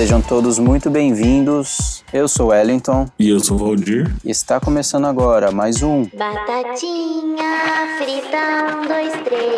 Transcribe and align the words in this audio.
Sejam 0.00 0.22
todos 0.22 0.58
muito 0.58 0.88
bem-vindos. 0.88 2.02
Eu 2.10 2.26
sou 2.26 2.46
Wellington. 2.46 3.06
E 3.18 3.28
eu 3.28 3.38
sou 3.38 3.58
o 3.58 3.60
Valdir. 3.60 4.10
E 4.24 4.30
está 4.30 4.58
começando 4.58 5.04
agora 5.04 5.52
mais 5.52 5.82
um. 5.82 6.06
Batatinha 6.16 7.98
frita, 7.98 8.78
um, 8.78 8.88
dois, 8.88 9.12
três. 9.24 9.50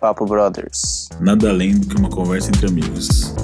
Papo 0.00 0.24
Brothers. 0.24 1.10
Nada 1.20 1.50
além 1.50 1.78
do 1.78 1.86
que 1.86 2.00
uma 2.00 2.08
conversa 2.08 2.48
entre 2.48 2.68
amigos. 2.68 3.34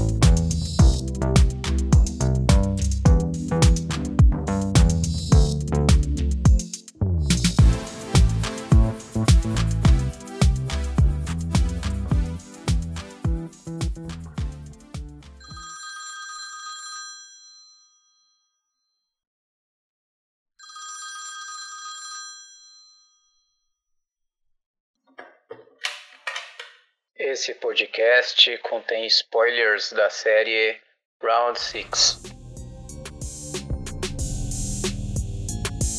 Esse 27.43 27.55
podcast 27.55 28.57
contém 28.71 29.05
spoilers 29.09 29.93
da 29.93 30.09
série 30.09 30.77
Round 31.21 31.59
6. 31.59 32.23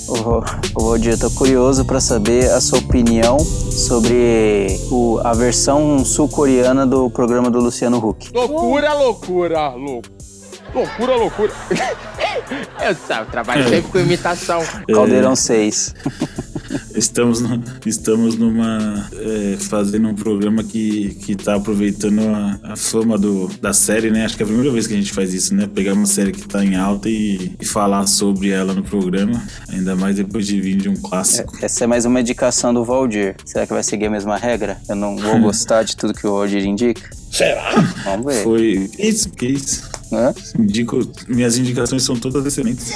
Ô, 0.08 0.40
Valdir, 0.80 1.12
eu 1.12 1.20
tô 1.20 1.30
curioso 1.32 1.84
para 1.84 2.00
saber 2.00 2.50
a 2.50 2.62
sua 2.62 2.80
opinião 2.80 3.40
sobre 3.40 4.67
o, 4.90 5.20
a 5.22 5.34
versão 5.34 6.06
sul-coreana 6.06 6.88
do 6.88 7.09
programa 7.09 7.52
do 7.52 7.60
Luciano 7.60 7.98
Huck. 7.98 8.32
Loucura, 8.34 8.94
loucura, 8.94 9.67
louco. 9.72 10.08
Loucura, 10.73 11.16
loucura. 11.17 11.52
eu, 12.88 12.95
sabe, 12.95 13.28
eu 13.28 13.32
trabalho 13.32 13.67
sempre 13.67 13.92
com 13.92 14.00
imitação. 14.00 14.62
Caldeirão 14.88 15.36
6. 15.36 15.94
Estamos, 16.95 17.41
no- 17.41 17.61
estamos 17.86 18.36
numa. 18.38 19.09
é, 19.13 19.58
fazendo 19.59 20.08
um 20.08 20.13
programa 20.16 20.63
que, 20.63 21.16
que 21.16 21.36
tá 21.36 21.55
aproveitando 21.55 22.19
a, 22.22 22.73
a 22.73 22.75
fama 22.75 23.17
do, 23.17 23.47
da 23.61 23.73
série, 23.73 24.11
né? 24.11 24.25
Acho 24.25 24.36
que 24.38 24.44
é 24.44 24.45
a 24.45 24.47
primeira 24.47 24.72
vez 24.72 24.86
que 24.88 24.94
a 24.94 24.97
gente 24.97 25.11
faz 25.11 25.33
isso, 25.33 25.55
né? 25.55 25.67
Pegar 25.73 25.94
uma 25.94 26.05
série 26.05 26.31
que 26.31 26.47
tá 26.47 26.64
em 26.64 26.75
alta 26.75 27.09
e, 27.09 27.52
e 27.59 27.66
falar 27.66 28.05
sobre 28.08 28.49
ela 28.49 28.73
no 28.73 28.83
programa. 28.83 29.41
Ainda 29.69 29.95
mais 29.95 30.16
depois 30.17 30.45
de 30.45 30.59
vir 30.61 30.77
de 30.77 30.89
um 30.89 30.95
clássico. 30.95 31.53
Essa 31.61 31.83
é 31.83 31.88
mais 31.88 32.05
uma 32.05 32.21
indicação 32.21 32.73
do 32.73 32.83
Valdir. 32.83 33.36
Será 33.45 33.66
que 33.66 33.73
vai 33.73 33.83
seguir 33.83 34.05
a 34.05 34.09
mesma 34.11 34.38
regra? 34.38 34.77
Eu 34.88 34.95
não 34.95 35.17
vou 35.17 35.39
gostar 35.41 35.83
de 35.83 35.95
tudo 35.95 36.14
que 36.14 36.27
o 36.27 36.31
Valdir 36.33 36.64
indica? 36.66 37.02
Será? 37.31 37.71
Vamos 38.03 38.25
ver. 38.33 38.44
Foi. 38.44 38.89
Que 38.95 39.08
isso? 39.08 39.30
Que 39.31 39.45
isso? 39.47 39.89
Hã? 40.11 40.33
Indico, 40.59 40.99
minhas 41.27 41.58
indicações 41.58 42.03
são 42.03 42.16
todas 42.16 42.45
excelentes. 42.45 42.91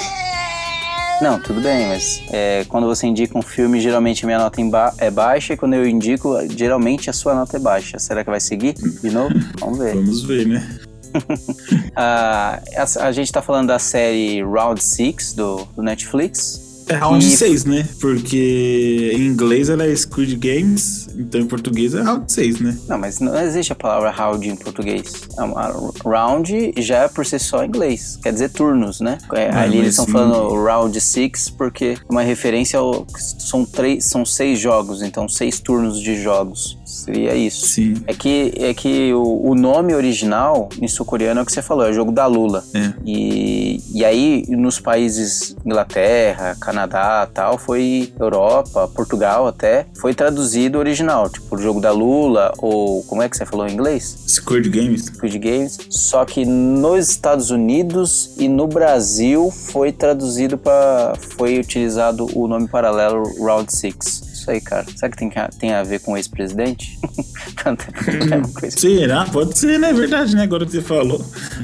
Não, 1.20 1.40
tudo 1.40 1.60
bem, 1.60 1.88
mas 1.88 2.22
é, 2.30 2.64
quando 2.68 2.86
você 2.86 3.06
indica 3.06 3.36
um 3.36 3.42
filme, 3.42 3.80
geralmente 3.80 4.24
minha 4.24 4.38
nota 4.38 4.62
ba- 4.66 4.94
é 4.98 5.10
baixa, 5.10 5.52
e 5.52 5.56
quando 5.56 5.74
eu 5.74 5.86
indico, 5.86 6.36
geralmente 6.56 7.10
a 7.10 7.12
sua 7.12 7.34
nota 7.34 7.56
é 7.56 7.60
baixa. 7.60 7.98
Será 7.98 8.22
que 8.22 8.30
vai 8.30 8.38
seguir 8.40 8.74
de 8.74 9.10
novo? 9.10 9.34
Vamos 9.58 9.78
ver. 9.78 9.94
Vamos 9.94 10.22
ver, 10.22 10.46
né? 10.46 10.78
Ah, 11.96 12.60
essa- 12.72 13.02
a 13.04 13.10
gente 13.10 13.32
tá 13.32 13.42
falando 13.42 13.68
da 13.68 13.78
série 13.80 14.42
Round 14.42 14.80
6 14.82 15.32
do, 15.32 15.64
do 15.74 15.82
Netflix. 15.82 16.67
É 16.88 16.94
round 16.94 17.24
E- 17.26 17.36
6, 17.36 17.64
né? 17.64 17.86
Porque 18.00 19.12
em 19.14 19.26
inglês 19.26 19.68
ela 19.68 19.84
é 19.84 19.94
Squid 19.94 20.36
Games, 20.36 21.08
então 21.16 21.40
em 21.40 21.46
português 21.46 21.94
é 21.94 22.00
round 22.02 22.30
6, 22.32 22.60
né? 22.60 22.78
Não, 22.88 22.96
mas 22.98 23.20
não 23.20 23.38
existe 23.38 23.72
a 23.72 23.76
palavra 23.76 24.10
round 24.10 24.48
em 24.48 24.56
português. 24.56 25.12
A 25.36 25.72
Round 26.04 26.72
já 26.78 27.04
é 27.04 27.08
por 27.08 27.26
si 27.26 27.38
só 27.38 27.62
em 27.64 27.68
inglês, 27.68 28.18
quer 28.22 28.32
dizer 28.32 28.50
turnos, 28.50 29.00
né? 29.00 29.18
É, 29.34 29.48
Ah, 29.50 29.62
ali 29.62 29.78
eles 29.78 29.90
estão 29.90 30.06
falando 30.06 30.54
round 30.62 30.98
6 31.00 31.50
porque 31.50 31.96
é 31.98 32.12
uma 32.12 32.22
referência 32.22 32.78
ao. 32.78 33.06
São, 33.38 33.64
três, 33.64 34.04
são 34.04 34.24
seis 34.24 34.58
jogos, 34.58 35.02
então 35.02 35.28
seis 35.28 35.60
turnos 35.60 36.00
de 36.00 36.20
jogos. 36.22 36.78
Seria 36.88 37.34
isso. 37.34 37.66
Sim. 37.66 37.94
É 38.06 38.14
que, 38.14 38.54
é 38.56 38.72
que 38.72 39.12
o, 39.12 39.50
o 39.50 39.54
nome 39.54 39.94
original 39.94 40.70
em 40.80 40.88
sul-coreano 40.88 41.40
é 41.40 41.42
o 41.42 41.46
que 41.46 41.52
você 41.52 41.60
falou, 41.60 41.86
é 41.86 41.90
o 41.90 41.92
jogo 41.92 42.10
da 42.10 42.24
Lula. 42.24 42.64
É. 42.74 42.94
E, 43.04 43.82
e 43.92 44.04
aí, 44.04 44.44
nos 44.48 44.80
países 44.80 45.54
Inglaterra, 45.66 46.56
Canadá 46.58 47.28
tal, 47.32 47.58
foi 47.58 48.10
Europa, 48.18 48.88
Portugal 48.88 49.46
até, 49.46 49.86
foi 50.00 50.14
traduzido 50.14 50.78
original, 50.78 51.28
tipo 51.28 51.56
o 51.56 51.58
jogo 51.58 51.78
da 51.78 51.90
Lula, 51.90 52.52
ou 52.56 53.02
como 53.04 53.22
é 53.22 53.28
que 53.28 53.36
você 53.36 53.44
falou 53.44 53.66
em 53.66 53.72
inglês? 53.72 54.16
Squid 54.26 54.70
Games. 54.70 55.04
Squid 55.06 55.38
Games. 55.38 55.78
Só 55.90 56.24
que 56.24 56.46
nos 56.46 57.10
Estados 57.10 57.50
Unidos 57.50 58.34
e 58.38 58.48
no 58.48 58.66
Brasil 58.66 59.50
foi 59.50 59.92
traduzido 59.92 60.56
para. 60.56 61.12
foi 61.36 61.58
utilizado 61.58 62.26
o 62.34 62.48
nome 62.48 62.66
paralelo 62.66 63.22
Round 63.44 63.70
6. 63.70 64.27
Isso 64.48 64.50
aí, 64.52 64.60
cara. 64.62 64.86
Será 64.96 65.10
que 65.10 65.16
tem, 65.18 65.30
tem 65.58 65.72
a 65.74 65.82
ver 65.82 66.00
com 66.00 66.12
o 66.12 66.16
ex-presidente? 66.16 66.98
É 67.58 68.60
coisa 68.60 68.78
Será? 68.78 69.24
Pode 69.26 69.58
ser, 69.58 69.78
né? 69.78 69.90
É 69.90 69.92
verdade, 69.92 70.34
né? 70.34 70.42
Agora 70.44 70.64
que 70.64 70.72
você 70.72 70.80
falou. 70.80 71.20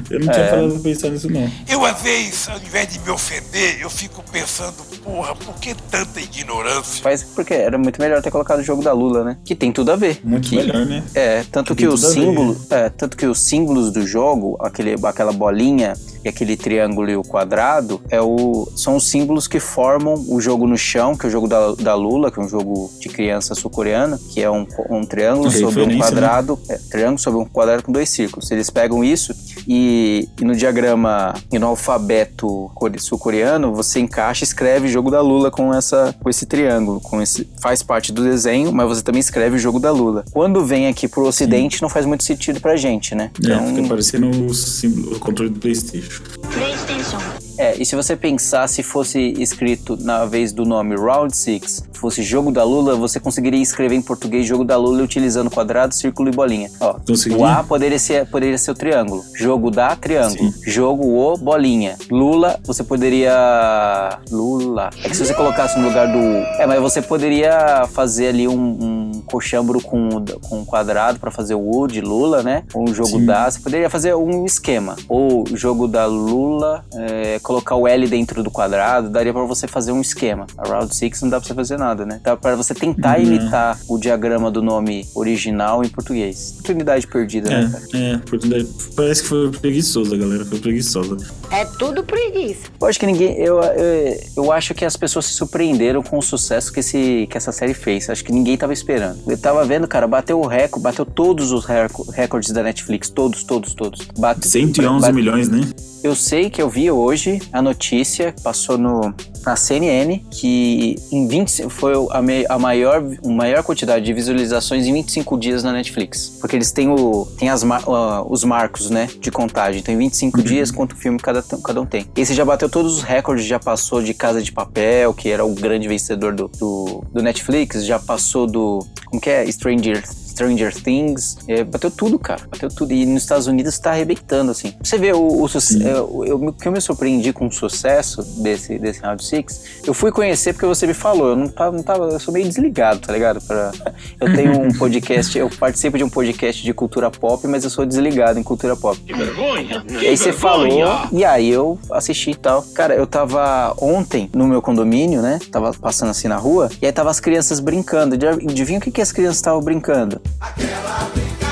Eu 0.09 0.19
não 0.19 0.31
tinha 0.31 0.45
É. 0.45 0.49
parado 0.49 0.71
pra 0.73 0.79
pensar 0.81 1.09
nisso, 1.09 1.31
não. 1.31 1.49
Eu, 1.67 1.85
às 1.85 2.01
vezes, 2.01 2.47
ao 2.49 2.57
invés 2.57 2.87
de 2.93 2.99
me 2.99 3.09
ofender, 3.09 3.81
eu 3.81 3.89
fico 3.89 4.23
pensando, 4.31 4.73
porra, 5.03 5.35
por 5.35 5.55
que 5.55 5.73
tanta 5.89 6.19
ignorância? 6.19 7.01
Mas 7.03 7.23
porque 7.23 7.53
era 7.53 7.77
muito 7.77 7.99
melhor 8.01 8.21
ter 8.21 8.29
colocado 8.31 8.59
o 8.59 8.63
jogo 8.63 8.83
da 8.83 8.91
Lula, 8.93 9.23
né? 9.23 9.37
Que 9.43 9.55
tem 9.55 9.71
tudo 9.71 9.91
a 9.91 9.95
ver. 9.95 10.19
Muito 10.23 10.49
que, 10.49 10.55
melhor, 10.57 10.85
né? 10.85 11.03
É, 11.15 11.43
tanto 11.51 11.75
Que 11.75 11.83
que, 11.83 11.89
ver. 11.89 11.97
símbolos, 11.97 12.71
é, 12.71 12.89
tanto 12.89 13.15
que 13.17 13.25
os 13.25 13.39
símbolos 13.39 13.91
do 13.91 14.05
jogo, 14.05 14.57
aquele, 14.61 14.95
aquela 15.03 15.31
bolinha 15.31 15.93
e 16.23 16.29
aquele 16.29 16.57
triângulo 16.57 17.09
e 17.09 17.15
o 17.15 17.23
quadrado, 17.23 18.01
é 18.09 18.21
o, 18.21 18.67
são 18.75 18.95
os 18.95 19.07
símbolos 19.07 19.47
que 19.47 19.59
formam 19.59 20.13
o 20.27 20.41
jogo 20.41 20.67
no 20.67 20.77
chão, 20.77 21.15
que 21.15 21.25
é 21.25 21.29
o 21.29 21.31
jogo 21.31 21.47
da, 21.47 21.73
da 21.75 21.95
Lula, 21.95 22.31
que 22.31 22.39
é 22.39 22.43
um 22.43 22.49
jogo 22.49 22.74
de 22.99 23.09
criança 23.09 23.55
sul-coreana, 23.55 24.19
que 24.31 24.41
é 24.41 24.49
um, 24.49 24.65
um 24.89 25.05
triângulo 25.05 25.47
É 25.47 25.51
sobre 25.51 25.83
um 25.83 25.87
né? 25.87 25.97
quadrado, 25.97 26.59
é, 26.69 26.77
triângulo 26.89 27.19
sobre 27.19 27.39
um 27.39 27.45
quadrado 27.45 27.83
com 27.83 27.91
dois 27.91 28.09
círculos. 28.09 28.49
Eles 28.51 28.69
pegam 28.69 29.03
isso 29.03 29.33
e, 29.67 30.27
e 30.39 30.43
no 30.45 30.55
diagrama 30.55 31.33
e 31.51 31.57
no 31.59 31.67
alfabeto 31.67 32.69
core- 32.75 32.99
sul-coreano, 32.99 33.73
você 33.73 33.99
encaixa 33.99 34.43
e 34.43 34.47
escreve 34.47 34.87
jogo 34.87 35.09
da 35.11 35.21
Lula 35.21 35.49
com 35.51 35.73
essa 35.73 36.13
com 36.21 36.29
esse 36.29 36.45
triângulo, 36.45 36.99
com 37.01 37.21
esse 37.21 37.47
faz 37.61 37.81
parte 37.83 38.11
do 38.11 38.23
desenho, 38.23 38.71
mas 38.71 38.87
você 38.87 39.01
também 39.01 39.19
escreve 39.19 39.55
o 39.55 39.59
jogo 39.59 39.79
da 39.79 39.91
Lula. 39.91 40.23
Quando 40.31 40.65
vem 40.65 40.87
aqui 40.87 41.07
pro 41.07 41.25
ocidente 41.27 41.81
não 41.81 41.89
faz 41.89 42.05
muito 42.05 42.23
sentido 42.23 42.59
pra 42.59 42.75
gente, 42.75 43.13
né? 43.15 43.31
É, 43.43 43.67
fica 43.75 43.87
parecendo 43.87 44.29
o, 44.45 44.53
símbolo- 44.53 45.15
o 45.15 45.19
controle 45.19 45.49
do 45.51 45.59
Playstation. 45.59 46.21
PlayStation. 46.53 47.17
É, 47.57 47.75
e 47.79 47.85
se 47.85 47.95
você 47.95 48.15
pensar 48.15 48.67
se 48.67 48.83
fosse 48.83 49.33
escrito 49.37 49.97
na 49.99 50.25
vez 50.25 50.51
do 50.51 50.65
nome 50.65 50.95
Round 50.95 51.35
6, 51.35 51.83
fosse 51.93 52.21
jogo 52.21 52.51
da 52.51 52.63
Lula, 52.63 52.95
você 52.95 53.19
conseguiria 53.19 53.61
escrever 53.61 53.95
em 53.95 54.01
português 54.01 54.45
jogo 54.45 54.63
da 54.63 54.77
Lula 54.77 55.03
utilizando 55.03 55.49
quadrado, 55.49 55.93
círculo 55.93 56.29
e 56.29 56.31
bolinha. 56.31 56.69
Ó, 56.79 56.97
o 57.37 57.45
A 57.45 57.63
poderia 57.63 57.99
ser, 57.99 58.25
poderia 58.27 58.57
ser 58.57 58.71
o 58.71 58.75
triângulo. 58.75 59.23
Jogo 59.33 59.71
da 59.71 59.95
triângulo. 59.95 60.53
Jogo 60.65 61.05
o 61.05 61.37
bolinha. 61.37 61.97
Lula, 62.09 62.59
você 62.63 62.83
poderia. 62.83 64.19
Lula. 64.29 64.89
É 65.03 65.09
que 65.09 65.15
se 65.15 65.25
você 65.25 65.33
colocasse 65.33 65.79
no 65.79 65.87
lugar 65.87 66.07
do. 66.11 66.19
É, 66.61 66.65
mas 66.65 66.79
você 66.79 67.01
poderia 67.01 67.87
fazer 67.91 68.27
ali 68.27 68.47
um, 68.47 68.53
um 68.53 69.04
coxambro 69.25 69.81
com, 69.81 70.09
com 70.41 70.59
um 70.59 70.65
quadrado 70.65 71.19
pra 71.19 71.31
fazer 71.31 71.55
o 71.55 71.77
U 71.81 71.87
de 71.87 72.01
Lula, 72.01 72.43
né? 72.43 72.63
Ou 72.73 72.89
um 72.89 72.93
jogo 72.93 73.09
Sim. 73.09 73.25
da. 73.25 73.49
Você 73.49 73.59
poderia 73.59 73.89
fazer 73.89 74.15
um 74.15 74.45
esquema. 74.45 74.95
Ou 75.07 75.43
jogo 75.53 75.87
da 75.87 76.05
Lula, 76.05 76.83
é, 76.93 77.39
colocar 77.39 77.75
o 77.75 77.87
L 77.87 78.07
dentro 78.07 78.43
do 78.43 78.51
quadrado, 78.51 79.09
daria 79.09 79.33
pra 79.33 79.43
você 79.43 79.67
fazer 79.67 79.91
um 79.91 80.01
esquema. 80.01 80.47
A 80.57 80.67
Round 80.67 80.95
6 80.95 81.21
não 81.21 81.29
dá 81.29 81.39
pra 81.39 81.47
você 81.47 81.53
fazer 81.53 81.77
nada, 81.77 82.05
né? 82.05 82.19
Dá 82.23 82.35
pra 82.35 82.55
você 82.55 82.73
tentar 82.73 83.19
Não. 83.19 83.25
imitar 83.25 83.79
o 83.87 83.97
diagrama 83.97 84.49
do 84.51 84.61
nome 84.61 85.07
original 85.15 85.83
em 85.83 85.89
português. 85.89 86.51
Oportunidade 86.53 87.07
perdida, 87.07 87.49
né, 87.49 87.69
cara? 87.71 87.83
É, 87.93 88.11
é, 88.11 88.15
oportunidade. 88.15 88.67
Parece 88.95 89.23
que 89.23 89.29
foi 89.29 89.51
preguiçosa, 89.51 90.17
galera. 90.17 90.45
Foi 90.45 90.59
preguiçosa. 90.59 91.17
É 91.51 91.65
tudo 91.65 92.03
preguiça. 92.03 92.69
Eu 92.79 92.87
acho 92.87 92.99
que 92.99 93.05
ninguém. 93.05 93.37
Eu, 93.37 93.61
eu, 93.61 94.19
eu 94.37 94.51
acho 94.51 94.73
que 94.73 94.85
as 94.85 94.95
pessoas 94.95 95.25
se 95.25 95.33
surpreenderam 95.33 96.01
com 96.01 96.17
o 96.17 96.21
sucesso 96.21 96.71
que, 96.71 96.79
esse, 96.79 97.27
que 97.29 97.37
essa 97.37 97.51
série 97.51 97.73
fez. 97.73 98.09
Acho 98.09 98.23
que 98.23 98.31
ninguém 98.31 98.57
tava 98.57 98.73
esperando. 98.73 99.14
Eu 99.27 99.37
tava 99.37 99.63
vendo, 99.65 99.87
cara, 99.87 100.07
bateu 100.07 100.39
o 100.39 100.47
recorde, 100.47 100.83
bateu 100.83 101.05
todos 101.05 101.51
os 101.51 101.65
reco- 101.65 102.09
recordes 102.11 102.51
da 102.51 102.63
Netflix. 102.63 103.09
Todos, 103.09 103.43
todos, 103.43 103.73
todos. 103.73 104.07
Bate, 104.17 104.47
111 104.47 105.01
bate- 105.01 105.13
milhões, 105.15 105.49
né? 105.49 105.61
Eu 106.03 106.15
sei 106.15 106.51
que 106.51 106.61
eu 106.61 106.69
vi 106.69 106.91
hoje 106.91 107.41
a 107.51 107.63
notícia, 107.63 108.31
passou 108.43 108.77
no, 108.77 109.11
na 109.43 109.55
CNN, 109.55 110.19
que 110.29 110.95
em 111.11 111.27
20, 111.27 111.67
foi 111.67 111.93
a, 112.11 112.21
me- 112.21 112.45
a 112.47 112.59
maior, 112.59 113.03
a 113.25 113.27
maior 113.27 113.63
quantidade 113.63 114.05
de 114.05 114.13
visualizações 114.13 114.85
em 114.85 114.93
25 114.93 115.35
dias 115.35 115.63
na 115.63 115.73
Netflix. 115.73 116.37
Porque 116.39 116.55
eles 116.55 116.71
têm, 116.71 116.89
o, 116.89 117.25
têm 117.39 117.49
as, 117.49 117.63
ah, 117.63 118.23
os 118.29 118.43
marcos, 118.43 118.91
né, 118.91 119.09
de 119.19 119.31
contagem. 119.31 119.81
Então 119.81 119.91
em 119.95 119.97
25 119.97 120.43
dias, 120.43 120.69
quanto 120.69 120.95
filme 120.95 121.17
cada, 121.17 121.41
cada 121.41 121.81
um 121.81 121.87
tem. 121.87 122.05
Esse 122.15 122.35
já 122.35 122.45
bateu 122.45 122.69
todos 122.69 122.97
os 122.97 123.01
recordes, 123.01 123.43
já 123.45 123.57
passou 123.59 123.99
de 124.03 124.13
Casa 124.13 124.43
de 124.43 124.51
Papel, 124.51 125.11
que 125.11 125.29
era 125.29 125.43
o 125.43 125.55
grande 125.55 125.87
vencedor 125.87 126.35
do, 126.35 126.47
do, 126.59 127.03
do 127.11 127.23
Netflix, 127.23 127.83
já 127.83 127.97
passou 127.97 128.45
do 128.45 128.85
como 129.05 129.21
que 129.21 129.29
é? 129.29 129.51
Stranger, 129.51 130.03
Stranger 130.35 130.73
Things. 130.73 131.37
É, 131.47 131.63
bateu 131.63 131.89
tudo, 131.89 132.19
cara. 132.19 132.41
Bateu 132.51 132.67
tudo. 132.69 132.91
E 132.93 133.05
nos 133.05 133.23
Estados 133.23 133.47
Unidos 133.47 133.79
tá 133.79 133.91
arrebentando, 133.91 134.51
assim. 134.51 134.73
Você 134.83 134.97
vê 134.97 135.13
o, 135.13 135.17
o 135.19 135.45
é, 135.47 135.99
o 136.01 136.25
eu- 136.25 136.53
que 136.53 136.67
eu 136.67 136.71
me 136.71 136.81
surpreendi 136.81 137.31
com 137.31 137.47
o 137.47 137.51
sucesso 137.51 138.21
desse, 138.41 138.77
desse 138.77 138.99
Round 139.01 139.23
Six, 139.23 139.61
eu 139.87 139.93
fui 139.93 140.11
conhecer 140.11 140.53
porque 140.53 140.65
você 140.65 140.85
me 140.85 140.93
falou. 140.93 141.29
Eu 141.29 141.35
não 141.37 141.47
tava, 141.47 141.75
não 141.75 141.83
tava 141.83 142.05
eu 142.05 142.19
sou 142.19 142.33
meio 142.33 142.45
desligado, 142.47 142.99
tá 142.99 143.13
ligado? 143.13 143.39
Pra, 143.41 143.71
eu 144.19 144.35
tenho 144.35 144.61
um 144.61 144.73
podcast, 144.77 145.37
eu 145.37 145.49
participo 145.49 145.97
de 145.97 146.03
um 146.03 146.09
podcast 146.09 146.61
de 146.61 146.73
cultura 146.73 147.09
pop, 147.09 147.47
mas 147.47 147.63
eu 147.63 147.69
sou 147.69 147.85
desligado 147.85 148.37
em 148.37 148.43
cultura 148.43 148.75
pop. 148.75 148.99
Que 148.99 149.13
vergonha! 149.13 149.83
E 150.01 150.07
aí 150.07 150.17
você 150.17 150.33
falou, 150.33 150.67
e 151.13 151.23
aí 151.23 151.49
eu 151.49 151.79
assisti 151.91 152.31
e 152.31 152.35
tal. 152.35 152.61
Cara, 152.73 152.93
eu 152.93 153.07
tava 153.07 153.73
ontem 153.79 154.29
no 154.33 154.47
meu 154.47 154.61
condomínio, 154.61 155.21
né? 155.21 155.39
Tava 155.51 155.73
passando 155.73 156.09
assim 156.09 156.27
na 156.27 156.35
rua, 156.37 156.69
e 156.81 156.85
aí 156.85 156.91
tava 156.91 157.09
as 157.09 157.19
crianças 157.19 157.59
brincando. 157.59 158.15
Adi- 158.15 158.25
Adivinha 158.49 158.79
o 158.79 158.81
que, 158.81 158.91
que 158.91 159.01
as 159.01 159.11
crianças 159.11 159.37
estavam 159.37 159.61
brincando? 159.61 160.19
Aquela 160.39 161.09
brincadeira. 161.13 161.44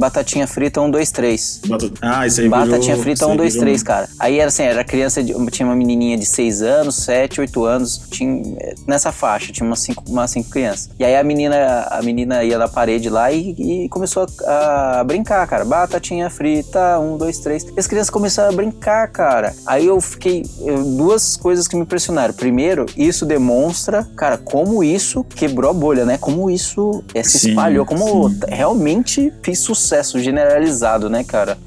Batatinha 0.00 0.46
frita 0.46 0.80
1, 0.80 0.90
2, 0.90 1.10
3. 1.12 1.60
Bata- 1.68 1.90
Ah, 2.00 2.26
isso 2.26 2.40
aí 2.40 2.48
Batatinha 2.48 2.80
virou- 2.96 3.02
frita 3.02 3.24
isso 3.24 3.26
1, 3.28 3.30
aí 3.32 3.36
2, 3.36 3.52
virou 3.52 3.66
3, 3.66 3.82
cara. 3.82 4.08
Aí 4.18 4.38
era 4.38 4.48
assim, 4.48 4.62
era 4.62 4.82
criança, 4.82 5.22
de, 5.22 5.34
tinha 5.50 5.66
uma 5.68 5.76
menininha 5.76 6.16
de 6.16 6.24
6 6.24 6.62
anos, 6.62 6.96
7, 6.96 7.40
8 7.40 7.64
anos, 7.64 8.00
tinha, 8.10 8.42
nessa 8.86 9.12
faixa, 9.12 9.52
tinha 9.52 9.66
umas 9.66 9.80
5 9.80 10.02
umas 10.08 10.30
cinco 10.30 10.48
crianças. 10.48 10.88
E 10.98 11.04
aí 11.04 11.14
a 11.14 11.22
menina, 11.22 11.86
a 11.90 12.00
menina 12.02 12.42
ia 12.42 12.56
na 12.58 12.66
parede 12.66 13.10
lá 13.10 13.30
e, 13.30 13.50
e 13.84 13.88
começou 13.90 14.26
a, 14.46 15.00
a 15.00 15.04
brincar, 15.04 15.46
cara. 15.46 15.64
Batatinha 15.64 16.30
frita, 16.30 16.98
1, 16.98 17.18
2, 17.18 17.38
3. 17.38 17.66
E 17.76 17.78
as 17.78 17.86
crianças 17.86 18.08
começaram 18.10 18.48
a 18.48 18.52
brincar, 18.52 19.06
cara. 19.08 19.54
Aí 19.66 19.86
eu 19.86 20.00
fiquei, 20.00 20.42
duas 20.96 21.36
coisas 21.36 21.68
que 21.68 21.76
me 21.76 21.82
impressionaram. 21.82 22.32
Primeiro, 22.32 22.86
isso 22.96 23.26
demonstra, 23.26 24.04
cara, 24.16 24.38
como 24.38 24.82
isso 24.82 25.22
quebrou 25.24 25.70
a 25.70 25.74
bolha, 25.74 26.06
né? 26.06 26.16
Como 26.16 26.50
isso 26.50 27.04
eh, 27.14 27.22
se 27.22 27.38
Sim, 27.38 27.48
espalhou, 27.50 27.84
como 27.84 28.30
sim. 28.30 28.38
realmente 28.48 29.30
fez 29.42 29.58
sucesso 29.58 29.89
generalizado, 30.18 31.08
né, 31.10 31.24
cara? 31.24 31.58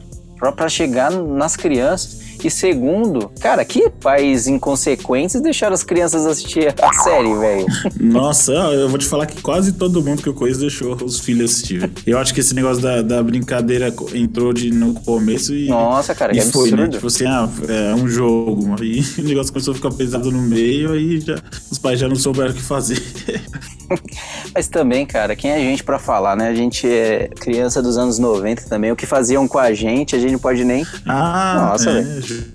Pra 0.56 0.68
chegar 0.68 1.12
nas 1.12 1.56
crianças. 1.56 2.33
E 2.44 2.52
segundo, 2.52 3.32
cara, 3.40 3.64
que 3.64 3.90
pais 3.90 4.48
inconsequentes 4.48 5.40
deixaram 5.40 5.74
as 5.74 5.84
crianças 5.84 6.26
assistir 6.26 6.74
a 6.82 6.94
série, 6.94 7.34
velho. 7.36 7.66
Nossa, 8.00 8.52
eu 8.52 8.90
vou 8.90 8.98
te 8.98 9.06
falar 9.06 9.26
que 9.26 9.42
quase 9.42 9.72
todo 9.72 10.04
mundo 10.04 10.22
que 10.22 10.28
eu 10.28 10.34
conheço 10.34 10.60
deixou 10.60 10.94
os 10.96 11.20
filhos 11.20 11.52
assistir. 11.52 11.90
Eu 12.06 12.18
acho 12.18 12.34
que 12.34 12.42
esse 12.42 12.54
negócio 12.54 12.82
da, 12.82 13.02
da 13.02 13.24
brincadeira 13.24 13.94
entrou 14.14 14.52
de, 14.52 14.72
no 14.72 14.94
começo 14.94 15.54
e. 15.54 15.70
Nossa, 15.70 16.14
cara, 16.14 16.36
e 16.36 16.40
que 16.40 16.52
foi, 16.52 16.72
né? 16.72 16.84
absurdo. 16.84 16.96
Tipo 16.96 17.08
assim, 17.08 17.26
ah, 17.26 17.50
é 17.70 17.96
um 17.96 18.08
jogo. 18.08 18.76
Aí 18.80 19.02
o 19.18 19.22
negócio 19.22 19.54
começou 19.54 19.72
a 19.72 19.76
ficar 19.76 19.92
pesado 19.92 20.30
no 20.32 20.42
meio, 20.42 20.92
aí 20.92 21.22
já, 21.22 21.36
os 21.72 21.80
pais 21.80 21.98
já 22.00 22.10
não 22.10 22.16
souberam 22.16 22.52
o 22.52 22.54
que 22.54 22.62
fazer. 22.62 23.02
Mas 24.54 24.68
também, 24.68 25.06
cara, 25.06 25.36
quem 25.36 25.52
é 25.52 25.56
a 25.56 25.60
gente 25.60 25.84
pra 25.84 26.00
falar, 26.00 26.36
né? 26.36 26.48
A 26.48 26.56
gente 26.56 26.88
é 26.88 27.30
criança 27.40 27.82
dos 27.82 27.98
anos 27.98 28.20
90 28.20 28.64
também. 28.64 28.92
O 28.92 28.96
que 28.96 29.06
faziam 29.06 29.48
com 29.48 29.60
a 29.60 29.74
gente, 29.74 30.16
a 30.16 30.20
gente 30.20 30.32
não 30.32 30.40
pode 30.40 30.64
nem. 30.64 30.86
Ah, 31.08 31.70
Nossa, 31.72 31.90
é, 31.90 32.04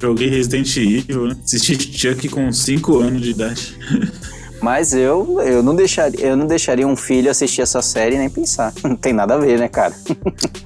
joguei 0.00 0.28
Resident 0.28 0.76
Evil, 0.76 1.28
né? 1.28 1.36
Assisti 1.42 1.76
Chuck 1.76 2.28
com 2.28 2.52
5 2.52 2.98
anos 2.98 3.22
de 3.22 3.30
idade. 3.30 3.76
Mas 4.60 4.92
eu, 4.92 5.40
eu, 5.40 5.62
não 5.62 5.74
deixaria, 5.74 6.26
eu 6.26 6.36
não 6.36 6.46
deixaria 6.46 6.86
um 6.86 6.96
filho 6.96 7.30
assistir 7.30 7.62
essa 7.62 7.80
série 7.80 8.18
nem 8.18 8.28
pensar. 8.28 8.72
Não 8.82 8.96
tem 8.96 9.12
nada 9.12 9.34
a 9.34 9.38
ver, 9.38 9.58
né, 9.58 9.68
cara? 9.68 9.94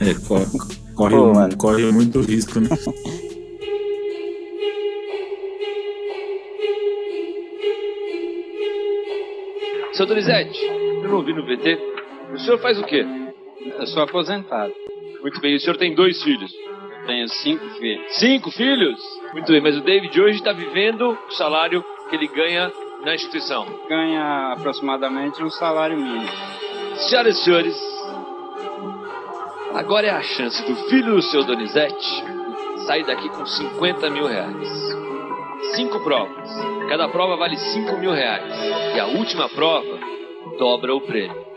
É, 0.01 0.15
corre, 0.27 0.47
corre, 0.97 1.15
Pô, 1.15 1.35
mano. 1.35 1.57
corre 1.59 1.93
muito 1.93 2.21
risco, 2.21 2.59
né? 2.59 2.69
Seu 9.93 10.07
Donizete, 10.07 10.59
eu 11.03 11.09
não 11.11 11.23
vi 11.23 11.35
no 11.35 11.45
VT. 11.45 11.79
O 12.35 12.39
senhor 12.39 12.59
faz 12.61 12.79
o 12.79 12.85
quê? 12.85 13.05
Eu 13.79 13.87
sou 13.89 14.03
aposentado. 14.03 14.73
Muito 15.21 15.39
bem, 15.41 15.55
o 15.55 15.61
senhor 15.61 15.77
tem 15.77 15.95
dois 15.95 16.21
filhos. 16.23 16.51
Tenho 17.07 17.29
cinco 17.29 17.69
filhos. 17.71 18.15
Cinco 18.17 18.51
filhos? 18.51 19.01
Muito 19.33 19.51
bem, 19.51 19.61
mas 19.61 19.77
o 19.77 19.81
David 19.81 20.21
hoje 20.21 20.39
está 20.39 20.53
vivendo 20.53 21.19
o 21.29 21.33
salário 21.33 21.85
que 22.09 22.17
ele 22.17 22.29
ganha 22.29 22.71
na 23.05 23.15
instituição. 23.15 23.67
Ganha 23.89 24.53
aproximadamente 24.53 25.43
um 25.43 25.51
salário 25.51 25.97
mínimo. 25.97 26.29
Senhoras 26.97 27.39
e 27.39 27.45
senhores, 27.45 27.77
agora 29.75 30.07
é 30.07 30.11
a 30.11 30.23
chance 30.23 30.63
do 30.65 30.77
filho 30.89 31.15
do 31.15 31.23
seu 31.23 31.43
Donizete 31.45 32.25
sair 32.87 33.05
daqui 33.05 33.29
com 33.29 33.45
50 33.45 34.11
mil 34.11 34.27
reais. 34.27 34.69
Cinco 35.75 36.01
provas. 36.01 36.51
Cada 36.89 37.09
prova 37.09 37.37
vale 37.37 37.57
5 37.57 37.97
mil 37.97 38.13
reais. 38.13 38.53
E 38.95 39.01
a 39.01 39.07
última 39.07 39.49
prova 39.49 39.99
dobra 40.59 40.95
o 40.95 41.01
prêmio. 41.01 41.53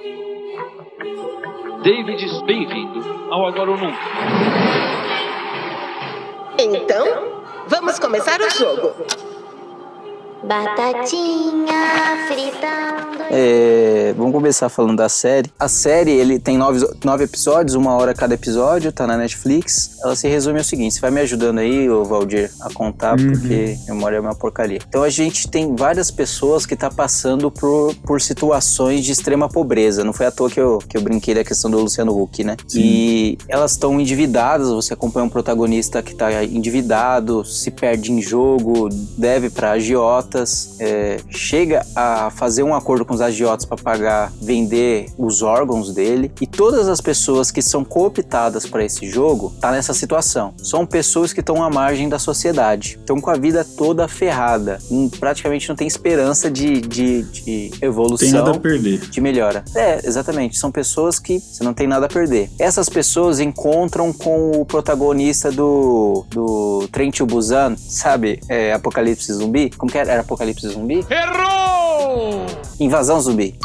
David, 1.84 2.46
bem-vindo 2.46 3.04
ao 3.30 3.46
Agora 3.46 3.72
ou 3.72 3.78
Nunca. 3.78 4.95
Então, 6.66 7.44
vamos 7.68 8.00
começar 8.00 8.42
o 8.42 8.50
jogo. 8.50 8.96
Batatinha 10.48 12.28
frita, 12.28 13.08
dois, 13.18 13.30
É, 13.32 14.14
vamos 14.16 14.32
começar 14.32 14.70
falando 14.70 14.98
da 14.98 15.10
série. 15.10 15.52
A 15.60 15.68
série, 15.68 16.12
ele 16.12 16.38
tem 16.38 16.56
nove, 16.58 16.86
nove 17.04 17.24
episódios, 17.24 17.74
uma 17.76 17.94
hora 17.96 18.14
cada 18.14 18.36
episódio, 18.36 18.92
tá 18.92 19.08
na 19.08 19.18
Netflix. 19.18 19.98
Ela 20.04 20.16
se 20.16 20.28
resume 20.28 20.60
ao 20.60 20.64
seguinte, 20.64 20.94
você 20.94 21.02
vai 21.02 21.10
me 21.10 21.20
ajudando 21.22 21.58
aí, 21.60 21.90
ô 21.90 22.04
Valdir, 22.06 22.52
a 22.62 22.72
contar, 22.72 23.20
Uhum. 23.20 23.32
porque 23.32 23.76
memória 23.88 24.18
é 24.18 24.20
uma 24.20 24.36
porcaria. 24.36 24.80
Então 24.88 25.02
a 25.02 25.10
gente 25.10 25.48
tem 25.50 25.76
várias 25.76 26.12
pessoas 26.12 26.66
que 26.66 26.76
tá 26.76 26.92
passando 26.92 27.50
por, 27.50 27.96
por 28.06 28.22
situações 28.22 29.04
de 29.04 29.12
extrema 29.12 29.50
pobreza. 29.50 30.04
Não 30.04 30.14
foi 30.14 30.28
à 30.28 30.32
toa 30.32 30.50
que 30.50 30.60
eu, 30.60 30.78
que 30.88 30.96
eu 30.96 31.02
brinquei 31.02 31.34
da 31.34 31.44
questão 31.44 31.72
do 31.72 31.80
Luciano 31.80 32.16
Huck, 32.22 32.44
né? 32.44 32.56
Sim. 32.68 32.80
E 32.80 33.38
elas 33.48 33.72
estão 33.72 34.00
endividadas, 34.00 34.70
você 34.70 34.94
acompanha 34.94 35.26
um 35.26 35.30
protagonista 35.30 36.04
que 36.04 36.14
tá 36.14 36.44
endividado, 36.44 37.44
se 37.44 37.72
perde 37.72 38.12
em 38.12 38.22
jogo, 38.22 38.90
deve 39.18 39.50
para 39.50 39.72
é, 40.80 41.18
chega 41.30 41.86
a 41.96 42.30
fazer 42.30 42.64
um 42.64 42.74
acordo 42.74 43.06
com 43.06 43.14
os 43.14 43.22
agiotas 43.22 43.66
para 43.66 43.78
pagar, 43.78 44.32
vender 44.42 45.08
os 45.18 45.42
órgãos 45.42 45.94
dele, 45.94 46.32
e 46.42 46.48
todas 46.48 46.88
as 46.88 47.02
pessoas 47.02 47.52
que 47.52 47.62
são 47.62 47.84
cooptadas 47.84 48.66
para 48.66 48.84
esse 48.84 49.10
jogo 49.10 49.54
tá 49.60 49.72
nessa 49.72 49.94
situação. 49.94 50.54
São 50.58 50.86
pessoas 50.86 51.34
que 51.34 51.40
estão 51.40 51.64
à 51.64 51.70
margem 51.70 52.10
da 52.10 52.20
sociedade, 52.20 52.98
estão 53.00 53.20
com 53.20 53.30
a 53.30 53.36
vida 53.36 53.66
toda 53.78 54.08
ferrada, 54.08 54.80
Hum, 54.92 55.10
praticamente 55.10 55.68
não 55.70 55.76
tem 55.76 55.88
esperança 55.88 56.50
de, 56.50 56.82
de, 56.82 57.24
de 57.24 57.72
evolução 57.82 58.28
Tem 58.28 58.32
nada 58.32 58.52
a 58.52 58.60
perder. 58.60 59.00
de 59.00 59.22
melhora. 59.22 59.64
É, 59.76 60.00
exatamente. 60.06 60.58
São 60.58 60.72
pessoas 60.72 61.20
que 61.20 61.40
você 61.40 61.64
não 61.64 61.74
tem 61.74 61.88
nada 61.88 62.06
a 62.06 62.10
perder. 62.10 62.50
Essas 62.60 62.88
pessoas 62.90 63.40
encontram 63.40 64.14
com 64.14 64.52
o 64.52 64.66
protagonista 64.66 65.52
do, 65.52 66.26
do 66.30 66.88
Trem 66.92 67.12
to 67.12 67.26
Busan, 67.26 67.76
sabe? 67.78 68.40
É, 68.48 68.74
Apocalipse 68.74 69.32
Zumbi. 69.34 69.70
Como 69.78 69.92
que 69.92 69.98
era? 69.98 70.12
Era 70.12 70.24
Apocalipse 70.26 70.68
Zumbi? 70.70 71.06
Errou! 71.10 72.46
Invasão 72.80 73.22
Zumbi. 73.22 73.58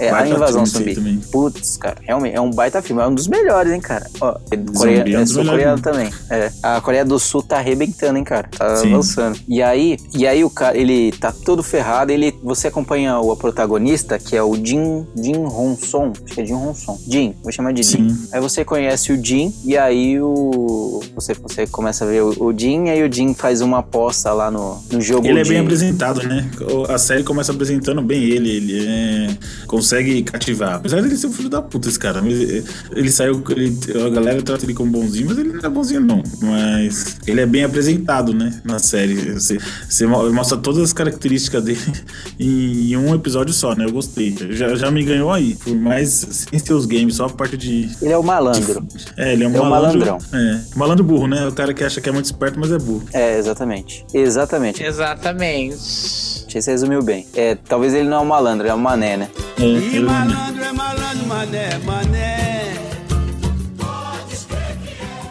É, 0.00 0.08
a 0.08 0.12
Baita 0.12 0.34
Invasão 0.34 0.62
esse 0.64 0.78
aí 0.82 0.94
Zumbi. 0.94 1.20
Putz, 1.30 1.76
cara, 1.76 1.96
realmente 2.02 2.34
é 2.34 2.40
um 2.40 2.50
baita 2.50 2.80
filme. 2.82 3.02
É 3.02 3.06
um 3.06 3.14
dos 3.14 3.28
melhores, 3.28 3.72
hein, 3.72 3.80
cara. 3.80 4.06
Ó, 4.20 4.36
Zumbi 4.54 4.72
Coreia, 4.72 5.04
é 5.06 5.12
é 5.22 5.26
sul-coreano 5.26 5.82
melhores. 5.82 5.82
também. 5.82 6.10
É. 6.30 6.50
A 6.62 6.80
Coreia 6.80 7.04
do 7.04 7.18
Sul 7.18 7.42
tá 7.42 7.58
arrebentando, 7.58 8.18
hein, 8.18 8.24
cara. 8.24 8.48
Tá 8.56 8.76
Sim. 8.76 8.92
lançando. 8.92 9.38
E 9.48 9.62
aí, 9.62 9.98
e 10.14 10.26
aí 10.26 10.42
o 10.44 10.50
cara, 10.50 10.76
ele 10.76 11.12
tá 11.12 11.32
todo 11.32 11.62
ferrado. 11.62 12.10
Ele, 12.10 12.34
você 12.42 12.68
acompanha 12.68 13.18
o 13.18 13.36
protagonista, 13.36 14.18
que 14.18 14.36
é 14.36 14.42
o 14.42 14.54
Jin, 14.54 15.06
Jin 15.16 15.36
Honson. 15.44 16.12
Acho 16.24 16.34
que 16.34 16.40
é 16.40 16.46
Jin 16.46 16.54
Honson. 16.54 16.98
Jin, 17.08 17.34
vou 17.42 17.52
chamar 17.52 17.72
de 17.72 17.82
Jin. 17.82 18.08
Sim. 18.10 18.28
Aí 18.32 18.40
você 18.40 18.64
conhece 18.64 19.12
o 19.12 19.22
Jin 19.24 19.52
e 19.64 19.76
aí 19.76 20.20
o 20.20 21.00
você, 21.14 21.34
você 21.34 21.66
começa 21.66 22.04
a 22.04 22.08
ver 22.08 22.22
o, 22.22 22.44
o 22.46 22.58
Jin 22.58 22.86
e 22.86 22.90
aí 22.90 23.02
o 23.08 23.12
Jin 23.12 23.34
faz 23.34 23.60
uma 23.60 23.78
aposta 23.78 24.32
lá 24.32 24.50
no, 24.50 24.78
no 24.90 25.00
jogo 25.00 25.26
Ele 25.26 25.40
é 25.40 25.42
de... 25.42 25.50
bem 25.50 25.58
apresentado, 25.60 26.22
né? 26.26 26.50
A 26.88 26.98
série 26.98 27.22
começa 27.22 27.52
apresentando 27.52 28.00
bem 28.02 28.22
ele, 28.22 28.50
ele 28.50 28.86
é- 28.86 29.36
consegue 29.82 30.22
cativar. 30.22 30.76
Apesar 30.76 31.02
dele 31.02 31.16
ser 31.16 31.26
um 31.26 31.32
filho 31.32 31.48
da 31.48 31.60
puta, 31.60 31.88
esse 31.88 31.98
cara. 31.98 32.22
mas 32.22 32.32
Ele, 32.38 32.64
ele 32.94 33.10
saiu, 33.10 33.42
ele- 33.50 33.76
a 34.06 34.08
galera 34.10 34.40
trata 34.42 34.64
ele 34.64 34.74
como 34.74 34.92
bonzinho, 34.92 35.26
mas 35.28 35.38
ele 35.38 35.52
não 35.52 35.60
é 35.60 35.68
bonzinho, 35.68 36.00
não. 36.00 36.22
Mas 36.40 37.16
ele 37.26 37.40
é 37.40 37.46
bem 37.46 37.64
apresentado, 37.64 38.32
né? 38.32 38.60
Na 38.64 38.78
série. 38.78 39.32
Você, 39.32 39.58
você 39.88 40.06
mo- 40.06 40.32
mostra 40.32 40.56
todas 40.56 40.82
as 40.82 40.92
características 40.92 41.64
dele 41.64 41.80
em, 42.38 42.92
em 42.92 42.96
um 42.96 43.12
episódio 43.14 43.52
só, 43.52 43.74
né? 43.74 43.84
Eu 43.84 43.92
gostei. 43.92 44.34
Já, 44.50 44.74
já 44.76 44.90
me 44.90 45.04
ganhou 45.04 45.32
aí. 45.32 45.56
Por 45.56 45.74
mais 45.74 46.46
sem 46.50 46.58
seus 46.58 46.86
games, 46.86 47.16
só 47.16 47.26
a 47.26 47.28
parte 47.30 47.56
de. 47.56 47.90
Ele 48.00 48.12
é 48.12 48.16
o 48.18 48.22
malandro. 48.22 48.86
É, 49.16 49.32
ele 49.32 49.44
é 49.44 49.48
um 49.48 49.56
É 49.56 49.60
um 49.60 49.68
malandro. 49.68 49.98
malandrão. 49.98 50.18
É, 50.40 50.60
malandro 50.76 51.04
burro, 51.04 51.26
né? 51.26 51.46
O 51.48 51.52
cara 51.52 51.74
que 51.74 51.82
acha 51.82 52.00
que 52.00 52.08
é 52.08 52.12
muito 52.12 52.26
esperto, 52.26 52.58
mas 52.60 52.70
é 52.70 52.78
burro. 52.78 53.02
É, 53.12 53.36
exatamente. 53.38 54.04
Exatamente. 54.14 54.82
Exatamente. 54.82 56.41
Você 56.60 56.70
resumiu 56.70 57.02
bem. 57.02 57.26
É, 57.34 57.54
talvez 57.54 57.94
ele 57.94 58.08
não 58.08 58.18
é 58.18 58.20
um 58.20 58.24
malandro, 58.26 58.66
é 58.66 58.74
um 58.74 58.78
mané, 58.78 59.16
né? 59.16 59.28
É, 59.58 59.62
ele- 59.62 59.96
é 59.96 60.00
malandro, 60.00 61.26
mané, 61.26 61.78
mané. 61.78 62.72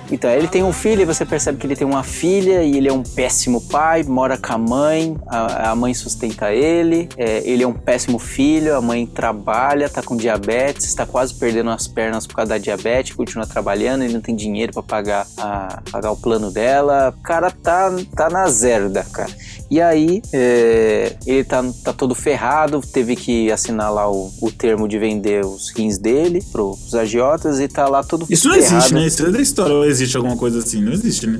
E 0.09 0.15
Então, 0.15 0.29
ele 0.29 0.47
tem 0.49 0.61
um 0.61 0.73
filho 0.73 1.01
e 1.03 1.05
você 1.05 1.25
percebe 1.25 1.57
que 1.57 1.65
ele 1.65 1.75
tem 1.75 1.87
uma 1.87 2.03
filha 2.03 2.63
e 2.63 2.75
ele 2.75 2.89
é 2.89 2.91
um 2.93 3.01
péssimo 3.01 3.61
pai, 3.61 4.03
mora 4.03 4.37
com 4.37 4.51
a 4.51 4.57
mãe, 4.57 5.15
a, 5.25 5.71
a 5.71 5.75
mãe 5.75 5.93
sustenta 5.93 6.51
ele, 6.51 7.07
é, 7.15 7.41
ele 7.49 7.63
é 7.63 7.67
um 7.67 7.71
péssimo 7.73 8.19
filho, 8.19 8.75
a 8.75 8.81
mãe 8.81 9.05
trabalha, 9.07 9.87
tá 9.89 10.03
com 10.03 10.17
diabetes, 10.17 10.85
está 10.87 11.05
quase 11.05 11.33
perdendo 11.35 11.69
as 11.69 11.87
pernas 11.87 12.27
por 12.27 12.35
causa 12.35 12.49
da 12.49 12.57
diabetes, 12.57 13.15
continua 13.15 13.47
trabalhando, 13.47 14.03
ele 14.03 14.13
não 14.13 14.19
tem 14.21 14.35
dinheiro 14.35 14.73
para 14.73 14.83
pagar, 14.83 15.25
a, 15.37 15.81
pagar 15.89 16.11
o 16.11 16.17
plano 16.17 16.51
dela. 16.51 17.13
O 17.17 17.23
cara 17.23 17.49
tá, 17.49 17.89
tá 18.13 18.29
na 18.29 18.45
zerda, 18.47 19.05
cara. 19.13 19.31
E 19.71 19.79
aí, 19.79 20.21
é, 20.33 21.15
ele 21.25 21.45
tá, 21.45 21.63
tá 21.81 21.93
todo 21.93 22.13
ferrado, 22.13 22.81
teve 22.81 23.15
que 23.15 23.49
assinar 23.49 23.89
lá 23.93 24.11
o, 24.11 24.29
o 24.41 24.51
termo 24.51 24.85
de 24.85 24.99
vender 24.99 25.45
os 25.45 25.69
rins 25.73 25.97
dele 25.97 26.43
pros 26.51 26.93
agiotas 26.93 27.57
e 27.61 27.69
tá 27.69 27.87
lá 27.87 28.03
todo 28.03 28.25
Isso 28.29 28.49
não 28.49 28.55
ferrado. 28.55 28.75
existe, 28.75 28.93
né? 28.93 29.07
Isso 29.07 29.25
é 29.25 29.31
da 29.31 29.39
história. 29.41 29.73
Ou 29.73 29.85
existe 29.85 30.17
alguma 30.17 30.35
coisa 30.35 30.59
assim? 30.59 30.81
Não 30.83 30.91
existe, 30.91 31.25
né? 31.25 31.39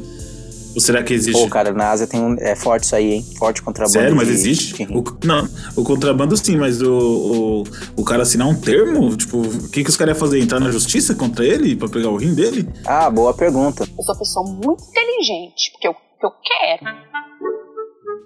Ou 0.74 0.80
será 0.80 1.04
que 1.04 1.14
existe? 1.14 1.38
Pô, 1.38 1.50
cara, 1.50 1.74
na 1.74 1.90
Ásia 1.92 2.08
tem 2.08 2.22
um, 2.22 2.38
é 2.40 2.56
forte 2.56 2.86
isso 2.86 2.96
aí, 2.96 3.16
hein? 3.16 3.26
Forte 3.38 3.62
contrabando. 3.62 4.00
Sério, 4.00 4.16
mas 4.16 4.28
de- 4.30 4.34
existe? 4.34 4.86
de. 4.86 4.98
O- 4.98 5.04
não, 5.26 5.46
o 5.76 5.84
contrabando 5.84 6.38
sim, 6.38 6.56
mas 6.56 6.82
o, 6.82 6.90
o, 6.90 7.64
o 7.98 8.04
cara 8.06 8.24
assinar 8.24 8.48
um 8.48 8.56
termo? 8.56 9.14
Tipo, 9.18 9.40
o 9.42 9.68
que, 9.70 9.84
que 9.84 9.90
os 9.90 9.98
caras 9.98 10.16
iam 10.16 10.20
fazer? 10.22 10.40
Entrar 10.40 10.62
na 10.62 10.72
justiça 10.72 11.14
contra 11.14 11.44
ele 11.46 11.76
pra 11.76 11.90
pegar 11.90 12.08
o 12.10 12.16
rim 12.16 12.34
dele? 12.34 12.66
Ah, 12.86 13.10
boa 13.10 13.34
pergunta. 13.34 13.84
Eu 13.84 14.04
sou 14.06 14.14
uma 14.16 14.20
pessoa 14.20 14.46
muito 14.50 14.82
inteligente, 14.86 15.72
porque 15.74 15.90
eu, 15.90 15.94
que 15.94 16.26
eu 16.26 16.32
quero. 16.42 17.11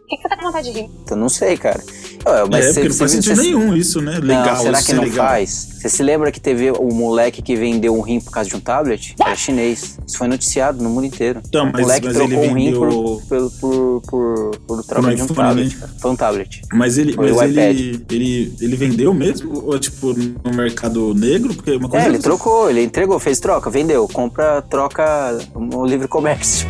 O 0.06 0.08
que, 0.08 0.18
que 0.18 0.22
você 0.22 0.30
tá 0.30 0.38
com 0.38 0.44
vontade 0.44 0.72
de 0.72 0.80
rir? 0.82 0.90
Eu 1.10 1.18
não 1.18 1.28
sei, 1.30 1.58
cara. 1.58 1.84
Ué, 2.28 2.44
mas 2.52 2.66
é, 2.66 2.68
você- 2.70 2.74
porque 2.76 2.90
não 2.90 2.96
faz 2.96 3.12
sentido 3.12 3.42
nenhum 3.42 3.76
isso, 3.76 4.00
né? 4.02 4.20
Legal, 4.22 4.56
não, 4.56 4.62
será 4.62 4.82
que 4.84 4.92
é 4.92 4.96
não 4.96 5.04
legal. 5.04 5.28
faz? 5.28 5.50
Você 5.82 5.90
se 5.90 6.04
lembra 6.04 6.32
que 6.32 6.40
teve 6.40 6.70
o 6.72 6.94
moleque 6.94 7.42
que 7.42 7.56
vendeu 7.56 7.96
um 7.96 8.02
rim 8.02 8.20
por 8.20 8.30
causa 8.32 8.48
de 8.50 8.56
um 8.56 8.60
tablet? 8.60 9.16
Era 9.20 9.36
chinês. 9.36 9.98
Isso 10.08 10.18
foi 10.18 10.28
noticiado 10.28 10.84
no 10.84 10.90
mundo 10.92 11.06
inteiro. 11.08 11.42
Então, 11.48 11.70
o 11.70 11.72
mas- 11.74 11.82
moleque 11.82 12.06
mas 12.06 12.16
trocou 12.18 12.34
ele 12.38 12.48
um 12.50 12.54
rim 12.54 12.66
vendeu- 12.66 12.80
por, 12.82 13.22
por, 13.28 13.52
por, 13.60 14.02
por, 14.08 14.58
por 14.68 14.84
troca 14.84 15.16
de 15.16 15.22
um 15.22 15.26
iPhone, 15.26 15.36
tablet. 15.36 15.74
né? 15.74 15.80
cara. 15.80 15.92
Foi 16.00 16.12
um 16.12 16.16
tablet. 16.16 16.62
Mas 16.72 16.98
ele, 17.00 17.16
mas 17.18 17.32
o 17.36 17.42
ele, 17.44 18.06
ele, 18.12 18.54
ele 18.62 18.76
vendeu 18.76 19.12
mesmo? 19.14 19.64
Ou 19.66 19.80
tipo, 19.80 20.14
no 20.14 20.54
mercado 20.54 21.16
negro? 21.16 21.54
Porque 21.56 21.72
uma 21.72 21.90
coisa 21.90 22.06
É, 22.06 22.10
ele 22.10 22.18
você- 22.18 22.24
trocou, 22.24 22.70
ele 22.70 22.84
entregou, 22.84 23.20
fez 23.20 23.40
troca, 23.40 23.72
vendeu. 23.72 24.08
Compra, 24.08 24.62
troca 24.62 25.36
no 25.56 25.84
livre 25.86 26.08
comércio. 26.08 26.68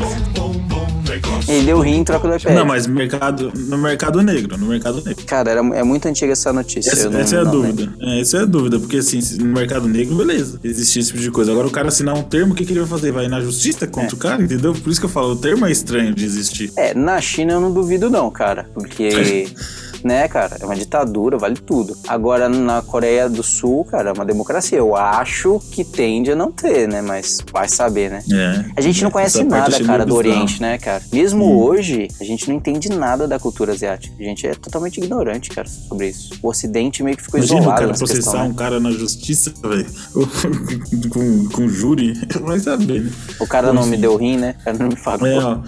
Ele 1.48 1.66
deu 1.66 1.80
rim 1.80 1.98
em 1.98 2.04
troca 2.04 2.28
do 2.28 2.36
iPad. 2.36 2.54
Não, 2.56 2.66
mas 2.66 2.88
mercado, 2.88 3.52
no 3.56 3.78
mercado 3.78 4.22
negro, 4.22 4.58
no 4.58 4.68
mercado 4.68 5.02
negro. 5.04 5.24
Cara, 5.26 5.52
era, 5.52 5.60
é 5.60 5.84
muito 5.84 6.08
antiga 6.08 6.34
essa 6.34 6.52
notícia. 6.54 6.92
Essa, 6.92 7.10
não- 7.10 7.20
essa 7.20 7.36
é 7.36 7.40
a 7.40 7.44
dúvida. 7.44 7.94
É, 8.00 8.20
essa 8.22 8.38
é 8.38 8.42
a 8.42 8.46
dúvida, 8.46 8.80
porque 8.80 8.98
assim, 8.98 9.20
no 9.40 9.46
mercado 9.54 9.88
negro, 9.88 10.16
beleza, 10.16 10.60
existe 10.64 11.00
esse 11.00 11.10
tipo 11.12 11.22
de 11.22 11.32
coisa. 11.32 11.52
Agora 11.52 11.68
o 11.68 11.72
cara 11.72 11.88
assinar 11.88 12.16
um 12.16 12.24
termo, 12.24 12.54
o 12.54 12.56
que, 12.56 12.66
que 12.66 12.74
ele 12.74 12.80
vai 12.82 12.90
fazer? 12.90 13.12
Vai 13.12 13.28
na 13.28 13.40
justiça 13.42 13.86
contra 13.88 14.12
É. 14.12 14.14
o 14.14 14.18
cara, 14.18 14.42
entendeu? 14.44 14.74
Por 14.74 14.90
isso 14.90 15.00
que 15.00 15.06
eu 15.06 15.10
falo, 15.10 15.34
o 15.34 15.36
termo 15.36 15.66
é 15.66 15.72
estranho 15.72 16.14
de 16.14 16.26
existir. 16.26 16.72
É, 16.78 16.94
na 16.94 17.20
China 17.22 17.54
eu 17.54 17.62
não 17.62 17.72
duvido 17.72 18.10
não, 18.10 18.30
cara. 18.32 18.70
Porque, 18.74 19.48
né, 20.04 20.28
cara, 20.28 20.58
é 20.60 20.66
uma 20.66 20.76
ditadura, 20.76 21.38
vale 21.38 21.56
tudo. 21.56 21.98
Agora, 22.08 22.50
na 22.50 22.82
Coreia 22.82 23.30
do 23.30 23.44
Sul, 23.44 23.86
cara, 23.86 24.10
é 24.10 24.14
uma 24.14 24.26
democracia. 24.26 24.78
Eu 24.78 24.96
acho 24.96 25.60
que 25.72 25.84
tende 25.84 26.32
a 26.32 26.36
não 26.36 26.52
ter, 26.52 26.88
né? 26.88 27.02
Mas 27.02 27.44
vai 27.52 27.68
saber, 27.68 28.10
né? 28.10 28.24
É. 28.32 28.66
A 28.78 28.82
gente 28.82 29.04
não 29.04 29.12
conhece 29.12 29.40
Essa 29.40 29.50
parte 29.50 29.72
nada, 29.72 29.86
cara, 29.86 30.06
do. 30.06 30.16
Oriente, 30.16 30.62
né, 30.62 30.78
cara? 30.78 31.04
Mesmo 31.12 31.62
hoje, 31.62 32.08
a 32.20 32.24
gente 32.24 32.48
não 32.48 32.56
entende 32.56 32.90
nada 32.90 33.28
da 33.28 33.38
cultura 33.38 33.74
asiática. 33.74 34.16
A 34.18 34.24
gente 34.24 34.48
é 34.48 34.56
totalmente 34.56 34.98
ignorante, 34.98 35.50
cara, 35.50 35.68
sobre 35.68 36.10
isso. 36.10 36.34
O 36.42 36.48
Ocidente 36.48 37.04
meio 37.04 37.18
que 37.18 37.24
ficou 37.24 37.38
Imagina 37.38 37.60
o 37.60 37.62
isolado 37.62 37.80
cara 37.80 37.92
nessa 37.92 38.06
processar 38.06 38.32
questão, 38.32 38.46
um 38.46 38.50
né? 38.50 38.56
cara 38.58 38.80
na 38.80 38.92
justiça, 38.92 39.54
velho. 39.62 39.86
com, 41.10 41.50
com 41.50 41.68
júri. 41.68 42.14
Vai 42.42 42.60
saber, 42.60 43.02
né? 43.02 43.12
O 43.40 43.48
cara 43.48 43.68
Como 43.68 43.80
não 43.80 43.88
me 43.88 43.94
assim? 43.94 44.02
deu 44.02 44.16
rim, 44.16 44.38
né? 44.38 44.56
O 44.62 44.64
cara 44.64 44.78
não 44.78 44.88
me 44.88 44.96
pagou. 44.96 45.28
É, 45.28 45.38
ó. 45.38 45.60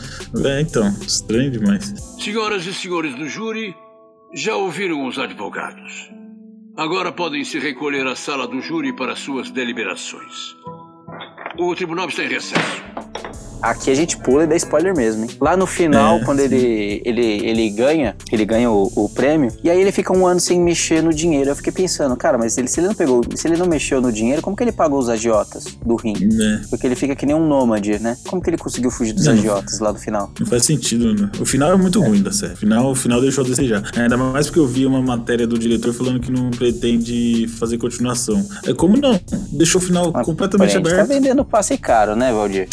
É, 0.46 0.62
então, 0.62 0.96
estranho 1.05 1.51
demais. 1.51 1.93
Senhoras 2.19 2.65
e 2.65 2.74
senhores 2.74 3.15
do 3.15 3.27
júri, 3.27 3.75
já 4.34 4.55
ouviram 4.55 5.05
os 5.05 5.17
advogados. 5.17 6.12
Agora 6.75 7.12
podem 7.12 7.43
se 7.43 7.60
recolher 7.60 8.05
à 8.05 8.15
sala 8.15 8.48
do 8.48 8.62
júri 8.62 8.93
para 8.93 9.15
suas 9.15 9.50
deliberações. 9.50 10.55
O 11.57 11.74
tribunal 11.75 12.07
está 12.07 12.24
em 12.24 12.29
recesso. 12.29 12.84
Aqui 13.62 13.90
a 13.92 13.96
gente 13.96 14.18
pula 14.18 14.44
e 14.44 14.48
dá 14.48 14.56
spoiler 14.56 14.96
mesmo, 14.96 15.24
hein? 15.26 15.30
Lá 15.40 15.56
no 15.58 15.66
final, 15.66 16.18
É, 16.18 16.24
quando 16.24 16.40
ele, 16.40 17.02
ele, 17.06 17.22
ele 17.22 17.70
ganha, 17.70 18.16
ele 18.32 18.46
ganha 18.46 18.70
o, 18.72 18.92
o 18.96 19.10
prêmio, 19.10 19.52
e 19.64 19.70
aí 19.70 19.80
ele 19.80 19.92
fica 19.92 20.14
um 20.14 20.26
ano 20.26 20.40
sem 20.40 20.60
mexer 20.60 21.02
no 21.02 21.14
dinheiro. 21.14 21.50
Eu 21.52 21.56
fiquei 21.56 21.72
pensando, 21.74 22.16
cara, 22.16 22.38
mas 22.38 22.58
ele, 22.58 22.68
se 22.68 22.80
ele 22.80 22.88
não 22.88 22.96
pegou, 22.96 23.22
se 23.36 23.48
ele 23.48 23.58
não 23.58 23.66
mexeu 23.68 24.02
no 24.02 24.12
dinheiro, 24.12 24.42
como 24.42 24.56
que 24.56 24.64
ele 24.64 24.72
pagou 24.72 25.00
os 25.00 25.10
agiotas 25.10 25.66
do 25.86 25.96
rim? 25.96 26.16
É, 26.40 26.68
Porque 26.70 26.86
ele 26.88 26.96
fica 26.96 27.16
que 27.16 27.26
nem 27.26 27.36
um 27.36 27.48
nômade, 27.48 28.00
né? 28.00 28.18
Como 28.28 28.42
que 28.42 28.50
ele 28.50 28.58
conseguiu 28.58 28.92
fugir 28.92 29.14
dos 29.14 29.26
Não. 29.26 29.34
agiotas 29.34 29.80
lá 29.80 29.92
do 29.92 30.00
final? 30.00 30.32
não 30.40 30.46
faz 30.48 30.66
sentido, 30.66 31.14
né? 31.14 31.30
O 31.40 31.46
final 31.46 31.72
é 31.72 31.76
muito 31.76 32.02
ruim 32.02 32.22
da 32.22 32.32
série. 32.32 32.54
O 32.54 32.58
final, 32.58 32.92
o 32.92 32.96
final 32.96 33.22
deixou 33.22 33.44
a 33.44 33.48
desejar. 33.48 33.84
Ainda 33.96 34.18
mais 34.18 34.48
porque 34.48 34.60
eu 34.60 34.68
vi 34.68 34.86
uma 34.86 35.02
matéria 35.02 35.46
do 35.48 35.58
diretor 35.58 35.94
falando 35.94 36.20
que 36.20 36.32
não 36.32 36.50
pretende 36.52 37.48
fazer 37.60 37.78
continuação. 37.78 38.46
É 38.66 38.74
como 38.74 38.98
não? 38.98 39.20
Deixou 39.52 39.82
o 39.82 39.84
final 39.84 40.12
Mas, 40.14 40.26
completamente 40.26 40.72
gente 40.74 40.80
aberto. 40.88 40.98
tá 41.08 41.14
vendendo 41.14 41.44
passe 41.46 41.78
caro, 41.78 42.16
né, 42.16 42.32
Valdir? 42.32 42.68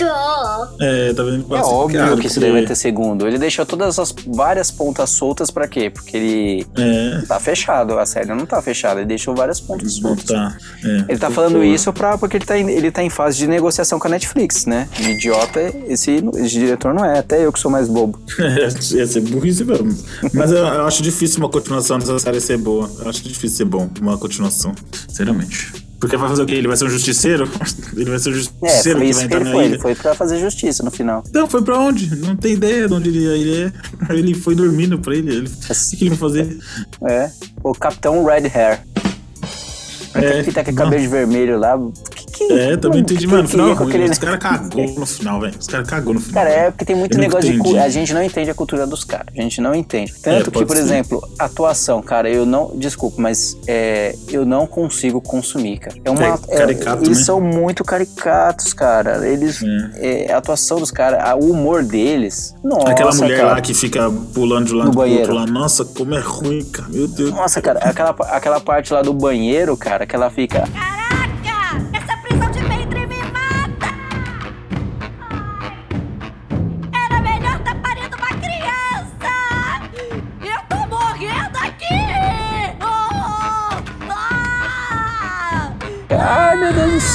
É, 0.81 1.13
tá 1.13 1.23
vendo? 1.23 1.45
É 1.47 1.57
Passa- 1.59 1.69
óbvio 1.71 2.01
cara, 2.01 2.17
que 2.17 2.27
isso 2.27 2.41
daí 2.41 2.53
vai 2.53 2.65
ter 2.65 2.75
segundo. 2.75 3.27
Ele 3.27 3.39
deixou 3.39 3.65
todas 3.67 3.99
as 3.99 4.15
várias 4.27 4.71
pontas 4.71 5.11
soltas 5.11 5.51
pra 5.51 5.67
quê? 5.69 5.91
Porque 5.91 6.17
ele 6.17 6.67
É, 6.77 7.23
tá 7.27 7.39
fechado, 7.41 7.99
a 7.99 8.07
série 8.07 8.29
não 8.35 8.47
tá 8.47 8.61
fechada, 8.63 9.01
ele 9.01 9.09
deixou 9.09 9.35
várias 9.35 9.61
pontas 9.61 9.95
soltas. 9.95 10.25
tá. 10.25 10.57
É. 10.85 11.05
Ele 11.11 11.19
tá 11.19 11.31
falando 11.31 11.63
isso 11.65 11.93
pra, 11.93 12.17
porque 12.19 12.37
ele 12.37 12.45
tá, 12.45 12.59
em, 12.59 12.69
ele 12.71 12.91
tá 12.91 13.03
em 13.03 13.11
fase 13.11 13.39
de 13.39 13.47
negociação 13.47 13.99
com 13.99 14.07
a 14.09 14.11
Netflix, 14.11 14.67
né? 14.67 14.89
Um 15.01 15.09
idiota, 15.11 15.61
esse, 15.89 16.23
esse 16.37 16.51
diretor 16.59 16.93
não 16.95 17.05
é, 17.05 17.19
até 17.19 17.45
eu 17.45 17.53
que 17.53 17.59
sou 17.59 17.71
mais 17.71 17.89
bobo. 17.89 18.19
Ia 18.95 19.07
ser 19.07 19.21
burrice 19.21 19.65
mesmo. 19.65 19.97
Mas 20.33 20.51
eu, 20.51 20.59
eu 20.59 20.87
acho 20.87 21.03
difícil 21.03 21.39
uma 21.39 21.49
continuação 21.49 21.99
dessa 21.99 22.19
série 22.19 22.41
ser 22.41 22.59
boa. 22.59 22.91
Eu 23.01 23.09
acho 23.09 23.23
difícil 23.23 23.57
ser 23.59 23.65
bom 23.65 23.89
uma 24.01 24.17
continuação. 24.19 24.75
Sinceramente. 25.09 25.84
Porque 26.05 26.17
vai 26.19 26.29
fazer 26.29 26.43
o 26.43 26.47
quê? 26.47 26.55
Ele 26.57 26.69
vai 26.69 26.77
ser 26.77 26.85
um 26.85 26.91
justiceiro? 26.91 27.49
Ele 27.97 28.11
vai 28.11 28.19
ser 28.19 28.29
um 28.29 28.33
É, 28.33 28.37
justiceiro 28.37 28.99
foi 28.99 29.09
que 29.09 29.13
vai 29.15 29.21
que 29.23 29.27
entrar 29.27 29.41
ele 29.41 29.45
na 29.45 29.51
foi. 29.53 29.65
ilha. 29.65 29.75
Ele 29.75 29.83
foi 29.83 29.95
pra 29.95 30.15
fazer 30.15 30.39
justiça 30.39 30.83
no 30.83 30.91
final. 30.91 31.25
Não, 31.33 31.49
foi 31.49 31.63
pra 31.63 31.79
onde? 31.79 32.15
Não 32.17 32.37
tem 32.37 32.53
ideia 32.53 32.87
de 32.87 32.93
onde 32.95 33.09
ele 33.09 33.21
ia. 33.21 33.31
Ele, 33.37 33.73
é- 34.11 34.15
ele 34.15 34.35
foi 34.35 34.55
dormindo 34.55 34.99
pra 34.99 35.15
ele. 35.15 35.31
ele... 35.35 35.47
O 35.49 35.51
que, 35.91 35.97
que 35.97 36.05
ele 36.05 36.11
vai 36.11 36.19
fazer? 36.19 36.59
É. 37.07 37.31
O 37.63 37.73
Capitão 37.75 38.23
Red 38.25 38.51
Hair. 38.55 38.81
É, 40.15 40.43
que 40.43 40.53
tá 40.53 40.63
com 40.63 40.75
cabelo 40.75 41.03
de 41.03 41.09
vermelho 41.09 41.59
lá. 41.59 41.77
Que, 42.35 42.47
que, 42.49 42.53
É, 42.53 42.77
também 42.77 43.01
entendi, 43.01 43.21
que 43.21 43.27
mano. 43.29 43.43
No 43.43 43.49
que 43.49 43.53
final 43.53 43.69
é 43.69 43.73
ruim. 43.73 43.89
aquele- 43.89 44.11
Os 44.11 44.19
caras 44.19 44.39
cagou 44.39 44.87
no 44.99 45.07
final, 45.07 45.41
velho. 45.41 45.55
Os 45.59 45.67
caras 45.67 45.89
cagou 45.89 46.15
no 46.15 46.21
final. 46.21 46.43
Cara, 46.45 46.55
é 46.55 46.71
porque 46.71 46.85
tem 46.85 46.97
muito 46.97 47.17
Eu 47.17 47.21
negócio 47.21 47.51
de. 47.53 47.59
cu- 47.59 47.69
entendi. 47.69 47.79
A 47.79 47.89
gente 47.89 48.13
não 48.13 48.23
entende 48.23 48.51
a 48.51 48.55
cultura 48.55 48.87
dos 48.87 49.05
caras. 49.05 49.27
A 49.37 49.41
gente 49.41 49.61
não 49.61 49.75
entende. 49.75 50.13
Tanto 50.23 50.47
que, 50.47 50.51
pode 50.51 50.67
por 50.67 50.77
ser. 50.77 50.83
exemplo, 50.83 51.29
atuação, 51.39 52.03
cara, 52.03 52.29
eu 52.29 52.45
não. 52.45 52.73
Desculpa, 52.77 53.21
mas 53.23 53.57
é, 53.69 54.15
eu 54.29 54.45
não 54.45 54.67
consigo 54.67 55.21
consumir, 55.21 55.79
cara. 55.79 55.97
É 56.05 56.11
uma. 56.11 56.25
É 56.49 56.57
caricato, 56.59 57.05
eles 57.05 57.19
né? 57.19 57.25
são 57.25 57.41
muito 57.41 57.85
caricatos, 57.85 58.73
cara. 58.73 59.27
Eles. 59.27 59.61
é, 59.97 60.33
a 60.33 60.39
atuação 60.39 60.79
dos 60.79 60.91
caras, 60.91 61.23
o 61.41 61.51
humor 61.51 61.83
deles. 61.85 62.55
Nossa, 62.65 62.89
Aquela 62.91 63.15
mulher 63.15 63.37
cara. 63.39 63.53
lá 63.53 63.61
que 63.61 63.73
fica 63.75 64.11
pulando 64.35 64.67
de 64.67 64.75
um 64.75 64.79
lado 64.79 64.89
No 64.89 64.93
pro 64.95 65.09
outro 65.09 65.35
lá. 65.35 65.47
Nossa, 65.47 65.85
como 65.85 66.15
é 66.15 66.21
ruim, 66.21 66.65
cara. 66.65 66.89
Meu 66.89 67.07
Deus. 67.07 67.31
Nossa, 67.31 67.61
cara, 67.63 67.79
aquela, 67.81 68.11
aquela 68.11 68.61
parte 68.61 68.93
lá 68.93 69.03
do 69.03 69.13
banheiro, 69.13 69.77
cara, 69.77 70.05
que 70.07 70.15
ela 70.17 70.31
fica. 70.31 70.65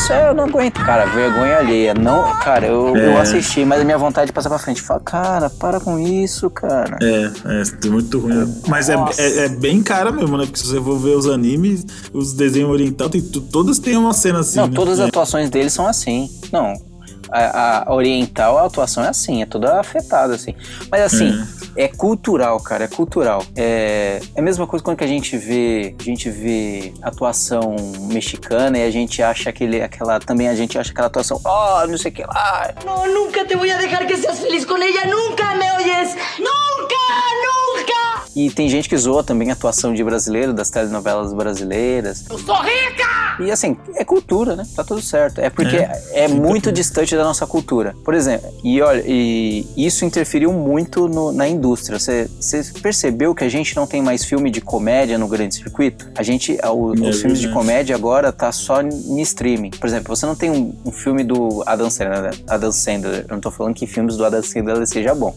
Céu, 0.09 0.27
eu 0.27 0.33
não 0.33 0.43
aguento. 0.45 0.83
Cara, 0.83 1.05
vergonha 1.05 1.57
alheia. 1.57 1.93
Não, 1.93 2.35
cara, 2.39 2.65
eu, 2.65 2.95
eu 2.97 3.11
É. 3.17 3.21
assisti, 3.21 3.63
mas 3.63 3.81
a 3.81 3.83
minha 3.85 3.97
vontade 3.97 4.27
de 4.27 4.33
passar 4.33 4.49
pra 4.49 4.57
frente. 4.59 4.81
Fala, 4.81 4.99
cara, 4.99 5.49
para 5.49 5.79
com 5.79 5.97
isso, 5.99 6.49
cara. 6.49 6.97
É, 7.01 7.31
é 7.85 7.89
muito 7.89 8.19
ruim. 8.19 8.53
Mas 8.67 8.89
é, 8.89 8.95
é, 9.17 9.45
é 9.45 9.49
bem 9.49 9.81
cara 9.83 10.11
mesmo, 10.11 10.37
né? 10.37 10.45
Porque 10.45 10.59
se 10.59 10.67
você 10.67 10.81
for 10.81 10.97
ver 10.97 11.15
os 11.15 11.27
animes, 11.27 11.85
os 12.13 12.33
desenhos 12.33 12.69
orientais, 12.69 13.09
tem, 13.11 13.21
todas 13.21 13.79
têm 13.79 13.95
uma 13.97 14.13
cena 14.13 14.39
assim. 14.39 14.57
não, 14.59 14.67
né? 14.67 14.73
todas 14.75 14.99
É. 14.99 15.03
as 15.03 15.07
atuações 15.09 15.49
deles 15.49 15.71
são 15.73 15.87
assim. 15.87 16.29
Não. 16.51 16.73
A, 17.31 17.83
a 17.87 17.93
oriental, 17.93 18.57
a 18.57 18.65
atuação 18.65 19.03
é 19.03 19.09
assim, 19.09 19.43
é 19.43 19.45
toda 19.45 19.79
afetada, 19.79 20.33
assim. 20.33 20.55
Mas 20.91 21.01
assim, 21.01 21.39
é, 21.75 21.87
cultural, 21.87 22.59
cara, 22.59 22.85
é 22.85 22.87
cultural. 22.87 23.43
É, 23.55 24.19
é 24.35 24.39
a 24.39 24.43
mesma 24.43 24.65
coisa 24.67 24.83
quando 24.83 24.97
que 24.97 25.03
a 25.03 25.07
gente 25.07 25.37
vê, 25.37 25.95
a 25.99 26.03
gente 26.03 26.29
vê 26.29 26.93
atuação 27.01 27.75
mexicana 28.11 28.77
e 28.77 28.83
a 28.83 28.91
gente 28.91 29.21
acha 29.21 29.49
aquele, 29.49 29.81
aquela, 29.81 30.19
também 30.19 30.47
a 30.47 30.55
gente 30.55 30.77
acha 30.77 30.91
aquela 30.91 31.07
atuação, 31.07 31.39
oh, 31.45 31.87
não 31.87 31.97
sei 31.97 32.11
o 32.11 32.13
que 32.13 32.23
lá. 32.23 32.73
No, 32.85 33.07
nunca 33.13 33.45
te 33.45 33.55
voy 33.55 33.71
a 33.71 33.77
dejar 33.77 34.05
que 34.05 34.17
seas 34.17 34.39
feliz 34.39 34.65
con 34.65 34.81
ella. 34.81 35.05
Nunca 35.05 35.55
me 35.55 35.71
oyes. 35.73 36.15
Nunca, 36.39 36.95
nunca. 37.43 37.58
E 38.35 38.49
tem 38.51 38.69
gente 38.69 38.87
que 38.87 38.95
zoa 38.97 39.23
também 39.23 39.49
a 39.49 39.53
atuação 39.53 39.93
de 39.93 40.03
brasileiro, 40.03 40.53
das 40.53 40.69
telenovelas 40.69 41.33
brasileiras. 41.33 42.25
Eu 42.29 42.37
sou 42.39 42.55
rica! 42.61 43.09
E 43.39 43.49
assim, 43.51 43.77
é 43.95 44.03
cultura, 44.03 44.55
né? 44.55 44.65
Tá 44.75 44.83
tudo 44.83 45.01
certo. 45.01 45.39
É 45.39 45.49
porque 45.49 45.77
é, 45.77 46.01
é 46.13 46.27
muito 46.27 46.71
distante 46.73 47.15
da 47.15 47.23
nossa 47.23 47.47
cultura. 47.47 47.95
Por 48.03 48.13
exemplo, 48.13 48.49
e 48.63 48.81
olha, 48.81 49.01
e 49.05 49.65
isso 49.77 50.03
interferiu 50.03 50.51
muito 50.51 51.07
no- 51.07 51.31
na 51.31 51.47
indústria. 51.47 51.97
Você 51.97 52.29
percebeu 52.81 53.33
que 53.33 53.43
a 53.45 53.49
gente 53.49 53.75
não 53.77 53.87
tem 53.87 54.01
mais 54.01 54.25
filme 54.25 54.51
de 54.51 54.59
comédia 54.59 55.17
no 55.17 55.27
grande 55.27 55.55
circuito? 55.55 56.09
A 56.17 56.23
gente, 56.23 56.57
o- 56.65 56.93
É 57.05 57.09
os 57.09 57.21
filmes 57.21 57.39
de 57.39 57.47
comédia 57.49 57.95
agora 57.95 58.31
tá 58.33 58.51
só 58.51 58.81
em 58.81 59.21
streaming. 59.21 59.71
Por 59.71 59.87
exemplo, 59.87 60.13
você 60.15 60.25
não 60.25 60.35
tem 60.35 60.49
um, 60.51 60.75
um 60.85 60.91
filme 60.91 61.23
do 61.23 61.63
Adam 61.65 61.89
Sandler, 61.89 62.21
né? 62.21 62.29
Adam 62.47 62.71
Sandler. 62.73 63.21
Eu 63.27 63.35
não 63.35 63.39
tô 63.41 63.51
falando 63.51 63.73
que 63.73 63.87
filmes 63.87 64.17
do 64.17 64.25
Adam 64.25 64.43
Sandler 64.43 64.85
seja 64.85 65.15
bom. 65.15 65.33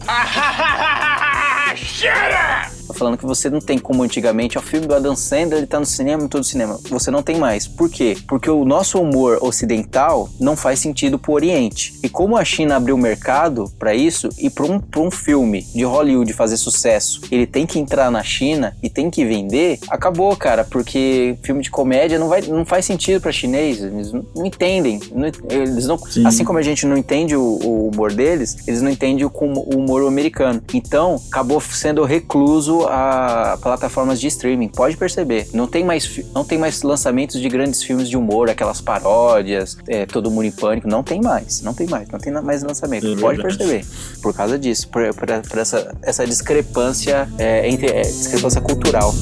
Tô 2.93 2.99
falando 2.99 3.17
que 3.17 3.25
você 3.25 3.49
não 3.49 3.59
tem 3.59 3.79
como 3.79 4.03
antigamente, 4.03 4.55
o 4.55 4.61
filme 4.61 4.85
do 4.85 4.93
Adam 4.93 5.15
Sandler, 5.15 5.57
ele 5.57 5.67
tá 5.67 5.79
no 5.79 5.85
cinema, 5.85 6.23
em 6.23 6.27
todo 6.27 6.43
cinema. 6.43 6.79
Você 6.89 7.09
não 7.09 7.23
tem 7.23 7.37
mais. 7.37 7.67
Por 7.67 7.89
quê? 7.89 8.15
Porque 8.27 8.49
o 8.49 8.63
nosso 8.63 8.99
humor 9.01 9.39
ocidental 9.41 10.29
não 10.39 10.55
faz 10.55 10.77
sentido 10.79 11.17
pro 11.17 11.33
Oriente. 11.33 11.93
E 12.03 12.07
como 12.07 12.37
a 12.37 12.45
China 12.45 12.75
abriu 12.75 12.95
mercado 12.95 13.65
pra 13.79 13.95
isso, 13.95 14.29
e 14.37 14.47
pra 14.49 14.65
um, 14.65 14.79
pra 14.79 15.01
um 15.01 15.09
filme 15.09 15.63
de 15.73 15.83
Hollywood 15.83 16.31
fazer 16.33 16.55
sucesso, 16.57 17.21
ele 17.31 17.47
tem 17.47 17.65
que 17.65 17.79
entrar 17.79 18.11
na 18.11 18.21
China 18.21 18.77
e 18.83 18.89
tem 18.91 19.09
que 19.09 19.25
vender, 19.25 19.79
acabou, 19.89 20.35
cara, 20.35 20.63
porque 20.63 21.35
filme 21.41 21.63
de 21.63 21.71
comédia 21.71 22.19
não, 22.19 22.29
vai, 22.29 22.41
não 22.43 22.63
faz 22.63 22.85
sentido 22.85 23.19
pra 23.19 23.31
chinês. 23.31 23.81
Eles 23.81 24.11
não, 24.11 24.23
entendem. 24.45 24.99
Não- 25.11 25.31
eles 25.49 25.87
não, 25.87 25.97
Sim. 25.97 26.27
assim 26.27 26.45
como 26.45 26.59
a 26.59 26.63
gente 26.63 26.85
não 26.85 26.95
entende 26.95 27.35
o, 27.35 27.41
o 27.41 27.87
humor 27.87 28.13
deles, 28.13 28.55
eles 28.67 28.83
não 28.83 28.91
entendem 28.91 29.25
o, 29.25 29.31
o 29.33 29.77
humor 29.77 30.07
americano. 30.07 30.61
Então, 30.71 31.19
acabou 31.31 31.59
sendo 31.59 32.03
recluso 32.03 32.82
a 32.87 33.57
plataformas 33.61 34.19
de 34.19 34.27
streaming. 34.27 34.67
Pode 34.69 34.97
perceber. 34.97 35.47
Não 35.53 35.67
tem 35.67 35.83
mais, 35.83 36.19
não 36.33 36.43
tem 36.43 36.57
mais 36.57 36.81
lançamentos 36.81 37.39
de 37.41 37.47
grandes 37.49 37.83
filmes 37.83 38.09
de 38.09 38.17
humor, 38.17 38.49
aquelas 38.49 38.81
paródias, 38.81 39.77
é, 39.87 40.05
Todo 40.05 40.29
Mundo 40.31 40.45
em 40.45 40.51
Pânico. 40.51 40.87
Não 40.87 41.03
tem 41.03 41.21
mais. 41.21 41.61
Não 41.61 41.73
tem 41.73 41.87
mais. 41.87 42.07
Não 42.09 42.19
tem 42.19 42.31
mais 42.33 42.63
lançamento. 42.63 43.07
É 43.07 43.15
Pode 43.19 43.41
perceber. 43.41 43.85
Por 44.21 44.33
causa 44.33 44.57
disso. 44.57 44.87
Por, 44.89 45.13
por- 45.13 45.27
por 45.49 45.57
essa, 45.59 45.95
essa 46.01 46.25
discrepância, 46.25 47.27
é, 47.37 47.67
entre, 47.69 47.87
é, 47.87 48.01
discrepância 48.01 48.61
cultural. 48.61 49.13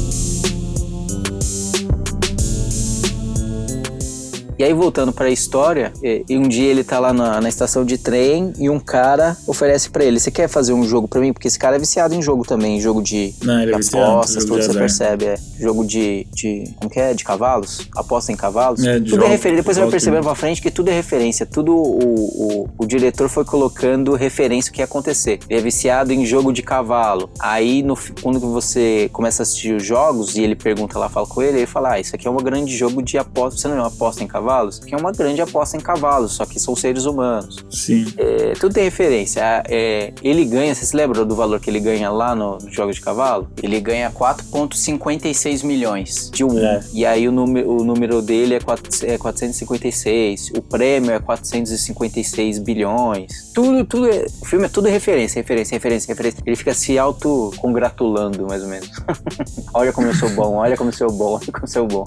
E 4.60 4.64
aí, 4.64 4.74
voltando 4.74 5.12
pra 5.12 5.30
história, 5.30 5.92
e 6.04 6.38
um 6.38 6.44
dia 6.44 6.70
ele 6.70 6.84
tá 6.84 7.00
lá 7.00 7.12
na, 7.12 7.42
na 7.42 7.50
estação 7.50 7.84
de 7.84 7.98
trem 7.98 8.54
e 8.60 8.70
um 8.70 8.80
cara 8.80 9.36
oferece 9.48 9.90
pra 9.90 10.04
ele: 10.04 10.20
Você 10.20 10.30
quer 10.30 10.48
fazer 10.48 10.74
um 10.74 10.84
jogo 10.84 11.08
pra 11.08 11.20
mim? 11.20 11.34
Porque 11.34 11.48
esse 11.48 11.58
cara 11.58 11.78
é 11.78 11.80
viciado 11.80 12.14
em 12.14 12.22
jogo 12.22 12.46
também, 12.46 12.80
jogo 12.80 13.02
de, 13.02 13.34
Não, 13.42 13.60
ele 13.62 13.72
é 13.72 13.76
de 13.76 13.78
viciado, 13.82 14.12
apostas, 14.12 14.44
jogo 14.44 14.56
tudo 14.56 14.64
você 14.64 14.74
percebe. 14.80 15.26
É. 15.26 15.36
Jogo 15.60 15.86
de, 15.86 16.28
de. 16.34 16.64
Como 16.78 16.90
que 16.92 17.00
é? 17.00 17.14
De 17.14 17.24
cavalos? 17.24 17.88
Aposta 17.96 18.32
em 18.32 18.36
cavalos? 18.36 18.84
É, 18.84 18.96
tudo 19.00 19.10
jogo- 19.10 19.24
é 19.24 19.28
referência. 19.30 19.62
Depois 19.62 19.78
você 19.78 19.82
vai 19.82 19.90
percebendo 19.92 20.24
pra 20.24 20.36
frente 20.36 20.62
que 20.62 20.70
tudo 20.72 20.90
é 20.90 20.94
referência. 20.94 21.46
Tudo 21.46 21.74
o, 21.76 22.64
o, 22.64 22.70
o 22.80 22.86
diretor 22.86 23.30
foi 23.30 23.44
colocando 23.46 24.14
referência 24.14 24.70
o 24.70 24.74
que 24.74 24.82
ia 24.82 24.86
acontecer. 24.86 25.40
Ele 25.50 25.60
é 25.60 25.64
viciado 25.64 26.12
em 26.14 26.26
jogo 26.26 26.52
de 26.54 26.62
cavalo. 26.62 27.30
Aí, 27.40 27.82
no, 27.82 27.98
quando 28.22 28.40
você 28.40 29.10
começa 29.14 29.42
a 29.42 29.44
assistir 29.44 29.74
os 29.76 29.84
jogos 29.84 30.36
e 30.36 30.42
ele 30.42 30.56
pergunta 30.56 31.00
lá, 31.00 31.10
fala 31.10 31.26
com 31.26 31.42
ele, 31.42 31.60
ele 31.60 31.66
fala: 31.68 31.94
Ah, 31.94 32.00
isso 32.00 32.16
aqui 32.16 32.28
é 32.28 32.32
um 32.32 32.38
grande 32.38 32.76
jogo 32.76 33.02
de 33.02 33.18
aposta. 33.18 33.60
Você 33.60 33.68
não 33.68 33.76
é 33.78 33.80
uma 33.80 33.88
aposta 33.88 34.24
em 34.24 34.28
cavalos? 34.52 34.82
Aqui 34.82 34.94
é 34.94 34.98
uma 34.98 35.12
grande 35.12 35.42
aposta 35.42 35.78
em 35.78 35.80
cavalos, 35.80 36.34
só 36.34 36.46
que 36.46 36.60
são 36.60 36.76
seres 36.76 37.06
humanos. 37.06 37.58
Sim. 37.70 38.06
É, 38.18 38.54
tudo 38.60 38.74
tem 38.74 38.84
referência. 38.84 39.42
Ah, 39.44 39.64
é, 39.68 40.14
ele 40.22 40.44
ganha, 40.46 40.76
você 40.76 40.86
se 40.86 40.96
lembra 40.96 41.24
do 41.24 41.36
valor 41.36 41.60
que 41.60 41.70
ele 41.70 41.80
ganha 41.80 42.10
lá 42.10 42.36
no, 42.36 42.58
no 42.58 42.70
jogo 42.72 42.92
de 42.92 43.00
cavalo? 43.00 43.48
Ele 43.64 43.80
ganha 43.80 44.12
4,56 44.12 45.64
milhões 45.66 46.30
de 46.34 46.44
um. 46.44 46.58
É. 46.60 46.82
E 46.94 47.06
aí 47.06 47.28
o, 47.28 47.32
número- 47.32 47.70
o 47.80 47.84
número 47.84 48.22
dele 48.22 48.56
é, 48.56 48.60
quatro- 48.60 48.92
é 49.08 49.18
456. 49.18 50.52
O 50.58 50.62
prêmio 50.62 51.12
é 51.12 51.20
456 51.20 52.60
bilhões. 52.60 53.52
Tudo, 53.54 53.86
tudo 53.86 54.10
é, 54.10 54.26
o 54.42 54.46
filme 54.46 54.66
é 54.66 54.70
tudo 54.70 54.88
referência, 54.90 55.40
referência, 55.42 55.76
referência, 55.76 56.08
referência. 56.14 56.40
Ele 56.46 56.56
fica 56.56 56.74
se 56.74 56.98
auto-congratulando, 57.00 58.46
mais 58.48 58.62
ou 58.64 58.68
menos. 58.70 58.90
olha 59.74 59.94
como 59.94 60.08
eu 60.08 60.14
sou 60.16 60.30
bom, 60.32 60.56
olha 60.56 60.76
como 60.76 60.90
eu 60.90 60.94
sou 60.94 61.12
bom, 61.12 61.34
olha 61.40 61.46
como 61.52 61.64
eu 61.64 61.68
sou 61.68 61.88
bom. 61.88 62.04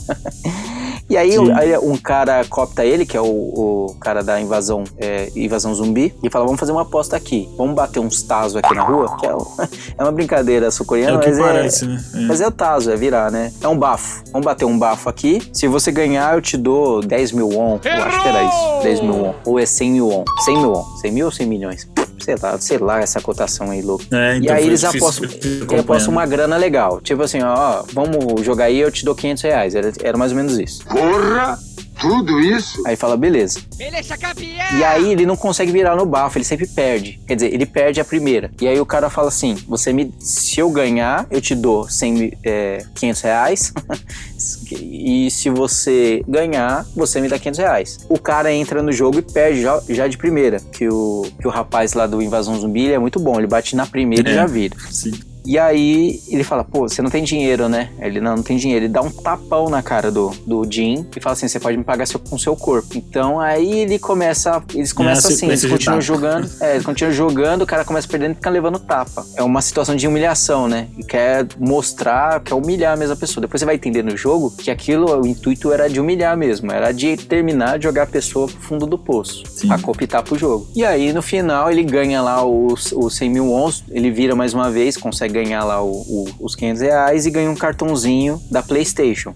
E 1.08 1.16
aí, 1.16 1.32
Sim. 1.32 1.52
aí 1.52 1.76
um 1.78 1.96
cara 1.96 2.44
copta 2.44 2.84
ele, 2.84 3.04
que 3.04 3.16
é 3.16 3.20
o, 3.20 3.24
o 3.24 3.96
cara 4.00 4.22
da 4.22 4.40
invasão, 4.40 4.84
é, 4.98 5.30
invasão 5.36 5.74
zumbi, 5.74 6.14
e 6.22 6.30
fala: 6.30 6.44
vamos 6.44 6.60
fazer 6.60 6.72
uma 6.72 6.82
aposta 6.82 7.16
aqui. 7.16 7.48
Vamos 7.56 7.74
bater 7.74 8.00
uns 8.00 8.22
Tazo 8.22 8.58
aqui 8.58 8.74
na 8.74 8.82
rua, 8.82 9.16
que 9.16 9.26
é, 9.26 9.30
é 9.98 10.02
uma 10.02 10.12
brincadeira 10.12 10.66
É 10.66 10.70
sul-coreana, 10.70 11.18
que 11.18 11.28
mas 11.28 11.38
parece, 11.38 11.84
é. 11.84 11.88
né? 11.88 12.04
É. 12.14 12.20
Mas 12.20 12.40
é 12.40 12.46
o 12.46 12.50
Tazo, 12.50 12.90
é 12.90 12.96
virar, 12.96 13.30
né? 13.30 13.52
É 13.60 13.68
um 13.68 13.78
bafo. 13.78 14.24
Vamos 14.32 14.44
bater 14.44 14.64
um 14.64 14.78
bafo 14.78 15.08
aqui. 15.08 15.42
Se 15.52 15.68
você 15.68 15.92
ganhar, 15.92 16.34
eu 16.34 16.40
te 16.40 16.56
dou 16.56 17.00
10 17.00 17.32
mil 17.32 17.48
won. 17.48 17.78
Eu 17.84 18.04
acho 18.04 18.22
que 18.22 18.28
era 18.28 18.42
isso. 18.42 18.82
10 18.82 19.00
mil 19.00 19.14
won. 19.14 19.34
Ou 19.44 19.58
é 19.58 19.66
100 19.66 19.90
mil 19.90 20.08
won. 20.08 20.24
100 20.44 20.58
mil 20.58 20.70
won. 20.70 20.84
100 21.00 21.12
mil 21.12 21.26
ou 21.26 21.32
100 21.32 21.46
milhões? 21.46 21.88
Sei 22.24 22.36
lá, 22.40 22.58
sei 22.58 22.78
lá 22.78 23.00
essa 23.00 23.20
cotação 23.20 23.70
aí, 23.70 23.82
louco. 23.82 24.04
É, 24.10 24.36
E 24.36 24.38
então 24.38 24.54
aí 24.54 24.62
foi 24.62 24.70
eles 24.70 24.84
apostam, 24.84 25.26
de 25.28 25.34
ele 25.36 25.56
acompanhar, 25.58 25.80
aposta 25.82 26.10
uma 26.10 26.20
né? 26.22 26.26
grana 26.26 26.56
legal. 26.56 27.00
Tipo 27.02 27.22
assim, 27.22 27.42
ó, 27.42 27.82
vamos 27.92 28.42
jogar 28.42 28.64
aí, 28.64 28.78
eu 28.80 28.90
te 28.90 29.04
dou 29.04 29.14
500 29.14 29.42
reais. 29.42 29.74
Era, 29.74 29.92
era 30.02 30.16
mais 30.16 30.32
ou 30.32 30.36
menos 30.36 30.58
isso. 30.58 30.84
Porra! 30.86 31.58
Tudo 32.00 32.38
isso? 32.40 32.82
Aí 32.86 32.96
fala, 32.96 33.16
beleza. 33.16 33.60
Beleza, 33.76 34.16
campeão! 34.18 34.78
E 34.78 34.84
aí 34.84 35.12
ele 35.12 35.24
não 35.24 35.36
consegue 35.36 35.72
virar 35.72 35.96
no 35.96 36.04
bafo, 36.04 36.36
ele 36.38 36.44
sempre 36.44 36.66
perde. 36.66 37.20
Quer 37.26 37.36
dizer, 37.36 37.54
ele 37.54 37.64
perde 37.66 38.00
a 38.00 38.04
primeira. 38.04 38.50
E 38.60 38.66
aí 38.68 38.78
o 38.80 38.86
cara 38.86 39.08
fala 39.08 39.28
assim: 39.28 39.54
você 39.68 39.92
me. 39.92 40.12
Se 40.18 40.60
eu 40.60 40.70
ganhar, 40.70 41.26
eu 41.30 41.40
te 41.40 41.54
dou 41.54 41.88
100, 41.88 42.12
mi- 42.12 42.38
é, 42.44 42.84
500 42.94 43.20
reais. 43.22 43.72
e 44.72 45.30
se 45.30 45.48
você 45.50 46.22
ganhar, 46.28 46.84
você 46.94 47.20
me 47.20 47.28
dá 47.28 47.38
500 47.38 47.58
reais. 47.58 47.98
O 48.08 48.18
cara 48.18 48.52
entra 48.52 48.82
no 48.82 48.92
jogo 48.92 49.18
e 49.18 49.22
perde 49.22 49.62
já, 49.62 49.80
já 49.88 50.08
de 50.08 50.18
primeira. 50.18 50.60
Que 50.60 50.88
o, 50.88 51.26
que 51.40 51.46
o 51.46 51.50
rapaz 51.50 51.92
lá 51.94 52.06
do 52.06 52.20
Invasão 52.20 52.58
Zumbi 52.58 52.84
ele 52.84 52.94
é 52.94 52.98
muito 52.98 53.18
bom. 53.20 53.38
Ele 53.38 53.46
bate 53.46 53.74
na 53.76 53.86
primeira 53.86 54.28
e 54.28 54.32
É. 54.32 54.34
já 54.34 54.46
vira. 54.46 54.76
Sim. 54.90 55.12
E 55.46 55.58
aí 55.58 56.20
ele 56.28 56.42
fala, 56.42 56.64
pô, 56.64 56.88
você 56.88 57.02
não 57.02 57.10
tem 57.10 57.22
dinheiro, 57.22 57.68
né? 57.68 57.90
Ele 58.00 58.20
não, 58.20 58.36
não 58.36 58.42
tem 58.42 58.56
dinheiro. 58.56 58.86
Ele 58.86 58.92
dá 58.92 59.02
um 59.02 59.10
tapão 59.10 59.68
na 59.68 59.82
cara 59.82 60.10
do, 60.10 60.30
do 60.46 60.66
Jim 60.70 61.06
e 61.14 61.20
fala 61.20 61.34
assim: 61.34 61.48
você 61.48 61.60
pode 61.60 61.76
me 61.76 61.84
pagar 61.84 62.06
seu, 62.06 62.18
com 62.18 62.38
seu 62.38 62.56
corpo. 62.56 62.96
Então 62.96 63.38
aí 63.40 63.80
ele 63.80 63.98
começa. 63.98 64.62
Eles 64.74 64.92
começam 64.92 65.30
assim, 65.30 65.46
eles 65.46 65.64
continuam 65.64 66.00
jogando. 66.00 66.50
É, 66.60 66.72
eles 66.74 66.84
continuam 66.84 67.12
jogando, 67.12 67.62
o 67.62 67.66
cara 67.66 67.84
começa 67.84 68.08
perdendo 68.08 68.32
e 68.32 68.34
fica 68.36 68.50
levando 68.50 68.78
tapa. 68.78 69.24
É 69.36 69.42
uma 69.42 69.60
situação 69.60 69.94
de 69.94 70.06
humilhação, 70.06 70.68
né? 70.68 70.88
E 70.96 71.04
quer 71.04 71.46
mostrar, 71.58 72.40
quer 72.40 72.54
humilhar 72.54 72.94
a 72.94 73.16
pessoa. 73.16 73.42
Depois 73.42 73.60
você 73.60 73.66
vai 73.66 73.74
entender 73.74 74.02
no 74.02 74.16
jogo 74.16 74.50
que 74.50 74.70
aquilo, 74.70 75.20
o 75.20 75.26
intuito 75.26 75.72
era 75.72 75.88
de 75.88 76.00
humilhar 76.00 76.36
mesmo, 76.36 76.72
era 76.72 76.92
de 76.92 77.16
terminar 77.16 77.78
de 77.78 77.84
jogar 77.84 78.04
a 78.04 78.06
pessoa 78.06 78.46
pro 78.46 78.60
fundo 78.60 78.86
do 78.86 78.98
poço. 78.98 79.42
Sim. 79.48 79.68
Pra 79.68 79.78
copitar 79.78 80.22
pro 80.22 80.38
jogo. 80.38 80.66
E 80.74 80.84
aí, 80.84 81.12
no 81.12 81.22
final, 81.22 81.70
ele 81.70 81.82
ganha 81.82 82.22
lá 82.22 82.44
os, 82.44 82.92
os 82.92 83.14
100 83.16 83.30
mil 83.30 83.46
wons, 83.46 83.84
ele 83.90 84.10
vira 84.10 84.34
mais 84.34 84.54
uma 84.54 84.70
vez, 84.70 84.96
consegue 84.96 85.33
ganhar 85.34 85.64
lá 85.64 85.82
o- 85.82 85.90
o- 85.90 86.28
os 86.40 86.54
500 86.54 86.80
reais 86.82 87.26
e 87.26 87.30
ganha 87.30 87.50
um 87.50 87.54
cartãozinho 87.56 88.40
da 88.50 88.62
PlayStation. 88.62 89.34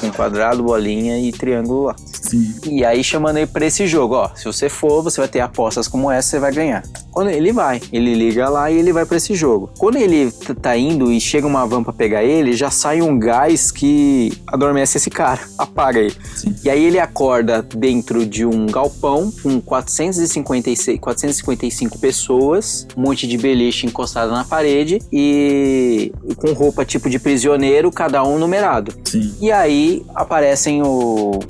Com 0.00 0.10
quadrado, 0.10 0.62
bolinha 0.62 1.18
e 1.18 1.30
triângulo 1.30 1.84
lá. 1.84 1.96
Sim. 2.32 2.54
E 2.64 2.82
aí 2.82 3.04
chamando 3.04 3.36
ele 3.36 3.46
pra 3.46 3.66
esse 3.66 3.86
jogo, 3.86 4.14
ó. 4.14 4.30
Se 4.34 4.46
você 4.46 4.70
for, 4.70 5.02
você 5.02 5.20
vai 5.20 5.28
ter 5.28 5.40
apostas 5.40 5.86
como 5.86 6.10
essa, 6.10 6.30
você 6.30 6.38
vai 6.38 6.52
ganhar. 6.52 6.82
Quando 7.10 7.28
ele 7.28 7.52
vai, 7.52 7.80
ele 7.92 8.14
liga 8.14 8.48
lá 8.48 8.70
e 8.70 8.78
ele 8.78 8.90
vai 8.90 9.04
pra 9.04 9.18
esse 9.18 9.34
jogo. 9.34 9.70
Quando 9.78 9.96
ele 9.96 10.32
tá 10.62 10.74
indo 10.76 11.12
e 11.12 11.20
chega 11.20 11.46
uma 11.46 11.66
van 11.66 11.84
pra 11.84 11.92
pegar 11.92 12.24
ele, 12.24 12.54
já 12.54 12.70
sai 12.70 13.02
um 13.02 13.18
gás 13.18 13.70
que 13.70 14.32
adormece 14.46 14.96
esse 14.96 15.10
cara, 15.10 15.40
apaga 15.58 16.00
ele. 16.00 16.16
Sim. 16.34 16.54
E 16.64 16.70
aí 16.70 16.82
ele 16.82 16.98
acorda 16.98 17.60
dentro 17.62 18.24
de 18.24 18.46
um 18.46 18.66
galpão 18.66 19.30
com 19.42 19.60
456, 19.60 20.98
455 20.98 21.98
pessoas, 21.98 22.86
um 22.96 23.02
monte 23.02 23.26
de 23.26 23.36
beliche 23.36 23.86
encostado 23.86 24.32
na 24.32 24.44
parede 24.44 24.98
e 25.12 26.12
com 26.36 26.52
roupa 26.54 26.82
tipo 26.82 27.10
de 27.10 27.18
prisioneiro, 27.18 27.90
cada 27.90 28.24
um 28.24 28.38
numerado. 28.38 28.94
Sim. 29.04 29.34
E 29.38 29.52
aí 29.52 30.02
aparecem 30.14 30.82
o 30.82 31.40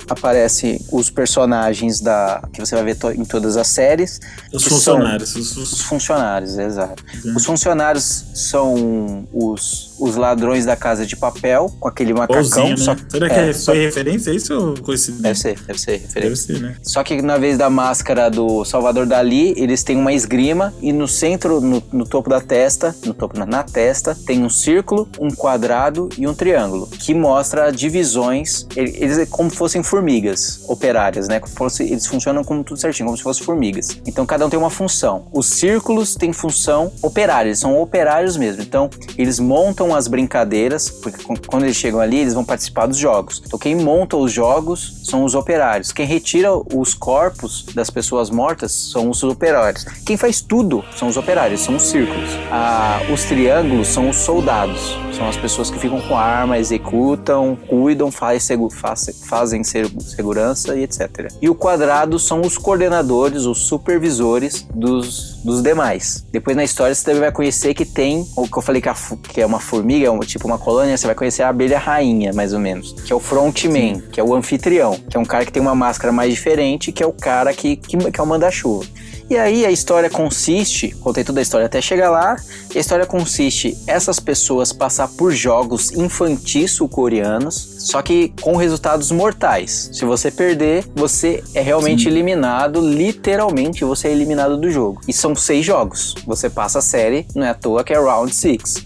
os 0.91 1.09
personagens 1.09 1.99
da 2.01 2.41
que 2.51 2.59
você 2.59 2.75
vai 2.75 2.83
ver 2.85 2.95
to- 2.95 3.11
em 3.11 3.25
todas 3.25 3.57
as 3.57 3.67
séries. 3.67 4.19
Os 4.51 4.63
funcionários. 4.63 5.35
Os, 5.35 5.57
Os 5.57 5.73
os- 5.73 5.81
funcionários, 5.81 6.57
exato. 6.57 7.03
Sim. 7.21 7.35
Os 7.35 7.45
funcionários 7.45 8.25
são 8.33 9.27
os, 9.33 9.92
os 9.99 10.15
ladrões 10.15 10.65
da 10.65 10.75
casa 10.75 11.05
de 11.05 11.15
papel, 11.15 11.73
com 11.79 11.87
aquele 11.87 12.13
macacão. 12.13 12.69
Né? 12.69 12.77
Só, 12.77 12.95
Será 13.09 13.29
que 13.29 13.35
é, 13.35 13.49
é, 13.49 13.53
só- 13.53 13.71
foi 13.71 13.81
referência 13.85 14.31
a 14.31 14.35
isso 14.35 14.53
ou 14.53 14.73
coincidência? 14.81 15.23
Deve 15.23 15.39
ser, 15.39 15.59
deve 15.67 15.79
ser 15.79 15.91
referência. 15.97 16.21
Deve 16.21 16.35
ser, 16.35 16.59
né? 16.61 16.75
Só 16.83 17.03
que 17.03 17.21
na 17.21 17.37
vez 17.37 17.57
da 17.57 17.69
máscara 17.69 18.29
do 18.29 18.63
Salvador 18.65 19.05
Dali, 19.05 19.53
eles 19.57 19.83
têm 19.83 19.97
uma 19.97 20.13
esgrima 20.13 20.73
e 20.81 20.91
no 20.91 21.07
centro, 21.07 21.61
no, 21.61 21.81
no 21.91 22.05
topo 22.05 22.29
da 22.29 22.41
testa, 22.41 22.95
no 23.05 23.13
topo 23.13 23.37
na, 23.37 23.45
na 23.45 23.63
testa, 23.63 24.15
tem 24.25 24.43
um 24.43 24.49
círculo, 24.49 25.07
um 25.19 25.29
quadrado 25.29 26.09
e 26.17 26.27
um 26.27 26.33
triângulo, 26.33 26.87
que 26.87 27.13
mostra 27.13 27.71
divisões. 27.71 28.65
ele- 28.75 28.93
Eles 28.99 29.17
é 29.17 29.25
como 29.25 29.49
se 29.49 29.57
fossem 29.57 29.83
formigas 29.83 30.63
operárias, 30.67 31.27
né? 31.27 31.39
Como 31.39 31.53
fosse, 31.55 31.83
eles 31.83 32.05
funcionam 32.07 32.43
como 32.43 32.63
tudo 32.63 32.79
certinho, 32.79 33.05
como 33.07 33.17
se 33.17 33.23
fossem 33.23 33.43
formigas. 33.43 33.97
Então 34.05 34.25
cada 34.25 34.45
um 34.45 34.49
tem 34.49 34.59
uma 34.59 34.69
função. 34.69 35.27
Os 35.31 35.45
círculos 35.47 36.15
têm 36.15 36.33
função 36.33 36.91
operária, 37.01 37.49
eles 37.49 37.59
são 37.59 37.79
operários 37.81 38.35
mesmo. 38.37 38.61
Então 38.61 38.89
eles 39.17 39.39
montam 39.39 39.82
montam 39.83 39.95
as 39.95 40.07
brincadeiras, 40.07 40.89
porque 40.89 41.23
quando 41.47 41.63
eles 41.63 41.75
chegam 41.75 41.99
ali, 41.99 42.17
eles 42.19 42.33
vão 42.33 42.43
participar 42.45 42.85
dos 42.85 42.97
jogos. 42.97 43.41
Então 43.45 43.59
quem 43.59 43.75
monta 43.75 44.15
os 44.17 44.31
jogos 44.31 45.01
são 45.03 45.23
os 45.23 45.35
operários. 45.35 45.91
Quem 45.91 46.05
retira 46.05 46.49
os 46.55 46.93
corpos 46.93 47.65
das 47.75 47.89
pessoas 47.89 48.29
mortas 48.29 48.71
são 48.71 49.09
os 49.09 49.21
operários. 49.23 49.83
Quem 50.05 50.15
faz 50.17 50.41
tudo 50.41 50.83
são 50.97 51.07
os 51.07 51.17
operários, 51.17 51.61
são 51.61 51.75
os 51.75 51.83
círculos. 51.83 52.29
Ah, 52.51 52.99
os 53.13 53.23
triângulos 53.25 53.87
são 53.87 54.09
os 54.09 54.17
soldados. 54.17 54.97
São 55.15 55.27
as 55.29 55.37
pessoas 55.37 55.69
que 55.69 55.77
ficam 55.77 56.01
com 56.01 56.17
arma, 56.17 56.57
executam, 56.57 57.55
cuidam, 57.67 58.09
faz 58.09 58.47
faz- 58.71 59.21
fazem 59.27 59.63
segurança 59.63 60.75
e 60.75 60.83
etc. 60.83 61.31
E 61.41 61.49
o 61.49 61.55
quadrado 61.55 62.17
são 62.17 62.41
os 62.41 62.57
coordenadores, 62.57 63.43
os 63.45 63.59
supervisores 63.59 64.65
dos, 64.73 65.32
dos 65.43 65.61
demais. 65.61 66.25
Depois 66.31 66.55
na 66.55 66.63
história 66.63 66.93
você 66.95 67.03
também 67.03 67.21
vai 67.21 67.31
conhecer 67.31 67.73
que 67.73 67.85
tem, 67.85 68.25
o 68.35 68.47
que 68.47 68.57
eu 68.57 68.61
falei 68.61 68.81
que, 68.81 68.89
a 68.89 68.95
que 69.29 69.41
é 69.41 69.45
uma 69.45 69.59
formiga, 69.59 70.07
é 70.07 70.09
uma- 70.09 70.25
tipo 70.25 70.47
uma 70.47 70.57
colônia, 70.57 70.95
você 70.97 71.05
vai 71.05 71.15
conhecer 71.15 71.43
a 71.43 71.49
abelha 71.49 71.77
rainha, 71.77 72.31
mais 72.33 72.53
ou 72.53 72.59
menos. 72.59 72.93
Que 73.05 73.11
é 73.11 73.15
o 73.15 73.19
frontman, 73.19 74.01
que 74.11 74.19
é 74.19 74.23
o 74.23 74.33
anfitrião, 74.33 74.97
que 75.09 75.17
é 75.17 75.19
um 75.19 75.25
cara 75.25 75.45
que 75.45 75.51
tem 75.51 75.61
uma 75.61 75.75
máscara 75.75 76.11
mais 76.13 76.31
diferente, 76.33 76.91
que 76.91 77.03
é 77.03 77.05
o 77.05 77.11
cara 77.13 77.53
que, 77.53 77.75
que, 77.75 77.97
que 77.97 78.19
é 78.19 78.23
o 78.23 78.27
manda-chuva. 78.27 78.85
E 79.33 79.37
aí 79.39 79.65
a 79.65 79.71
história 79.71 80.11
consiste, 80.11 80.91
contei 81.01 81.23
toda 81.23 81.39
a 81.39 81.41
história 81.41 81.65
até 81.65 81.81
chegar 81.81 82.11
lá, 82.11 82.37
a 82.75 82.77
história 82.77 83.03
consiste 83.03 83.75
essas 83.87 84.19
pessoas 84.19 84.71
passar 84.71 85.07
por 85.07 85.31
jogos 85.31 85.91
infantis 85.91 86.73
sul-coreanos, 86.73 87.77
só 87.79 88.03
que 88.03 88.31
com 88.41 88.55
resultados 88.55 89.09
mortais. 89.09 89.89
Se 89.91 90.05
você 90.05 90.29
perder, 90.29 90.85
você 90.93 91.43
é 91.55 91.61
realmente 91.61 92.03
Sim. 92.03 92.09
eliminado, 92.09 92.79
literalmente 92.79 93.83
você 93.83 94.09
é 94.09 94.11
eliminado 94.11 94.55
do 94.55 94.69
jogo. 94.69 95.01
E 95.07 95.11
são 95.11 95.35
seis 95.35 95.65
jogos. 95.65 96.13
Você 96.27 96.47
passa 96.47 96.77
a 96.77 96.83
série, 96.83 97.25
não 97.33 97.43
é 97.43 97.49
à 97.49 97.55
toa 97.55 97.83
que 97.83 97.91
é 97.91 97.97
Round 97.97 98.35
6 98.35 98.85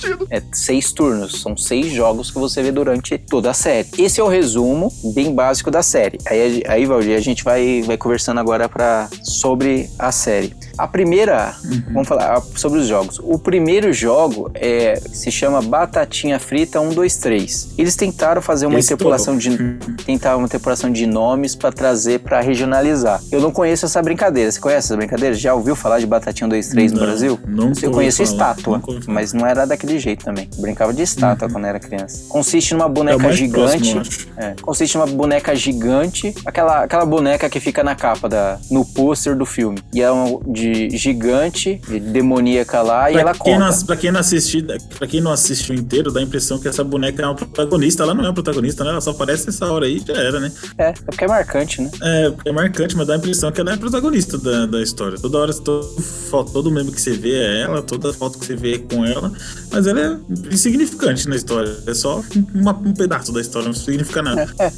sentido. 0.00 0.26
É 0.30 0.42
seis 0.52 0.92
turnos, 0.92 1.40
são 1.40 1.56
seis 1.56 1.92
jogos 1.92 2.30
que 2.30 2.38
você 2.38 2.62
vê 2.62 2.72
durante 2.72 3.18
toda 3.18 3.50
a 3.50 3.54
série. 3.54 3.88
Esse 3.98 4.20
é 4.20 4.24
o 4.24 4.28
resumo 4.28 4.92
bem 5.14 5.34
básico 5.34 5.70
da 5.70 5.82
série. 5.82 6.18
Aí, 6.26 6.62
aí 6.66 6.86
Valdir, 6.86 7.16
a 7.16 7.20
gente 7.20 7.44
vai, 7.44 7.82
vai 7.82 7.96
conversando 7.96 8.40
agora 8.40 8.68
pra, 8.68 9.08
sobre 9.22 9.88
a 9.98 10.10
série. 10.12 10.54
A 10.80 10.88
primeira, 10.88 11.54
vamos 11.92 12.08
falar 12.08 12.40
sobre 12.56 12.78
os 12.80 12.86
jogos. 12.86 13.20
O 13.22 13.38
primeiro 13.38 13.92
jogo 13.92 14.50
é, 14.54 14.98
se 15.12 15.30
chama 15.30 15.60
Batatinha 15.60 16.38
Frita 16.38 16.80
1, 16.80 16.90
2, 16.94 17.16
3. 17.16 17.68
Eles 17.76 17.94
tentaram 17.96 18.40
fazer 18.40 18.64
uma 18.66 18.78
Esse 18.78 18.94
interpolação 18.94 19.36
de 19.36 19.50
tentar 20.06 20.36
uma 20.36 20.46
interpolação 20.46 20.90
de 20.90 21.06
nomes 21.06 21.54
pra 21.54 21.70
trazer 21.70 22.20
pra 22.20 22.40
regionalizar. 22.40 23.20
Eu 23.30 23.40
não 23.42 23.50
conheço 23.50 23.84
essa 23.84 24.00
brincadeira. 24.00 24.50
Você 24.50 24.58
conhece 24.58 24.86
essa 24.86 24.96
brincadeira? 24.96 25.34
Já 25.34 25.52
ouviu 25.54 25.76
falar 25.76 25.98
de 25.98 26.06
Batatinha 26.06 26.46
1, 26.46 26.48
2, 26.50 26.68
3 26.68 26.92
no 26.92 26.98
Não, 26.98 27.06
Brasil? 27.06 27.38
nunca 27.46 27.84
Eu 27.84 27.90
conheço 27.90 28.22
estátua, 28.22 28.80
falar. 28.80 29.00
mas 29.06 29.32
não 29.34 29.46
era 29.46 29.66
daquele 29.66 29.98
jeito 29.98 30.24
também. 30.24 30.48
Eu 30.56 30.62
brincava 30.62 30.94
de 30.94 31.02
estátua 31.02 31.48
quando 31.50 31.66
era 31.66 31.78
criança. 31.78 32.24
Consiste 32.28 32.72
numa 32.74 32.86
É 32.86 32.88
boneca 32.88 33.18
mais 33.22 33.36
gigante. 33.36 33.92
próximo. 33.94 34.32
É, 34.38 34.54
consiste 34.62 34.96
numa 34.96 35.06
boneca 35.06 35.54
gigante, 35.54 36.34
aquela, 36.46 36.84
aquela 36.84 37.04
boneca 37.04 37.50
que 37.50 37.60
fica 37.60 37.84
na 37.84 37.94
capa 37.94 38.28
da 38.30 38.58
no 38.70 38.82
pôster 38.84 39.36
do 39.36 39.44
filme. 39.44 39.78
E 39.92 40.00
é 40.00 40.10
um, 40.10 40.40
de 40.46 40.69
gigante, 40.90 41.80
de 41.88 42.00
demoníaca 42.00 42.82
lá, 42.82 43.10
e 43.10 43.14
Pra 43.14 43.22
ela 43.22 43.32
quem, 43.32 43.54
conta. 43.54 43.58
não, 43.76 43.86
pra, 43.86 43.96
quem 43.96 44.12
não 44.12 44.20
assistiu, 44.20 44.64
pra 44.98 45.06
quem 45.06 45.20
não 45.20 45.32
assistiu 45.32 45.74
inteiro, 45.74 46.10
dá 46.12 46.20
a 46.20 46.22
impressão 46.22 46.58
que 46.58 46.68
essa 46.68 46.82
boneca 46.84 47.22
é 47.22 47.26
uma 47.26 47.34
protagonista. 47.34 48.02
Ela 48.02 48.14
não 48.14 48.24
é 48.24 48.28
uma 48.28 48.34
protagonista, 48.34 48.84
né? 48.84 48.90
Ela 48.90 49.00
só 49.00 49.10
aparece 49.10 49.46
nessa 49.46 49.66
hora 49.70 49.86
aí 49.86 49.96
e 49.96 50.04
já 50.06 50.20
era, 50.20 50.40
né? 50.40 50.52
É, 50.78 50.88
é 50.88 50.92
porque 50.92 51.24
é 51.24 51.28
marcante, 51.28 51.80
né? 51.82 51.90
É, 52.02 52.32
é 52.46 52.52
marcante, 52.52 52.96
mas 52.96 53.06
dá 53.06 53.14
a 53.14 53.16
impressão 53.16 53.50
que 53.52 53.60
ela 53.60 53.70
é 53.70 53.74
a 53.74 53.78
protagonista 53.78 54.38
da, 54.38 54.66
da 54.66 54.82
história. 54.82 55.18
Toda 55.18 55.38
hora, 55.38 55.52
todo, 55.54 55.88
todo 56.52 56.70
meme 56.70 56.92
que 56.92 57.00
você 57.00 57.12
vê 57.12 57.34
é 57.34 57.60
ela, 57.62 57.82
toda 57.82 58.12
foto 58.12 58.38
que 58.38 58.46
você 58.46 58.56
vê 58.56 58.74
é 58.74 58.78
com 58.78 59.04
ela, 59.04 59.32
mas 59.70 59.86
ela 59.86 60.00
é 60.00 60.16
insignificante 60.52 61.28
na 61.28 61.36
história. 61.36 61.76
É 61.86 61.94
só 61.94 62.22
uma- 62.54 62.72
um 62.76 62.92
pedaço 62.92 63.32
da 63.32 63.40
história, 63.40 63.66
não 63.68 63.74
significa 63.74 64.22
nada. 64.22 64.48
É. 64.58 64.70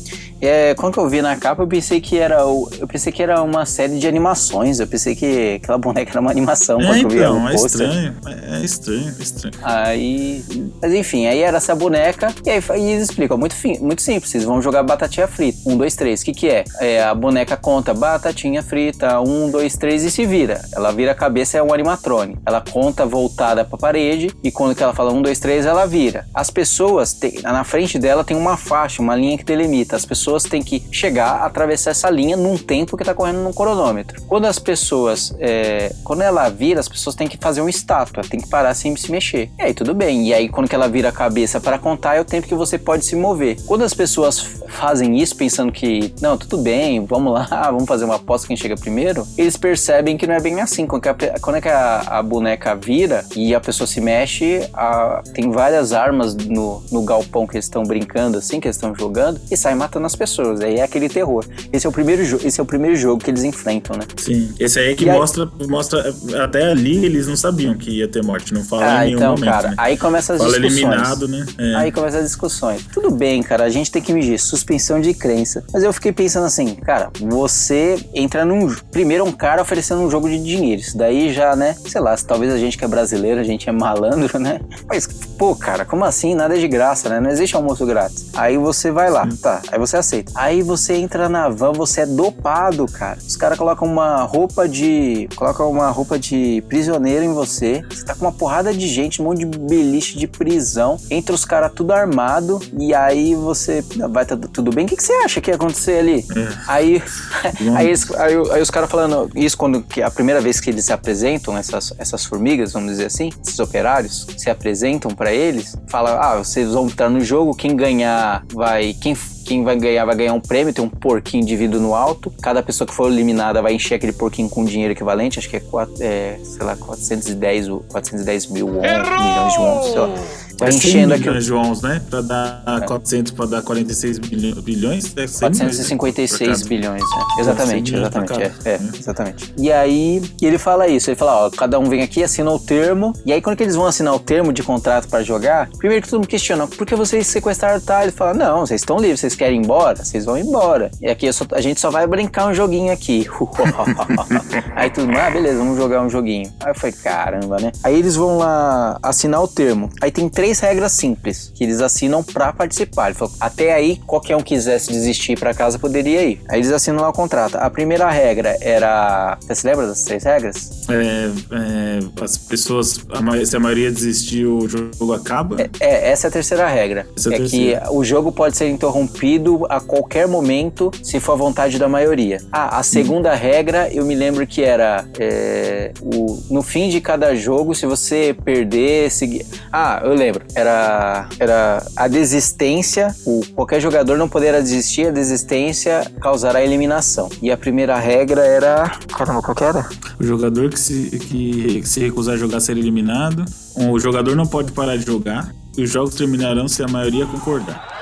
É, 0.45 0.75
quando 0.75 0.95
que 0.95 0.99
eu 0.99 1.09
vi 1.09 1.23
na 1.23 1.37
capa, 1.37 1.63
eu 1.63 1.69
pensei 1.69 2.01
que 2.01 2.19
era 2.19 2.41
eu 2.41 2.89
pensei 2.91 3.13
que 3.13 3.23
era 3.23 3.41
uma 3.43 3.65
série 3.65 3.99
de 3.99 4.09
animações. 4.09 4.81
Eu 4.81 4.89
pensei 4.89 5.15
que 5.15 5.61
aquela 5.73 5.79
boneca 5.79 6.11
era 6.13 6.21
uma 6.21 6.31
animação. 6.31 6.81
É, 6.81 6.99
então, 6.99 7.49
é 7.49 7.55
estranho. 7.55 8.15
É, 8.27 8.61
é 8.61 8.65
estranho, 8.65 9.15
é 9.19 9.23
estranho. 9.23 9.55
Aí. 9.63 10.45
Mas 10.81 10.93
enfim, 10.95 11.27
aí 11.27 11.41
era 11.41 11.57
essa 11.57 11.75
boneca. 11.75 12.33
E 12.45 12.51
aí 12.51 12.63
e 12.77 12.91
eles 12.93 13.05
explicam, 13.05 13.39
muito, 13.39 13.55
fi- 13.55 13.79
muito 13.79 14.03
simples. 14.03 14.31
Vocês 14.31 14.45
vão 14.45 14.61
jogar 14.61 14.83
batatinha 14.83 15.27
frita. 15.27 15.59
Um, 15.67 15.77
dois, 15.77 15.95
três. 15.97 16.23
O 16.23 16.25
que, 16.25 16.33
que 16.33 16.49
é? 16.49 16.65
é? 16.81 17.03
A 17.03 17.15
boneca 17.15 17.57
conta 17.57 17.95
batatinha 17.95 18.63
frita, 18.63 19.21
um, 19.21 19.51
dois, 19.51 19.77
três 19.77 20.03
e 20.03 20.11
se 20.11 20.27
vira. 20.27 20.61
Ela 20.75 20.93
vira 20.93 21.13
a 21.13 21.15
cabeça, 21.15 21.59
é 21.59 21.63
um 21.63 21.73
animatrone. 21.73 22.37
Ela 22.45 22.61
conta 22.61 23.07
voltada 23.07 23.65
pra 23.65 23.79
parede 23.79 24.31
e 24.43 24.51
quando 24.51 24.75
que 24.75 24.83
ela 24.83 24.93
fala 24.95 25.13
um, 25.13 25.23
dois, 25.23 25.39
três, 25.39 25.67
ela 25.67 25.87
vira. 25.87 26.27
As 26.35 26.51
pessoas, 26.51 27.19
na 27.43 27.65
frente 27.65 27.99
dela 27.99 28.25
tem 28.25 28.37
uma 28.37 28.57
faixa, 28.57 29.01
uma 29.03 29.15
linha 29.17 29.37
que 29.39 29.45
delimita. 29.45 29.97
As 29.97 30.05
pessoas 30.05 30.43
têm 30.45 30.63
que 30.63 30.83
chegar, 30.91 31.43
atravessar 31.45 31.91
essa 31.91 32.11
linha 32.11 32.37
num 32.37 32.57
tempo 32.57 32.97
que 32.97 33.05
tá 33.05 33.15
correndo 33.15 33.39
num 33.43 33.53
cronômetro. 33.53 34.21
Quando 34.27 34.47
as 34.47 34.59
pessoas. 34.59 35.35
é, 35.39 35.62
quando 36.05 36.23
ela 36.23 36.49
vira, 36.49 36.81
as 36.81 36.89
pessoas 36.89 37.15
têm 37.17 37.27
que 37.29 37.37
fazer 37.37 37.61
uma 37.61 37.71
estátua, 37.71 38.23
tem 38.23 38.41
que 38.41 38.49
parar 38.49 38.75
sem 38.75 38.95
se 38.97 39.11
mexer. 39.11 39.51
E 39.59 39.63
aí 39.63 39.75
tudo 39.75 39.95
bem. 39.95 40.29
E 40.29 40.35
aí 40.35 40.49
quando 40.49 40.69
que 40.69 40.75
ela 40.75 40.89
vira 40.89 41.09
a 41.09 41.13
cabeça 41.13 41.61
para 41.61 41.79
contar, 41.79 42.17
é 42.17 42.21
o 42.21 42.25
tempo 42.25 42.47
que 42.47 42.55
você 42.55 42.79
pode 42.79 43.05
se 43.05 43.17
mover. 43.17 43.57
Quando 43.67 43.83
as 43.83 43.95
pessoas 43.95 44.39
fazem 44.69 45.19
isso 45.21 45.37
pensando 45.37 45.73
que, 45.73 46.13
não, 46.21 46.37
tudo 46.37 46.59
bem, 46.59 47.05
vamos 47.05 47.33
lá, 47.33 47.47
vamos 47.71 47.87
fazer 47.87 48.05
uma 48.05 48.17
aposta 48.17 48.47
quem 48.47 48.57
chega 48.57 48.77
primeiro, 48.77 49.27
eles 49.37 49.57
percebem 49.57 50.17
que 50.17 50.27
não 50.27 50.35
é 50.35 50.41
bem 50.41 50.61
assim. 50.61 50.87
Quando, 50.87 51.03
que 51.03 51.09
a, 51.09 51.15
quando 51.41 51.57
é 51.57 51.61
que 51.61 51.69
a, 51.69 52.01
a 52.19 52.23
boneca 52.23 52.75
vira 52.75 53.25
e 53.37 53.55
a 53.55 53.61
pessoa 53.61 53.87
se 53.87 54.01
mexe, 54.01 54.69
a- 54.75 55.23
tem 55.35 55.51
várias 55.51 55.93
armas 55.93 56.35
no, 56.35 56.83
no 56.91 57.03
galpão 57.05 57.47
que 57.47 57.55
eles 57.57 57.67
estão 57.67 57.83
brincando, 57.83 58.39
assim, 58.39 58.61
que 58.61 58.67
eles 58.67 58.77
estão 58.77 58.95
jogando, 58.95 59.41
e 59.51 59.57
sai 59.57 59.75
matando 59.75 60.07
as 60.07 60.17
pessoas. 60.17 60.61
Aí 60.61 60.77
é 60.77 60.83
aquele 60.83 61.09
terror. 61.09 61.45
Esse 61.73 61.87
é 61.87 61.89
o 61.89 61.93
primeiro 61.93 62.25
jogo, 62.25 62.47
esse 62.47 62.61
é 62.61 62.63
o 62.63 62.67
primeiro 62.67 62.97
jogo 62.97 63.23
que 63.23 63.31
eles 63.31 63.45
enfrentam, 63.45 63.97
né? 63.97 64.05
Sim, 64.17 64.53
esse 64.59 64.79
aí 64.79 64.95
que 64.95 65.05
E 65.05 65.11
mostra, 65.11 65.47
mostra. 65.69 66.15
Até 66.43 66.71
ali 66.71 67.05
eles 67.05 67.27
não 67.27 67.37
sabiam 67.37 67.75
que 67.75 67.91
ia 67.99 68.09
ter 68.09 68.23
morte, 68.23 68.53
não 68.55 68.65
fala 68.65 68.85
Ah, 68.85 69.03
em 69.03 69.07
nenhum 69.07 69.19
então, 69.19 69.31
momento. 69.33 69.45
cara, 69.51 69.69
né? 69.71 69.75
aí 69.79 69.97
começa 69.97 70.33
as 70.35 70.39
Fala 70.39 70.51
discussões. 70.59 70.77
eliminado, 70.83 71.29
né? 71.29 71.47
É. 71.59 71.75
Aí 71.77 71.93
começa 71.93 72.19
as 72.19 72.25
discussões. 72.25 72.85
Tudo 72.93 73.11
bem, 73.11 73.43
cara, 73.43 73.65
a 73.65 73.69
gente 73.69 73.91
tem 73.91 74.03
que 74.03 74.13
medir 74.13 74.39
suspensão 74.39 75.01
de 75.01 75.15
crença. 75.15 75.65
Mas 75.73 75.83
eu 75.83 75.93
fiquei 75.93 76.13
pensando 76.13 76.47
assim, 76.47 76.75
cara, 76.75 77.11
você 77.21 77.99
entra 78.15 78.45
num. 78.45 78.75
Primeiro, 78.91 79.25
um 79.25 79.33
cara 79.33 79.63
oferecendo 79.63 80.01
um 80.03 80.11
jogo 80.11 80.29
de 80.29 80.39
dinheiro. 80.43 80.81
Isso 80.81 80.97
daí 80.97 81.33
já, 81.33 81.55
né? 81.57 81.77
Sei 81.87 82.01
lá, 82.01 82.17
se 82.17 82.27
talvez 82.27 82.53
a 82.53 82.59
gente 82.59 82.77
que 82.79 82.85
é 82.85 82.89
brasileiro, 82.89 83.41
a 83.41 83.45
gente 83.45 83.69
é 83.69 83.73
malandro, 83.73 84.39
né? 84.41 84.61
Mas, 84.89 85.07
pô, 85.39 85.55
cara, 85.55 85.85
como 85.85 86.05
assim? 86.05 86.35
Nada 86.35 86.57
é 86.57 86.59
de 86.59 86.69
graça, 86.69 87.09
né? 87.09 87.21
Não 87.21 87.31
existe 87.31 87.55
almoço 87.57 87.85
grátis. 87.87 88.27
Aí 88.35 88.57
você 88.57 88.91
vai 88.91 89.11
lá, 89.11 89.29
tá? 89.43 89.61
Aí 89.71 89.79
você 89.79 89.97
aceita. 89.97 90.33
Aí 90.35 90.63
você 90.63 90.95
entra 90.95 91.29
na 91.29 91.49
van, 91.49 91.73
você 91.73 92.03
é 92.03 92.07
dopado, 92.07 92.87
cara. 92.87 93.19
Os 93.27 93.37
caras 93.37 93.59
colocam 93.59 93.87
uma 93.87 94.23
roupa 94.23 94.69
de. 94.69 95.29
Colocam 95.43 95.69
uma 95.69 95.91
roupa 95.91 96.17
de 96.19 96.63
prisioneiro 96.69 97.25
em 97.25 97.33
você. 97.33 97.83
Você 97.91 98.05
tá 98.05 98.15
com 98.15 98.25
uma 98.25 98.31
porrada 98.33 98.73
de 98.73 98.87
gente, 98.87 99.21
um 99.21 99.25
monte 99.25 99.45
de 99.45 99.59
beliche 99.59 100.17
de 100.17 100.29
prisão. 100.29 100.97
Entra 101.11 101.35
os 101.35 101.45
caras 101.45 101.73
tudo 101.75 101.93
armado. 101.93 102.61
E 102.79 102.95
aí 102.95 103.35
você. 103.35 103.85
Vai 104.11 104.25
tá 104.25 104.37
tudo 104.37 104.71
bem? 104.71 104.85
O 104.85 104.89
que, 104.89 104.97
que 104.97 105.03
você 105.03 105.13
acha 105.15 105.41
que 105.41 105.51
ia 105.51 105.57
acontecer 105.57 105.99
ali? 105.99 106.25
Aí. 106.69 107.03
aí, 107.75 107.87
eles- 107.89 108.11
aí, 108.13 108.35
aí 108.53 108.63
os 108.63 108.71
caras 108.71 108.89
falando. 108.89 109.31
Isso 109.35 109.57
quando. 109.57 109.83
Que 109.83 110.01
a 110.01 110.11
primeira 110.11 110.41
vez 110.41 110.61
que 110.61 110.71
eles 110.71 110.85
se 110.85 110.93
apresentam, 110.93 111.59
essas, 111.59 111.93
essas 111.99 112.25
formigas, 112.25 112.73
vamos 112.73 112.93
dizer 112.93 113.07
assim, 113.07 113.31
esses 113.45 113.59
operários, 113.59 114.27
se 114.37 114.49
apresentam 114.49 115.11
pra 115.11 115.33
eles, 115.33 115.77
fala: 115.89 116.21
ah, 116.21 116.37
vocês 116.39 116.73
vão 116.73 116.87
estar 116.87 117.11
no 117.11 117.21
jogo, 117.21 117.53
quem 117.55 117.75
ganhar 117.75 118.45
vai. 118.53 118.95
Quem 118.95 119.17
quem 119.45 119.63
vai 119.65 119.77
ganhar 119.77 120.05
vai 120.05 120.17
ganhar 120.17 120.33
um 120.33 120.41
prêmio, 120.41 120.73
tem 120.73 120.85
um 120.85 120.89
porquinho 120.89 121.45
de 121.45 121.57
vidro 121.57 121.81
no 121.81 121.95
alto. 121.95 122.33
Cada 122.43 122.63
pessoa 122.63 122.87
que 122.87 122.95
for 122.95 123.11
eliminada 123.11 123.61
vai 123.63 123.75
encher 123.75 123.95
aquele 123.97 124.13
porquinho 124.13 124.49
com 124.49 124.65
dinheiro 124.65 124.93
equivalente, 124.93 125.39
acho 125.39 125.49
que 125.49 125.57
é, 125.57 125.61
quatro, 125.61 125.95
é 126.01 126.39
sei 126.43 126.65
lá, 126.65 126.77
410, 126.77 127.69
o- 127.69 127.81
410 127.91 128.47
mil 128.49 128.67
won, 128.67 128.81
milhões 128.83 129.53
de 129.53 129.59
wons, 129.59 129.85
sei 129.87 129.99
lá. 129.99 130.09
Vai 130.59 130.69
É 130.69 130.73
100 130.73 130.79
enchendo 130.91 131.15
aqui. 131.15 131.53
ons, 131.53 131.83
né? 131.83 132.01
Pra 132.09 132.21
dar 132.21 132.83
400 132.87 133.33
pra 133.33 133.47
dar 133.47 133.63
46 133.63 134.19
bilhões, 134.19 135.13
é 135.17 135.27
100 135.27 135.41
456 135.41 136.41
milhões, 136.41 136.63
bilhões, 136.63 137.03
né? 137.03 137.25
Exatamente, 137.39 137.91
100 137.91 137.99
milhões 137.99 138.13
pra 138.13 138.23
exatamente. 138.25 138.69
É, 138.69 138.71
é, 138.71 138.81
exatamente. 138.99 139.55
E 139.59 139.73
aí 139.73 140.23
ele 140.41 140.59
fala 140.59 140.87
isso, 140.89 141.11
ele 141.11 141.17
fala, 141.17 141.47
ó, 141.47 141.51
cada 141.51 141.79
um 141.79 141.85
vem 141.85 142.03
aqui, 142.03 142.23
assina 142.23 142.51
o 142.51 142.59
termo, 142.59 143.13
e 143.25 143.33
aí 143.33 143.41
quando 143.41 143.57
que 143.57 143.63
eles 143.63 143.77
vão 143.77 143.87
assinar 143.87 144.15
o 144.15 144.19
termo 144.19 144.53
de 144.53 144.63
contrato 144.63 145.09
pra 145.09 145.23
jogar, 145.23 145.69
primeiro 145.79 146.03
que 146.03 146.09
todo 146.09 146.19
mundo 146.21 146.29
questiona, 146.29 146.67
por 146.67 146.87
que 146.87 146.95
vocês 146.95 147.27
sequestraram 147.27 147.81
tal? 147.81 148.03
Ele 148.03 148.13
fala, 148.13 148.35
não, 148.35 148.61
vocês 148.67 148.81
estão 148.81 148.99
livres, 148.99 149.21
vocês 149.21 149.35
querem 149.35 149.61
ir 149.61 149.65
embora? 149.65 150.05
Vocês 150.05 150.25
vão 150.25 150.37
embora. 150.39 150.91
E 151.01 151.09
aqui 151.09 151.33
só- 151.33 151.45
a 151.53 151.61
gente 151.61 151.81
só 151.81 151.91
vai 151.91 152.07
brincar 152.07 152.47
um 152.49 152.55
joguinho 152.55 152.93
aqui. 152.93 153.27
aí 154.77 154.91
tudo 154.91 155.13
ah, 155.17 155.31
beleza, 155.31 155.59
vamos 155.59 155.77
jogar 155.77 156.03
um 156.03 156.09
joguinho. 156.11 156.53
Aí 156.65 156.73
falei, 156.75 156.93
caramba, 157.03 157.57
né? 157.61 157.73
Aí 157.83 157.99
eles 157.99 158.17
vão 158.17 158.39
lá 158.39 158.99
assinar 159.03 159.43
o 159.43 159.49
termo. 159.49 159.89
Aí 160.01 160.11
tem 160.11 160.29
três 160.29 160.42
três 160.43 160.59
regras 160.59 160.91
simples 160.91 161.53
que 161.55 161.63
eles 161.63 161.81
assinam 161.81 162.21
pra 162.21 162.53
participar. 162.53 163.11
Ele 163.11 163.15
falou, 163.15 163.33
até 163.39 163.73
aí, 163.73 164.01
qualquer 164.05 164.35
um 164.35 164.41
quisesse 164.41 164.91
desistir 164.91 165.39
pra 165.39 165.55
casa 165.55 165.79
poderia 165.79 166.25
ir. 166.25 166.41
Aí 166.49 166.59
eles 166.59 166.73
assinam 166.73 167.01
lá 167.01 167.11
o 167.11 167.13
contrato. 167.13 167.55
A 167.55 167.71
primeira 167.71 168.11
regra 168.11 168.57
era. 168.61 169.39
Você 169.41 169.55
se 169.55 169.65
lembra 169.65 169.87
das 169.87 170.03
três 170.03 170.25
regras? 170.25 170.85
É, 170.89 171.31
é, 171.53 172.25
as 172.25 172.37
pessoas, 172.37 172.99
a 173.13 173.47
se 173.47 173.57
a 173.57 173.61
maioria 173.61 173.89
desistir, 173.93 174.45
o 174.45 174.67
jogo 174.67 175.13
acaba. 175.13 175.61
É, 175.79 176.11
essa 176.11 176.27
é 176.27 176.29
a 176.29 176.33
terceira 176.33 176.67
regra. 176.67 177.07
Essa 177.17 177.31
é 177.31 177.35
é 177.35 177.37
terceira. 177.37 177.81
que 177.83 177.89
o 177.91 178.03
jogo 178.03 178.33
pode 178.33 178.57
ser 178.57 178.69
interrompido 178.69 179.65
a 179.69 179.81
qualquer 179.81 180.27
momento, 180.27 180.91
se 181.05 181.21
for 181.21 181.35
a 181.35 181.37
vontade 181.37 181.79
da 181.79 181.89
maioria. 181.89 182.39
Ah, 182.51 182.81
a 182.81 182.83
segunda 182.83 183.33
regra, 183.33 183.89
eu 183.93 184.05
me 184.05 184.17
lembro 184.17 184.45
que 184.45 184.65
era 184.65 185.07
é, 185.21 185.93
o, 186.01 186.43
no 186.51 186.63
fim 186.63 186.89
de 186.89 187.01
cada 187.01 187.33
jogo, 187.37 187.77
se 187.77 187.87
você 187.87 188.35
perder, 188.45 189.09
seguir. 189.09 189.47
Ah, 189.73 190.01
eu 190.03 190.15
lembro. 190.15 190.32
Era, 190.55 191.29
era 191.39 191.87
a 191.97 192.09
desistência. 192.09 193.15
O, 193.27 193.43
qualquer 193.55 193.81
jogador 193.81 194.17
não 194.17 194.29
poderá 194.29 194.61
desistir, 194.61 195.09
a 195.09 195.11
desistência 195.11 196.11
causará 196.21 196.63
eliminação. 196.63 197.29
E 197.41 197.51
a 197.51 197.57
primeira 197.57 197.99
regra 197.99 198.43
era. 198.43 198.91
Caramba, 199.17 199.43
qual 199.43 199.55
que 199.55 199.65
era? 199.65 199.89
O 200.21 200.25
jogador 200.25 200.71
que 200.71 200.79
se, 200.79 201.11
que, 201.19 201.81
que 201.81 201.89
se 201.89 202.01
recusar 202.01 202.35
a 202.35 202.39
jogar 202.39 202.61
será 202.61 202.79
eliminado. 202.79 203.45
O 203.77 203.99
jogador 203.99 204.37
não 204.37 204.47
pode 204.47 204.73
parar 204.73 204.97
de 204.97 205.07
jogar. 205.07 205.53
Os 205.77 205.91
jogos 205.91 206.15
terminarão 206.15 206.69
se 206.69 206.83
a 206.83 206.89
maioria 206.89 207.27
concordar. 207.27 208.02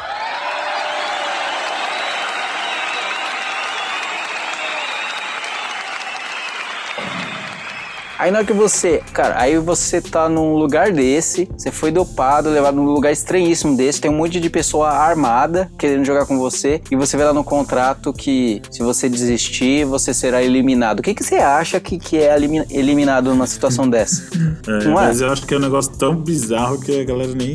Aí 8.20 8.30
na 8.30 8.38
hora 8.40 8.46
que 8.46 8.52
você, 8.52 9.02
cara, 9.14 9.40
aí 9.40 9.56
você 9.58 9.98
tá 10.00 10.28
num 10.28 10.54
lugar 10.54 10.92
desse, 10.92 11.48
você 11.56 11.70
foi 11.70 11.90
dopado, 11.90 12.50
levado 12.50 12.74
num 12.76 12.84
lugar 12.84 13.10
estranhíssimo 13.10 13.74
desse, 13.74 13.98
tem 13.98 14.10
um 14.10 14.16
monte 14.16 14.38
de 14.38 14.50
pessoa 14.50 14.90
armada 14.90 15.70
querendo 15.78 16.04
jogar 16.04 16.26
com 16.26 16.38
você, 16.38 16.82
e 16.90 16.96
você 16.96 17.16
vê 17.16 17.24
lá 17.24 17.32
no 17.32 17.42
contrato 17.42 18.12
que 18.12 18.60
se 18.70 18.82
você 18.82 19.08
desistir, 19.08 19.86
você 19.86 20.12
será 20.12 20.42
eliminado. 20.42 21.00
O 21.00 21.02
que, 21.02 21.14
que 21.14 21.24
você 21.24 21.36
acha 21.36 21.80
que, 21.80 21.98
que 21.98 22.18
é 22.18 22.36
elimi- 22.36 22.66
eliminado 22.70 23.30
numa 23.30 23.46
situação 23.46 23.88
dessa? 23.88 24.28
É, 24.68 24.84
é? 24.84 24.88
Mas 24.88 25.20
eu 25.22 25.32
acho 25.32 25.46
que 25.46 25.54
é 25.54 25.56
um 25.56 25.60
negócio 25.60 25.92
tão 25.96 26.14
bizarro 26.14 26.78
que 26.78 27.00
a 27.00 27.04
galera 27.04 27.32
nem, 27.34 27.54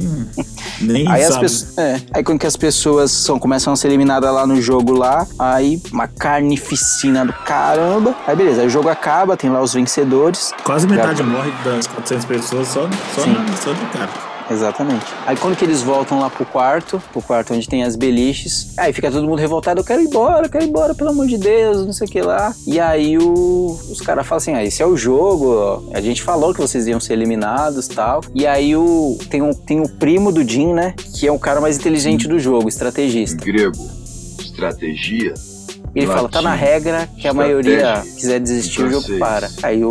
nem 0.86 1.08
Aí, 1.12 1.22
as 1.24 1.28
sabe. 1.30 1.42
pessoas, 1.42 1.78
é, 1.78 2.02
aí 2.14 2.24
quando 2.24 2.40
que 2.40 2.48
as 2.48 2.56
pessoas 2.56 3.12
são, 3.12 3.38
começam 3.40 3.74
a 3.74 3.76
ser 3.76 3.88
eliminadas 3.88 4.34
lá 4.34 4.46
no 4.48 4.62
jogo 4.62 4.94
lá, 4.94 5.26
aí 5.40 5.82
uma 5.92 6.08
carnificina 6.08 7.26
do 7.26 7.34
caramba. 7.34 8.16
Aí 8.28 8.36
beleza, 8.36 8.62
aí 8.62 8.68
o 8.68 8.70
jogo 8.70 8.90
acaba, 8.90 9.36
tem 9.38 9.50
lá 9.50 9.62
os 9.62 9.74
vencedores. 9.74 10.52
Quase 10.64 10.88
metade 10.88 11.20
Já- 11.20 11.24
morre 11.26 11.52
das 11.64 11.88
400 11.88 12.26
pessoas 12.26 12.68
só, 12.68 12.88
só, 13.16 13.26
na- 13.26 13.46
só 13.58 13.72
de 13.74 13.86
cara. 13.88 14.35
Exatamente. 14.50 15.06
Aí 15.26 15.36
quando 15.36 15.56
que 15.56 15.66
eles 15.66 15.82
voltam 15.82 16.20
lá 16.20 16.30
pro 16.30 16.46
quarto, 16.46 17.02
pro 17.12 17.22
quarto 17.22 17.54
onde 17.54 17.68
tem 17.68 17.84
as 17.84 17.96
beliches, 17.96 18.74
aí 18.78 18.94
fica 18.94 19.10
todo 19.12 19.26
mundo 19.28 19.40
revoltado, 19.40 19.80
eu 19.82 19.84
quero 19.84 20.02
ir 20.02 20.06
embora, 20.06 20.46
eu 20.46 20.50
quero 20.50 20.64
ir 20.64 20.68
embora, 20.68 20.94
pelo 20.94 21.10
amor 21.10 21.26
de 21.28 21.38
Deus, 21.38 21.86
não 21.86 21.94
sei 21.94 22.08
o 22.08 22.10
que 22.12 22.22
lá. 22.22 22.54
E 22.68 22.80
aí 22.80 23.18
o- 23.18 23.80
os 23.90 24.02
caras 24.02 24.26
falam 24.28 24.38
assim, 24.38 24.54
ah, 24.54 24.64
esse 24.64 24.82
é 24.84 24.86
o 24.86 24.96
jogo, 24.96 25.56
ó. 25.56 25.82
a 25.94 26.02
gente 26.02 26.22
falou 26.22 26.54
que 26.54 26.62
vocês 26.62 26.86
iam 26.88 27.00
ser 27.00 27.14
eliminados 27.14 27.88
tal. 27.88 28.22
E 28.34 28.46
aí 28.46 28.76
o, 28.76 29.18
tem, 29.30 29.42
o, 29.42 29.54
tem 29.56 29.82
o 29.82 29.90
primo 29.90 30.32
do 30.32 30.48
Jim, 30.48 30.74
né, 30.74 30.94
que 31.18 31.26
é 31.28 31.32
o 31.32 31.40
cara 31.40 31.60
mais 31.60 31.78
inteligente 31.78 32.28
do 32.28 32.38
jogo, 32.40 32.70
estrategista. 32.70 33.44
grego, 33.44 33.90
estratégia. 34.40 35.34
Ele 35.96 36.08
fala, 36.08 36.28
tá 36.30 36.42
na 36.42 36.54
regra 36.54 37.08
que 37.18 37.28
a 37.28 37.34
maioria 37.34 38.04
quiser 38.16 38.40
desistir, 38.40 38.84
o 38.84 38.90
jogo 38.92 39.18
para. 39.18 39.50
Aí 39.64 39.84
o, 39.84 39.90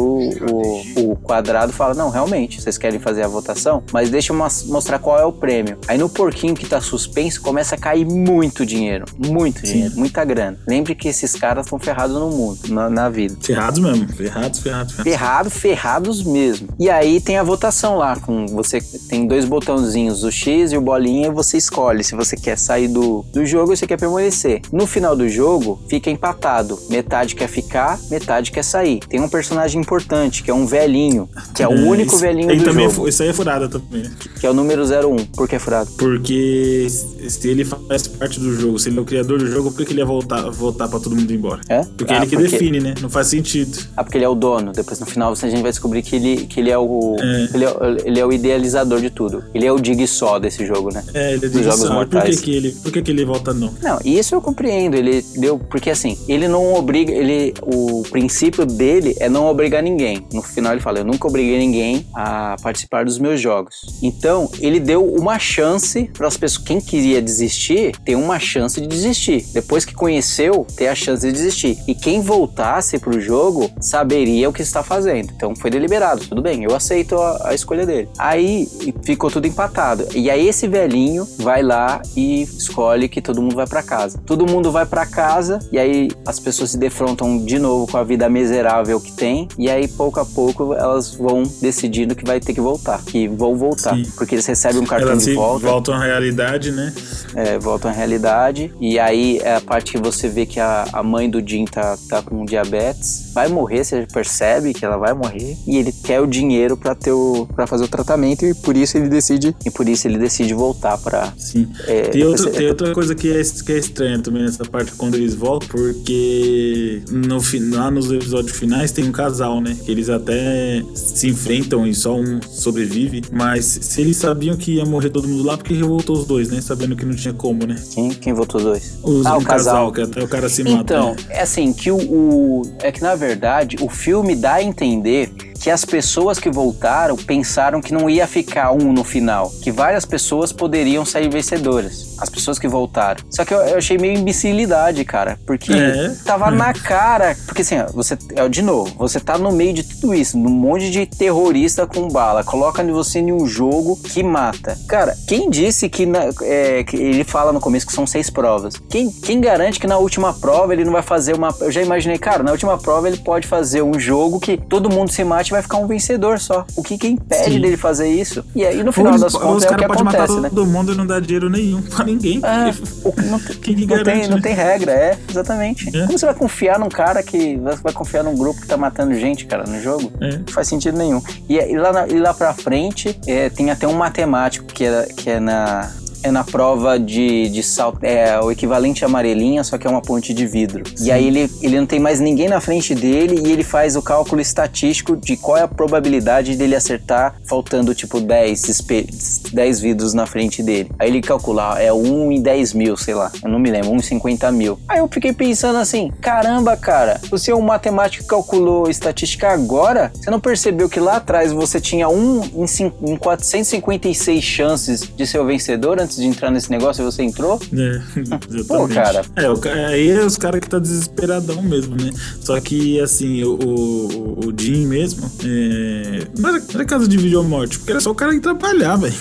o, 0.98 1.12
o 1.12 1.16
quadrado 1.16 1.72
fala, 1.72 1.94
não, 1.94 2.10
realmente, 2.10 2.60
vocês 2.60 2.76
querem 2.76 3.00
fazer 3.00 3.22
a 3.22 3.28
votação, 3.28 3.82
mas 3.92 4.10
deixa 4.10 4.32
eu 4.32 4.36
mos- 4.36 4.64
mostrar 4.66 4.98
qual 4.98 5.18
é 5.18 5.24
o 5.24 5.32
prêmio. 5.32 5.78
Aí 5.88 5.96
no 5.96 6.08
porquinho 6.08 6.54
que 6.54 6.66
tá 6.66 6.80
suspenso, 6.80 7.40
começa 7.40 7.74
a 7.74 7.78
cair 7.78 8.04
muito 8.04 8.66
dinheiro. 8.66 9.04
Muito 9.18 9.62
dinheiro, 9.62 9.94
muita 9.96 10.24
grana. 10.24 10.58
Lembre 10.68 10.94
que 10.94 11.08
esses 11.08 11.34
caras 11.34 11.66
estão 11.66 11.78
ferrados 11.78 12.16
no 12.16 12.30
mundo, 12.30 12.58
na, 12.68 12.90
na 12.90 13.08
vida. 13.08 13.36
Ferrados 13.40 13.78
mesmo. 13.80 14.06
Ferrados, 14.08 14.60
ferrados, 14.60 14.92
ferrados. 14.92 14.94
Ferrado, 15.14 15.50
ferrados 15.50 16.22
mesmo. 16.22 16.68
E 16.78 16.90
aí 16.90 17.20
tem 17.20 17.38
a 17.38 17.42
votação 17.42 17.96
lá, 17.96 18.16
com 18.16 18.46
você 18.46 18.78
tem 19.08 19.26
dois 19.26 19.44
botãozinhos, 19.44 20.22
o 20.22 20.30
X 20.30 20.72
e 20.72 20.76
o 20.76 20.80
bolinha, 20.80 21.28
e 21.28 21.30
você 21.30 21.56
escolhe 21.56 22.04
se 22.04 22.14
você 22.14 22.36
quer 22.36 22.58
sair 22.58 22.88
do, 22.88 23.24
do 23.32 23.46
jogo 23.46 23.70
ou 23.70 23.76
se 23.76 23.86
quer 23.86 23.96
permanecer. 23.98 24.60
No 24.72 24.86
final 24.86 25.16
do 25.16 25.28
jogo, 25.28 25.80
fica 25.94 26.10
empatado. 26.10 26.78
Metade 26.90 27.34
quer 27.36 27.48
ficar, 27.48 27.98
metade 28.10 28.50
quer 28.50 28.64
sair. 28.64 28.98
Tem 29.08 29.20
um 29.20 29.28
personagem 29.28 29.80
importante, 29.80 30.42
que 30.42 30.50
é 30.50 30.54
um 30.54 30.66
velhinho, 30.66 31.28
que 31.54 31.62
é 31.62 31.68
o 31.68 31.70
único 31.86 32.12
isso- 32.14 32.18
velhinho 32.20 32.50
ele 32.50 32.60
do 32.60 32.64
também 32.64 32.86
é 32.86 32.88
jogo, 32.88 33.02
fu- 33.02 33.08
isso 33.08 33.22
aí 33.22 33.28
é 33.28 33.32
furada 33.32 33.68
também. 33.68 34.04
que 34.40 34.46
é 34.46 34.50
o 34.50 34.54
número 34.54 34.84
01. 34.84 35.24
Por 35.26 35.48
que 35.48 35.54
é 35.54 35.58
furado? 35.58 35.90
Porque 35.96 36.86
se 37.28 37.48
ele 37.48 37.64
faz 37.64 38.08
parte 38.08 38.40
do 38.40 38.52
jogo, 38.58 38.78
se 38.78 38.88
ele 38.88 38.98
é 38.98 39.00
o 39.02 39.04
criador 39.04 39.38
do 39.38 39.46
jogo, 39.46 39.70
por 39.70 39.78
que 39.78 39.84
que 39.86 39.92
ele 39.92 40.00
ia 40.00 40.06
voltar, 40.06 40.50
voltar 40.50 40.88
pra 40.88 40.98
todo 40.98 41.14
mundo 41.14 41.30
ir 41.30 41.36
embora? 41.36 41.60
É? 41.68 41.82
Porque 41.96 42.12
Ah, 42.12 42.16
ele 42.18 42.26
que 42.26 42.36
porque- 42.36 42.50
define, 42.50 42.80
né? 42.80 42.94
Não 43.00 43.08
faz 43.08 43.28
sentido. 43.28 43.78
Ah, 43.96 44.02
porque 44.02 44.18
ele 44.18 44.24
é 44.24 44.28
o 44.28 44.34
dono. 44.34 44.72
Depois 44.72 44.98
no 44.98 45.06
final 45.06 45.32
a 45.32 45.36
gente 45.36 45.62
vai 45.62 45.70
descobrir 45.70 46.02
que 46.02 46.16
ele, 46.16 46.46
que 46.46 46.58
ele 46.60 46.70
é 46.70 46.78
o. 46.78 47.16
É. 47.20 47.48
Ele, 47.54 47.64
é, 47.64 47.70
ele 48.04 48.20
é 48.20 48.26
o 48.26 48.32
idealizador 48.32 49.00
de 49.00 49.10
tudo. 49.10 49.44
Ele 49.54 49.64
é 49.66 49.72
o 49.72 49.78
Dig 49.78 50.04
só 50.08 50.38
desse 50.38 50.66
jogo, 50.66 50.92
né? 50.92 51.04
É, 51.14 51.34
ele 51.34 51.48
diz 51.48 51.62
jogos 51.64 51.80
só, 51.80 51.86
por 51.88 51.94
mortais. 51.94 52.36
que, 52.40 52.44
que 52.46 52.50
ele, 52.56 52.72
por 52.72 52.90
que, 52.92 53.02
que 53.02 53.10
ele 53.10 53.24
volta 53.24 53.52
não? 53.54 53.72
Não, 53.82 53.98
isso 54.04 54.34
eu 54.34 54.40
compreendo. 54.40 54.94
Ele 54.96 55.24
deu. 55.36 55.58
Porque 55.58 55.83
assim, 55.90 56.18
ele 56.28 56.48
não 56.48 56.74
obriga. 56.74 57.12
Ele, 57.12 57.54
o 57.62 58.02
princípio 58.10 58.64
dele 58.64 59.14
é 59.20 59.28
não 59.28 59.46
obrigar 59.46 59.82
ninguém. 59.82 60.26
No 60.32 60.42
final 60.42 60.72
ele 60.72 60.80
fala: 60.80 60.98
Eu 60.98 61.04
nunca 61.04 61.26
obriguei 61.26 61.58
ninguém 61.58 62.06
a 62.14 62.56
participar 62.62 63.04
dos 63.04 63.18
meus 63.18 63.40
jogos. 63.40 63.80
Então, 64.02 64.50
ele 64.60 64.80
deu 64.80 65.04
uma 65.04 65.38
chance 65.38 66.10
para 66.12 66.26
as 66.26 66.36
pessoas. 66.36 66.64
Quem 66.64 66.80
queria 66.80 67.20
desistir, 67.20 67.96
ter 68.04 68.14
uma 68.14 68.38
chance 68.38 68.80
de 68.80 68.86
desistir. 68.86 69.44
Depois 69.52 69.84
que 69.84 69.94
conheceu, 69.94 70.66
ter 70.76 70.88
a 70.88 70.94
chance 70.94 71.26
de 71.26 71.32
desistir. 71.32 71.78
E 71.86 71.94
quem 71.94 72.20
voltasse 72.20 72.98
pro 72.98 73.20
jogo 73.20 73.70
saberia 73.80 74.48
o 74.48 74.52
que 74.52 74.62
está 74.62 74.82
fazendo. 74.82 75.32
Então 75.34 75.54
foi 75.54 75.70
deliberado, 75.70 76.26
tudo 76.26 76.42
bem, 76.42 76.64
eu 76.64 76.74
aceito 76.74 77.16
a, 77.16 77.48
a 77.48 77.54
escolha 77.54 77.86
dele. 77.86 78.08
Aí 78.18 78.68
ficou 79.02 79.30
tudo 79.30 79.46
empatado. 79.46 80.06
E 80.14 80.30
aí 80.30 80.48
esse 80.48 80.66
velhinho 80.66 81.26
vai 81.38 81.62
lá 81.62 82.00
e 82.16 82.42
escolhe 82.42 83.08
que 83.08 83.20
todo 83.20 83.42
mundo 83.42 83.56
vai 83.56 83.66
pra 83.66 83.82
casa. 83.82 84.18
Todo 84.24 84.46
mundo 84.46 84.70
vai 84.70 84.86
pra 84.86 85.06
casa 85.06 85.58
e 85.72 85.78
aí 85.78 86.10
as 86.26 86.38
pessoas 86.40 86.70
se 86.70 86.78
defrontam 86.78 87.44
de 87.44 87.58
novo 87.58 87.86
com 87.90 87.96
a 87.96 88.04
vida 88.04 88.28
miserável 88.28 89.00
que 89.00 89.12
tem. 89.12 89.48
E 89.58 89.68
aí 89.70 89.88
pouco 89.88 90.20
a 90.20 90.24
pouco 90.24 90.74
elas 90.74 91.14
vão 91.14 91.42
decidindo 91.60 92.14
que 92.14 92.24
vai 92.24 92.40
ter 92.40 92.52
que 92.54 92.60
voltar, 92.60 93.02
que 93.04 93.26
vão 93.28 93.56
voltar, 93.56 93.94
Sim. 93.96 94.04
porque 94.16 94.34
eles 94.34 94.46
recebem 94.46 94.80
um 94.80 94.86
cartão 94.86 95.10
Elas 95.10 95.24
de 95.24 95.34
volta 95.34 95.66
voltam 95.66 95.94
à 95.94 96.04
realidade, 96.04 96.70
né? 96.70 96.92
é, 97.34 97.58
voltam 97.58 97.90
à 97.90 97.94
realidade. 97.94 98.72
E 98.80 98.98
aí 98.98 99.38
é 99.42 99.56
a 99.56 99.60
parte 99.60 99.92
que 99.92 99.98
você 99.98 100.28
vê 100.28 100.46
que 100.46 100.60
a, 100.60 100.86
a 100.92 101.02
mãe 101.02 101.28
do 101.28 101.40
Jim 101.46 101.64
tá, 101.64 101.96
tá 102.08 102.22
com 102.22 102.44
diabetes. 102.44 103.32
Vai 103.34 103.48
morrer, 103.48 103.84
você 103.84 104.06
percebe 104.12 104.72
que 104.72 104.84
ela 104.84 104.96
vai 104.96 105.12
morrer. 105.12 105.56
E 105.66 105.76
ele 105.76 105.92
quer 105.92 106.20
o 106.20 106.26
dinheiro 106.26 106.76
pra 106.76 106.94
ter 106.94 107.12
o, 107.12 107.46
pra 107.54 107.66
fazer 107.66 107.84
o 107.84 107.88
tratamento. 107.88 108.44
E 108.44 108.54
por 108.54 108.76
isso 108.76 108.96
ele 108.96 109.08
decide. 109.08 109.54
E 109.64 109.70
por 109.70 109.88
isso 109.88 110.06
ele 110.06 110.18
decide 110.18 110.54
voltar 110.54 110.96
pra. 110.98 111.32
Sim. 111.36 111.68
É, 111.86 112.02
Tem, 112.02 112.24
outro- 112.24 112.50
tem 112.50 112.68
outra 112.68 112.92
coisa 112.92 113.14
que 113.14 113.30
é, 113.30 113.42
que 113.64 113.72
é 113.72 113.78
estranha 113.78 114.18
também 114.20 114.42
nessa 114.42 114.64
parte 114.64 114.92
quando 114.92 115.14
eles 115.16 115.34
voltam, 115.34 115.53
porque 115.60 117.02
no, 117.10 117.38
lá 117.76 117.90
nos 117.90 118.10
episódios 118.10 118.56
finais 118.56 118.92
tem 118.92 119.04
um 119.08 119.12
casal, 119.12 119.60
né? 119.60 119.76
Que 119.84 119.90
eles 119.90 120.08
até 120.08 120.82
se 120.94 121.28
enfrentam 121.28 121.86
e 121.86 121.94
só 121.94 122.16
um 122.16 122.40
sobrevive. 122.42 123.22
Mas 123.32 123.64
se 123.64 124.00
eles 124.00 124.16
sabiam 124.16 124.56
que 124.56 124.76
ia 124.76 124.84
morrer 124.84 125.10
todo 125.10 125.28
mundo 125.28 125.42
lá, 125.44 125.56
por 125.56 125.64
que 125.64 125.74
revoltou 125.74 126.16
os 126.16 126.26
dois, 126.26 126.48
né? 126.50 126.60
Sabendo 126.60 126.96
que 126.96 127.04
não 127.04 127.14
tinha 127.14 127.34
como, 127.34 127.66
né? 127.66 127.76
Quem, 127.92 128.10
quem 128.10 128.32
votou 128.32 128.58
os 128.60 128.64
dois? 128.66 128.98
Os, 129.02 129.26
ah, 129.26 129.36
um 129.36 129.40
o 129.40 129.44
casal. 129.44 129.92
que 129.92 130.00
até 130.02 130.22
o 130.22 130.28
cara 130.28 130.48
se 130.48 130.62
mata. 130.64 130.74
Então, 130.80 131.10
né? 131.10 131.16
é 131.30 131.42
assim, 131.42 131.72
que 131.72 131.90
o, 131.90 131.96
o- 131.96 132.62
É 132.80 132.90
que 132.90 133.02
na 133.02 133.14
verdade 133.14 133.76
o 133.80 133.88
filme 133.88 134.34
dá 134.34 134.54
a 134.54 134.62
entender 134.62 135.30
que 135.60 135.70
as 135.70 135.84
pessoas 135.84 136.38
que 136.38 136.50
voltaram 136.50 137.16
pensaram 137.16 137.80
que 137.80 137.92
não 137.94 138.10
ia 138.10 138.26
ficar 138.26 138.72
um 138.72 138.92
no 138.92 139.02
final. 139.02 139.50
Que 139.62 139.72
várias 139.72 140.04
pessoas 140.04 140.52
poderiam 140.52 141.04
sair 141.06 141.30
vencedoras. 141.30 142.16
As 142.18 142.28
pessoas 142.28 142.58
que 142.58 142.68
voltaram. 142.68 143.24
Só 143.30 143.44
que 143.44 143.54
eu, 143.54 143.58
eu 143.60 143.78
achei 143.78 143.96
meio 143.96 144.18
imbecilidade, 144.18 145.02
cara. 145.04 145.38
Porque 145.46 145.72
É. 145.72 146.14
tava 146.24 146.50
na 146.50 146.72
cara. 146.72 147.36
Porque 147.46 147.62
assim, 147.62 147.76
você. 147.92 148.16
é, 148.34 148.48
De 148.48 148.62
novo, 148.62 148.92
você 148.96 149.18
tá 149.20 149.36
no 149.38 149.52
meio 149.52 149.72
de 149.74 149.82
tudo 149.82 150.14
isso, 150.14 150.38
num 150.38 150.50
monte 150.50 150.90
de 150.90 151.06
terrorista 151.06 151.86
com 151.86 152.08
bala. 152.08 152.42
Coloca 152.44 152.82
você 152.84 153.18
em 153.18 153.32
um 153.32 153.46
jogo 153.46 153.96
que 153.96 154.22
mata. 154.22 154.78
Cara, 154.88 155.16
quem 155.26 155.50
disse 155.50 155.88
que, 155.88 156.06
na- 156.06 156.30
é, 156.42 156.84
que 156.84 156.96
ele 156.96 157.24
fala 157.24 157.52
no 157.52 157.60
começo 157.60 157.86
que 157.86 157.92
são 157.92 158.06
seis 158.06 158.30
provas? 158.30 158.74
Quem, 158.88 159.10
quem 159.10 159.40
garante 159.40 159.78
que 159.80 159.86
na 159.86 159.98
última 159.98 160.32
prova 160.32 160.72
ele 160.72 160.84
não 160.84 160.92
vai 160.92 161.02
fazer 161.02 161.34
uma. 161.34 161.54
Eu 161.60 161.70
já 161.70 161.82
imaginei, 161.82 162.18
cara, 162.18 162.42
na 162.42 162.50
última 162.52 162.78
prova 162.78 163.08
ele 163.08 163.18
pode 163.18 163.46
fazer 163.46 163.82
um 163.82 163.98
jogo 163.98 164.38
que 164.40 164.56
todo 164.56 164.88
mundo 164.90 165.10
se 165.10 165.24
mate 165.24 165.48
e 165.48 165.52
vai 165.52 165.62
ficar 165.62 165.78
um 165.78 165.86
vencedor 165.86 166.38
só. 166.38 166.64
O 166.76 166.82
que, 166.82 166.96
que 166.98 167.06
impede 167.08 167.44
Sim. 167.54 167.60
dele 167.60 167.76
fazer 167.76 168.08
isso? 168.08 168.44
E 168.54 168.64
aí 168.64 168.78
no 168.80 168.86
Ou 168.86 168.92
final 168.92 169.12
eles- 169.12 169.20
das 169.22 169.34
ou 169.34 169.40
contas 169.40 169.64
é 169.64 169.66
o 169.66 169.68
que 169.70 169.74
caras 169.76 169.88
podem 169.88 170.04
matar 170.04 170.18
acontece, 170.24 170.40
né? 170.40 170.48
todo 170.48 170.66
mundo 170.66 170.94
não 170.94 171.06
dar 171.06 171.20
dinheiro 171.20 171.48
nenhum 171.50 171.82
pra 171.82 172.04
ninguém. 172.04 172.40
É, 172.44 172.70
o- 173.06 173.14
não, 173.30 173.38
Quem 173.38 173.74
que 173.74 173.86
não, 173.86 173.96
tem, 173.96 174.04
garante, 174.04 174.28
não 174.28 174.36
né? 174.36 174.42
tem 174.42 174.54
regra, 174.54 174.92
é. 174.92 175.18
Exatamente. 175.34 175.90
Como 176.06 176.18
você 176.18 176.26
vai 176.26 176.34
confiar 176.34 176.78
num 176.78 176.88
cara 176.88 177.22
que. 177.22 177.56
Você 177.56 177.82
vai 177.82 177.92
confiar 177.92 178.22
num 178.24 178.36
grupo 178.36 178.60
que 178.60 178.66
tá 178.66 178.76
matando 178.76 179.14
gente, 179.14 179.46
cara, 179.46 179.64
no 179.64 179.80
jogo? 179.80 180.12
É. 180.20 180.38
Não 180.38 180.46
faz 180.48 180.68
sentido 180.68 180.96
nenhum. 180.96 181.20
E, 181.48 181.56
e 181.58 181.76
lá, 181.76 181.92
na- 181.92 182.06
e 182.06 182.18
lá 182.18 182.32
pra 182.32 182.52
frente, 182.54 183.18
é, 183.26 183.48
tem 183.50 183.70
até 183.70 183.86
um 183.86 183.94
matemático 183.94 184.66
que 184.66 184.84
é, 184.84 185.06
que 185.16 185.30
é 185.30 185.40
na. 185.40 185.90
É 186.24 186.30
na 186.30 186.42
prova 186.42 186.98
de, 186.98 187.48
de 187.50 187.62
salto. 187.62 187.98
É 188.02 188.40
o 188.40 188.50
equivalente 188.50 189.04
à 189.04 189.08
amarelinha, 189.08 189.62
só 189.62 189.76
que 189.76 189.86
é 189.86 189.90
uma 189.90 190.00
ponte 190.00 190.32
de 190.32 190.46
vidro. 190.46 190.82
E 191.00 191.12
aí 191.12 191.26
ele, 191.26 191.50
ele 191.60 191.78
não 191.78 191.86
tem 191.86 192.00
mais 192.00 192.18
ninguém 192.18 192.48
na 192.48 192.60
frente 192.60 192.94
dele 192.94 193.42
e 193.46 193.52
ele 193.52 193.62
faz 193.62 193.94
o 193.94 194.00
cálculo 194.02 194.40
estatístico 194.40 195.16
de 195.16 195.36
qual 195.36 195.58
é 195.58 195.62
a 195.62 195.68
probabilidade 195.68 196.56
dele 196.56 196.74
acertar, 196.74 197.34
faltando 197.46 197.94
tipo 197.94 198.20
10, 198.20 198.68
espe- 198.68 199.06
10 199.52 199.80
vidros 199.80 200.14
na 200.14 200.24
frente 200.26 200.62
dele. 200.62 200.90
Aí 200.98 201.08
ele 201.10 201.20
calcula, 201.20 201.78
é 201.80 201.92
1 201.92 202.32
em 202.32 202.40
10 202.40 202.72
mil, 202.72 202.96
sei 202.96 203.14
lá. 203.14 203.30
Eu 203.42 203.50
não 203.50 203.58
me 203.58 203.70
lembro, 203.70 203.90
1 203.90 203.96
em 203.96 204.02
50 204.02 204.50
mil. 204.50 204.78
Aí 204.88 205.00
eu 205.00 205.08
fiquei 205.08 205.32
pensando 205.34 205.76
assim: 205.78 206.10
caramba, 206.22 206.74
cara, 206.76 207.20
você 207.30 207.50
é 207.50 207.54
um 207.54 207.60
matemático 207.60 208.22
que 208.24 208.30
calculou 208.30 208.88
estatística 208.88 209.48
agora? 209.50 210.10
Você 210.14 210.30
não 210.30 210.40
percebeu 210.40 210.88
que 210.88 210.98
lá 211.00 211.16
atrás 211.16 211.52
você 211.52 211.78
tinha 211.80 212.08
1 212.08 212.40
em, 212.54 213.12
em 213.12 213.16
456 213.16 214.42
chances 214.42 215.00
de 215.02 215.26
ser 215.26 215.38
o 215.38 215.44
vencedor 215.46 216.00
antes 216.00 216.13
de 216.16 216.26
entrar 216.26 216.50
nesse 216.50 216.70
negócio 216.70 217.02
e 217.02 217.04
você 217.04 217.22
entrou? 217.22 217.60
É, 217.72 218.02
exatamente. 218.20 218.64
Pô, 218.64 218.88
cara. 218.88 219.24
É, 219.36 219.84
aí 219.86 220.10
é 220.10 220.24
os 220.24 220.36
caras 220.36 220.60
que 220.60 220.68
tá 220.68 220.78
desesperadão 220.78 221.62
mesmo, 221.62 221.96
né? 221.96 222.10
Só 222.40 222.58
que, 222.60 223.00
assim, 223.00 223.42
o, 223.42 223.54
o, 223.54 224.48
o 224.48 224.54
Jim 224.56 224.86
mesmo, 224.86 225.30
é... 225.44 226.26
não, 226.38 226.50
era, 226.50 226.58
não 226.58 226.74
era 226.74 226.84
caso 226.84 227.08
de 227.08 227.16
videomorte, 227.16 227.78
porque 227.78 227.92
era 227.92 228.00
só 228.00 228.10
o 228.10 228.14
cara 228.14 228.32
que 228.32 228.40
trabalhar, 228.40 228.96
velho. 228.98 229.14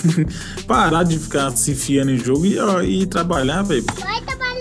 Parar 0.66 1.02
de 1.02 1.18
ficar 1.18 1.50
se 1.52 1.72
enfiando 1.72 2.10
em 2.10 2.18
jogo 2.18 2.46
e, 2.46 2.58
ó, 2.58 2.82
e 2.82 3.06
trabalhar, 3.06 3.62
velho. 3.62 3.84
Vai 4.00 4.20
trabalhar. 4.22 4.53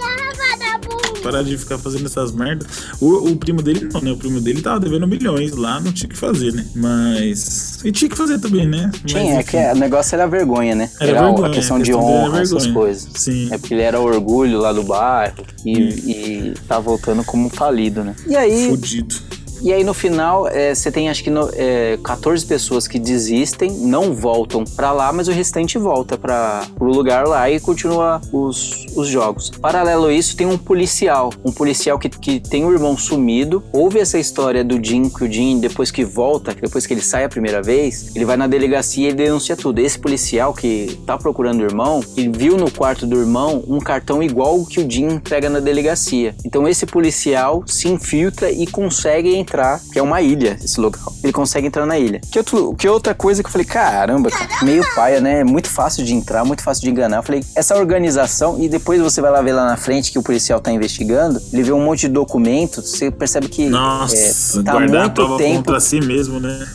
Parar 1.24 1.42
de 1.42 1.58
ficar 1.58 1.78
fazendo 1.78 2.06
essas 2.06 2.32
merdas. 2.32 2.68
O, 3.00 3.30
o 3.30 3.36
primo 3.38 3.62
dele 3.62 3.90
não, 3.92 4.02
né? 4.02 4.12
O 4.12 4.18
primo 4.18 4.42
dele 4.42 4.62
tava 4.62 4.80
devendo 4.80 5.08
milhões 5.08 5.56
lá, 5.56 5.80
não 5.80 5.92
tinha 5.92 6.10
que 6.10 6.18
fazer, 6.18 6.54
né? 6.54 6.66
Mas. 6.76 7.80
E 7.84 7.92
tinha 7.92 8.10
que 8.10 8.18
fazer 8.18 8.40
também, 8.40 8.68
né? 8.68 8.92
Tinha, 9.06 9.36
Mas, 9.36 9.38
é 9.38 9.44
que 9.44 9.58
o 9.58 9.80
negócio 9.80 10.16
era 10.16 10.28
vergonha, 10.28 10.76
né? 10.76 10.90
Era 11.00 11.12
Era, 11.12 11.24
vergonha, 11.24 11.48
a 11.50 11.54
questão 11.54 11.78
a 11.78 11.80
de 11.80 11.86
questão 11.92 12.10
era 12.10 12.30
honra, 12.30 12.42
essas 12.42 12.68
coisas. 12.68 13.08
Sim. 13.16 13.48
É 13.52 13.58
porque 13.58 13.74
ele 13.74 13.84
era 13.84 14.00
o 14.00 14.04
orgulho 14.04 14.60
lá 14.60 14.74
do 14.74 14.84
bairro 14.84 15.36
e, 15.66 15.72
e 15.72 16.54
tá 16.68 16.80
voltando 16.80 17.24
como 17.24 17.50
falido, 17.50 18.04
né? 18.04 18.16
E 18.28 18.36
aí, 18.36 18.70
Fudido. 18.70 19.16
E 19.64 19.72
aí 19.72 19.84
no 19.84 19.94
final, 19.94 20.48
é, 20.48 20.76
você 20.76 20.92
tem 20.92 21.10
acho 21.10 21.24
que 21.24 21.30
no, 21.30 21.50
é, 21.54 21.98
14 22.04 22.46
pessoas 22.46 22.88
que 22.88 23.00
desistem, 23.00 23.72
não 23.72 24.14
voltam 24.14 24.64
pra 24.64 24.92
lá, 24.92 25.12
mas 25.12 25.28
o 25.28 25.32
restante 25.32 25.78
volta 25.78 26.18
para 26.18 26.66
pro 26.76 26.92
lugar 26.92 27.28
lá 27.28 27.50
e 27.50 27.60
continua 27.60 28.22
os, 28.32 28.86
os 28.96 29.08
jogos. 29.08 29.50
Paralelo 29.50 30.08
a 30.08 30.14
isso, 30.14 30.36
tem 30.36 30.46
um 30.46 30.58
policial. 30.58 31.32
Um 31.46 31.52
policial 31.52 31.98
que, 31.98 32.10
que 32.10 32.40
tem 32.40 32.66
um 32.66 32.72
irmão 32.72 32.98
sumido. 32.98 33.64
Houve 33.72 34.00
essa 34.00 34.18
história 34.18 34.64
do 34.64 34.84
Jim, 34.84 35.10
que 35.10 35.24
o 35.24 35.32
Jim, 35.32 35.60
depois 35.60 35.92
que 35.92 36.04
volta, 36.04 36.54
depois 36.54 36.86
que 36.86 36.94
ele 36.94 37.02
sai 37.02 37.24
a 37.24 37.30
primeira 37.30 37.62
vez, 37.62 38.14
ele 38.16 38.26
vai 38.26 38.36
na 38.36 38.48
delegacia 38.48 39.10
e 39.10 39.14
denuncia 39.14 39.56
tudo. 39.56 39.80
Esse 39.80 39.98
policial 39.98 40.54
que 40.54 41.00
tá 41.06 41.18
procurando 41.18 41.62
o 41.62 41.64
irmão, 41.64 42.02
ele 42.18 42.30
viu 42.30 42.58
no 42.58 42.70
quarto 42.70 43.06
do 43.06 43.20
irmão 43.20 43.64
um 43.68 43.80
cartão 43.80 44.22
igual 44.22 44.60
o 44.60 44.66
que 44.66 44.80
o 44.80 44.90
Jim 44.90 45.06
entrega 45.06 45.50
na 45.50 45.60
delegacia. 45.60 46.36
Então 46.46 46.68
esse 46.68 46.86
policial 46.86 47.64
se 47.66 47.88
infiltra 47.88 48.52
e 48.52 48.68
consegue 48.68 49.36
entrar, 49.36 49.53
que 49.92 50.00
é 50.00 50.02
uma 50.02 50.22
ilha, 50.22 50.58
esse 50.64 50.80
local. 50.80 51.14
Ele 51.24 51.32
consegue 51.32 51.68
entrar 51.68 51.86
na 51.86 51.98
ilha. 51.98 52.20
Que, 52.32 52.40
outro, 52.40 52.76
que 52.76 52.88
outra 52.88 53.14
coisa 53.14 53.44
que 53.44 53.48
eu 53.48 53.52
falei, 53.52 53.66
caramba, 53.66 54.30
cara, 54.32 54.66
meio 54.66 54.84
paia, 54.96 55.22
né? 55.22 55.42
É 55.42 55.44
muito 55.44 55.70
fácil 55.70 56.04
de 56.04 56.14
entrar, 56.14 56.44
muito 56.44 56.64
fácil 56.64 56.84
de 56.84 56.90
enganar. 56.90 57.18
Eu 57.18 57.24
falei, 57.24 57.44
essa 57.56 57.76
organização, 57.78 58.60
e 58.60 58.68
depois 58.68 59.02
você 59.02 59.22
vai 59.22 59.32
lá 59.32 59.42
ver 59.42 59.54
lá 59.54 59.66
na 59.66 59.78
frente 59.78 60.12
que 60.12 60.18
o 60.18 60.24
policial 60.24 60.60
tá 60.60 60.72
investigando, 60.72 61.42
ele 61.52 61.64
vê 61.64 61.72
um 61.72 61.84
monte 61.84 62.02
de 62.02 62.10
documentos, 62.10 62.90
você 62.90 63.12
percebe 63.12 63.48
que 63.48 63.68
Nossa, 63.70 64.60
é, 64.60 64.64
tá 64.64 64.72
guardar 64.72 65.02
muito 65.02 65.14
prova 65.14 65.38
tempo. 65.38 65.56
contra 65.58 65.80
si 65.80 66.00
mesmo, 66.02 66.40
né? 66.40 66.68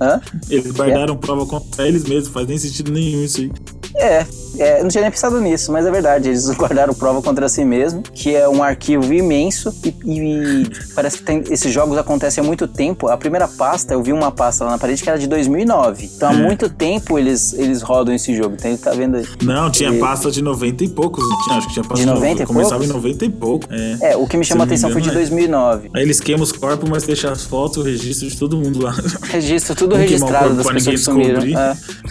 Hã? 0.00 0.20
Eles 0.48 0.72
guardaram 0.72 1.16
prova 1.16 1.46
contra 1.46 1.86
eles 1.86 2.04
mesmos, 2.04 2.28
faz 2.28 2.46
nem 2.46 2.58
sentido 2.58 2.90
nenhum 2.92 3.24
isso 3.24 3.40
aí. 3.40 3.52
É, 3.94 4.26
é, 4.58 4.82
não 4.82 4.88
tinha 4.88 5.02
nem 5.02 5.10
pensado 5.10 5.40
nisso, 5.40 5.70
mas 5.70 5.84
é 5.86 5.90
verdade. 5.90 6.28
Eles 6.28 6.48
guardaram 6.56 6.94
prova 6.94 7.20
contra 7.22 7.48
si 7.48 7.64
mesmo, 7.64 8.02
que 8.02 8.34
é 8.34 8.48
um 8.48 8.62
arquivo 8.62 9.12
imenso 9.12 9.74
e, 9.84 9.88
e 10.04 10.66
parece 10.94 11.18
que 11.18 11.24
tem- 11.24 11.44
esses 11.50 11.72
jogos 11.72 11.96
acontecem 11.98 12.42
há 12.42 12.46
muito 12.46 12.66
tempo. 12.66 13.08
A 13.08 13.16
primeira 13.16 13.46
pasta, 13.46 13.94
eu 13.94 14.02
vi 14.02 14.12
uma 14.12 14.30
pasta 14.32 14.64
lá 14.64 14.72
na 14.72 14.78
parede 14.78 15.02
que 15.02 15.08
era 15.08 15.18
de 15.18 15.26
2009. 15.26 16.10
Então 16.16 16.30
há 16.30 16.34
É. 16.34 16.36
muito 16.36 16.68
tempo 16.68 17.18
eles, 17.18 17.52
eles 17.54 17.82
rodam 17.82 18.14
esse 18.14 18.34
jogo. 18.34 18.54
Então 18.58 18.70
ele 18.70 18.78
tá 18.78 18.90
vendo 18.92 19.16
aí. 19.16 19.26
Não, 19.42 19.70
tinha 19.70 19.90
E- 19.90 19.98
pasta 19.98 20.30
de 20.30 20.42
90 20.42 20.84
e 20.84 20.88
poucos. 20.88 21.22
não 21.28 21.42
Tinha, 21.44 21.56
acho 21.58 21.66
que 21.68 21.74
tinha 21.74 21.84
pasta 21.84 22.04
De 22.04 22.06
90 22.10 22.42
e 22.42 22.46
Começava 22.46 22.76
poucos? 22.82 22.90
em 22.90 22.92
90 22.92 23.24
e 23.24 23.30
pouco. 23.30 23.66
É. 23.70 24.12
É, 24.12 24.16
o 24.16 24.26
que 24.26 24.36
me 24.36 24.44
chamou 24.44 24.62
a 24.62 24.66
atenção 24.66 24.90
foi 24.90 25.00
de 25.02 25.08
engano, 25.08 25.20
é. 25.24 25.28
2009. 25.28 25.90
Aí 25.94 26.02
eles 26.02 26.20
queimam 26.20 26.42
os 26.42 26.52
corpos, 26.52 26.88
mas 26.88 27.04
deixam 27.04 27.30
as 27.32 27.44
fotos, 27.44 27.78
o 27.78 27.82
registro 27.82 28.28
de 28.28 28.36
todo 28.36 28.56
mundo 28.56 28.82
lá. 28.82 28.94
Registro 29.24 29.74
tudo 29.74 29.94
registrado 29.96 30.54
das 30.54 30.66
pessoas 30.66 30.84
que 30.96 30.98
sumiram. 30.98 31.40
descobrir. 31.40 31.56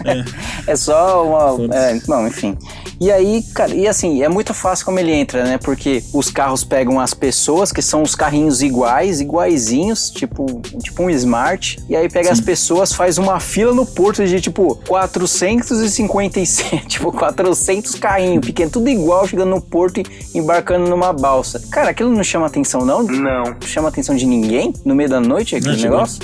É. 0.06 0.26
É 0.68 0.76
só 0.78 1.26
uma. 1.26 1.75
É, 1.76 2.00
bom, 2.08 2.26
enfim. 2.28 2.58
E 3.02 3.12
aí, 3.12 3.44
cara, 3.54 3.74
e 3.76 3.86
assim, 3.88 4.24
é 4.24 4.30
muito 4.30 4.54
fácil 4.54 4.86
como 4.86 4.98
ele 4.98 5.12
entra, 5.12 5.44
né? 5.44 5.58
Porque 5.58 6.02
os 6.14 6.32
carros 6.32 6.64
pegam 6.64 7.00
as 7.00 7.14
pessoas, 7.14 7.72
que 7.72 7.82
são 7.82 8.02
os 8.02 8.16
carrinhos 8.16 8.62
iguais, 8.62 9.20
iguaizinhos, 9.20 10.10
tipo, 10.10 10.46
tipo 10.82 11.04
um 11.04 11.10
Smart, 11.10 11.78
e 11.90 11.96
aí 11.96 12.08
pega 12.08 12.32
as 12.32 12.40
pessoas, 12.40 12.94
faz 12.94 13.18
uma 13.18 13.40
fila 13.42 13.74
no 13.74 13.86
porto 13.86 14.26
de 14.26 14.40
tipo 14.40 14.76
457, 14.88 16.86
tipo 16.88 17.12
400 17.12 17.96
carrinhos 17.96 18.46
pequenos, 18.46 18.72
tudo 18.72 18.90
igual, 18.90 19.28
chegando 19.28 19.50
no 19.50 19.62
porto 19.62 20.00
e 20.00 20.06
embarcando 20.38 20.90
numa 20.90 21.12
balsa. 21.12 21.62
Cara, 21.72 21.90
aquilo 21.92 22.12
não 22.12 22.24
chama 22.24 22.48
atenção, 22.48 22.86
não? 22.86 23.04
Não. 23.04 23.56
Chama 23.66 23.90
atenção 23.90 24.16
de 24.16 24.26
ninguém 24.26 24.74
no 24.86 24.96
meio 24.96 25.10
da 25.10 25.20
noite, 25.20 25.56
aquele 25.56 25.74
Não, 25.74 25.80
chegou- 25.80 25.98
negócio? 25.98 26.22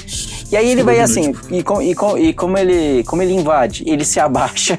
E 0.52 0.58
aí 0.58 0.70
ele 0.70 0.84
vai 0.84 1.00
assim, 1.00 1.34
e, 1.50 1.64
com- 1.64 1.82
e 1.82 1.96
com- 1.96 2.18
e 2.18 2.34
como 2.34 2.58
ele 2.58 3.04
como 3.06 3.22
ele 3.22 3.34
invade? 3.34 3.84
Ele 3.88 4.04
se 4.04 4.20
abaixa. 4.20 4.78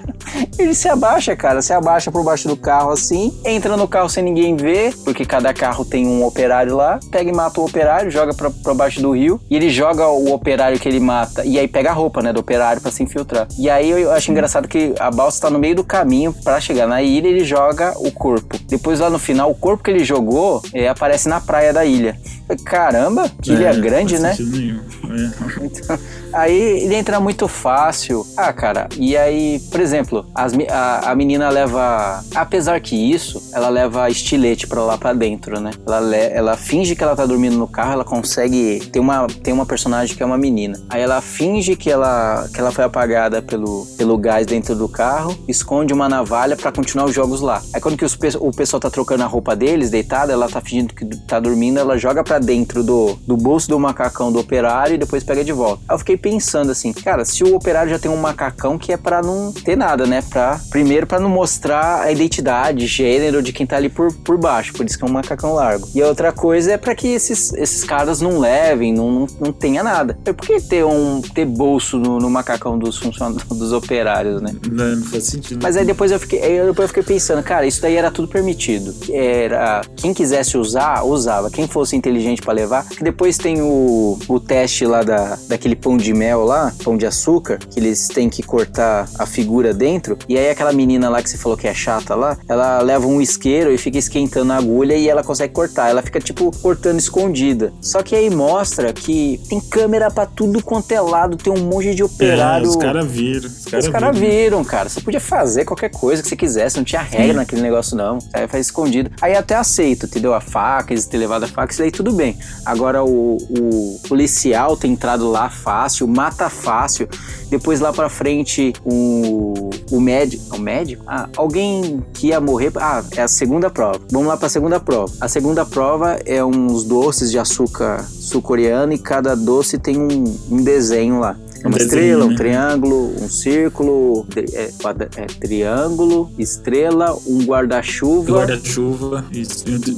Ele 0.59 0.75
se 0.75 0.89
abaixa, 0.89 1.35
cara. 1.37 1.61
Se 1.63 1.73
abaixa 1.73 2.11
por 2.11 2.25
baixo 2.25 2.49
do 2.49 2.57
carro 2.57 2.91
assim. 2.91 3.33
Entra 3.45 3.77
no 3.77 3.87
carro 3.89 4.09
sem 4.09 4.23
ninguém 4.23 4.57
ver, 4.57 4.95
porque 5.05 5.25
cada 5.25 5.53
carro 5.53 5.85
tem 5.85 6.07
um 6.07 6.25
operário 6.25 6.77
lá. 6.77 6.99
Pega 7.11 7.31
e 7.31 7.33
mata 7.33 7.61
o 7.61 7.65
operário, 7.65 8.11
joga 8.11 8.35
pra, 8.35 8.51
pra 8.51 8.75
baixo 8.75 9.01
do 9.01 9.13
rio. 9.13 9.41
E 9.51 9.57
ele 9.57 9.71
joga 9.71 10.07
o 10.09 10.33
operário 10.33 10.79
que 10.79 10.89
ele 10.89 11.01
mata. 11.01 11.45
E 11.45 11.59
aí 11.59 11.69
pega 11.69 11.91
a 11.91 11.93
roupa, 11.93 12.23
né, 12.23 12.33
do 12.33 12.41
operário 12.41 12.81
pra 12.81 12.91
se 12.91 13.03
infiltrar. 13.03 13.47
E 13.59 13.69
aí 13.69 13.91
eu 13.91 14.11
acho 14.13 14.31
engraçado 14.31 14.69
que 14.69 14.95
a 14.99 15.11
balsa 15.11 15.43
tá 15.43 15.51
no 15.51 15.59
meio 15.59 15.75
do 15.77 15.85
caminho 15.85 16.33
pra 16.45 16.61
chegar 16.61 16.87
na 16.87 17.03
ilha. 17.03 17.29
Ele 17.29 17.45
joga 17.45 17.93
o 17.97 18.11
corpo. 18.11 18.59
Depois 18.69 19.01
lá 19.01 19.11
no 19.11 19.19
final, 19.19 19.51
o 19.51 19.55
corpo 19.55 19.83
que 19.83 19.91
ele 19.91 20.05
jogou 20.05 20.63
é, 20.73 20.89
aparece 20.89 21.29
na 21.29 21.41
praia 21.41 21.73
da 21.73 21.85
ilha. 21.85 22.17
Caramba, 22.65 23.31
que 23.41 23.53
ilha 23.53 23.69
É, 23.71 23.77
grande, 23.77 24.19
né? 24.19 24.37
nenhum. 24.39 24.81
É. 25.11 25.33
Então, 25.63 25.99
aí 26.33 26.83
ele 26.85 26.95
entra 26.95 27.19
muito 27.21 27.49
fácil. 27.49 28.27
Ah, 28.37 28.53
cara, 28.53 28.89
e 28.97 29.17
aí, 29.17 29.61
por 29.71 29.81
exemplo, 29.81 30.27
as 30.35 30.53
a, 30.71 31.11
a 31.11 31.15
menina 31.15 31.49
leva. 31.49 32.23
Apesar 32.35 32.81
que 32.81 32.95
isso, 32.97 33.43
ela 33.53 33.69
leva 33.69 34.09
estilete 34.11 34.67
pra 34.67 34.83
lá 34.83 34.97
pra 34.99 35.13
dentro, 35.13 35.61
né? 35.61 35.71
Ela, 35.87 36.01
le- 36.01 36.17
ela 36.33 36.57
finge 36.57 36.95
que 36.95 37.03
ela 37.03 37.17
tá 37.17 37.25
dormindo 37.27 37.57
no 37.57 37.67
carro, 37.67 37.93
ela 37.93 38.05
consegue. 38.05 38.81
Tem 38.93 39.01
uma, 39.01 39.27
tem 39.27 39.53
uma 39.53 39.67
personagem 39.67 40.17
que 40.17 40.23
é 40.23 40.27
uma 40.27 40.39
menina. 40.39 40.81
Aí 40.91 41.01
ela 41.03 41.21
finge 41.21 41.77
que 41.77 41.91
ela, 41.91 42.49
que 42.53 42.61
ela 42.61 42.71
foi 42.73 42.85
apagada 42.85 43.43
pelo, 43.43 43.87
pelo 43.97 44.17
gás 44.19 44.47
dentro 44.47 44.75
do 44.75 44.89
carro, 44.89 45.37
esconde 45.49 45.93
uma 45.93 46.09
navalha 46.09 46.57
pra 46.57 46.73
continuar 46.73 47.07
os 47.07 47.15
jogos 47.15 47.41
lá. 47.41 47.63
Aí 47.75 47.81
quando 47.81 47.97
que 47.97 48.05
os, 48.05 48.17
o 48.41 48.51
pessoal 48.51 48.81
tá 48.81 48.91
trocando 48.91 49.23
a 49.23 49.27
roupa 49.27 49.55
deles, 49.57 49.91
deitada, 49.91 50.33
ela 50.33 50.49
tá 50.49 50.61
fingindo 50.61 50.95
que 50.95 51.05
tá 51.27 51.39
dormindo, 51.41 51.79
ela 51.79 51.97
joga 51.99 52.23
pra 52.23 52.39
dentro 52.39 52.83
do, 52.83 53.15
do 53.27 53.37
bolso 53.37 53.69
do 53.69 53.79
macacão 53.79 54.33
do 54.33 54.39
operário 54.39 54.95
e 54.95 54.99
depois 54.99 55.23
pega 55.25 55.45
de 55.45 55.53
volta. 55.53 55.83
Aí 55.89 55.95
eu 55.95 55.99
fiquei 55.99 56.17
pensando 56.23 56.71
assim, 56.71 56.93
cara, 56.93 57.25
se 57.25 57.43
o 57.43 57.55
operário 57.57 57.91
já 57.91 57.99
tem 57.99 58.11
um 58.11 58.17
macacão 58.17 58.79
que 58.79 58.93
é 58.93 58.97
pra 58.97 59.21
não 59.21 59.53
ter 59.53 59.77
nada, 59.77 60.07
né? 60.07 60.23
Pra, 60.23 60.61
primeiro 60.71 61.07
pra 61.07 61.19
não 61.19 61.29
mostrar 61.29 62.03
a 62.03 62.13
identidade, 62.13 62.87
gênero 62.87 63.43
de 63.43 63.53
quem 63.53 63.67
tá 63.67 63.77
ali 63.77 63.89
por, 63.89 64.13
por 64.15 64.39
baixo, 64.39 64.73
por 64.73 64.87
isso 64.87 64.97
que 64.97 65.05
é 65.05 65.07
um 65.07 65.13
macacão 65.13 65.55
largo. 65.55 65.89
E 65.95 66.01
a 66.01 66.07
outra 66.07 66.33
coisa 66.33 66.73
é 66.73 66.79
pra 66.79 66.95
que 66.95 67.09
esses, 67.09 67.53
esses 67.55 67.83
caras 67.83 68.21
não 68.21 68.39
levem, 68.39 68.93
não, 68.93 69.11
não, 69.11 69.27
não 69.41 69.53
tenha 69.53 69.83
nada. 69.83 70.17
Por 70.25 70.47
que 70.47 70.61
ter 70.61 70.85
um 70.85 71.21
ter 71.21 71.45
bolso 71.45 71.99
no, 71.99 72.19
no 72.19 72.31
macacão 72.31 72.79
dos 72.79 72.97
funcionários, 72.99 73.43
dos 73.51 73.73
operários, 73.73 74.41
né? 74.41 74.55
Não, 74.71 74.97
não 74.97 75.05
faz 75.05 75.25
sentido. 75.25 75.61
Mas 75.63 75.77
aí 75.77 75.85
depois 75.85 76.13
eu 76.13 76.21
fiquei, 76.21 76.41
aí 76.41 76.67
depois 76.67 76.85
eu 76.85 76.89
fiquei 76.89 77.03
pensando, 77.03 77.43
cara, 77.43 77.67
isso 77.67 77.83
daí 77.83 77.97
era 77.97 78.11
tudo 78.11 78.29
permitido. 78.29 78.95
Era 79.11 79.83
quem 79.97 80.15
quisesse 80.15 80.57
usar, 80.57 81.03
usava. 81.05 81.51
Quem 81.51 81.67
fosse 81.67 81.97
inteligente 81.97 82.41
pra 82.41 82.53
levar, 82.53 82.89
que 82.89 83.03
depois 83.03 83.37
tem 83.37 83.61
o, 83.61 84.19
o 84.29 84.41
teste 84.41 84.87
lá 84.87 85.03
da, 85.03 85.39
daquele 85.49 85.75
pão 85.75 85.97
de 85.97 86.12
de 86.13 86.15
mel 86.15 86.45
lá, 86.45 86.73
pão 86.85 86.97
de 86.97 87.07
açúcar, 87.07 87.59
que 87.59 87.81
eles 87.81 88.09
têm 88.09 88.29
que 88.29 88.43
cortar 88.43 89.09
a 89.19 89.25
figura 89.27 89.73
dentro. 89.73 90.19
E 90.29 90.37
aí 90.37 90.51
aquela 90.51 90.73
menina 90.73 91.09
lá 91.09 91.23
que 91.23 91.31
você 91.31 91.39
falou 91.39 91.57
que 91.57 91.67
é 91.67 91.75
chata 91.75 92.15
lá, 92.15 92.37
ela 92.49 92.81
leva 92.83 93.07
um 93.07 93.21
isqueiro 93.21 93.73
e 93.73 93.79
fica 93.79 93.99
esquentando 93.99 94.53
a 94.53 94.57
agulha 94.57 94.95
e 94.95 95.09
ela 95.09 95.25
consegue 95.25 95.53
cortar. 95.55 95.89
Ela 95.89 96.03
fica 96.03 96.21
tipo 96.21 96.53
cortando 96.61 96.99
escondida. 96.99 97.73
Só 97.81 98.03
que 98.03 98.15
aí 98.15 98.29
mostra 98.31 98.93
que 98.93 99.41
tem 99.49 99.61
câmera 99.61 100.11
pra 100.11 100.27
tudo 100.27 100.63
quanto 100.63 100.93
é 100.93 101.01
lado, 101.01 101.37
tem 101.37 101.53
um 101.53 101.65
monte 101.65 101.95
de 101.95 102.03
operário. 102.03 102.67
É, 102.67 102.69
os 102.69 102.77
caras 102.77 103.07
viram. 103.07 103.49
Os 103.49 103.65
caras 103.65 103.85
Os 103.87 103.91
caras 103.91 104.19
viram. 104.19 104.65
cara. 104.65 104.89
Você 104.89 105.01
podia 105.01 105.21
fazer 105.21 105.65
ququalquer 105.65 105.91
coisa 105.91 106.23
que 106.23 106.29
você 106.29 106.37
quisesse, 106.37 106.77
não 106.77 106.85
tinha 106.85 107.01
regra 107.01 107.29
Sim. 107.29 107.33
naquele 107.35 107.63
negócio, 107.63 107.97
não. 107.97 108.19
Aí 108.33 108.47
faz 108.47 108.67
escondido. 108.67 109.11
Aí 109.21 109.35
até 109.35 109.55
aceito, 109.55 110.07
entendeu? 110.07 110.35
A 110.35 110.41
faca, 110.41 110.93
eles 110.93 111.07
ter 111.07 111.17
levado 111.17 111.45
a 111.45 111.49
faca, 111.49 111.73
isso 111.73 111.81
daí 111.81 111.91
tudo 111.91 112.13
bem. 112.13 112.37
Agora 112.67 113.03
o, 113.03 113.37
o 113.37 114.01
policial 114.09 114.77
ter 114.77 114.89
entrado 114.89 115.31
lá 115.31 115.49
fácil, 115.49 116.02
mata 116.09 116.49
fácil. 116.49 117.09
Depois 117.51 117.81
lá 117.81 117.93
pra 117.93 118.09
frente, 118.09 118.73
o, 118.85 119.71
o 119.91 120.01
médico. 120.01 120.57
O 120.57 120.59
médico? 120.59 121.05
Ah, 121.07 121.29
alguém 121.37 122.03
que 122.15 122.29
ia 122.29 122.41
morrer. 122.41 122.73
Ah, 122.77 123.03
é 123.17 123.23
a 123.23 123.29
segunda 123.29 123.69
prova. 123.71 124.01
Vamos 124.11 124.29
lá 124.29 124.37
pra 124.37 124.49
segunda 124.49 124.81
prova. 124.81 125.13
A 125.21 125.29
segunda 125.29 125.65
prova 125.67 126.19
é 126.25 126.43
uns 126.45 126.85
doces 126.85 127.31
de 127.31 127.39
açúcar 127.39 128.05
sul-coreano 128.09 128.93
e 128.93 128.99
cada 128.99 129.35
doce 129.37 129.79
tem 129.79 129.99
um, 129.99 130.39
um 130.51 130.63
desenho 130.63 131.21
lá. 131.21 131.37
É 131.63 131.69
uma 131.69 131.77
Um 131.77 131.79
desenho, 131.79 131.85
estrela, 131.85 132.25
um 132.25 132.29
né? 132.31 132.37
triângulo, 132.37 133.23
um 133.23 133.29
círculo, 133.29 134.27
é, 134.35 134.71
é, 135.17 135.27
triângulo, 135.27 136.31
estrela, 136.37 137.17
um 137.27 137.45
guarda-chuva. 137.45 138.33
Guarda-chuva 138.39 139.25
e, 139.31 139.43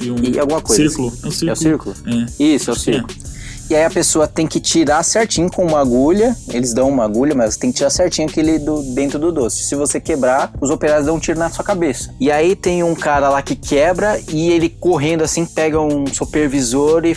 e 0.04 0.10
um 0.10 0.16
E 0.22 0.38
alguma 0.38 0.60
coisa 0.60 0.82
círculo. 0.82 1.12
É 1.22 1.26
um 1.26 1.28
É 1.28 1.32
círculo. 1.32 1.52
o 1.52 1.56
círculo? 1.56 1.94
É. 2.06 2.42
Isso, 2.44 2.70
é 2.70 2.72
o 2.72 2.76
círculo. 2.76 3.14
E 3.70 3.74
aí 3.74 3.84
a 3.84 3.90
pessoa 3.90 4.26
tem 4.26 4.46
que 4.46 4.60
tirar 4.60 5.02
certinho 5.02 5.50
com 5.50 5.64
uma 5.64 5.80
agulha. 5.80 6.36
Eles 6.48 6.72
dão 6.72 6.88
uma 6.88 7.04
agulha, 7.04 7.34
mas 7.34 7.56
tem 7.56 7.70
que 7.70 7.78
tirar 7.78 7.90
certinho 7.90 8.28
aquele 8.28 8.58
do, 8.58 8.82
dentro 8.94 9.18
do 9.18 9.32
doce. 9.32 9.64
Se 9.64 9.74
você 9.74 10.00
quebrar, 10.00 10.52
os 10.60 10.70
operários 10.70 11.06
dão 11.06 11.16
um 11.16 11.18
tiro 11.18 11.38
na 11.38 11.50
sua 11.50 11.64
cabeça. 11.64 12.14
E 12.20 12.30
aí 12.30 12.54
tem 12.54 12.82
um 12.82 12.94
cara 12.94 13.28
lá 13.28 13.42
que 13.42 13.56
quebra 13.56 14.20
e 14.28 14.50
ele 14.50 14.68
correndo 14.68 15.22
assim 15.22 15.46
pega 15.46 15.80
um 15.80 16.06
supervisor 16.06 17.04
e 17.04 17.16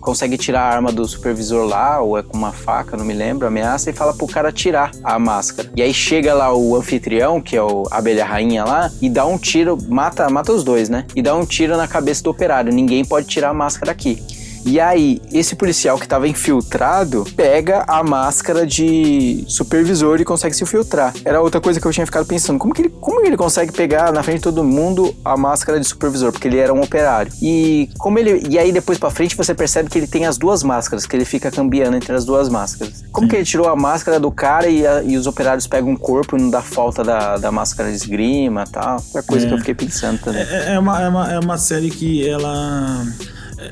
consegue 0.00 0.38
tirar 0.38 0.62
a 0.62 0.74
arma 0.74 0.92
do 0.92 1.06
supervisor 1.06 1.66
lá, 1.66 2.00
ou 2.00 2.16
é 2.16 2.22
com 2.22 2.36
uma 2.36 2.52
faca, 2.52 2.96
não 2.96 3.04
me 3.04 3.12
lembro, 3.12 3.46
ameaça 3.46 3.90
e 3.90 3.92
fala 3.92 4.14
pro 4.14 4.26
cara 4.26 4.50
tirar 4.52 4.90
a 5.04 5.18
máscara. 5.18 5.70
E 5.76 5.82
aí 5.82 5.92
chega 5.92 6.32
lá 6.32 6.54
o 6.54 6.76
anfitrião, 6.76 7.40
que 7.40 7.56
é 7.56 7.62
o 7.62 7.86
abelha 7.90 8.24
rainha 8.24 8.64
lá, 8.64 8.90
e 9.00 9.08
dá 9.08 9.26
um 9.26 9.36
tiro, 9.36 9.76
mata, 9.88 10.28
mata 10.30 10.52
os 10.52 10.64
dois, 10.64 10.88
né? 10.88 11.06
E 11.14 11.20
dá 11.20 11.34
um 11.34 11.44
tiro 11.44 11.76
na 11.76 11.86
cabeça 11.86 12.22
do 12.22 12.30
operário. 12.30 12.72
Ninguém 12.72 13.04
pode 13.04 13.26
tirar 13.26 13.50
a 13.50 13.54
máscara 13.54 13.92
aqui. 13.92 14.22
E 14.66 14.80
aí, 14.80 15.22
esse 15.32 15.54
policial 15.54 15.96
que 15.98 16.08
tava 16.08 16.26
infiltrado 16.26 17.24
pega 17.36 17.84
a 17.86 18.02
máscara 18.02 18.66
de 18.66 19.44
supervisor 19.46 20.20
e 20.20 20.24
consegue 20.24 20.56
se 20.56 20.64
infiltrar. 20.64 21.14
Era 21.24 21.40
outra 21.40 21.60
coisa 21.60 21.80
que 21.80 21.86
eu 21.86 21.92
tinha 21.92 22.04
ficado 22.04 22.26
pensando. 22.26 22.58
Como 22.58 22.74
que 22.74 22.82
ele, 22.82 22.88
como 23.00 23.24
ele 23.24 23.36
consegue 23.36 23.72
pegar 23.72 24.12
na 24.12 24.22
frente 24.24 24.38
de 24.38 24.42
todo 24.42 24.64
mundo 24.64 25.14
a 25.24 25.36
máscara 25.36 25.78
de 25.78 25.86
supervisor? 25.86 26.32
Porque 26.32 26.48
ele 26.48 26.58
era 26.58 26.74
um 26.74 26.80
operário. 26.82 27.32
E 27.40 27.88
como 27.96 28.18
ele. 28.18 28.44
E 28.50 28.58
aí, 28.58 28.72
depois 28.72 28.98
pra 28.98 29.08
frente, 29.10 29.36
você 29.36 29.54
percebe 29.54 29.88
que 29.88 29.98
ele 29.98 30.06
tem 30.08 30.26
as 30.26 30.36
duas 30.36 30.62
máscaras, 30.64 31.06
que 31.06 31.14
ele 31.14 31.24
fica 31.24 31.48
cambiando 31.50 31.96
entre 31.96 32.12
as 32.14 32.24
duas 32.24 32.48
máscaras. 32.48 33.04
Como 33.12 33.28
que 33.28 33.36
ele 33.36 33.44
tirou 33.44 33.68
a 33.68 33.76
máscara 33.76 34.18
do 34.18 34.30
cara 34.32 34.66
e, 34.68 34.84
a- 34.86 35.02
e 35.02 35.16
os 35.16 35.26
operários 35.28 35.66
pegam 35.66 35.90
um 35.90 35.96
corpo 35.96 36.36
e 36.36 36.40
não 36.42 36.50
dá 36.50 36.60
falta 36.60 37.04
da, 37.04 37.36
da 37.38 37.52
máscara 37.52 37.88
de 37.88 37.94
esgrima 37.96 38.64
e 38.66 38.70
tal? 38.72 38.96
Outra 38.96 39.22
coisa 39.22 39.46
É. 39.46 39.48
que 39.48 39.54
eu 39.54 39.58
fiquei 39.58 39.74
pensando 39.74 40.18
também. 40.20 40.42
É, 40.42 40.74
é 40.74 40.78
uma, 40.78 41.00
é, 41.02 41.08
uma, 41.08 41.32
é 41.34 41.38
uma 41.38 41.56
série 41.58 41.88
que 41.90 42.28
ela. 42.28 43.06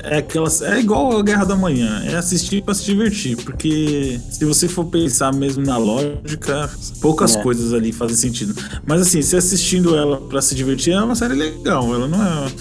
É, 0.03 0.17
aquela, 0.17 0.49
é 0.63 0.79
igual 0.79 1.17
a 1.17 1.23
Guerra 1.23 1.45
da 1.45 1.55
Manhã, 1.55 2.03
é 2.05 2.15
assistir 2.15 2.61
pra 2.63 2.73
se 2.73 2.83
divertir, 2.85 3.37
porque 3.37 4.19
se 4.29 4.43
você 4.45 4.67
for 4.67 4.85
pensar 4.85 5.33
mesmo 5.33 5.65
na 5.65 5.77
lógica, 5.77 6.69
poucas 7.01 7.35
É. 7.35 7.41
coisas 7.41 7.73
ali 7.73 7.91
fazem 7.91 8.15
sentido. 8.17 8.53
Mas 8.85 9.01
assim, 9.01 9.21
se 9.21 9.35
assistindo 9.35 9.95
ela 9.95 10.17
pra 10.21 10.41
se 10.41 10.53
divertir, 10.55 10.93
é 10.93 11.01
uma 11.01 11.15
série 11.15 11.33
legal, 11.35 11.93
ela 11.93 12.07
não 12.07 12.21
é. 12.23 12.51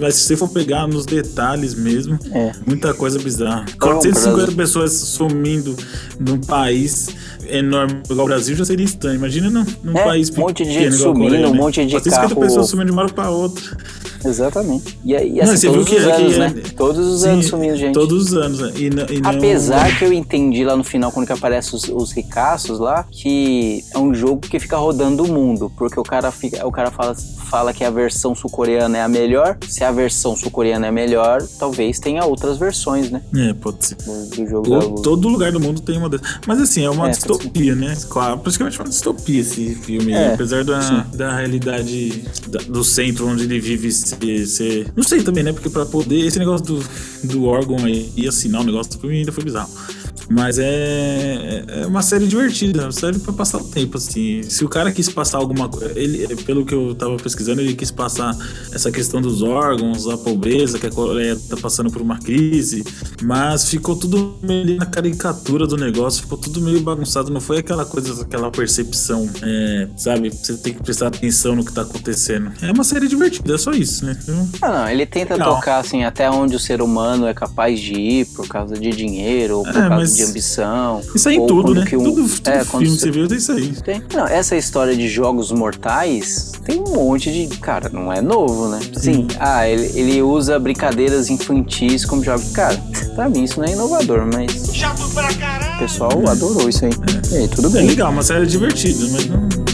Mas 0.00 0.16
se 0.16 0.22
você 0.24 0.36
for 0.36 0.48
pegar 0.48 0.86
nos 0.88 1.06
detalhes 1.06 1.74
mesmo, 1.74 2.18
É. 2.32 2.52
muita 2.66 2.92
coisa 2.92 3.18
bizarra. 3.18 3.64
Qual 3.78 3.92
é 3.92 3.94
o 3.94 3.98
450 4.00 4.36
prazo? 4.42 4.56
pessoas 4.56 4.92
sumindo 4.92 5.76
num 6.18 6.40
país 6.40 7.08
enorme 7.50 8.00
igual 8.10 8.26
o 8.26 8.28
Brasil 8.28 8.56
já 8.56 8.64
seria 8.64 8.84
estranho. 8.84 9.16
Imagina 9.16 9.48
num, 9.50 9.64
num 9.82 9.96
É, 9.96 10.04
país 10.04 10.30
um 10.30 10.40
monte 10.40 10.64
de 10.64 10.70
pequeno 10.70 10.90
gente 10.92 11.02
Coreia, 11.02 11.30
sumindo, 11.30 11.48
um 11.48 11.52
né? 11.52 11.58
monte 11.58 11.84
de 11.86 11.92
450 11.92 12.28
carro- 12.28 12.40
pessoas 12.40 12.68
sumindo 12.68 12.86
de 12.86 12.92
uma 12.92 13.02
hora 13.02 13.12
pra 13.12 13.30
outra. 13.30 13.76
Exatamente. 14.24 14.98
E, 15.04 15.12
e 15.14 15.34
Não, 15.36 15.42
assim, 15.44 15.56
você 15.56 15.66
todos 15.68 15.88
viu 15.88 15.98
que- 16.00 16.06
os 16.06 16.12
anos, 16.12 16.32
que- 16.32 16.38
né? 16.38 16.54
Todos 16.76 17.06
os 17.06 17.20
Sim, 17.22 17.28
anos 17.28 17.46
sumindo 17.46 17.76
gente. 17.76 17.94
Todos 17.94 18.22
os 18.26 18.34
anos. 18.34 18.58
né? 18.60 18.72
E, 18.76 18.90
não- 18.90 19.06
e 19.08 19.20
não- 19.20 19.30
Apesar 19.30 19.96
que 19.98 20.04
eu 20.04 20.12
entendi 20.12 20.64
lá 20.64 20.76
no 20.76 20.82
final, 20.84 21.12
quando 21.12 21.26
que 21.26 21.32
aparece 21.32 21.74
os, 21.74 21.84
os 21.88 22.12
ricaços 22.12 22.78
lá, 22.78 23.04
que 23.10 23.84
é 23.94 23.98
um 23.98 24.12
jogo 24.14 24.40
que 24.40 24.58
fica 24.58 24.76
rodando 24.76 25.22
o 25.24 25.28
mundo. 25.32 25.70
Porque 25.76 25.98
o 25.98 26.02
cara, 26.02 26.30
fica, 26.32 26.66
o 26.66 26.72
cara 26.72 26.90
fala, 26.90 27.14
fala 27.48 27.72
que 27.72 27.84
a 27.84 27.90
versão 27.90 28.34
sul-coreana 28.34 28.98
é 28.98 29.02
a 29.02 29.08
melhor. 29.08 29.56
Se 29.68 29.84
a 29.84 29.92
versão 29.92 30.34
sul-coreana 30.36 30.88
é 30.88 30.90
melhor, 30.90 31.42
talvez 31.58 31.98
tenha 32.00 32.24
outras 32.24 32.58
versões, 32.58 33.10
né? 33.10 33.22
É, 33.36 33.52
pode 33.54 33.86
ser. 33.86 33.94
Do, 33.96 34.26
do 34.36 34.46
jogo 34.48 35.02
todo 35.02 35.28
lugar 35.28 35.52
do 35.52 35.60
mundo 35.60 35.80
tem 35.80 35.96
uma 35.96 36.08
dessas. 36.08 36.26
Mas 36.46 36.60
assim, 36.60 36.84
é 36.84 36.90
uma 36.90 37.08
É, 37.08 37.10
distopia, 37.38 37.74
né? 37.74 37.96
Claro, 38.08 38.38
praticamente 38.38 38.78
uma 38.78 38.88
distopia 38.88 39.40
esse 39.40 39.74
filme. 39.76 40.12
É, 40.12 40.34
apesar 40.34 40.64
da, 40.64 40.80
sim. 40.82 41.02
da 41.16 41.36
realidade 41.36 42.22
da- 42.48 42.60
do 42.60 42.82
centro 42.84 43.26
onde 43.28 43.44
ele 43.44 43.60
vive 43.60 43.90
ser, 43.92 44.46
ser- 44.46 44.86
Não 44.96 45.02
sei 45.02 45.22
também, 45.22 45.42
né? 45.44 45.52
Porque 45.52 45.70
pra 45.70 45.86
poder. 45.86 46.26
Esse 46.26 46.38
negócio 46.38 46.66
do, 46.66 46.84
do 47.24 47.44
órgão 47.44 47.84
aí 47.84 48.10
e 48.16 48.26
assinar 48.28 48.60
o 48.60 48.64
negócio 48.64 48.92
do 48.92 48.98
filme 49.00 49.18
ainda 49.18 49.32
foi 49.32 49.44
bizarro. 49.44 49.70
Mas 50.30 50.58
é, 50.58 51.64
é 51.66 51.86
uma 51.86 52.02
série 52.02 52.26
divertida, 52.26 52.82
uma 52.82 52.92
série 52.92 53.18
pra 53.18 53.32
passar 53.32 53.58
o 53.58 53.64
tempo, 53.64 53.96
assim. 53.96 54.42
Se 54.42 54.64
o 54.64 54.68
cara 54.68 54.92
quis 54.92 55.08
passar 55.08 55.38
alguma 55.38 55.68
coisa. 55.68 55.98
Ele, 55.98 56.36
pelo 56.36 56.64
que 56.66 56.74
eu 56.74 56.94
tava 56.94 57.16
pesquisando, 57.16 57.60
ele 57.60 57.74
quis 57.74 57.90
passar 57.90 58.36
essa 58.72 58.90
questão 58.90 59.20
dos 59.22 59.42
órgãos, 59.42 60.06
a 60.06 60.18
pobreza, 60.18 60.78
que 60.78 60.86
a 60.86 60.90
Coreia 60.90 61.36
tá 61.48 61.56
passando 61.56 61.90
por 61.90 62.02
uma 62.02 62.18
crise. 62.18 62.84
Mas 63.22 63.68
ficou 63.70 63.96
tudo 63.96 64.36
meio 64.42 64.76
na 64.76 64.86
caricatura 64.86 65.66
do 65.66 65.76
negócio, 65.76 66.22
ficou 66.22 66.36
tudo 66.38 66.60
meio 66.60 66.80
bagunçado. 66.80 67.30
Não 67.30 67.40
foi 67.40 67.58
aquela 67.58 67.84
coisa, 67.86 68.22
aquela 68.22 68.50
percepção, 68.50 69.28
é, 69.42 69.88
sabe? 69.96 70.30
Você 70.30 70.56
tem 70.58 70.74
que 70.74 70.82
prestar 70.82 71.08
atenção 71.08 71.56
no 71.56 71.64
que 71.64 71.72
tá 71.72 71.82
acontecendo. 71.82 72.52
É 72.62 72.70
uma 72.70 72.84
série 72.84 73.08
divertida, 73.08 73.54
é 73.54 73.58
só 73.58 73.70
isso, 73.72 74.04
né? 74.04 74.16
Então, 74.22 74.48
Ah, 74.60 74.70
não, 74.72 74.88
ele 74.90 75.06
tenta 75.06 75.34
Legal. 75.34 75.54
tocar 75.56 75.78
assim 75.78 76.04
até 76.04 76.30
onde 76.30 76.54
o 76.54 76.58
ser 76.60 76.82
humano 76.82 77.26
é 77.26 77.32
capaz 77.34 77.80
de 77.80 77.94
ir 77.94 78.26
por 78.34 78.46
causa 78.46 78.74
de 78.78 78.90
dinheiro 78.90 79.58
ou 79.58 79.62
por 79.64 79.70
É, 79.70 79.88
causa 79.88 79.88
mas 79.96 80.16
de 80.16 80.17
ambição. 80.24 81.00
Isso 81.14 81.28
aí 81.28 81.36
em 81.36 81.40
ou 81.40 81.46
tudo, 81.46 81.74
né? 81.74 81.84
que 81.86 81.96
um- 81.96 82.04
Tudo, 82.04 82.28
todo 82.40 82.54
é, 82.54 82.64
quando 82.64 82.82
filme 82.84 82.98
você- 82.98 83.10
viu 83.10 83.28
tem 83.28 83.38
isso 83.38 83.52
aí. 83.52 83.72
Tem. 83.84 84.02
Não, 84.14 84.26
essa 84.26 84.56
história 84.56 84.96
de 84.96 85.08
jogos 85.08 85.50
mortais 85.52 86.52
tem 86.64 86.80
um 86.80 86.92
monte 86.94 87.30
de. 87.32 87.56
Cara, 87.58 87.88
não 87.88 88.12
é 88.12 88.20
novo, 88.20 88.68
né? 88.68 88.80
Sim. 88.96 89.26
Ah, 89.38 89.68
ele, 89.68 89.90
ele 89.98 90.22
usa 90.22 90.58
brincadeiras 90.58 91.30
infantis 91.30 92.04
como 92.04 92.22
jogos. 92.22 92.50
Cara, 92.52 92.76
pra 93.14 93.28
mim 93.28 93.44
isso 93.44 93.58
não 93.60 93.66
é 93.66 93.72
inovador, 93.72 94.26
mas. 94.32 94.70
Chato 94.74 95.08
pra 95.14 95.32
caralho! 95.34 95.76
O 95.76 95.78
pessoal 95.78 96.10
adorou 96.28 96.68
isso 96.68 96.84
aí. 96.84 96.90
E 97.32 97.36
aí, 97.36 97.48
tudo 97.48 97.68
É 97.68 97.70
bem. 97.70 97.86
legal, 97.88 98.10
uma 98.10 98.22
série 98.22 98.46
divertida, 98.46 99.06
mas 99.12 99.26
não. 99.26 99.67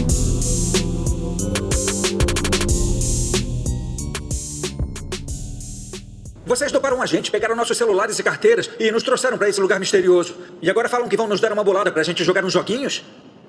Vocês 6.54 6.70
doparam 6.70 7.02
a 7.02 7.06
gente, 7.06 7.32
pegaram 7.32 7.56
nossos 7.56 7.76
celulares 7.76 8.16
e 8.16 8.22
carteiras 8.22 8.70
e 8.78 8.88
nos 8.92 9.02
trouxeram 9.02 9.36
pra 9.36 9.48
esse 9.48 9.60
lugar 9.60 9.80
misterioso. 9.80 10.36
E 10.62 10.70
agora 10.70 10.88
falam 10.88 11.08
que 11.08 11.16
vão 11.16 11.26
nos 11.26 11.40
dar 11.40 11.52
uma 11.52 11.64
bolada 11.64 11.90
pra 11.90 12.04
gente 12.04 12.22
jogar 12.22 12.44
uns 12.44 12.52
joguinhos? 12.52 13.02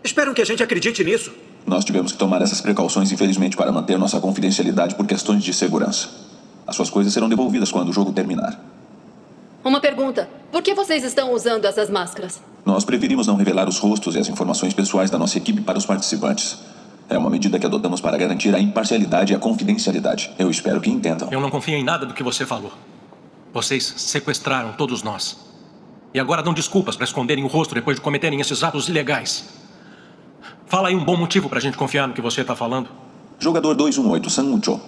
Esperam 0.03 0.33
que 0.33 0.41
a 0.41 0.45
gente 0.45 0.63
acredite 0.63 1.03
nisso. 1.03 1.31
Nós 1.67 1.85
tivemos 1.85 2.13
que 2.13 2.17
tomar 2.17 2.41
essas 2.41 2.61
precauções, 2.61 3.11
infelizmente, 3.11 3.55
para 3.55 3.71
manter 3.71 3.95
nossa 3.99 4.19
confidencialidade 4.19 4.95
por 4.95 5.05
questões 5.05 5.43
de 5.43 5.53
segurança. 5.53 6.09
As 6.65 6.75
suas 6.75 6.89
coisas 6.89 7.13
serão 7.13 7.29
devolvidas 7.29 7.71
quando 7.71 7.89
o 7.89 7.93
jogo 7.93 8.11
terminar. 8.11 8.59
Uma 9.63 9.79
pergunta: 9.79 10.27
por 10.51 10.63
que 10.63 10.73
vocês 10.73 11.03
estão 11.03 11.31
usando 11.31 11.65
essas 11.65 11.91
máscaras? 11.91 12.41
Nós 12.65 12.83
preferimos 12.83 13.27
não 13.27 13.35
revelar 13.35 13.69
os 13.69 13.77
rostos 13.77 14.15
e 14.15 14.19
as 14.19 14.27
informações 14.29 14.73
pessoais 14.73 15.11
da 15.11 15.19
nossa 15.19 15.37
equipe 15.37 15.61
para 15.61 15.77
os 15.77 15.85
participantes. 15.85 16.57
É 17.07 17.19
uma 17.19 17.29
medida 17.29 17.59
que 17.59 17.67
adotamos 17.67 18.01
para 18.01 18.17
garantir 18.17 18.55
a 18.55 18.59
imparcialidade 18.59 19.31
e 19.31 19.35
a 19.35 19.39
confidencialidade. 19.39 20.31
Eu 20.39 20.49
espero 20.49 20.81
que 20.81 20.89
entendam. 20.89 21.27
Eu 21.31 21.39
não 21.39 21.51
confio 21.51 21.75
em 21.75 21.83
nada 21.83 22.03
do 22.03 22.15
que 22.15 22.23
você 22.23 22.47
falou. 22.47 22.73
Vocês 23.55 23.93
sequestraram 23.95 24.73
todos 24.73 25.01
nós. 25.01 25.37
E 26.13 26.19
agora 26.19 26.43
dão 26.43 26.53
desculpas 26.53 26.97
para 26.97 27.05
esconderem 27.05 27.41
o 27.41 27.47
rosto 27.47 27.73
depois 27.73 27.95
de 27.95 28.01
cometerem 28.01 28.41
esses 28.41 28.61
atos 28.61 28.89
ilegais. 28.89 29.45
Fala 30.65 30.89
aí 30.89 30.95
um 30.95 31.05
bom 31.05 31.15
motivo 31.15 31.47
pra 31.47 31.61
gente 31.61 31.77
confiar 31.77 32.05
no 32.05 32.13
que 32.13 32.19
você 32.19 32.43
tá 32.43 32.53
falando. 32.53 32.89
Jogador 33.39 33.73
218, 33.73 34.29
San 34.29 34.43
Mucho. 34.43 34.81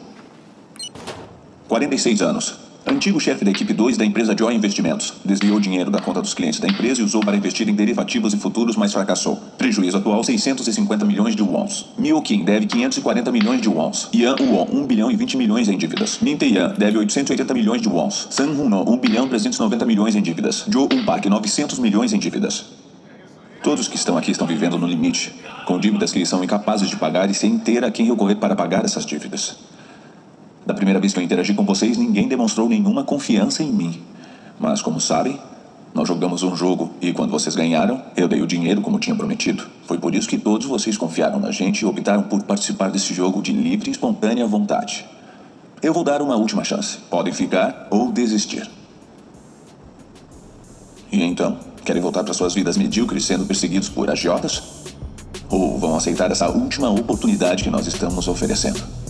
46 1.70 2.22
anos. 2.22 2.59
Antigo 2.90 3.20
chefe 3.20 3.44
da 3.44 3.52
equipe 3.52 3.74
2 3.74 3.98
da 3.98 4.06
empresa 4.06 4.34
Joy 4.38 4.56
Investimentos. 4.56 5.14
Desviou 5.26 5.60
dinheiro 5.60 5.92
da 5.92 6.00
conta 6.00 6.22
dos 6.22 6.34
clientes 6.34 6.58
da 6.62 6.70
empresa 6.70 7.02
e 7.02 7.04
usou 7.04 7.20
para 7.20 7.36
investir 7.36 7.68
em 7.68 7.76
derivativos 7.76 8.34
e 8.34 8.38
futuros, 8.38 8.78
mas 8.78 8.94
fracassou. 8.94 9.36
Prejuízo 9.58 9.98
atual 9.98 10.24
650 10.24 11.04
milhões 11.04 11.36
de 11.36 11.44
wons. 11.44 11.88
Mio 11.98 12.22
Kim 12.22 12.46
deve 12.46 12.66
540 12.66 13.30
milhões 13.30 13.60
de 13.60 13.68
wons. 13.68 14.08
Yan 14.16 14.38
Won 14.40 14.68
1 14.72 14.88
bilhão 14.88 15.12
e 15.12 15.18
20 15.18 15.36
milhões 15.36 15.68
em 15.68 15.78
dívidas. 15.78 16.20
Min 16.22 16.38
Tae-yan 16.38 16.76
deve 16.78 16.98
880 16.98 17.54
milhões 17.54 17.82
de 17.82 17.90
wons. 17.90 18.28
San 18.30 18.52
Huno 18.52 18.90
1 18.90 18.98
bilhão 19.00 19.26
e 19.26 19.30
390 19.30 19.86
milhões 19.86 20.16
em 20.16 20.22
dívidas. 20.22 20.64
Jo 20.70 20.88
Un 20.90 21.04
Park 21.04 21.26
900 21.26 21.80
milhões 21.80 22.14
em 22.14 22.18
dívidas. 22.18 22.68
Todos 23.62 23.90
que 23.90 23.98
estão 23.98 24.18
aqui 24.18 24.32
estão 24.32 24.48
vivendo 24.48 24.78
no 24.78 24.88
limite, 24.88 25.34
com 25.66 25.78
dívidas 25.78 26.14
que 26.14 26.26
são 26.26 26.42
incapazes 26.42 26.90
de 26.90 26.96
pagar 26.96 27.30
e 27.30 27.34
sem 27.34 27.60
ter 27.60 27.84
a 27.84 27.92
quem 27.92 28.06
recorrer 28.06 28.36
para 28.36 28.56
pagar 28.56 28.86
essas 28.86 29.06
dívidas. 29.06 29.58
Da 30.68 30.74
primeira 30.74 30.99
vez 30.99 31.13
que 31.13 31.20
eu 31.20 31.24
interagi 31.24 31.53
com 31.53 31.63
vocês, 31.63 31.97
ninguém 31.97 32.28
demonstrou 32.28 32.68
nenhuma 32.68 33.01
confiança 33.01 33.63
em 33.63 33.72
mim. 33.72 34.01
Mas, 34.59 34.82
como 34.82 34.99
sabem, 34.99 35.39
nós 35.93 36.05
jogamos 36.05 36.43
um 36.43 36.57
jogo 36.57 36.91
e 36.99 37.13
quando 37.13 37.32
vocês 37.32 37.55
ganharam, 37.55 38.01
eu 38.18 38.28
dei 38.28 38.41
o 38.41 38.45
dinheiro 38.45 38.82
como 38.82 38.99
tinha 38.99 39.15
prometido. 39.15 39.65
Foi 39.86 39.97
por 39.97 40.13
isso 40.13 40.28
que 40.28 40.38
todos 40.38 40.68
vocês 40.68 40.97
confiaram 40.97 41.39
na 41.39 41.51
gente 41.51 41.80
e 41.80 41.86
optaram 41.86 42.24
por 42.24 42.43
participar 42.43 42.91
desse 42.91 43.13
jogo 43.13 43.41
de 43.41 43.53
livre 43.53 43.89
e 43.89 43.93
espontânea 43.93 44.45
vontade. 44.45 45.05
Eu 45.82 45.93
vou 45.93 46.03
dar 46.03 46.22
uma 46.22 46.36
última 46.36 46.65
chance. 46.65 46.97
Podem 47.09 47.32
ficar 47.32 47.88
ou 47.89 48.11
desistir. 48.11 48.70
E 51.09 51.24
então, 51.24 51.59
querem 51.86 52.01
voltar 52.01 52.26
para 52.26 52.34
suas 52.34 52.53
vidas 52.53 52.76
medíocres 52.76 53.24
sendo 53.24 53.45
perseguidos 53.45 53.88
por 53.88 54.09
agiotas? 54.09 54.61
Ou 55.49 55.80
vão 55.80 55.95
aceitar 55.95 56.30
essa 56.30 56.49
última 56.49 56.89
oportunidade 56.89 57.63
que 57.63 57.70
nós 57.70 57.88
estamos 57.88 58.28
oferecendo? 58.28 59.07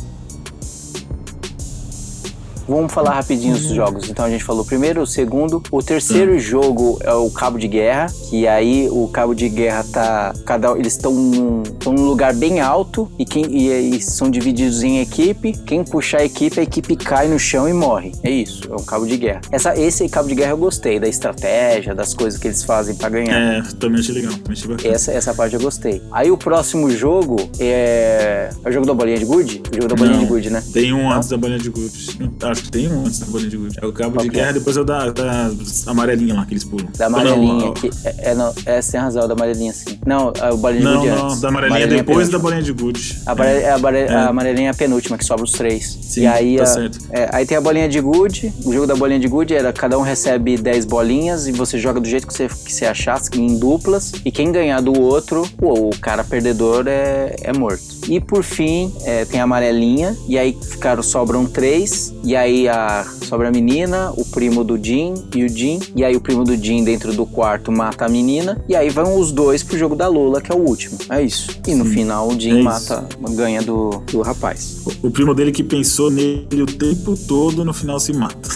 Vamos 2.67 2.93
falar 2.93 3.13
rapidinho 3.13 3.55
dos 3.55 3.69
jogos. 3.69 4.09
Então 4.09 4.25
a 4.25 4.29
gente 4.29 4.43
falou 4.43 4.65
primeiro, 4.65 5.01
o 5.01 5.07
segundo, 5.07 5.61
o 5.71 5.81
terceiro 5.81 6.37
jogo 6.39 6.99
é 7.01 7.13
o 7.13 7.29
Cabo 7.29 7.57
de 7.57 7.67
Guerra, 7.67 8.07
que 8.29 8.47
aí 8.47 8.89
o 8.91 9.07
Cabo 9.07 9.33
de 9.33 9.47
Guerra 9.49 9.85
tá 9.91 10.33
cada 10.45 10.71
eles 10.77 10.93
estão 10.93 11.13
num, 11.13 11.63
num 11.85 12.05
lugar 12.05 12.33
bem 12.33 12.59
alto 12.59 13.09
e 13.17 13.25
quem 13.25 13.45
e, 13.45 13.95
e 13.95 14.01
são 14.01 14.29
divididos 14.29 14.83
em 14.83 14.99
equipe. 14.99 15.53
Quem 15.65 15.83
puxar 15.83 16.19
a 16.19 16.25
equipe, 16.25 16.59
a 16.59 16.63
equipe 16.63 16.95
cai 16.95 17.27
no 17.27 17.39
chão 17.39 17.67
e 17.67 17.73
morre. 17.73 18.11
É 18.23 18.29
isso, 18.29 18.69
é 18.69 18.75
um 18.75 18.83
Cabo 18.83 19.05
de 19.05 19.17
Guerra. 19.17 19.41
Essa 19.51 19.77
esse 19.77 20.07
Cabo 20.09 20.27
de 20.27 20.35
Guerra 20.35 20.51
eu 20.51 20.57
gostei 20.57 20.99
da 20.99 21.07
estratégia, 21.07 21.95
das 21.95 22.13
coisas 22.13 22.39
que 22.39 22.47
eles 22.47 22.63
fazem 22.63 22.95
para 22.95 23.09
ganhar. 23.09 23.35
É, 23.35 23.61
também 23.79 23.99
achei 23.99 24.15
legal, 24.15 24.33
também 24.33 24.53
achei 24.53 24.67
bacana. 24.67 24.93
Essa, 24.93 25.11
essa 25.11 25.33
parte 25.33 25.55
eu 25.55 25.61
gostei. 25.61 26.01
Aí 26.11 26.29
o 26.31 26.37
próximo 26.37 26.89
jogo 26.91 27.37
é. 27.59 28.49
É 28.63 28.69
o 28.69 28.71
jogo 28.71 28.85
da 28.85 28.93
bolinha 28.93 29.17
de 29.17 29.25
gude? 29.25 29.61
O 29.71 29.75
jogo 29.75 29.87
da 29.87 29.95
bolinha 29.95 30.17
Não, 30.17 30.23
de 30.23 30.29
gude, 30.29 30.49
né? 30.49 30.63
Tem 30.73 30.93
um 30.93 31.11
antes 31.11 31.29
da 31.29 31.37
bolinha 31.37 31.59
de 31.59 31.69
gude. 31.69 32.17
Acho 32.57 32.63
que 32.63 32.71
tem 32.71 32.91
um 32.91 33.05
antes 33.05 33.19
da 33.19 33.25
bolinha 33.27 33.49
de 33.49 33.57
gude. 33.57 33.77
É 33.81 33.85
o 33.85 33.93
cabo 33.93 34.19
de 34.21 34.27
é? 34.27 34.29
guerra, 34.31 34.51
depois 34.53 34.75
é 34.77 34.81
o 34.81 34.83
da, 34.83 35.09
da 35.11 35.51
amarelinha 35.85 36.33
lá 36.33 36.45
que 36.45 36.53
eles 36.53 36.63
pulam. 36.63 36.87
Da 36.97 37.07
não, 37.09 37.19
amarelinha. 37.19 37.65
ó, 37.67 37.71
que, 37.71 37.89
é, 38.03 38.31
é, 38.31 38.35
não, 38.35 38.53
é, 38.65 38.79
tem 38.81 38.99
razão, 38.99 39.23
é 39.23 39.27
da 39.27 39.33
amarelinha 39.33 39.73
sim. 39.73 39.99
Não, 40.05 40.33
é 40.41 40.51
o 40.51 40.57
bolinha 40.57 40.79
de 40.81 40.85
Não, 40.87 40.99
gude 41.01 41.11
não, 41.15 41.25
antes. 41.27 41.41
da 41.41 41.49
amarelinha 41.49 41.77
Amarelinha 41.77 42.03
depois 42.03 42.17
penúltima. 42.27 42.37
da 42.37 42.43
bolinha 42.43 42.61
de 42.63 42.73
gude. 42.73 43.21
A, 43.25 43.31
amare- 43.31 44.05
a 44.07 44.11
É. 44.11 44.15
a 44.15 44.27
amarelinha 44.29 44.67
é 44.69 44.71
a 44.71 44.73
penúltima, 44.73 45.17
que 45.17 45.25
sobra 45.25 45.43
os 45.43 45.51
três. 45.51 45.97
Sim, 46.01 46.21
e 46.21 46.27
aí, 46.27 46.57
tá 46.57 46.63
a- 46.63 46.65
certo. 46.65 46.99
é, 47.11 47.29
aí 47.31 47.45
tem 47.45 47.57
a 47.57 47.61
bolinha 47.61 47.87
de 47.87 47.99
good. 48.01 48.53
O 48.65 48.73
jogo 48.73 48.87
da 48.87 48.95
bolinha 48.95 49.19
de 49.19 49.27
good 49.27 49.53
era 49.53 49.71
cada 49.71 49.97
um 49.97 50.01
recebe 50.01 50.57
10 50.57 50.85
bolinhas 50.85 51.47
e 51.47 51.51
você 51.51 51.77
joga 51.77 51.99
do 51.99 52.07
jeito 52.07 52.25
que 52.27 52.33
você, 52.33 52.47
que 52.47 52.73
você 52.73 52.85
achar, 52.85 53.21
em 53.35 53.57
duplas. 53.59 54.13
E 54.25 54.31
quem 54.31 54.51
ganhar 54.51 54.81
do 54.81 54.99
outro, 54.99 55.43
o 55.61 55.89
cara 56.01 56.23
perdedor 56.23 56.85
é, 56.87 57.35
é 57.41 57.53
morto. 57.53 57.83
E 58.07 58.19
por 58.21 58.43
fim, 58.43 58.93
é, 59.03 59.25
tem 59.25 59.39
a 59.39 59.43
amarelinha. 59.43 60.15
E 60.27 60.37
aí 60.37 60.57
ficaram, 60.61 61.03
sobram 61.03 61.45
três. 61.45 62.13
E 62.23 62.35
aí 62.35 62.46
a, 62.67 63.05
sobra 63.23 63.49
a 63.49 63.51
menina, 63.51 64.11
o 64.15 64.23
primo 64.23 64.63
do 64.63 64.77
Jim 64.81 65.13
e 65.35 65.43
o 65.43 65.49
Jim. 65.49 65.79
E 65.95 66.03
aí 66.03 66.15
o 66.15 66.21
primo 66.21 66.43
do 66.43 66.55
Jim 66.55 66.83
dentro 66.83 67.11
do 67.13 67.25
quarto 67.25 67.71
mata 67.71 68.05
a 68.05 68.09
menina. 68.09 68.63
E 68.69 68.75
aí 68.75 68.89
vão 68.89 69.19
os 69.19 69.31
dois 69.31 69.63
pro 69.63 69.77
jogo 69.77 69.95
da 69.95 70.07
Lula, 70.07 70.39
que 70.41 70.51
é 70.51 70.55
o 70.55 70.59
último. 70.59 70.97
É 71.09 71.21
isso. 71.21 71.49
E 71.67 71.75
no 71.75 71.83
final 71.85 72.27
o 72.29 72.39
Jim 72.39 72.51
é 72.51 72.53
isso. 72.55 72.63
mata, 72.63 73.07
ganha 73.31 73.61
do, 73.61 74.01
do 74.11 74.21
rapaz. 74.21 74.77
O 75.03 75.11
primo 75.11 75.33
dele 75.33 75.51
que 75.51 75.63
pensou 75.63 76.09
nele 76.09 76.61
o 76.61 76.65
tempo 76.65 77.17
todo, 77.27 77.65
no 77.65 77.73
final 77.73 77.99
se 77.99 78.13
mata. 78.13 78.49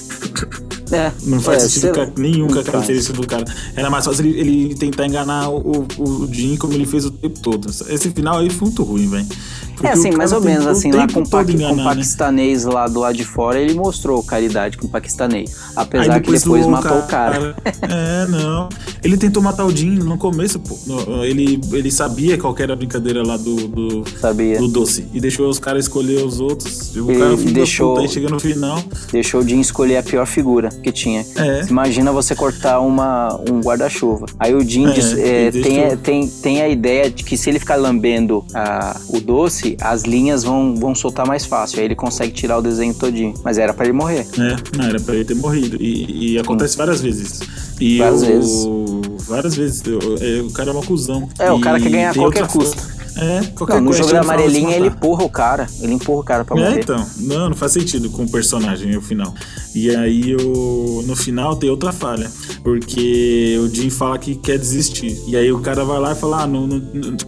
É, 0.91 1.09
Não 1.23 1.39
faz 1.39 1.63
é, 1.63 1.69
sentido 1.69 1.95
sei- 1.95 2.13
nenhum 2.17 2.47
com 2.47 2.59
a 2.59 2.63
característica 2.63 3.13
do 3.17 3.25
cara. 3.25 3.45
Era 3.75 3.89
mais 3.89 4.03
fácil 4.03 4.25
ele, 4.25 4.39
ele 4.39 4.75
tentar 4.75 5.07
enganar 5.07 5.49
o, 5.49 5.87
o, 5.97 6.03
o 6.03 6.33
Jim 6.33 6.57
como 6.57 6.73
ele 6.73 6.85
fez 6.85 7.05
o 7.05 7.11
tempo 7.11 7.39
todo. 7.39 7.69
Esse 7.87 8.11
final 8.11 8.39
aí 8.39 8.49
foi 8.49 8.67
muito 8.67 8.83
ruim, 8.83 9.07
velho. 9.07 9.25
Porque 9.81 9.87
É 9.87 9.91
assim, 9.99 10.11
o 10.11 10.17
mais 10.17 10.29
cara 10.31 10.41
ou 10.41 10.47
menos 10.47 10.65
o 10.65 10.69
assim, 10.69 10.91
lá 10.91 11.07
com 11.07 11.21
o, 11.21 11.23
todo 11.23 11.29
paqui- 11.31 11.51
com 11.53 11.57
o 11.57 11.61
enganar, 11.61 11.75
né? 11.75 11.83
paquistanês 11.89 12.63
lá 12.65 12.87
do 12.87 12.99
lado 12.99 13.15
de 13.17 13.25
fora, 13.25 13.59
ele 13.59 13.73
mostrou 13.73 14.21
caridade 14.23 14.77
com 14.77 14.85
o 14.87 14.89
paquistanês. 14.89 15.55
Apesar 15.75 16.13
Aí 16.15 16.21
que 16.21 16.31
depois 16.31 16.65
matou 16.67 16.99
o 16.99 17.03
cara. 17.07 17.55
É, 17.81 18.27
não. 18.27 18.69
Ele 19.03 19.17
tentou 19.17 19.41
matar 19.41 19.65
o 19.65 19.75
Jim 19.75 19.91
no 19.95 20.17
começo, 20.17 20.59
pô. 20.59 20.77
Ele, 21.23 21.59
ele 21.73 21.91
sabia 21.91 22.37
qual 22.37 22.53
que 22.53 22.61
era 22.61 22.73
a 22.73 22.75
brincadeira 22.75 23.25
lá 23.25 23.37
do, 23.37 23.67
do, 23.67 24.03
Sabia. 24.19 24.59
do 24.59 24.67
doce. 24.67 25.05
E 25.13 25.19
deixou 25.19 25.49
os 25.49 25.57
caras 25.59 25.85
escolher 25.85 26.23
os 26.23 26.39
outros. 26.39 26.95
O 26.95 27.09
Ele 27.11 27.19
cara 27.19 27.35
deixou- 27.37 27.95
puta, 27.95 28.01
aí 28.01 28.09
chega 28.09 28.29
no 28.29 28.39
final. 28.39 28.83
Deixou 29.11 29.41
o 29.41 29.47
Jim 29.47 29.59
escolher 29.59 29.97
a 29.97 30.03
pior 30.03 30.25
figura 30.27 30.69
que 30.69 30.91
tinha. 30.91 31.25
É. 31.35 31.65
Imagina 31.69 32.11
você 32.11 32.35
cortar 32.35 32.79
uma, 32.81 33.39
um 33.49 33.59
guarda-chuva. 33.61 34.25
Aí 34.39 34.53
o 34.53 34.61
Jim 34.61 34.87
É, 34.87 34.91
diz- 34.91 35.17
é, 35.17 35.51
tem, 35.51 35.97
tem, 35.97 36.27
tem 36.27 36.61
a 36.61 36.67
ideia 36.69 37.09
de 37.09 37.23
que 37.23 37.35
se 37.37 37.49
ele 37.49 37.59
ficar 37.59 37.75
lambendo 37.77 38.45
a- 38.53 38.99
o 39.09 39.19
doce, 39.19 39.70
as 39.79 40.03
linhas 40.03 40.43
vão, 40.43 40.75
vão 40.75 40.93
soltar 40.95 41.25
mais 41.27 41.45
fácil. 41.45 41.79
Aí 41.79 41.85
ele 41.85 41.95
consegue 41.95 42.31
tirar 42.33 42.57
o 42.57 42.61
desenho 42.61 42.93
todinho. 42.93 43.33
Mas 43.43 43.57
era 43.57 43.73
pra 43.73 43.85
ele 43.85 43.93
morrer. 43.93 44.25
É, 44.37 44.77
não, 44.77 44.85
era 44.85 44.99
pra 44.99 45.15
ele 45.15 45.25
ter 45.25 45.35
morrido. 45.35 45.77
E, 45.79 46.33
e 46.33 46.39
acontece 46.39 46.77
várias 46.77 47.01
vezes. 47.01 47.39
E 47.79 47.97
Várias 47.99 48.21
o- 48.21 48.25
vezes. 48.25 49.27
Várias 49.27 49.55
vezes. 49.55 49.81
O, 49.85 50.23
é, 50.23 50.41
o 50.41 50.51
cara 50.51 50.69
é 50.69 50.73
uma 50.73 50.83
cuzão. 50.83 51.27
É, 51.39 51.51
o 51.51 51.59
cara 51.59 51.79
E 51.79 51.83
quer 51.83 51.89
ganhar 51.89 52.11
a 52.11 52.13
qualquer 52.15 52.47
custo. 52.47 53.00
É, 53.15 53.41
qualquer 53.55 53.73
Não, 53.75 53.81
no 53.81 53.85
coisa 53.87 54.03
jogo 54.03 54.13
da 54.13 54.21
amarelinha 54.21 54.75
ele 54.75 54.87
empurra 54.87 55.23
o 55.23 55.29
cara. 55.29 55.67
Ele 55.81 55.93
empurra 55.93 56.19
o 56.21 56.23
cara 56.23 56.43
pra 56.45 56.57
É, 56.57 56.63
morrer. 56.63 56.79
então. 56.81 57.05
Não, 57.17 57.49
não 57.49 57.55
faz 57.55 57.71
sentido 57.73 58.09
com 58.09 58.23
o 58.23 58.29
personagem 58.31 58.91
no 58.93 59.01
final. 59.01 59.33
E 59.75 59.93
aí 59.95 60.35
o, 60.35 61.03
no 61.05 61.15
final 61.15 61.55
tem 61.55 61.69
outra 61.69 61.91
falha. 61.91 62.29
Porque 62.63 63.57
o 63.61 63.67
Jim 63.73 63.89
fala 63.89 64.17
que 64.17 64.35
quer 64.35 64.57
desistir. 64.57 65.21
E 65.27 65.35
aí 65.35 65.51
o 65.51 65.59
cara 65.59 65.83
vai 65.83 65.99
lá 65.99 66.11
e 66.13 66.15
fala: 66.15 66.43
Ah, 66.43 66.47
não, 66.47 66.67
não, 66.67 66.81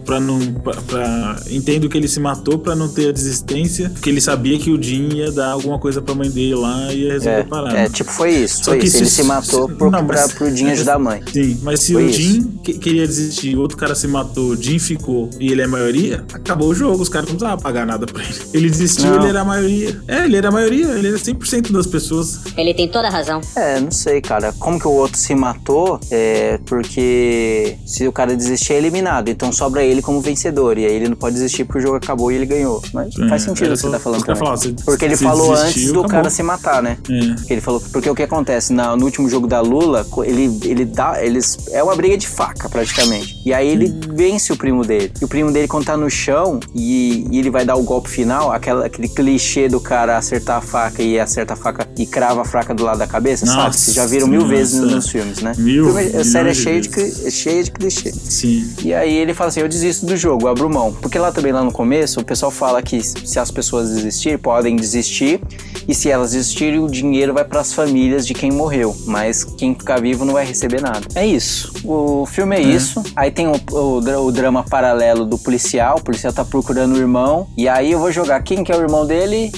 pra 0.06 0.20
não. 0.20 0.40
Pra, 0.56 0.74
pra- 0.82 1.40
entendo 1.50 1.88
que 1.90 1.98
ele 1.98 2.08
se 2.08 2.20
matou 2.20 2.58
pra 2.58 2.76
não 2.76 2.88
ter 2.88 3.10
a 3.10 3.12
desistência. 3.12 3.90
Porque 3.90 4.10
ele 4.10 4.22
sabia 4.22 4.58
que 4.58 4.72
o 4.72 4.82
Jim 4.82 5.10
ia 5.16 5.32
dar 5.32 5.52
alguma 5.52 5.78
coisa 5.80 6.02
pra 6.02 6.16
mãe 6.16 6.30
dele 6.30 6.56
lá 6.56 6.92
e 6.94 7.04
ia 7.04 7.14
resolver 7.14 7.42
a 7.42 7.44
parada. 7.46 7.78
É, 7.78 7.90
tipo, 7.90 8.12
foi 8.12 8.32
isso. 8.32 8.58
Só 8.64 8.72
Foi 8.72 8.80
que 8.80 8.86
isso. 8.88 8.98
Ele 8.98 9.06
se- 9.06 9.16
se 9.16 9.24
matou 9.24 9.68
se- 9.70 9.76
por, 9.76 9.92
não, 9.92 10.06
pra, 10.06 10.22
mas- 10.22 10.34
pro 10.34 10.56
Jim 10.56 10.68
ajudar 10.68 10.96
a 10.96 11.00
mãe. 11.00 11.22
Sim, 11.32 11.60
mas 11.62 11.80
se 11.82 11.94
Foi 11.94 12.06
o. 12.08 12.12
Jim 12.14 12.44
que- 12.64 12.74
queria 12.74 13.06
desistir, 13.08 13.58
outro 13.58 13.78
cara 13.78 13.96
se 13.96 14.08
matou, 14.08 14.50
o 14.52 14.56
Jim 14.62 14.80
ficou 14.80 15.30
e 15.40 15.52
ele 15.52 15.62
é 15.62 15.66
a 15.66 15.83
maioria, 15.84 16.24
acabou 16.34 16.70
o 16.70 16.76
jogo, 16.76 17.02
os 17.04 17.10
caras 17.10 17.28
não 17.30 17.36
precisavam 17.36 17.62
pagar 17.62 17.86
nada 17.86 18.06
pra 18.06 18.24
ele. 18.24 18.34
Ele 18.54 18.70
desistiu, 18.70 19.10
Não. 19.12 19.20
ele 19.20 19.28
era 19.30 19.42
a 19.42 19.46
maioria. 19.46 20.02
É, 20.08 20.26
ele 20.26 20.38
era 20.38 20.50
a 20.50 20.52
maioria, 20.52 20.86
ele 20.92 21.08
era 21.10 21.18
100% 21.18 21.72
das 21.72 21.86
pessoas. 21.88 22.40
Ele 22.58 22.74
tem 22.74 22.88
toda 22.88 23.08
a 23.08 23.12
razão. 23.12 23.42
É, 23.56 23.80
não 23.80 23.92
sei, 23.92 24.22
cara. 24.22 24.54
Como 24.60 24.80
que 24.80 24.88
o 24.88 24.92
outro 24.92 25.18
se 25.18 25.36
matou? 25.36 26.00
É 26.10 26.60
porque 26.66 27.78
se 27.86 28.08
o 28.08 28.12
cara 28.12 28.36
desistir 28.36 28.74
é 28.74 28.78
eliminado, 28.78 29.30
então 29.30 29.52
sobra 29.52 29.84
ele 29.84 30.02
como 30.02 30.22
vencedor. 30.22 30.78
E 30.78 30.86
aí 30.86 30.94
ele 30.94 31.10
não 31.10 31.16
pode 31.16 31.36
desistir 31.36 31.66
porque 31.66 31.80
o 31.80 31.82
jogo 31.82 31.96
acabou 31.98 32.32
e 32.32 32.36
ele 32.36 32.46
ganhou. 32.46 32.82
Mas 32.94 33.18
É, 33.18 33.28
faz 33.30 33.44
sentido 33.44 33.66
era 33.66 33.74
o 33.74 33.78
que 33.78 33.82
você 33.84 33.90
tá 33.92 34.00
falando 34.00 34.22
também. 34.24 34.40
falavam, 34.40 34.58
se- 34.58 34.74
porque 34.86 35.06
ele 35.06 35.18
falou 35.18 35.50
desistiu, 35.56 35.68
antes 35.68 35.84
do 35.86 36.00
acabou. 36.00 36.10
cara 36.10 36.30
se 36.30 36.44
matar, 36.44 36.82
né? 36.84 36.98
É. 37.10 37.54
Ele 37.54 37.62
falou, 37.62 37.82
porque 37.92 38.10
o 38.10 38.16
que 38.16 38.24
acontece 38.24 38.74
na- 38.74 38.96
no 38.96 39.06
último 39.06 39.30
jogo 39.30 39.48
da 39.48 39.62
Lula, 39.62 40.06
ele, 40.26 40.60
ele 40.64 40.86
dá, 40.86 41.24
eles 41.24 41.58
é 41.72 41.84
uma 41.84 41.96
briga 41.96 42.18
de 42.18 42.28
faca 42.28 42.70
praticamente. 42.70 43.38
E 43.46 43.54
aí 43.54 43.68
ele 43.68 43.94
vence 44.14 44.52
o 44.52 44.58
primo 44.58 44.84
dele. 44.86 45.12
E 45.22 45.26
o 45.26 45.28
primo 45.28 45.52
dele 45.52 45.63
quando 45.68 45.86
tá 45.86 45.96
no 45.98 46.10
chão 46.10 46.60
e, 46.76 47.26
e 47.32 47.40
ele 47.40 47.50
vai 47.50 47.66
dar 47.66 47.76
o 47.76 47.84
golpe 47.84 48.10
final, 48.10 48.52
aquela, 48.52 48.86
aquele 48.86 49.08
clichê 49.08 49.68
do 49.68 49.80
cara 49.80 50.18
acertar 50.18 50.58
a 50.58 50.62
faca 50.62 51.02
e 51.02 51.20
acerta 51.20 51.54
a 51.54 51.58
faca 51.58 51.88
e 51.98 52.06
crava 52.06 52.42
a 52.42 52.46
faca 52.46 52.74
do 52.74 52.84
lado 52.84 52.98
da 53.00 53.08
cabeça, 53.08 53.46
sabe? 53.46 53.58
Nossa, 53.64 53.78
Vocês 53.78 53.96
já 53.96 54.06
viram 54.06 54.28
mil 54.28 54.42
nossa. 54.42 54.54
vezes 54.54 54.80
nos, 54.80 54.92
nos 54.94 55.10
filmes, 55.10 55.42
né? 55.42 55.54
Mil, 55.58 55.86
filme- 55.86 56.18
a 56.18 56.24
série 56.24 56.50
é 56.50 56.52
de 56.52 56.58
cheia 56.60 56.82
de, 56.82 56.90
é 57.28 57.32
cheia 57.32 57.64
de 57.64 57.72
clichê. 57.72 58.12
Sim. 58.12 58.74
E 58.84 58.94
aí 58.94 59.14
ele 59.16 59.34
fala 59.34 59.50
assim: 59.50 59.60
eu 59.62 59.68
desisto 59.70 60.06
do 60.06 60.16
jogo, 60.18 60.48
abro 60.48 60.70
mão. 60.70 60.94
Porque 60.94 61.18
lá 61.18 61.32
também, 61.32 61.52
lá 61.52 61.64
no 61.64 61.72
começo, 61.72 62.20
o 62.20 62.24
pessoal 62.26 62.52
fala 62.52 62.82
que 62.82 63.02
se 63.02 63.40
as 63.40 63.52
pessoas 63.52 63.90
desistirem, 63.90 64.38
podem 64.38 64.76
desistir. 64.76 65.40
E 65.88 65.94
se 65.94 66.10
elas 66.10 66.32
desistirem, 66.32 66.80
o 66.80 66.88
dinheiro 66.90 67.34
vai 67.34 67.44
para 67.44 67.60
as 67.60 67.74
famílias 67.74 68.26
de 68.26 68.34
quem 68.34 68.52
morreu. 68.52 68.96
Mas 69.06 69.44
quem 69.44 69.74
ficar 69.76 70.00
vivo 70.00 70.24
não 70.24 70.34
vai 70.34 70.46
receber 70.46 70.82
nada. 70.82 71.02
É 71.16 71.26
isso. 71.26 71.74
O 71.84 72.26
filme 72.26 72.56
é, 72.56 72.62
isso. 72.62 73.04
Aí 73.16 73.32
tem 73.32 73.48
o, 73.48 73.54
o 73.72 73.94
o 74.24 74.32
drama 74.32 74.64
paralelo 74.64 75.26
do 75.26 75.38
policial. 75.38 75.53
O 75.98 76.02
policial 76.04 76.34
tá 76.34 76.44
procurando 76.44 76.94
o 76.96 76.98
irmão. 76.98 77.48
E 77.58 77.68
aí 77.70 77.92
eu 77.92 78.00
vou 78.00 78.12
jogar. 78.12 78.42
Quem 78.42 78.64
que 78.64 78.72
é 78.72 78.76
o 78.78 78.82
irmão 78.82 79.06
dele? 79.06 79.52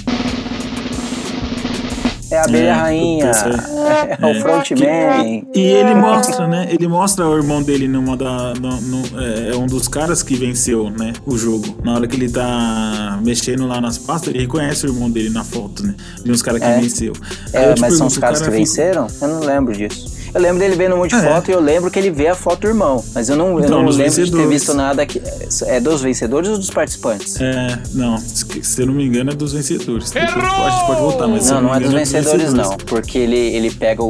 É 2.32 2.38
a 2.40 2.44
abelha 2.44 2.68
É, 2.68 2.72
rainha. 2.72 3.26
pensei. 3.28 3.52
É, 3.86 4.18
o 4.32 4.42
frontman. 4.42 5.48
E 5.54 5.60
ele 5.60 5.94
mostra, 5.94 6.48
né? 6.48 6.68
Ele 6.72 6.88
mostra 6.88 7.28
o 7.28 7.38
irmão 7.38 7.62
dele 7.62 7.88
numa 7.88 8.18
da. 8.18 8.54
no- 8.56 8.82
no- 8.82 9.22
é, 9.22 9.52
é 9.52 9.56
um 9.56 9.68
dos 9.68 9.88
caras 9.88 10.24
que 10.24 10.36
venceu, 10.36 10.90
né? 10.90 11.14
O 11.26 11.38
jogo. 11.38 11.78
Na 11.84 11.94
hora 11.94 12.08
que 12.08 12.16
ele 12.16 12.28
tá 12.30 13.20
mexendo 13.24 13.68
lá 13.68 13.80
nas 13.80 13.98
pastas, 14.00 14.30
ele 14.34 14.40
reconhece 14.44 14.88
o 14.88 14.90
irmão 14.90 15.10
dele 15.10 15.30
na 15.30 15.44
foto, 15.44 15.84
né? 15.86 15.94
De 16.24 16.32
uns 16.32 16.42
caras 16.42 16.60
que 16.62 16.66
É. 16.68 16.80
venceu. 16.80 17.14
Aí 17.54 17.64
É, 17.64 17.76
mas 17.80 17.96
são 17.96 18.08
os 18.08 18.16
pergunto, 18.16 18.20
caras 18.22 18.40
que 18.40 18.46
cara 18.46 18.58
fica- 18.58 18.58
venceram? 18.58 19.08
Eu 19.22 19.28
não 19.28 19.40
lembro 19.42 19.74
disso. 19.78 20.15
Eu 20.36 20.42
lembro 20.42 20.60
dele 20.60 20.76
vendo 20.76 20.96
um 20.96 20.98
monte 20.98 21.12
de 21.12 21.16
É. 21.16 21.34
foto 21.34 21.50
e 21.50 21.54
eu 21.54 21.62
lembro 21.62 21.90
que 21.90 21.98
ele 21.98 22.12
vê 22.12 22.28
a 22.28 22.36
foto 22.36 22.60
do 22.62 22.68
irmão. 22.68 23.02
Mas 23.14 23.30
eu 23.30 23.38
não, 23.38 23.58
eu 23.58 23.66
Então, 23.66 23.78
não 23.80 23.86
dos 23.86 23.96
lembro 23.96 24.12
de 24.12 24.18
ter 24.18 24.24
vencedores. 24.26 24.50
visto 24.50 24.74
nada 24.74 25.06
que. 25.06 25.22
É 25.66 25.80
dos 25.80 26.02
vencedores 26.02 26.50
ou 26.50 26.58
dos 26.58 26.70
participantes? 26.70 27.40
É, 27.40 27.80
não, 27.94 28.18
se 28.18 28.82
eu 28.82 28.88
não 28.88 28.94
me 28.94 29.06
engano 29.06 29.32
é 29.32 29.34
dos 29.34 29.54
vencedores. 29.54 30.14
A 30.16 30.20
gente 30.20 30.34
pode 30.34 31.00
voltar, 31.00 31.28
mas 31.28 31.50
Não, 31.50 31.62
não 31.62 31.70
me 31.72 31.76
é 31.78 31.80
dos 31.80 31.90
engano 31.90 32.06
vencedores, 32.06 32.54
não. 32.54 32.76
Porque 32.86 33.18
ele, 33.18 33.38
ele 33.38 33.72
pega 33.72 34.04
o, 34.04 34.08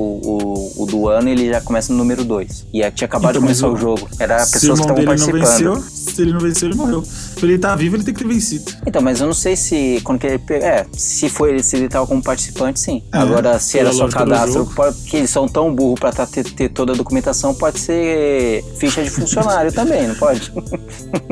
o, 0.76 0.84
o 0.84 0.86
do 0.88 1.08
ano 1.08 1.30
e 1.30 1.32
ele 1.32 1.48
já 1.50 1.62
começa 1.62 1.92
no 1.94 2.00
número 2.00 2.24
2. 2.24 2.66
E 2.74 2.92
tinha 2.92 3.06
acabado 3.06 3.38
Então, 3.38 3.42
de 3.42 3.48
começar 3.62 3.70
o, 3.70 3.78
jogo. 3.78 4.10
Era 4.20 4.38
pessoas 4.38 4.80
que 4.80 4.86
estavam 4.86 4.96
não 4.98 5.06
participando. 5.06 5.40
venceu, 5.42 5.84
se 5.84 6.22
ele 6.24 6.34
não 6.34 6.40
venceu, 6.40 6.68
ele 6.70 6.76
morreu. 6.78 7.04
Se 7.46 7.52
ele 7.52 7.60
tá 7.60 7.76
vivo, 7.76 7.96
ele 7.96 8.04
tem 8.04 8.14
que 8.14 8.24
ter 8.24 8.28
vencido. 8.28 8.72
Então, 8.88 9.02
mas 9.02 9.22
eu 9.22 9.28
não 9.28 9.34
sei 9.34 9.56
se. 9.56 10.00
Quando 10.04 10.20
que 10.20 10.28
ele 10.28 10.42
É, 10.50 10.86
se 10.94 11.30
foi 11.30 11.62
se 11.62 11.76
ele 11.76 11.88
tava 11.88 12.08
como 12.08 12.22
participante, 12.24 12.80
sim. 12.80 13.04
É, 13.14 13.18
Agora, 13.18 13.60
se 13.60 13.78
era 13.78 13.94
só 13.94 14.08
cadastro, 14.08 14.54
jogo. 14.64 14.74
pode, 14.74 14.98
que 15.04 15.18
eles 15.18 15.30
são 15.30 15.48
tão 15.48 15.74
burros 15.74 16.00
pra 16.00 16.12
tá- 16.12 16.26
ter, 16.26 16.44
ter 16.44 16.70
toda 16.70 16.94
a 16.94 16.96
documentação, 16.96 17.54
pode 17.54 17.80
ser 17.80 18.64
ficha 18.80 19.04
de 19.04 19.10
funcionário 19.10 19.72
também, 19.74 20.08
não 20.08 20.16
pode? 20.16 20.52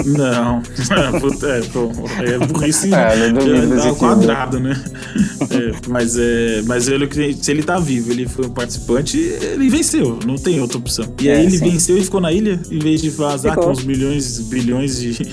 Não, 0.06 0.62
é, 1.16 1.20
puta, 1.20 1.48
é, 1.48 1.62
pô, 1.62 1.90
é 2.24 2.38
burrice 2.46 2.90
Ah, 2.94 3.16
não 3.16 3.34
duvido 3.34 3.74
é, 3.80 3.82
tipo. 3.82 3.96
quadrado, 3.96 4.60
né? 4.60 4.82
É, 5.50 5.72
mas 5.90 6.16
é, 6.18 6.62
mas 6.66 6.88
ele, 6.88 7.10
se 7.42 7.52
ele 7.52 7.64
tá 7.64 7.80
vivo, 7.80 8.12
ele 8.12 8.28
foi 8.28 8.46
um 8.46 8.50
participante, 8.52 9.18
ele 9.18 9.70
venceu, 9.70 10.20
não 10.26 10.36
tem 10.36 10.62
outra 10.62 10.78
opção. 10.78 11.06
E 11.20 11.28
É, 11.28 11.38
aí 11.38 11.46
ele 11.46 11.58
sim. 11.58 11.72
venceu 11.72 11.98
e 11.98 12.04
ficou 12.04 12.22
na 12.22 12.32
ilha, 12.32 12.60
em 12.70 12.80
vez 12.80 13.02
de 13.02 13.10
vazar 13.10 13.54
Ficou. 13.54 13.66
com 13.68 13.72
os 13.72 13.84
milhões, 13.84 14.40
bilhões 14.40 14.98
de, 15.00 15.28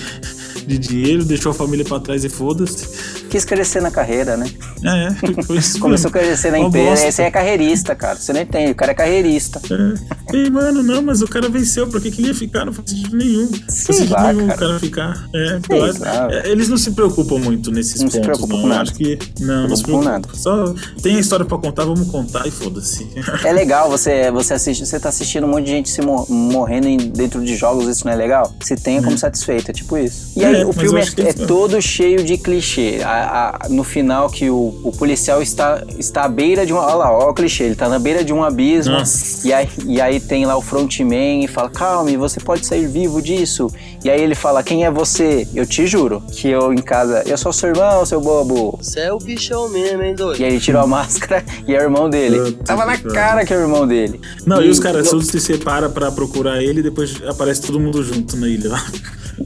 de 0.67 0.79
dinheiro, 0.79 1.25
deixou 1.25 1.51
a 1.51 1.55
família 1.55 1.85
pra 1.85 1.99
trás 2.01 2.25
e 2.25 2.29
foda-se. 2.29 2.87
Quis 3.29 3.45
crescer 3.45 3.81
na 3.81 3.91
carreira, 3.91 4.37
né? 4.37 4.47
É, 4.85 5.43
foi 5.45 5.57
isso 5.59 5.79
Começou 5.79 6.09
a 6.09 6.13
crescer 6.13 6.51
na 6.51 6.59
Uma 6.59 6.69
empresa. 6.69 6.91
bosta. 6.91 7.09
Esse 7.09 7.23
aí 7.23 7.29
é 7.29 7.31
carreirista, 7.31 7.95
cara. 7.95 8.17
Você 8.19 8.33
não 8.33 8.41
entende, 8.41 8.73
o 8.73 8.75
cara 8.75 8.93
é 8.93 8.95
carreirista. 8.95 9.61
É. 9.71 10.37
Ei, 10.37 10.51
mano, 10.51 10.83
não, 10.83 11.03
mas 11.03 11.23
o 11.23 11.27
cara 11.29 11.49
venceu, 11.49 11.87
por 11.89 12.01
que 12.01 12.11
que 12.11 12.23
ia 12.23 12.35
ficar? 12.35 12.65
Não 12.65 12.73
faz 12.73 12.91
sentido 12.91 13.17
nenhum. 13.17 13.43
Não 13.51 13.59
faz 13.59 13.75
sentido 13.97 14.13
lá, 14.13 14.33
nenhum 14.33 14.47
cara. 14.49 14.57
o 14.57 14.59
cara 14.69 14.81
ficar. 14.81 15.29
É, 15.35 15.61
Sei 15.67 15.99
lá. 16.01 16.29
é, 16.33 16.49
eles 16.51 16.69
não 16.69 16.77
se 16.77 16.91
preocupam 16.93 17.39
muito 17.39 17.71
nesses 17.71 18.01
Não 18.01 18.11
se 18.11 18.17
pontos, 18.21 18.27
preocupam 18.39 18.55
não. 18.57 18.63
com 18.63 18.69
nada. 18.69 18.83
acho 18.83 18.95
que. 18.95 19.19
Não, 19.41 19.69
não 19.69 19.77
se 19.77 19.83
preocupam 19.83 20.13
com 20.13 20.21
preocupam. 20.21 20.39
Só 20.39 20.75
tem 21.03 21.17
a 21.17 21.21
história 21.21 21.45
pra 21.45 21.59
contar, 21.59 21.85
vamos 21.85 22.09
contar 22.09 22.47
e 22.47 22.51
foda-se. 22.51 23.09
É 23.45 23.53
legal 23.53 23.89
você, 23.91 24.31
você 24.31 24.55
assiste, 24.55 24.85
você 24.87 24.99
tá 25.01 25.09
assistindo 25.09 25.45
um 25.45 25.49
monte 25.51 25.65
de 25.67 25.71
gente 25.71 25.89
se 25.91 26.03
mo- 26.03 26.27
morrendo 26.29 26.89
dentro 27.13 27.43
de 27.45 27.57
jogos, 27.57 27.87
isso 27.89 28.05
não 28.05 28.13
é 28.13 28.17
legal? 28.17 28.53
Se 28.63 28.77
tenha 28.77 29.03
como 29.03 29.17
satisfeito, 29.17 29.71
é 29.71 29.75
tipo 29.75 29.97
isso. 29.97 30.33
E 30.37 30.45
É, 30.45 30.50
aí, 30.57 30.65
o 30.65 30.73
filme 30.73 31.01
eu 31.17 31.25
é, 31.25 31.29
é 31.31 31.33
todo 31.33 31.81
cheio 31.81 32.23
de 32.25 32.37
clichê. 32.39 33.01
A- 33.05 33.57
a- 33.65 33.69
no 33.69 33.85
final, 33.85 34.29
que 34.31 34.49
o, 34.51 34.81
o 34.85 34.93
policial 34.97 35.41
está, 35.43 35.83
está 35.99 36.25
à 36.25 36.29
beira 36.29 36.65
de 36.67 36.73
uma. 36.73 36.83
Olha 36.85 36.95
lá, 36.95 37.13
olha 37.13 37.31
o 37.31 37.35
clichê, 37.35 37.65
ele 37.65 37.75
tá 37.75 37.89
na 37.89 37.99
beira 37.99 38.23
de 38.25 38.33
um 38.33 38.43
abismo. 38.43 38.95
Nossa. 38.95 39.47
E 39.47 39.53
aí, 39.53 39.69
e 39.87 40.01
aí 40.01 40.21
tem 40.21 40.45
lá 40.47 40.57
o 40.57 40.63
frontman 40.63 41.45
e 41.45 41.49
fala: 41.49 41.71
Calme, 41.71 42.17
você 42.17 42.41
pode 42.41 42.67
sair 42.67 42.87
vivo 42.87 43.21
disso. 43.23 43.71
E 44.05 44.11
aí 44.11 44.21
ele 44.21 44.35
fala: 44.35 44.63
Quem 44.63 44.85
é 44.85 44.91
você? 44.91 45.47
Eu 45.55 45.67
te 45.67 45.87
juro 45.87 46.23
que 46.33 46.49
eu 46.49 46.73
em 46.73 46.79
casa, 46.83 47.23
eu 47.27 47.37
sou 47.39 47.53
seu 47.53 47.71
irmão, 47.71 48.05
seu 48.05 48.21
bobo. 48.21 48.79
Você 48.81 49.01
é 49.01 49.13
o 49.13 49.19
bichão 49.19 49.69
mesmo, 49.69 50.03
hein, 50.03 50.15
doido? 50.15 50.41
E 50.41 50.45
aí 50.45 50.51
ele 50.53 50.61
tirou 50.61 50.83
a 50.83 50.87
máscara 50.89 51.45
e 51.67 51.75
é 51.75 51.79
o 51.79 51.83
irmão 51.83 52.09
dele. 52.11 52.53
Tava 52.65 52.85
na 52.87 52.97
cara 52.99 53.45
que 53.45 53.53
é 53.53 53.57
o 53.57 53.61
irmão 53.61 53.87
dele. 53.87 54.21
Não, 54.47 54.63
e, 54.63 54.69
os 54.69 54.79
caras 54.81 55.09
todos 55.11 55.27
se 55.27 55.41
separam 55.41 55.91
pra 55.91 56.11
procurar 56.11 56.63
ele 56.63 56.81
e 56.81 56.83
depois 56.83 57.21
aparece 57.27 57.61
todo 57.63 57.79
mundo 57.81 58.03
junto 58.03 58.37
na 58.37 58.49
ilha 58.49 58.71
lá. 58.71 58.85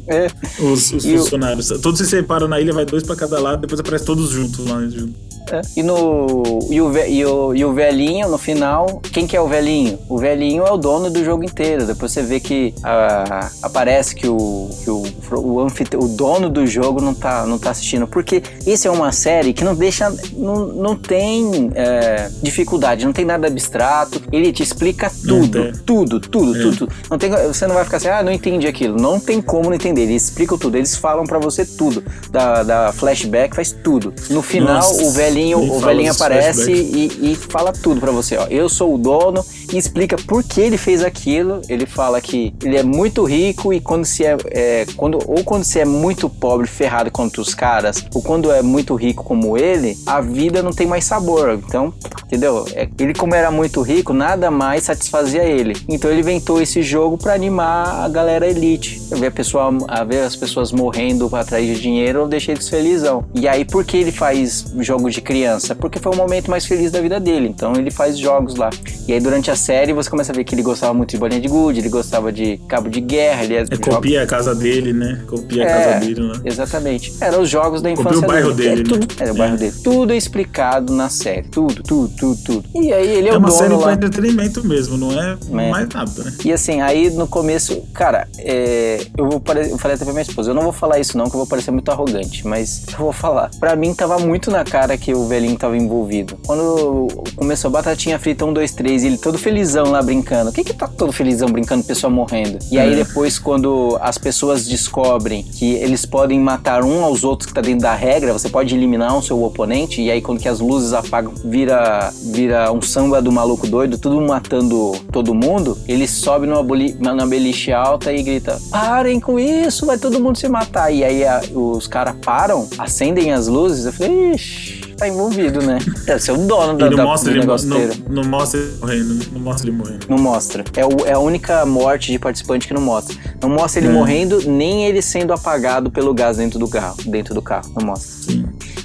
É. 0.09 0.27
Os, 0.63 0.93
os 0.93 1.05
E 1.05 1.15
o- 1.15 1.19
funcionários. 1.19 1.69
Todos 1.81 1.99
se 1.99 2.07
separam 2.07 2.47
na 2.49 2.61
ilha, 2.61 2.73
vai 2.73 2.85
dois 2.85 3.03
pra 3.03 3.17
cada 3.17 3.41
lado, 3.41 3.61
depois 3.63 3.81
aparece 3.81 4.05
todos 4.05 4.31
juntos 4.31 4.67
lá. 4.67 4.81
Junto. 4.89 5.15
É. 5.53 5.61
E, 5.77 5.83
no, 5.83 6.59
e, 6.71 6.81
o, 6.81 6.97
e, 7.07 7.25
o, 7.27 7.55
e 7.55 7.65
o 7.65 7.73
velhinho, 7.73 8.29
no 8.29 8.39
final, 8.39 9.01
quem 9.13 9.27
que 9.27 9.37
é 9.37 9.41
o 9.41 9.47
velhinho? 9.47 9.99
O 10.09 10.19
velhinho 10.19 10.65
é 10.67 10.71
o 10.73 10.77
dono 10.77 11.11
do 11.11 11.23
jogo 11.25 11.45
inteiro. 11.45 11.87
Depois 11.87 12.13
você 12.13 12.23
vê 12.23 12.41
que 12.41 12.75
ah, 12.83 13.51
aparece 13.63 14.15
que, 14.15 14.27
o, 14.29 14.71
que 14.83 14.91
o, 14.91 15.03
o, 15.37 15.61
anfite- 15.61 15.97
o 15.97 16.09
dono 16.09 16.49
do 16.49 16.67
jogo 16.67 17.01
não 17.01 17.15
tá, 17.15 17.45
não 17.47 17.59
tá 17.59 17.71
assistindo. 17.71 18.07
Porque 18.07 18.43
isso 18.67 18.89
é 18.89 18.91
uma 18.91 19.13
série 19.13 19.53
que 19.53 19.63
não 19.65 19.75
deixa. 19.75 20.11
Não, 20.33 20.67
não 20.69 20.97
tem 20.97 21.71
é, 21.75 22.31
dificuldade, 22.43 23.05
não 23.05 23.13
tem 23.13 23.25
nada 23.25 23.47
abstrato. 23.47 24.23
Ele 24.33 24.53
te 24.53 24.63
explica 24.63 25.11
tudo. 25.27 25.73
Tudo, 25.85 26.21
tudo, 26.21 26.57
É. 26.57 26.63
tudo. 26.63 26.89
Não 27.11 27.19
tem, 27.19 27.31
você 27.31 27.67
não 27.67 27.75
vai 27.75 27.85
ficar 27.85 27.99
assim, 27.99 28.09
ah, 28.09 28.23
não 28.23 28.33
entendi 28.33 28.67
aquilo. 28.67 28.97
Não 28.97 29.21
tem 29.21 29.41
como 29.43 29.65
não 29.69 29.75
entender. 29.75 30.03
Eles 30.03 30.25
explicam 30.25 30.57
tudo. 30.57 30.77
Eles 30.77 30.97
falam 30.97 31.25
pra 31.25 31.39
você 31.39 31.65
tudo. 31.67 32.03
Da, 32.31 32.63
da 32.63 32.93
flashback 32.93 33.55
faz 33.55 33.73
tudo. 33.73 34.13
No 34.31 34.43
final, 34.43 34.77
Nossa, 34.77 35.03
o 35.05 35.11
velhinho, 35.35 35.59
o 35.59 35.81
velhinho 35.81 36.13
aparece 36.13 36.73
e, 36.73 37.33
e 37.33 37.35
fala 37.35 37.73
tudo 37.73 38.01
pra 38.01 38.13
você. 38.13 38.37
Ó, 38.37 38.47
eu 38.49 38.69
sou 38.69 38.95
o 38.95 38.99
dono 38.99 39.45
e 39.73 39.77
explica 39.77 40.17
por 40.17 40.43
que 40.45 40.61
ele 40.61 40.79
fez 40.79 41.03
aquilo. 41.03 41.61
Ele 41.69 41.87
fala 41.87 42.21
que 42.21 42.55
ele 42.63 42.77
é 42.77 42.83
muito 42.83 43.25
rico 43.25 43.73
e 43.73 43.81
quando 43.81 44.05
se 44.05 44.25
é, 44.25 44.37
é, 44.51 44.87
quando 44.97 45.19
ou 45.27 45.43
quando 45.45 45.65
se 45.65 45.81
é 45.81 45.85
muito 45.85 46.29
pobre, 46.29 46.67
ferrado 46.67 47.11
contra 47.11 47.41
os 47.41 47.55
caras, 47.55 48.05
ou 48.15 48.23
quando 48.23 48.53
é 48.53 48.63
muito 48.63 48.95
rico 48.95 49.25
como 49.25 49.59
ele, 49.59 49.97
a 50.07 50.21
vida 50.21 50.63
não 50.63 50.73
tem 50.73 50.87
mais 50.87 51.05
sabor. 51.05 51.59
Então, 51.67 51.93
entendeu? 52.27 52.65
É, 52.73 52.89
ele 52.99 53.15
como 53.15 53.35
era 53.35 53.51
muito 53.51 53.83
rico, 53.83 54.13
nada 54.13 54.51
mais 54.51 54.85
satisfazia 54.85 55.43
ele. 55.43 55.75
Então 55.89 56.11
ele 56.11 56.21
inventou 56.21 56.61
esse 56.61 56.83
jogo 56.83 57.19
pra 57.19 57.35
animar 57.35 58.05
a 58.05 58.09
galera 58.09 58.47
elite. 58.47 59.03
Ver 59.11 59.27
a 59.27 59.31
pessoa, 59.31 59.77
a 59.89 60.05
ver 60.05 60.21
as 60.21 60.37
pessoas 60.37 60.71
morrendo 60.71 61.35
atrás 61.35 61.67
de 61.67 61.81
dinheiro, 61.81 62.27
deixa 62.27 62.53
eles 62.53 62.69
felizão. 62.69 63.25
E 63.35 63.49
aí 63.49 63.65
por 63.65 63.85
que 63.85 63.97
ele 63.97 64.13
faz 64.13 64.65
jogos 64.79 65.15
de 65.15 65.21
criança? 65.25 65.75
Porque 65.75 65.99
foi 65.99 66.13
o 66.13 66.17
momento 66.17 66.51
mais 66.51 66.65
feliz 66.67 66.93
da 66.93 67.01
vida 67.01 67.19
dele. 67.19 67.49
Então 67.49 67.73
ele 67.75 67.91
faz 67.91 68.19
jogos 68.19 68.55
lá. 68.55 68.71
E 69.09 69.13
aí 69.13 69.21
durante 69.21 69.51
a 69.51 69.57
série 69.57 69.93
você 69.93 70.09
começa 70.09 70.31
a 70.33 70.35
ver 70.35 70.45
que 70.45 70.55
ele 70.55 70.63
gostava 70.63 70.95
muito 70.95 71.11
de 71.11 71.17
bolinha 71.19 71.41
de 71.41 71.49
gude, 71.49 71.81
ele 71.81 71.89
gostava 71.89 72.31
de 72.33 72.59
cabo 72.69 72.89
de 72.89 73.01
guerra, 73.01 73.45
ele 73.45 73.55
é, 73.57 73.63
É, 73.71 73.77
copia 73.77 74.23
a 74.23 74.27
casa 74.27 74.55
dele, 74.55 74.93
né? 74.93 75.23
Copia 75.27 75.65
a 75.65 75.67
É, 75.67 75.73
casa 75.85 76.07
dele 76.07 76.21
lá. 76.21 76.41
Exatamente. 76.45 77.13
Eram 77.21 77.43
os 77.43 77.49
jogos 77.51 77.83
da 77.83 77.91
Copia 77.91 78.03
infância 78.11 78.25
o 78.25 78.29
bairro 78.31 78.53
dele. 78.53 78.83
dele, 78.83 78.95
É, 78.95 78.99
né? 78.99 79.07
tudo, 79.07 79.23
era 79.23 79.33
o 79.33 79.37
bairro 79.37 79.57
dele. 79.57 79.75
Tudo 79.83 80.13
é 80.13 80.17
explicado 80.17 80.93
na 80.93 81.09
série. 81.09 81.49
Tudo, 81.49 81.83
tudo, 81.83 82.13
tudo, 82.17 82.43
tudo. 82.45 82.65
E 82.75 82.93
aí 82.93 83.09
ele 83.17 83.29
é, 83.29 83.33
É 83.33 83.35
o 83.35 83.39
uma 83.39 83.49
dono 83.49 83.59
série 83.61 83.75
lá. 83.75 83.83
pra 83.83 83.93
entretenimento 83.95 84.65
mesmo, 84.67 84.97
não 84.97 85.13
é, 85.21 85.37
É. 85.51 85.71
mais 85.71 85.89
nada, 85.89 86.25
né? 86.25 86.33
E 86.45 86.53
assim, 86.53 86.81
aí 86.81 87.11
no 87.11 87.27
começo, 87.27 87.81
cara, 87.93 88.29
é, 88.39 89.01
eu 89.17 89.29
vou 89.29 89.41
pare... 89.41 89.71
eu 89.71 89.79
falei 89.79 89.95
até 89.97 90.05
pra 90.05 90.13
minha 90.13 90.23
esposa, 90.23 90.51
eu 90.51 90.55
não 90.55 90.63
vou 90.63 90.73
falar 90.73 90.99
isso 90.99 91.17
não, 91.17 91.25
que 91.25 91.31
eu 91.35 91.39
vou 91.39 91.47
parecer 91.47 91.71
muito 91.71 91.91
arrogante, 91.91 92.47
mas 92.47 92.85
eu 92.93 92.99
vou 92.99 93.13
falar. 93.13 93.51
Pra 93.59 93.75
mim 93.77 93.95
tava 93.95 94.19
muito 94.19 94.51
na 94.51 94.65
cara 94.65 94.97
que 94.97 95.14
o 95.15 95.27
velhinho 95.27 95.57
tava 95.57 95.77
envolvido. 95.77 96.37
Quando 96.47 97.09
começou 97.37 97.69
a 97.69 97.73
batatinha 97.73 98.19
frita 98.19 98.45
1, 98.45 98.53
2, 98.53 98.73
3, 98.73 99.03
e 99.03 99.07
ele 99.09 99.19
todo 99.19 99.39
felizão 99.39 99.91
lá 99.91 100.03
brincando. 100.03 100.51
O 100.51 100.53
que 100.53 100.65
que 100.65 100.73
tá 100.73 100.87
todo 100.89 101.13
felizão 101.13 101.49
brincando, 101.49 101.85
pessoa 101.85 102.11
morrendo? 102.11 102.59
E 102.71 102.79
aí 102.79 102.93
É. 102.93 103.05
depois 103.05 103.39
quando 103.39 103.99
as 104.01 104.19
pessoas 104.19 104.67
descobrem 104.67 105.43
que 105.43 105.73
eles 105.75 106.05
podem 106.05 106.39
matar 106.41 106.85
um 106.85 107.03
aos 107.05 107.25
outros 107.25 107.47
que 107.49 107.55
tá 107.55 107.61
dentro 107.61 107.81
da 107.83 107.95
regra, 107.95 108.33
você 108.33 108.49
pode 108.49 108.75
eliminar 108.75 109.17
o 109.17 109.23
seu 109.23 109.43
oponente, 109.43 110.01
e 110.03 110.11
aí 110.11 110.21
quando 110.21 110.41
que 110.41 110.49
as 110.49 110.61
luzes 110.61 110.93
apagam, 110.93 111.33
vira, 111.45 112.13
vira 112.23 112.73
um 112.73 112.81
samba 112.83 113.21
do 113.23 113.31
maluco 113.33 113.67
doido, 113.67 113.99
tudo 113.99 114.21
matando 114.21 114.93
todo 115.13 115.35
mundo, 115.35 115.77
ele 115.89 116.07
sobe 116.07 116.47
numa, 116.47 116.63
boli, 116.63 116.95
numa 117.01 117.27
beliche 117.27 117.73
alta 117.73 118.13
e 118.13 118.23
grita: 118.23 118.59
Parem 118.71 119.21
com 119.21 119.39
isso, 119.39 119.87
vai 119.87 119.99
todo 119.99 120.21
mundo 120.21 120.37
se 120.39 120.49
matar. 120.49 120.91
E 120.93 121.03
aí 121.05 121.25
a- 121.25 121.41
os 121.55 121.87
caras 121.87 122.15
param, 122.25 122.69
acendem 122.79 123.33
as 123.33 123.47
luzes, 123.49 123.87
eu 123.87 123.93
falei, 123.93 124.33
ixi. 124.33 124.85
Tá 125.05 125.09
envolvido, 125.09 125.61
né? 125.61 125.79
Deve 126.07 126.19
ser 126.23 126.33
o 126.33 126.39
dono 126.39 126.79
da, 126.79 126.87
E 126.87 126.91
não 126.91 126.97
da, 126.97 127.05
mostra, 127.05 127.29
do 127.31 127.35
ele, 127.37 127.41
negócio 127.41 127.69
não, 127.69 127.79
não 128.09 128.25
mostra 128.25 128.59
ele 128.59 128.73
morrendo, 128.81 129.27
não 129.33 129.41
mostra 129.41 129.69
ele 129.69 129.77
morrendo. 129.77 130.07
Não 130.09 130.19
mostra. 130.19 130.65
É, 130.75 130.87
o- 130.87 131.07
é 131.07 131.13
a 131.13 131.19
única 131.19 131.67
morte 131.67 132.11
de 132.11 132.19
participante 132.19 132.67
que 132.67 132.73
não 132.73 132.81
mostra. 132.81 133.15
Não 133.43 133.51
mostra 133.51 133.81
ele 133.83 133.89
É. 133.89 133.93
morrendo, 133.93 134.41
nem 134.51 134.87
ele 134.87 135.03
sendo 135.03 135.35
apagado 135.35 135.91
pelo 135.91 136.15
gás 136.15 136.39
dentro 136.39 136.59
do 136.59 136.67
carro. 136.69 136.97
Dentro 137.05 137.35
do 137.35 137.43
carro. 137.43 137.71
Não 137.77 137.85
mostra. 137.87 138.15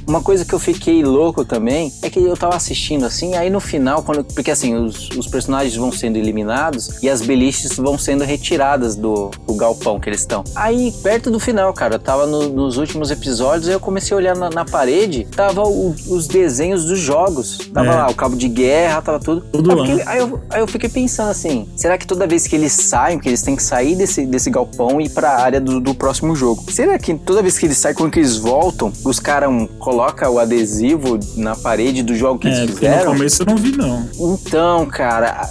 Uma 0.05 0.21
coisa 0.23 0.43
que 0.43 0.53
eu 0.53 0.59
fiquei 0.59 1.03
louco 1.03 1.45
também 1.45 1.93
é 2.01 2.09
que 2.09 2.19
eu 2.19 2.35
tava 2.35 2.55
assistindo 2.55 3.05
assim, 3.05 3.35
aí 3.35 3.47
no 3.51 3.59
final, 3.59 4.01
quando, 4.01 4.23
porque 4.23 4.49
assim, 4.49 4.75
os, 4.75 5.07
os 5.11 5.27
personagens 5.27 5.75
vão 5.75 5.91
sendo 5.91 6.17
eliminados 6.17 7.01
e 7.03 7.07
as 7.07 7.21
beliches 7.21 7.77
vão 7.77 7.95
sendo 7.95 8.23
retiradas 8.23 8.95
do, 8.95 9.29
do 9.47 9.53
galpão 9.53 9.99
que 9.99 10.09
eles 10.09 10.21
estão. 10.21 10.43
Aí, 10.55 10.91
perto 11.03 11.29
do 11.29 11.39
final, 11.39 11.71
cara, 11.73 11.95
eu 11.95 11.99
tava 11.99 12.25
no- 12.25 12.49
nos 12.49 12.77
últimos 12.77 13.11
episódios, 13.11 13.67
aí 13.67 13.75
eu 13.75 13.79
comecei 13.79 14.15
a 14.15 14.17
olhar 14.17 14.35
na, 14.35 14.49
na 14.49 14.65
parede, 14.65 15.27
tava 15.35 15.61
o- 15.63 15.95
os 16.07 16.27
desenhos 16.27 16.85
dos 16.85 16.99
jogos. 16.99 17.57
Tava 17.73 17.87
É. 17.87 17.95
lá, 17.95 18.09
o 18.09 18.15
cabo 18.15 18.35
de 18.35 18.47
guerra, 18.47 19.01
tava 19.01 19.19
tudo. 19.19 19.41
Tudo 19.51 19.71
aí, 19.81 19.87
fiquei, 19.89 20.03
aí, 20.07 20.19
eu, 20.19 20.41
aí 20.49 20.59
eu 20.61 20.67
fiquei 20.67 20.89
pensando 20.89 21.29
assim, 21.29 21.67
será 21.75 21.97
que 21.97 22.05
toda 22.07 22.25
vez 22.27 22.47
que 22.47 22.55
eles 22.55 22.71
saem, 22.73 23.19
que 23.19 23.27
eles 23.29 23.41
têm 23.41 23.55
que 23.55 23.63
sair 23.63 23.95
desse, 23.95 24.25
desse 24.25 24.49
galpão 24.49 24.99
e 24.99 25.05
ir 25.05 25.09
pra 25.09 25.37
área 25.39 25.59
do, 25.61 25.79
do 25.79 25.93
próximo 25.93 26.35
jogo, 26.35 26.63
será 26.71 26.97
que 26.99 27.13
toda 27.15 27.41
vez 27.41 27.57
que 27.57 27.65
eles 27.65 27.77
saem, 27.77 27.95
quando 27.95 28.11
que 28.11 28.19
eles 28.19 28.35
voltam, 28.37 28.91
os 29.05 29.19
caras 29.19 29.49
colocam 29.49 29.99
coloca 29.99 30.29
o 30.29 30.39
adesivo 30.39 31.19
na 31.35 31.55
parede 31.55 32.01
do 32.03 32.15
jogo 32.15 32.39
que 32.39 32.47
É, 32.47 32.51
eles 32.51 32.71
porque 32.71 32.87
no 32.87 32.93
fizeram. 32.93 33.11
começo 33.13 33.41
eu 33.41 33.45
não 33.47 33.55
vi, 33.57 33.75
não. 33.75 34.09
Então, 34.33 34.85
cara, 34.85 35.49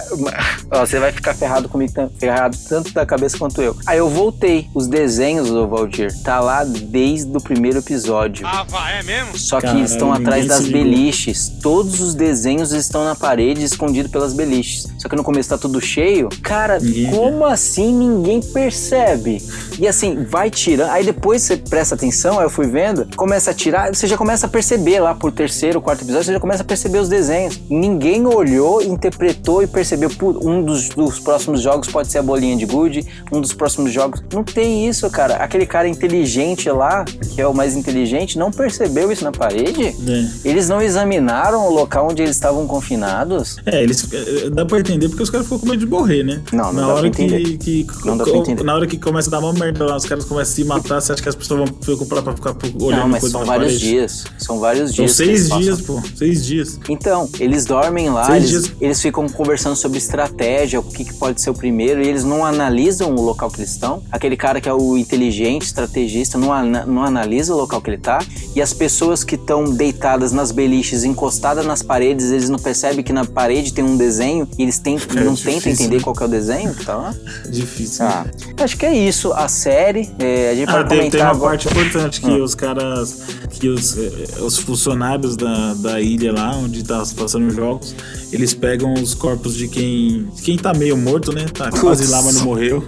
ó, 0.71 0.79
você 0.85 0.97
vai 0.99 1.11
ficar 1.11 1.33
ferrado 1.35 1.69
comigo, 1.69 1.91
ferrado 2.17 2.57
tanto 2.67 2.91
da 2.93 3.05
cabeça 3.05 3.37
quanto 3.37 3.61
eu. 3.61 3.75
Aí 3.85 3.97
eu 3.99 4.09
voltei. 4.09 4.67
Os 4.73 4.87
desenhos 4.87 5.49
do 5.49 5.67
Valdir 5.67 6.11
tá 6.23 6.39
lá 6.39 6.63
desde 6.63 7.35
o 7.35 7.41
primeiro 7.41 7.79
episódio. 7.79 8.47
Ah, 8.47 8.63
vai, 8.67 8.99
é 8.99 9.03
mesmo? 9.03 9.37
Só 9.37 9.59
que 9.61 9.79
estão 9.81 10.11
atrás 10.11 10.38
ninguém 10.41 10.57
das 10.57 10.67
beliches. 10.67 11.49
Todos 11.61 11.99
os 11.99 12.13
desenhos 12.13 12.71
estão 12.71 13.03
na 13.03 13.15
parede, 13.15 13.63
escondidos 13.63 14.11
pelas 14.11 14.33
beliches. 14.33 14.87
Só 14.97 15.07
que 15.07 15.15
no 15.15 15.23
começo 15.23 15.49
tá 15.49 15.57
tudo 15.57 15.79
cheio. 15.79 16.29
Cara, 16.41 16.79
como 17.11 17.45
assim 17.45 17.93
ninguém 17.93 18.41
percebe? 18.41 19.41
E 19.79 19.87
assim, 19.87 20.23
vai 20.23 20.49
tirando. 20.49 20.89
Aí 20.89 21.05
depois 21.05 21.41
você 21.41 21.57
presta 21.57 21.95
atenção, 21.95 22.37
aí 22.37 22.45
eu 22.45 22.49
fui 22.49 22.67
vendo, 22.67 23.07
começa 23.15 23.51
a 23.51 23.53
tirar, 23.53 23.93
você 23.93 24.07
já 24.07 24.17
começa 24.17 24.45
a 24.45 24.49
perceber 24.49 24.99
lá 24.99 25.15
por 25.15 25.31
terceiro, 25.31 25.81
quarto 25.81 26.03
episódio, 26.03 26.25
você 26.25 26.33
já 26.33 26.39
começa 26.39 26.63
a 26.63 26.65
perceber 26.65 26.99
os 26.99 27.09
desenhos. 27.09 27.59
Ninguém 27.69 28.25
olhou, 28.25 28.81
interpretou 28.81 29.38
e 29.63 29.67
percebeu, 29.67 30.09
um 30.41 30.61
dos, 30.63 30.89
dos 30.89 31.19
próximos 31.19 31.61
jogos 31.61 31.87
pode 31.87 32.09
ser 32.11 32.19
a 32.19 32.23
bolinha 32.23 32.55
de 32.55 32.65
gude, 32.65 33.05
um 33.31 33.41
dos 33.41 33.53
próximos 33.53 33.91
jogos. 33.91 34.21
Não 34.33 34.43
tem 34.43 34.87
isso, 34.87 35.09
cara. 35.09 35.35
Aquele 35.37 35.65
cara 35.65 35.87
inteligente 35.87 36.69
lá, 36.69 37.03
que 37.05 37.41
é 37.41 37.47
o 37.47 37.53
mais 37.53 37.75
inteligente, 37.75 38.37
não 38.37 38.51
percebeu 38.51 39.11
isso 39.11 39.23
na 39.23 39.31
parede? 39.31 39.87
É. 39.87 40.25
Eles 40.47 40.69
não 40.69 40.81
examinaram 40.81 41.67
o 41.67 41.73
local 41.73 42.09
onde 42.09 42.21
eles 42.21 42.35
estavam 42.35 42.65
confinados? 42.67 43.57
É, 43.65 43.81
eles. 43.83 44.07
é, 44.13 44.49
Dá 44.49 44.65
pra 44.65 44.79
entender 44.79 45.09
porque 45.09 45.23
os 45.23 45.29
caras 45.29 45.45
ficam 45.45 45.59
com 45.59 45.65
medo 45.67 45.79
de 45.79 45.85
morrer, 45.85 46.23
né? 46.23 46.41
Não, 46.51 46.65
não 46.65 46.73
na 46.73 46.81
dá 46.81 46.87
hora 46.93 46.99
pra 46.99 47.07
entender. 47.23 47.57
que, 47.57 47.83
que 47.83 48.05
Não 48.05 48.17
dá 48.17 48.23
pra 48.23 48.37
entender. 48.37 48.63
Na 48.63 48.75
hora 48.75 48.87
que 48.87 48.97
começa 48.97 49.29
a 49.29 49.31
dar 49.31 49.39
uma 49.39 49.53
merda 49.53 49.85
lá, 49.85 49.95
os 49.97 50.05
caras 50.05 50.25
começam 50.25 50.51
a 50.51 50.55
se 50.55 50.63
matar, 50.63 51.01
você 51.01 51.11
acha 51.13 51.21
que 51.23 51.29
as 51.29 51.35
pessoas 51.35 51.59
vão 51.59 51.67
preocupar 51.79 52.21
pra 52.21 52.33
ficar 52.33 52.55
olhando 52.81 52.99
não, 53.01 53.07
mas 53.09 53.21
coisa 53.21 53.37
são 53.37 53.45
vários 53.45 53.67
parede? 53.73 53.79
dias. 53.89 54.25
São 54.37 54.59
vários 54.59 54.95
São 54.95 55.05
dias. 55.05 55.11
que 55.11 55.17
seis 55.17 55.29
eles 55.29 55.49
passam. 55.49 55.61
dias, 55.63 55.81
pô. 55.81 56.01
Seis 56.15 56.45
dias. 56.45 56.79
Então, 56.89 57.29
eles 57.39 57.65
dormem 57.65 58.09
lá, 58.09 58.35
eles, 58.35 58.49
dias. 58.49 58.71
eles 58.81 59.01
ficam 59.01 59.27
conversando 59.39 59.73
sobre 59.77 59.97
estratégia, 59.97 60.81
o 60.81 60.83
que, 60.83 61.05
que 61.05 61.13
pode 61.13 61.39
ser 61.39 61.49
o 61.49 61.53
primeiro, 61.53 62.01
e 62.03 62.07
eles 62.09 62.25
não 62.25 62.45
analisam 62.45 63.15
o 63.15 63.21
local 63.21 63.49
que 63.49 63.61
eles 63.61 63.71
estão. 63.71 64.03
Aquele 64.11 64.35
cara 64.35 64.59
que 64.59 64.67
é 64.67 64.73
o 64.73 64.97
inteligente, 64.97 65.61
estrategista, 65.61 66.37
não, 66.37 66.51
ana- 66.51 66.85
não 66.85 67.01
analisa 67.05 67.53
o 67.53 67.57
local 67.57 67.79
que 67.79 67.89
ele 67.89 67.97
tá. 67.99 68.19
E 68.53 68.61
as 68.61 68.73
pessoas 68.73 69.23
que 69.23 69.35
estão 69.35 69.63
deitadas 69.63 70.33
nas 70.33 70.51
beliches, 70.51 71.05
encostadas 71.05 71.65
nas 71.65 71.81
paredes, 71.81 72.31
eles 72.31 72.49
não 72.49 72.59
percebem 72.59 73.01
que 73.01 73.13
na 73.13 73.23
parede 73.23 73.71
tem 73.71 73.81
um 73.81 73.95
desenho 73.95 74.45
e 74.57 74.63
eles 74.63 74.77
tem, 74.77 74.97
É 74.97 75.23
não 75.23 75.33
difícil, 75.33 75.53
tentam 75.61 75.71
entender 75.71 75.97
né? 75.97 76.03
qual 76.03 76.15
é 76.19 76.23
o 76.25 76.27
desenho 76.27 76.73
que 76.75 76.85
tá 76.85 76.97
lá. 76.97 77.15
Difícil. 77.49 78.05
Ah, 78.05 78.25
acho 78.61 78.75
que 78.77 78.85
é 78.85 78.93
isso. 78.93 79.31
A 79.31 79.47
série, 79.47 80.09
é, 80.19 80.49
a 80.51 80.55
gente 80.55 80.69
Ah, 80.69 80.73
pode 80.73 80.89
tem, 80.89 80.97
comentar 80.97 81.11
tem 81.11 81.21
uma 81.21 81.29
agora. 81.31 81.51
parte 81.51 81.67
importante 81.69 82.19
que 82.19 82.29
Ah. 82.29 82.43
os 82.43 82.55
caras, 82.55 83.19
que 83.51 83.69
os, 83.69 83.97
eh, 83.97 84.41
os 84.41 84.57
funcionários 84.57 85.37
da, 85.37 85.73
da 85.75 86.01
ilha 86.01 86.33
lá, 86.33 86.57
onde 86.57 86.83
tá 86.83 87.01
passando 87.15 87.47
os 87.47 87.55
jogos, 87.55 87.95
eles 88.33 88.53
pegam 88.53 88.93
os 88.95 89.13
corpos 89.29 89.55
de 89.55 89.67
quem, 89.67 90.27
quem 90.43 90.57
tá 90.57 90.73
meio 90.73 90.97
morto, 90.97 91.31
né? 91.31 91.45
Tá 91.53 91.69
quase 91.69 92.07
lá, 92.07 92.21
mas 92.23 92.35
não 92.35 92.45
morreu. 92.45 92.83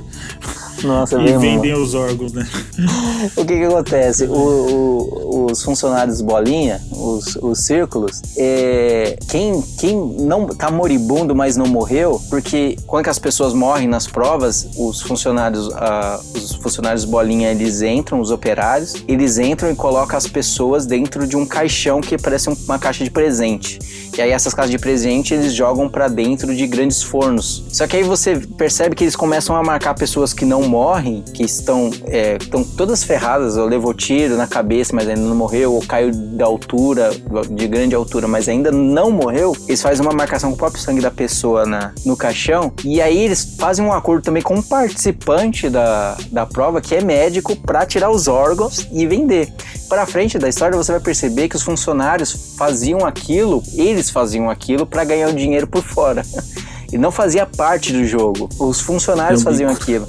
Nossa, 0.84 1.18
e 1.22 1.38
vendem 1.38 1.74
os 1.74 1.94
órgãos, 1.94 2.34
né? 2.34 2.48
O 3.38 3.46
que 3.46 3.58
que 3.58 3.64
acontece? 3.64 4.26
O- 4.26 4.32
o- 4.34 5.52
os 5.52 5.64
funcionários 5.64 6.22
bolinha, 6.22 6.82
os, 6.92 7.36
os 7.36 7.60
círculos, 7.60 8.22
é, 8.38 9.18
quem, 9.30 9.62
quem 9.80 9.96
não 9.96 10.48
tá 10.48 10.72
moribundo, 10.72 11.36
mas 11.36 11.56
não 11.58 11.66
morreu, 11.68 12.20
porque 12.30 12.78
quando 12.88 13.08
as 13.10 13.20
pessoas 13.20 13.54
morrem 13.54 13.88
nas 13.88 14.08
provas, 14.08 14.68
os 14.78 15.02
funcionários, 15.02 15.70
ah, 15.74 16.20
os 16.36 16.54
funcionários 16.56 17.06
bolinha, 17.06 17.52
eles 17.52 17.82
entram, 17.82 18.20
os 18.20 18.32
operários, 18.32 18.96
eles 19.08 19.38
entram 19.38 19.70
e 19.72 19.76
colocam 19.76 20.18
as 20.18 20.28
pessoas 20.28 20.86
dentro 20.86 21.28
de 21.28 21.36
um 21.38 21.46
caixão 21.46 22.02
que 22.02 22.18
parece 22.18 22.50
um- 22.50 22.56
uma 22.66 22.80
caixa 22.80 23.04
de 23.04 23.10
presente. 23.12 23.80
E 24.18 24.22
aí 24.22 24.32
essas 24.32 24.54
caixas 24.54 24.72
de 24.72 24.78
presente 24.80 25.34
eles 25.34 25.54
jogam 25.54 25.88
pra 25.90 26.08
dentro 26.08 26.56
de 26.56 26.68
grandes 26.68 27.02
fornos. 27.02 27.64
Só 27.72 27.88
que 27.88 27.96
aí 27.98 28.04
você 28.04 28.36
percebe 28.58 28.96
que 28.96 29.04
eles 29.04 29.16
começam 29.16 29.56
a 29.56 29.64
marcar 29.64 29.94
pessoas 29.96 30.34
que 30.34 30.44
não 30.46 30.62
morrem, 30.72 31.22
que 31.34 31.43
estão, 31.43 31.91
é, 32.05 32.38
estão 32.39 32.63
todas 32.63 33.03
ferradas, 33.03 33.57
ou 33.57 33.67
levou 33.67 33.93
tiro 33.93 34.38
na 34.38 34.47
cabeça, 34.47 34.95
mas 34.95 35.05
ainda 35.05 35.19
não 35.19 35.36
morreu, 35.36 35.74
ou 35.74 35.82
caiu 35.86 36.11
da 36.13 36.45
altura, 36.45 37.11
de 37.49 37.67
grande 37.67 37.93
altura, 37.93 38.26
mas 38.26 38.47
ainda 38.47 38.72
não 38.72 39.11
morreu. 39.11 39.53
Eles 39.67 39.82
fazem 39.82 40.05
uma 40.05 40.13
marcação 40.13 40.49
com 40.51 40.55
o 40.55 40.57
próprio 40.57 40.82
sangue 40.82 41.01
da 41.01 41.11
pessoa 41.11 41.65
na, 41.65 41.91
no 42.05 42.15
caixão. 42.15 42.72
E 42.86 43.01
aí 43.01 43.17
eles 43.17 43.57
fazem 43.59 43.84
um 43.84 43.91
acordo 43.91 44.24
também 44.24 44.41
com 44.41 44.55
um 44.55 44.61
participante 44.61 45.69
da, 45.69 46.17
da 46.32 46.45
prova, 46.45 46.80
que 46.80 46.95
é 46.95 47.03
médico, 47.03 47.53
pra 47.53 47.86
tirar 47.86 48.09
os 48.09 48.30
órgãos 48.30 48.88
e 48.93 49.05
vender. 49.05 49.53
Pra 49.89 50.05
frente 50.05 50.39
da 50.39 50.47
história, 50.47 50.78
você 50.78 50.93
vai 50.93 51.01
perceber 51.01 51.49
que 51.49 51.57
os 51.57 51.63
funcionários 51.63 52.55
faziam 52.57 53.05
aquilo, 53.05 53.61
eles 53.74 54.09
faziam 54.09 54.49
aquilo 54.49 54.86
pra 54.86 55.03
ganhar 55.03 55.28
o 55.28 55.34
dinheiro 55.34 55.67
por 55.67 55.84
fora. 55.84 56.24
E 56.91 56.97
não 56.97 57.09
fazia 57.09 57.45
parte 57.45 57.93
do 57.93 58.03
jogo. 58.05 58.49
Os 58.59 58.82
funcionários 58.82 59.43
faziam 59.43 59.72
aquilo. 59.72 60.05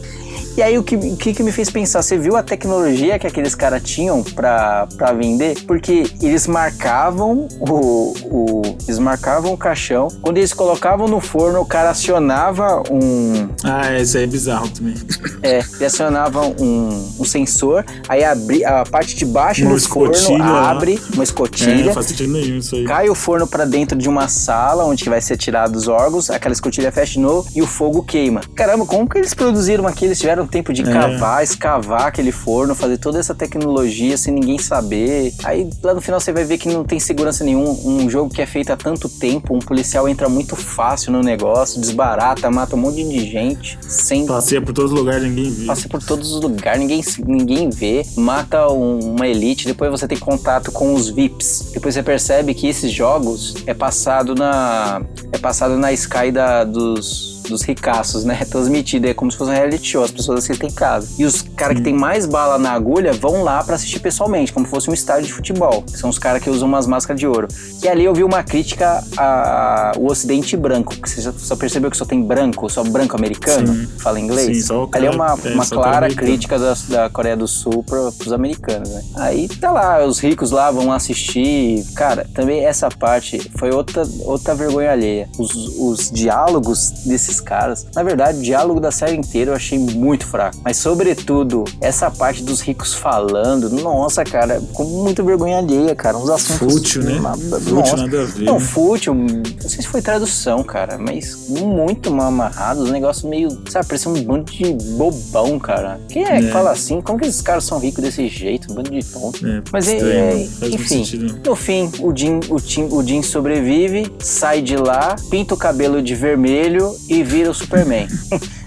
E 0.57 0.63
aí 0.63 0.77
o 0.79 0.83
que, 0.83 0.97
o 0.97 1.17
que 1.17 1.33
que 1.33 1.43
me 1.43 1.51
fez 1.51 1.71
pensar? 1.71 2.03
Você 2.03 2.19
viu 2.19 2.37
a 2.37 2.43
tecnologia 2.43 3.19
que 3.19 3.27
aqueles 3.27 3.55
caras 3.55 3.83
tinham 3.83 4.23
pra, 4.23 4.87
pra 4.99 5.13
vender? 5.13 5.59
Porque 5.67 6.05
eles 6.21 6.47
marcavam 6.47 7.49
o, 7.59 8.13
o. 8.25 8.63
Eles 8.87 8.99
marcavam 8.99 9.53
o 9.55 9.57
caixão. 9.57 10.09
Quando 10.21 10.37
eles 10.39 10.53
colocavam 10.53 11.09
no 11.09 11.21
forno, 11.21 11.61
o 11.61 11.65
cara 11.67 11.91
acionava 11.91 12.83
um. 12.91 13.49
Ah, 13.65 13.95
esse 13.99 14.19
aí 14.19 14.25
é 14.25 14.27
bizarro 14.27 14.69
também. 14.69 14.95
É, 15.43 15.61
ele 15.77 15.85
acionava 15.87 16.43
um, 16.47 17.13
um 17.19 17.25
sensor, 17.25 17.85
aí 18.09 18.23
abri, 18.23 18.65
a 18.65 18.85
parte 18.85 19.17
de 19.17 19.25
baixo 19.25 19.63
Uma 19.65 19.75
do 19.75 19.81
forno 19.81 20.13
escotilha 20.13 20.45
lá. 20.45 20.71
abre, 20.71 21.01
uma 21.15 21.23
É, 21.23 21.25
escotilha. 21.25 21.85
não 21.87 21.95
faz 21.95 22.07
sentido 22.07 22.33
nenhum 22.33 22.59
isso 22.59 22.77
aí. 22.77 22.85
Cai 22.85 23.09
o 23.09 23.15
forno 23.15 23.47
pra 23.47 23.65
dentro 23.65 23.97
de 23.97 24.09
uma 24.09 24.29
sala 24.29 24.85
onde 24.85 25.09
vai 25.09 25.21
ser 25.21 25.37
tirado 25.37 25.75
os 25.77 25.89
órgãos, 25.89 26.29
aquela 26.31 26.53
escotilha 26.53 26.93
fecha 26.93 27.13
de 27.15 27.21
novo 27.21 27.49
e 27.55 27.63
o 27.63 27.67
fogo 27.67 28.03
queima. 28.03 28.43
Caramba, 28.55 28.85
como 28.85 29.09
que 29.09 29.19
eles 29.19 29.33
produziram 29.35 29.87
aquilo? 29.87 30.09
Eles 30.11 30.21
tiveram 30.21 30.42
tempo 30.47 30.73
de 30.73 30.83
É. 30.83 30.85
cavar, 30.93 31.43
escavar 31.43 32.07
aquele 32.07 32.33
forno, 32.33 32.75
fazer 32.75 32.99
toda 32.99 33.19
essa 33.19 33.35
tecnologia 33.35 34.17
sem 34.17 34.33
ninguém 34.35 34.59
saber. 34.59 35.33
Aí 35.45 35.69
lá 35.83 35.95
no 35.95 36.01
final 36.01 36.21
você 36.21 36.33
vai 36.33 36.45
ver 36.45 36.59
que 36.59 36.69
não 36.69 36.85
tem 36.85 36.99
segurança 37.01 37.45
nenhum. 37.45 37.79
Um 37.85 38.09
jogo 38.11 38.33
que 38.33 38.41
é 38.43 38.47
feito 38.47 38.71
há 38.73 38.77
tanto 38.77 39.09
tempo, 39.09 39.55
um 39.55 39.59
policial 39.59 40.09
entra 40.09 40.29
muito 40.29 40.57
fácil 40.57 41.13
no 41.13 41.23
negócio, 41.23 41.81
desbarata, 41.81 42.51
mata 42.51 42.77
um 42.77 42.79
monte 42.79 43.03
de 43.05 43.27
gente 43.31 43.79
sem 43.83 44.27
Passeia 44.27 44.61
por 44.63 44.73
todos 44.73 44.93
os 44.93 44.99
lugares, 44.99 45.23
ninguém 45.23 45.51
viu. 45.51 45.67
passa 45.67 45.89
por 45.89 46.03
todos 46.03 46.33
os 46.33 46.41
lugares, 46.43 46.81
ninguém, 46.81 47.03
ninguém 47.27 47.71
vê, 47.71 48.05
mata 48.17 48.69
um- 48.69 49.15
uma 49.15 49.27
elite, 49.27 49.67
depois 49.67 49.91
você 49.91 50.07
tem 50.09 50.19
contato 50.19 50.71
com 50.73 50.95
os 50.95 51.09
VIPs. 51.09 51.71
Depois 51.75 51.95
você 51.95 52.03
percebe 52.03 52.55
que 52.55 52.67
esses 52.67 52.91
jogos 52.93 53.55
é 53.67 53.75
passado 53.75 54.35
na 54.35 55.03
é 55.33 55.39
passado 55.39 55.77
na 55.77 55.93
Sky 55.93 56.31
da, 56.31 56.65
dos 56.65 57.32
dos 57.53 57.63
ricaços, 57.63 58.25
né? 58.25 58.39
Transmitido, 58.51 59.07
é 59.09 59.15
como 59.15 59.31
se 59.31 59.39
fosse 59.39 59.51
um 59.51 59.55
reality 59.55 59.87
show, 59.87 60.03
as 60.05 60.11
pessoas 60.11 60.45
assistem 60.45 60.69
em 60.69 60.73
casa. 60.73 61.09
E 61.19 61.25
os 61.25 61.43
caras 61.43 61.77
que 61.77 61.83
tem 61.83 61.95
mais 61.95 62.27
bala 62.27 62.59
na 62.59 62.73
agulha 62.73 63.13
vão 63.13 63.43
lá 63.43 63.63
pra 63.63 63.77
assistir 63.77 64.01
pessoalmente, 64.01 64.53
como 64.53 64.67
se 64.67 64.71
fosse 64.71 64.91
um 64.91 64.95
estádio 64.95 65.27
de 65.27 65.33
futebol. 65.33 65.85
São 65.89 66.11
os 66.11 66.19
caras 66.19 66.43
que 66.43 66.51
usam 66.51 66.69
umas 66.69 66.87
máscaras 66.87 67.21
de 67.21 67.27
ouro. 67.27 67.49
E 67.83 67.89
ali 67.89 68.05
eu 68.05 68.15
vi 68.15 68.25
uma 68.25 68.43
crítica 68.43 69.03
ao 69.17 70.05
Ocidente 70.07 70.57
branco, 70.57 70.95
que 70.97 71.09
você 71.09 71.33
só 71.33 71.57
percebeu 71.57 71.91
que 71.91 71.97
só 71.97 72.05
tem 72.05 72.23
branco, 72.23 72.69
só 72.69 72.83
branco 72.85 73.17
americano, 73.17 73.75
Sim. 73.75 73.87
fala 73.99 74.21
inglês. 74.21 74.59
Sim, 74.59 74.63
só 74.67 74.85
o 74.85 74.91
ali 74.93 75.07
é 75.07 75.11
cara- 75.11 75.17
uma, 75.17 75.39
é, 75.49 75.55
uma 75.55 75.67
cara 75.67 75.83
clara 75.83 76.15
crítica 76.15 76.59
da, 76.59 76.75
da 76.89 77.11
Coreia 77.11 77.37
do 77.37 77.47
Sul 77.49 77.83
para 77.83 77.99
os 78.01 78.33
americanos, 78.33 78.89
né? 78.89 79.03
Aí 79.17 79.49
tá 79.49 79.71
lá, 79.71 80.05
os 80.05 80.19
ricos 80.19 80.51
lá 80.51 80.71
vão 80.71 80.87
lá 80.89 80.97
assistir. 80.97 81.85
Cara, 81.95 82.27
também 82.35 82.65
essa 82.65 82.89
parte 82.91 83.51
foi 83.57 83.71
outra, 83.71 84.03
outra 84.21 84.55
vergonha 84.55 84.93
alheia. 84.93 85.29
Os, 85.39 85.55
os 85.79 86.11
diálogos 86.11 86.91
desses 87.05 87.41
caras, 87.43 87.87
na 87.95 88.03
verdade, 88.03 88.39
o 88.39 88.43
diálogo 88.43 88.81
da 88.81 88.91
série 88.91 89.17
inteira 89.17 89.51
eu 89.51 89.55
achei 89.55 89.79
muito 89.79 90.27
fraco. 90.27 90.57
Mas, 90.65 90.77
sobretudo, 90.79 91.65
essa 91.81 92.11
parte 92.11 92.43
dos 92.43 92.61
ricos 92.61 92.95
falando, 92.95 93.69
nossa, 93.71 94.25
cara, 94.25 94.61
ficou 94.61 94.87
muito 94.87 95.25
vergonha 95.25 95.59
alheia, 95.59 95.95
cara. 95.95 96.17
Uns 96.17 96.31
assuntos. 96.31 96.73
Fútil, 96.75 97.03
né? 97.03 97.19
Nada, 97.21 97.39
Fútil, 97.61 97.75
nossa. 97.75 97.97
nada 97.97 98.23
a 98.23 98.25
ver, 98.25 98.45
Não, 98.45 98.55
né? 98.55 98.61
fútil, 98.61 99.15
não 99.15 99.69
sei 99.69 99.83
se 99.83 99.87
foi 99.87 100.01
tradução, 100.01 100.63
cara, 100.63 100.97
mas 100.99 101.49
muito 101.49 102.11
mal 102.11 102.29
amarrado, 102.29 102.83
os 102.83 102.91
negócios 102.91 103.25
meio, 103.29 103.51
sabe, 103.69 103.87
parecia 103.87 104.11
um 104.11 104.23
bando 104.23 104.51
de 104.51 104.73
bobão, 104.97 105.59
cara. 105.59 106.01
Quem 106.09 106.25
é, 106.25 106.41
que 106.41 106.47
É. 106.49 106.51
fala 106.53 106.71
assim? 106.71 107.01
Como 107.01 107.19
que 107.19 107.27
esses 107.27 107.43
caras 107.43 107.65
são 107.65 107.79
ricos 107.79 108.03
desse 108.03 108.29
jeito? 108.29 108.71
Um 108.71 108.75
bando 108.77 108.91
de 108.91 109.05
tonto. 109.05 109.47
É, 109.47 109.63
Mas 109.73 109.89
é, 109.89 109.97
é, 109.99 110.49
enfim, 110.69 111.05
não. 111.19 111.39
no 111.51 111.57
fim, 111.57 111.91
o 112.01 112.17
Jim, 112.17 112.41
o, 112.49 112.61
Tim, 112.61 112.85
o 112.91 113.03
Jim 113.03 113.23
sobrevive, 113.23 114.11
sai 114.21 114.61
de 114.63 114.77
lá, 114.77 115.17
pinta 115.31 115.55
o 115.55 115.57
cabelo 115.57 116.01
de 116.03 116.15
vermelho 116.15 116.95
e 117.09 117.22
vira 117.23 117.51
o 117.51 117.55
Superman. 117.55 118.07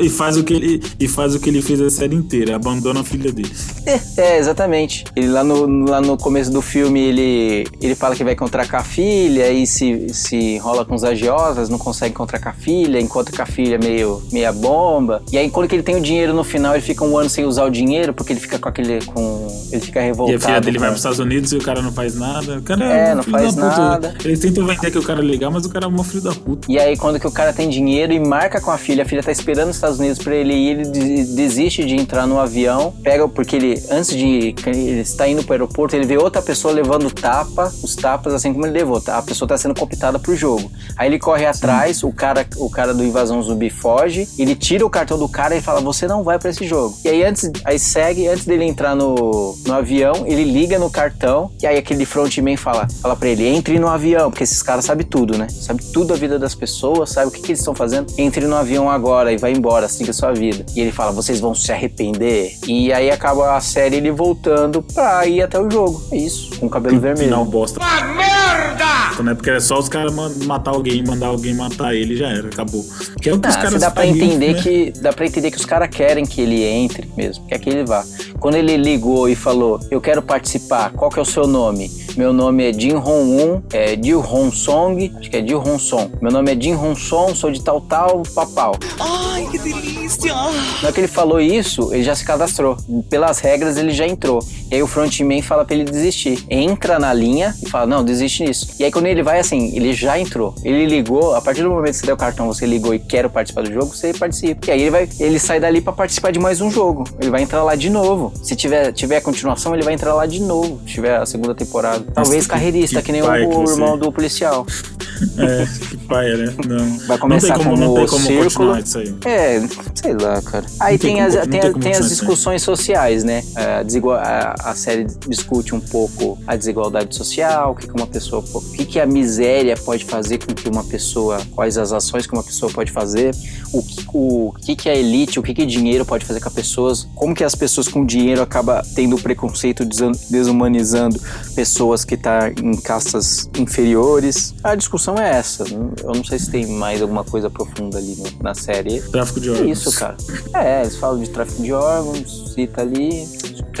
e, 0.00 0.06
e 0.06 0.08
faz 0.08 0.36
o 0.36 0.44
que 0.44 0.54
ele, 0.54 0.82
e 0.98 1.08
faz 1.08 1.34
o 1.34 1.40
que 1.40 1.48
ele 1.48 1.62
fez 1.62 1.80
a 1.80 1.90
série 1.90 2.14
inteira, 2.14 2.56
abandona 2.56 3.00
a 3.00 3.04
filha 3.04 3.32
dele. 3.32 3.52
É, 3.86 4.00
é, 4.20 4.38
exatamente. 4.38 5.04
Ele 5.14 5.28
lá 5.28 5.44
no, 5.44 5.88
lá 5.88 6.00
no 6.00 6.16
começo 6.16 6.50
do 6.50 6.62
filme, 6.62 7.00
ele, 7.00 7.66
ele 7.80 7.94
fala 7.94 8.14
que 8.14 8.24
vai 8.24 8.32
encontrar 8.32 8.68
com 8.68 8.76
a 8.76 8.82
filha 8.82 9.50
e 9.50 9.66
se, 9.66 10.08
se 10.12 10.36
enrola 10.36 10.84
com 10.84 10.94
os 10.94 11.04
agiotas, 11.04 11.68
não 11.68 11.78
consegue 11.78 12.12
encontrar 12.12 12.40
com 12.40 12.48
a 12.48 12.52
filha, 12.52 13.00
encontra 13.00 13.34
com 13.34 13.42
a 13.42 13.46
filha 13.46 13.78
meio 13.78 14.22
meia 14.32 14.52
bomba. 14.52 15.22
E 15.30 15.38
aí, 15.38 15.50
quando 15.50 15.68
que 15.68 15.74
ele 15.74 15.82
tem 15.82 15.96
o 15.96 16.00
dinheiro 16.00 16.32
no 16.32 16.44
final, 16.44 16.74
ele 16.74 16.82
fica 16.82 17.04
um 17.04 17.16
ano 17.16 17.28
sem 17.30 17.44
usar 17.44 17.64
o 17.64 17.70
dinheiro, 17.70 18.12
porque 18.12 18.32
ele 18.32 18.40
fica 18.40 18.58
com 18.58 18.68
aquele. 18.68 19.04
com. 19.04 19.46
Ele 19.72 19.80
fica 19.80 20.00
revoltado. 20.00 20.32
E 20.32 20.36
a 20.36 20.40
filha 20.40 20.60
dele 20.60 20.78
vai 20.78 20.88
pros 20.88 21.00
Estados 21.00 21.18
Unidos 21.18 21.52
e 21.52 21.56
o 21.56 21.62
cara 21.62 21.82
não 21.82 21.92
faz 21.92 22.14
nada. 22.14 22.58
O 22.58 22.62
cara 22.62 22.84
É, 22.84 23.12
um 23.12 23.16
não 23.16 23.22
faz 23.22 23.54
nada. 23.56 24.14
Eles 24.24 24.40
tentam 24.40 24.66
vender 24.66 24.90
que 24.90 24.98
o 24.98 25.02
cara 25.02 25.20
é 25.20 25.24
legal, 25.24 25.50
mas 25.50 25.64
o 25.64 25.68
cara 25.68 25.86
é 25.86 25.88
um 25.88 26.04
filho 26.04 26.22
da 26.22 26.34
puta. 26.34 26.70
E 26.70 26.78
aí, 26.78 26.96
quando 26.96 27.18
que 27.18 27.26
o 27.26 27.30
cara 27.30 27.52
tem 27.52 27.68
dinheiro 27.68 28.12
e 28.12 28.20
marca 28.20 28.60
com 28.60 28.70
a 28.70 28.78
filha, 28.78 29.02
a 29.02 29.06
filha 29.06 29.22
tá 29.26 29.32
esperando 29.32 29.66
nos 29.68 29.76
Estados 29.76 29.98
Unidos 29.98 30.18
pra 30.22 30.34
ele 30.34 30.54
ir, 30.54 30.68
ele 30.70 30.82
de- 30.88 31.24
desiste 31.34 31.84
de 31.84 31.96
entrar 31.96 32.26
no 32.26 32.38
avião, 32.38 32.92
pega, 33.02 33.28
porque 33.28 33.56
ele, 33.56 33.82
antes 33.90 34.10
de. 34.10 34.54
Ele 34.66 35.00
está 35.00 35.28
indo 35.28 35.42
pro 35.42 35.52
aeroporto, 35.52 35.94
ele 35.96 36.06
vê 36.06 36.16
outra 36.16 36.40
pessoa 36.40 36.72
levando 36.72 37.10
tapa, 37.10 37.72
os 37.82 37.94
tapas, 37.96 38.32
assim 38.32 38.52
como 38.52 38.64
ele 38.66 38.72
levou. 38.78 39.00
tá? 39.00 39.18
A 39.18 39.22
pessoa 39.22 39.48
tá 39.48 39.58
sendo 39.58 39.74
cooptada 39.74 40.18
pro 40.18 40.34
jogo. 40.36 40.70
Aí 40.96 41.08
ele 41.08 41.18
corre 41.18 41.44
atrás, 41.44 42.02
o 42.02 42.12
cara, 42.12 42.46
o 42.56 42.70
cara 42.70 42.94
do 42.94 43.04
invasão 43.04 43.42
zumbi 43.42 43.68
foge, 43.68 44.28
ele 44.38 44.54
tira 44.54 44.86
o 44.86 44.90
cartão 44.90 45.18
do 45.18 45.28
cara 45.28 45.56
e 45.56 45.60
fala: 45.60 45.80
Você 45.80 46.06
não 46.06 46.22
vai 46.22 46.38
pra 46.38 46.50
esse 46.50 46.64
jogo. 46.66 46.96
E 47.04 47.08
aí, 47.08 47.24
antes, 47.24 47.50
aí 47.64 47.78
segue, 47.78 48.28
antes 48.28 48.44
dele 48.44 48.64
entrar 48.64 48.94
no, 48.94 49.56
no 49.66 49.74
avião, 49.74 50.24
ele 50.26 50.44
liga 50.44 50.78
no 50.78 50.88
cartão, 50.90 51.50
e 51.60 51.66
aí 51.66 51.76
aquele 51.76 52.04
frontman 52.06 52.56
fala, 52.56 52.86
fala 53.02 53.16
pra 53.16 53.28
ele: 53.28 53.46
Entre 53.46 53.78
no 53.78 53.88
avião, 53.88 54.30
porque 54.30 54.44
esses 54.44 54.62
caras 54.62 54.84
sabem 54.84 55.06
tudo, 55.06 55.36
né? 55.36 55.48
Sabe 55.50 55.82
tudo 55.92 56.08
da 56.08 56.14
vida 56.14 56.38
das 56.38 56.54
pessoas, 56.54 57.10
sabe 57.10 57.28
o 57.28 57.30
que, 57.30 57.40
que 57.40 57.48
eles 57.52 57.58
estão 57.60 57.74
fazendo. 57.74 58.12
Entre 58.18 58.46
no 58.46 58.54
avião 58.56 58.88
agora 58.90 59.15
e 59.32 59.36
vai 59.36 59.52
embora, 59.52 59.88
siga 59.88 60.12
sua 60.12 60.32
vida. 60.32 60.64
E 60.74 60.80
ele 60.80 60.92
fala: 60.92 61.12
Vocês 61.12 61.40
vão 61.40 61.54
se 61.54 61.70
arrepender. 61.72 62.56
E 62.66 62.92
aí 62.92 63.10
acaba 63.10 63.56
a 63.56 63.60
série 63.60 63.96
ele 63.96 64.10
voltando 64.10 64.82
pra 64.82 65.26
ir 65.26 65.42
até 65.42 65.60
o 65.60 65.70
jogo. 65.70 66.02
É 66.12 66.16
isso, 66.16 66.58
com 66.58 66.66
o 66.66 66.70
cabelo 66.70 66.98
vermelho. 67.00 67.26
Final 67.28 67.44
bosta. 67.44 67.80
merda! 67.80 69.22
Na 69.22 69.30
época 69.32 69.50
era 69.50 69.60
só 69.60 69.78
os 69.78 69.88
caras 69.88 70.12
matar 70.44 70.72
alguém, 70.72 71.02
mandar 71.02 71.28
alguém 71.28 71.54
matar 71.54 71.94
ele 71.94 72.16
já 72.16 72.28
era, 72.28 72.48
acabou. 72.48 72.84
Que 73.20 73.30
é 73.30 73.34
o 73.34 73.40
que 73.40 73.46
Ah, 73.46 73.50
os 73.50 73.56
caras 73.56 73.72
você 73.72 73.78
dá 73.78 73.90
pra 73.90 74.04
fariam, 74.04 74.26
entender 74.26 74.54
né? 74.54 74.62
que 74.62 74.92
dá 75.00 75.12
para 75.12 75.26
entender 75.26 75.50
que 75.50 75.56
os 75.56 75.64
caras 75.64 75.88
querem 75.88 76.26
que 76.26 76.40
ele 76.40 76.62
entre 76.62 77.10
mesmo, 77.16 77.46
quer 77.46 77.58
que 77.58 77.70
ele 77.70 77.84
vá. 77.84 78.04
Quando 78.38 78.56
ele 78.56 78.76
ligou 78.76 79.26
e 79.28 79.34
falou, 79.34 79.80
eu 79.90 80.00
quero 80.02 80.20
participar, 80.20 80.90
qual 80.92 81.10
que 81.10 81.18
é 81.18 81.22
o 81.22 81.24
seu 81.24 81.46
nome? 81.46 81.90
Meu 82.16 82.32
nome 82.32 82.64
é 82.64 82.72
Jin 82.72 82.94
Hong-un, 82.94 83.60
é 83.70 83.94
Jiu 84.02 84.20
Hong 84.20 84.50
Song, 84.50 85.12
acho 85.18 85.28
que 85.28 85.36
é 85.36 85.46
Jiu 85.46 85.58
Hong 85.58 85.78
Song. 85.78 86.10
Meu 86.22 86.32
nome 86.32 86.50
é 86.50 86.58
Jin 86.58 86.74
Hong 86.74 86.98
Song, 86.98 87.36
sou 87.36 87.50
de 87.50 87.62
tal 87.62 87.78
tal, 87.82 88.22
papau. 88.34 88.74
Ai, 88.98 89.46
que 89.50 89.58
delícia! 89.58 90.32
Na 90.32 90.84
hora 90.84 90.92
que 90.92 91.00
ele 91.00 91.08
falou 91.08 91.38
isso, 91.38 91.92
ele 91.92 92.02
já 92.02 92.14
se 92.14 92.24
cadastrou. 92.24 92.74
Pelas 93.10 93.38
regras, 93.40 93.76
ele 93.76 93.90
já 93.90 94.06
entrou. 94.06 94.42
E 94.70 94.76
aí 94.76 94.82
o 94.82 94.86
frontman 94.86 95.42
fala 95.42 95.62
pra 95.62 95.74
ele 95.74 95.84
desistir. 95.84 96.42
Entra 96.48 96.98
na 96.98 97.12
linha 97.12 97.54
e 97.62 97.68
fala, 97.68 97.86
não, 97.86 98.02
desiste 98.02 98.44
nisso. 98.44 98.68
E 98.80 98.84
aí 98.84 98.90
quando 98.90 99.06
ele 99.06 99.22
vai 99.22 99.38
assim, 99.38 99.76
ele 99.76 99.92
já 99.92 100.18
entrou. 100.18 100.54
Ele 100.64 100.86
ligou, 100.86 101.34
a 101.34 101.42
partir 101.42 101.62
do 101.62 101.70
momento 101.70 101.92
que 101.92 101.98
você 101.98 102.06
der 102.06 102.14
o 102.14 102.16
cartão, 102.16 102.46
você 102.46 102.64
ligou 102.64 102.94
e 102.94 102.98
quer 102.98 103.28
participar 103.28 103.62
do 103.62 103.72
jogo, 103.72 103.94
você 103.94 104.14
participa. 104.14 104.68
E 104.68 104.70
aí 104.70 104.80
ele 104.80 104.90
vai, 104.90 105.08
ele 105.20 105.38
sai 105.38 105.60
dali 105.60 105.82
pra 105.82 105.92
participar 105.92 106.32
de 106.32 106.38
mais 106.38 106.62
um 106.62 106.70
jogo. 106.70 107.04
Ele 107.20 107.30
vai 107.30 107.42
entrar 107.42 107.62
lá 107.62 107.74
de 107.74 107.90
novo. 107.90 108.32
Se 108.42 108.56
tiver, 108.56 108.90
tiver 108.92 109.20
continuação, 109.20 109.74
ele 109.74 109.84
vai 109.84 109.92
entrar 109.92 110.14
lá 110.14 110.24
de 110.24 110.40
novo. 110.40 110.80
Se 110.86 110.94
tiver 110.94 111.16
a 111.18 111.26
segunda 111.26 111.54
temporada. 111.54 112.05
Talvez 112.14 112.46
carreirista, 112.46 113.00
que, 113.00 113.06
que 113.06 113.12
nem 113.12 113.22
o, 113.22 113.26
que 113.32 113.44
o 113.56 113.60
você- 113.66 113.72
irmão 113.74 113.98
do 113.98 114.10
policial. 114.12 114.66
É, 115.38 115.66
que 115.88 115.96
paia, 115.96 116.36
né? 116.36 116.54
Não. 116.68 116.98
Vai 117.06 117.16
começar 117.16 117.56
não 117.56 117.64
tem 117.64 117.64
como, 117.64 117.76
como 117.80 117.86
não 117.86 117.94
tem 117.94 118.06
como 118.06 118.20
círculo. 118.26 118.44
continuar 118.74 118.80
isso 118.80 118.98
aí. 118.98 119.14
É, 119.24 119.62
sei 119.94 120.12
lá, 120.12 120.42
cara. 120.42 120.66
Aí 120.78 120.98
tem 120.98 121.14
tem, 121.14 121.22
as, 121.22 121.32
tem, 121.34 121.48
tem 121.48 121.60
a- 121.60 121.72
tem 121.72 121.92
as 121.94 122.08
discussões 122.10 122.60
sociais, 122.60 123.24
né? 123.24 123.42
A, 123.54 123.82
desigual- 123.82 124.18
a- 124.18 124.54
a 124.58 124.74
série 124.74 125.06
discute 125.26 125.74
um 125.74 125.80
pouco 125.80 126.38
a 126.46 126.54
desigualdade 126.54 127.16
social, 127.16 127.72
o 127.72 127.74
que, 127.74 127.86
que 127.88 127.94
uma 127.94 128.06
pessoa. 128.06 128.44
O 128.52 128.60
que, 128.72 128.84
que 128.84 129.00
a 129.00 129.06
miséria 129.06 129.74
pode 129.74 130.04
fazer 130.04 130.36
com 130.36 130.52
que 130.52 130.68
uma 130.68 130.84
pessoa. 130.84 131.38
Quais 131.52 131.78
as 131.78 131.92
ações 131.92 132.26
que 132.26 132.34
uma 132.34 132.44
pessoa 132.44 132.70
pode 132.70 132.92
fazer, 132.92 133.34
o 133.72 133.82
que, 133.82 134.04
o 134.12 134.52
que, 134.66 134.76
que 134.76 134.90
a 134.90 134.94
elite, 134.94 135.40
o 135.40 135.42
que, 135.42 135.54
que 135.54 135.64
dinheiro 135.64 136.04
pode 136.04 136.26
fazer 136.26 136.40
com 136.40 136.48
as 136.48 136.54
pessoas, 136.54 137.08
como 137.14 137.34
que 137.34 137.42
as 137.42 137.54
pessoas 137.54 137.88
com 137.88 138.04
dinheiro 138.04 138.42
acabam 138.42 138.82
tendo 138.94 139.16
preconceito, 139.16 139.82
desumanizando 140.30 141.18
pessoas 141.54 141.95
que 142.04 142.14
estão 142.14 142.32
em 142.62 142.76
castas 142.80 143.48
inferiores. 143.58 144.54
A 144.62 144.74
discussão 144.74 145.14
é 145.16 145.30
essa. 145.38 145.64
Eu 146.02 146.12
não 146.14 146.24
sei 146.24 146.38
se 146.38 146.50
tem 146.50 146.66
mais 146.66 147.00
alguma 147.02 147.24
coisa 147.24 147.48
profunda 147.50 147.98
ali 147.98 148.16
na 148.40 148.54
série. 148.54 149.00
Tráfico 149.02 149.40
de 149.40 149.48
É 149.48 149.52
órgãos. 149.52 149.78
isso, 149.78 149.92
cara. 149.98 150.16
É, 150.54 150.82
eles 150.82 150.96
falam 150.96 151.20
de 151.20 151.30
tráfico 151.30 151.62
de 151.62 151.72
órgãos, 151.72 152.52
cita 152.54 152.82
ali. 152.82 153.26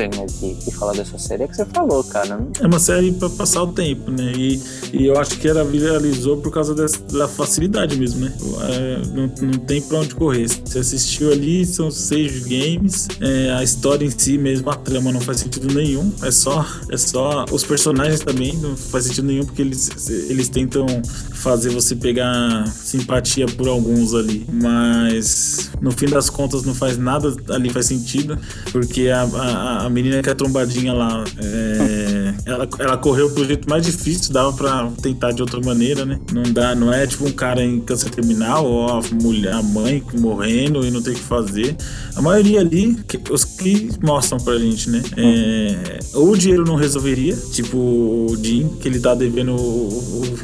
O 0.04 0.26
que, 0.26 0.54
que 0.56 0.70
falar 0.70 0.92
dessa 0.92 1.18
série. 1.18 1.44
É 1.44 1.48
que 1.48 1.56
você 1.56 1.64
falou, 1.66 2.04
cara. 2.04 2.46
É 2.60 2.66
uma 2.66 2.78
série 2.78 3.12
pra 3.12 3.30
passar 3.30 3.62
o 3.62 3.72
tempo, 3.72 4.10
né? 4.10 4.32
E, 4.36 4.62
e 4.92 5.06
eu 5.06 5.18
acho 5.18 5.38
que 5.38 5.48
ela 5.48 5.64
viralizou 5.64 6.36
por 6.36 6.52
causa 6.52 6.74
dessa, 6.74 7.00
da 7.04 7.26
facilidade 7.26 7.96
mesmo, 7.96 8.26
né? 8.26 8.32
É, 8.68 8.98
não, 9.14 9.26
não 9.26 9.58
tem 9.60 9.80
pra 9.80 9.98
onde 9.98 10.14
correr. 10.14 10.48
Você 10.48 10.78
assistiu 10.78 11.32
ali, 11.32 11.64
são 11.64 11.90
seis 11.90 12.44
games. 12.44 13.08
é, 13.20 13.52
a 13.52 13.62
história 13.62 14.04
em 14.04 14.10
si 14.10 14.36
mesmo, 14.36 14.70
a 14.70 14.74
trama 14.74 15.12
não 15.12 15.20
faz 15.20 15.40
sentido 15.40 15.72
nenhum. 15.74 16.12
É 16.22 16.30
só, 16.30 16.66
é 16.90 16.96
só. 16.96 17.44
Os 17.50 17.64
personagens 17.64 18.20
também 18.20 18.56
não 18.56 18.76
faz 18.76 19.04
sentido 19.04 19.26
nenhum, 19.26 19.44
porque 19.44 19.62
eles, 19.62 20.10
eles 20.28 20.48
tentam 20.48 20.86
fazer 21.32 21.70
você 21.70 21.94
pegar 21.94 22.66
simpatia 22.66 23.46
por 23.46 23.68
alguns 23.68 24.14
ali. 24.14 24.46
Mas 24.52 25.70
no 25.80 25.92
fim 25.92 26.06
das 26.06 26.28
contas 26.28 26.64
não 26.64 26.74
faz 26.74 26.98
nada 26.98 27.34
ali 27.50 27.70
faz 27.70 27.86
sentido. 27.86 28.38
Porque 28.72 29.08
a, 29.08 29.22
a 29.22 29.85
menina 29.90 30.22
que 30.22 30.30
é 30.30 30.34
trombadinha 30.34 30.92
lá, 30.92 31.24
é, 31.38 32.34
ela, 32.50 32.68
ela 32.78 32.96
correu 32.96 33.30
pro 33.30 33.44
jeito 33.44 33.68
mais 33.68 33.84
difícil, 33.84 34.32
dava 34.32 34.52
pra 34.52 34.90
tentar 35.02 35.32
de 35.32 35.42
outra 35.42 35.60
maneira, 35.60 36.04
né? 36.04 36.18
Não 36.32 36.42
dá, 36.42 36.74
não 36.74 36.92
é 36.92 37.06
tipo 37.06 37.26
um 37.26 37.32
cara 37.32 37.62
em 37.64 37.80
câncer 37.80 38.10
terminal 38.10 38.64
ou 38.66 38.88
a 38.88 39.00
mulher, 39.22 39.52
a 39.52 39.62
mãe 39.62 40.02
morrendo 40.18 40.84
e 40.86 40.90
não 40.90 41.02
tem 41.02 41.12
o 41.12 41.16
que 41.16 41.22
fazer. 41.22 41.76
A 42.14 42.22
maioria 42.22 42.60
ali, 42.60 42.94
que- 43.06 43.20
os 43.32 43.44
que 43.44 43.90
mostram 44.02 44.38
pra 44.38 44.58
gente, 44.58 44.88
né? 44.90 45.02
É, 45.16 45.98
ou 46.14 46.30
o 46.30 46.36
dinheiro 46.36 46.64
não 46.64 46.76
resolveria, 46.76 47.36
tipo 47.52 47.76
o 47.76 48.36
Jim, 48.42 48.68
que 48.80 48.88
ele 48.88 49.00
tá 49.00 49.14
devendo 49.14 49.52
o, 49.52 49.56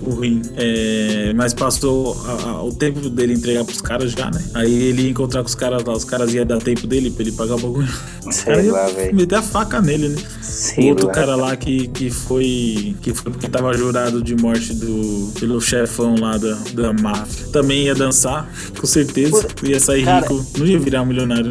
o, 0.04 0.10
o 0.10 0.20
rim, 0.20 0.42
é, 0.56 1.32
mas 1.34 1.54
passou 1.54 2.16
a- 2.26 2.48
a- 2.50 2.62
o 2.64 2.72
tempo 2.72 3.08
dele 3.08 3.34
entregar 3.34 3.64
pros 3.64 3.80
caras 3.80 4.12
já, 4.12 4.30
né? 4.30 4.42
Aí 4.54 4.72
ele 4.72 5.02
ia 5.02 5.10
encontrar 5.10 5.42
com 5.42 5.48
os 5.48 5.54
caras 5.54 5.82
lá, 5.84 5.92
os 5.94 6.04
caras 6.04 6.32
iam 6.34 6.44
dar 6.46 6.58
tempo 6.60 6.86
dele 6.86 7.10
pra 7.10 7.22
ele 7.22 7.32
pagar 7.32 7.54
o 7.56 7.58
bagulho. 7.58 7.88
Sei 8.30 8.70
lá, 8.70 8.86
velho. 8.88 9.14
Meter 9.32 9.36
a 9.36 9.42
faca 9.42 9.80
nele, 9.80 10.10
né? 10.10 10.22
Sei 10.40 10.90
Outro 10.90 11.06
lá. 11.06 11.12
cara 11.12 11.34
lá 11.34 11.56
que, 11.56 11.88
que 11.88 12.10
foi 12.10 12.94
que 13.00 13.14
foi 13.14 13.32
porque 13.32 13.48
tava 13.48 13.72
jurado 13.74 14.22
de 14.22 14.36
morte 14.36 14.74
do 14.74 15.32
pelo 15.38 15.60
chefão 15.60 16.14
lá 16.18 16.36
da, 16.36 16.54
da 16.74 16.92
máfia. 16.92 17.46
Também 17.48 17.84
ia 17.84 17.94
dançar, 17.94 18.48
com 18.78 18.86
certeza. 18.86 19.46
Ia 19.62 19.80
sair 19.80 20.04
Cara, 20.04 20.20
rico. 20.26 20.46
Não 20.58 20.66
ia 20.66 20.78
virar 20.78 21.04
milionário. 21.04 21.50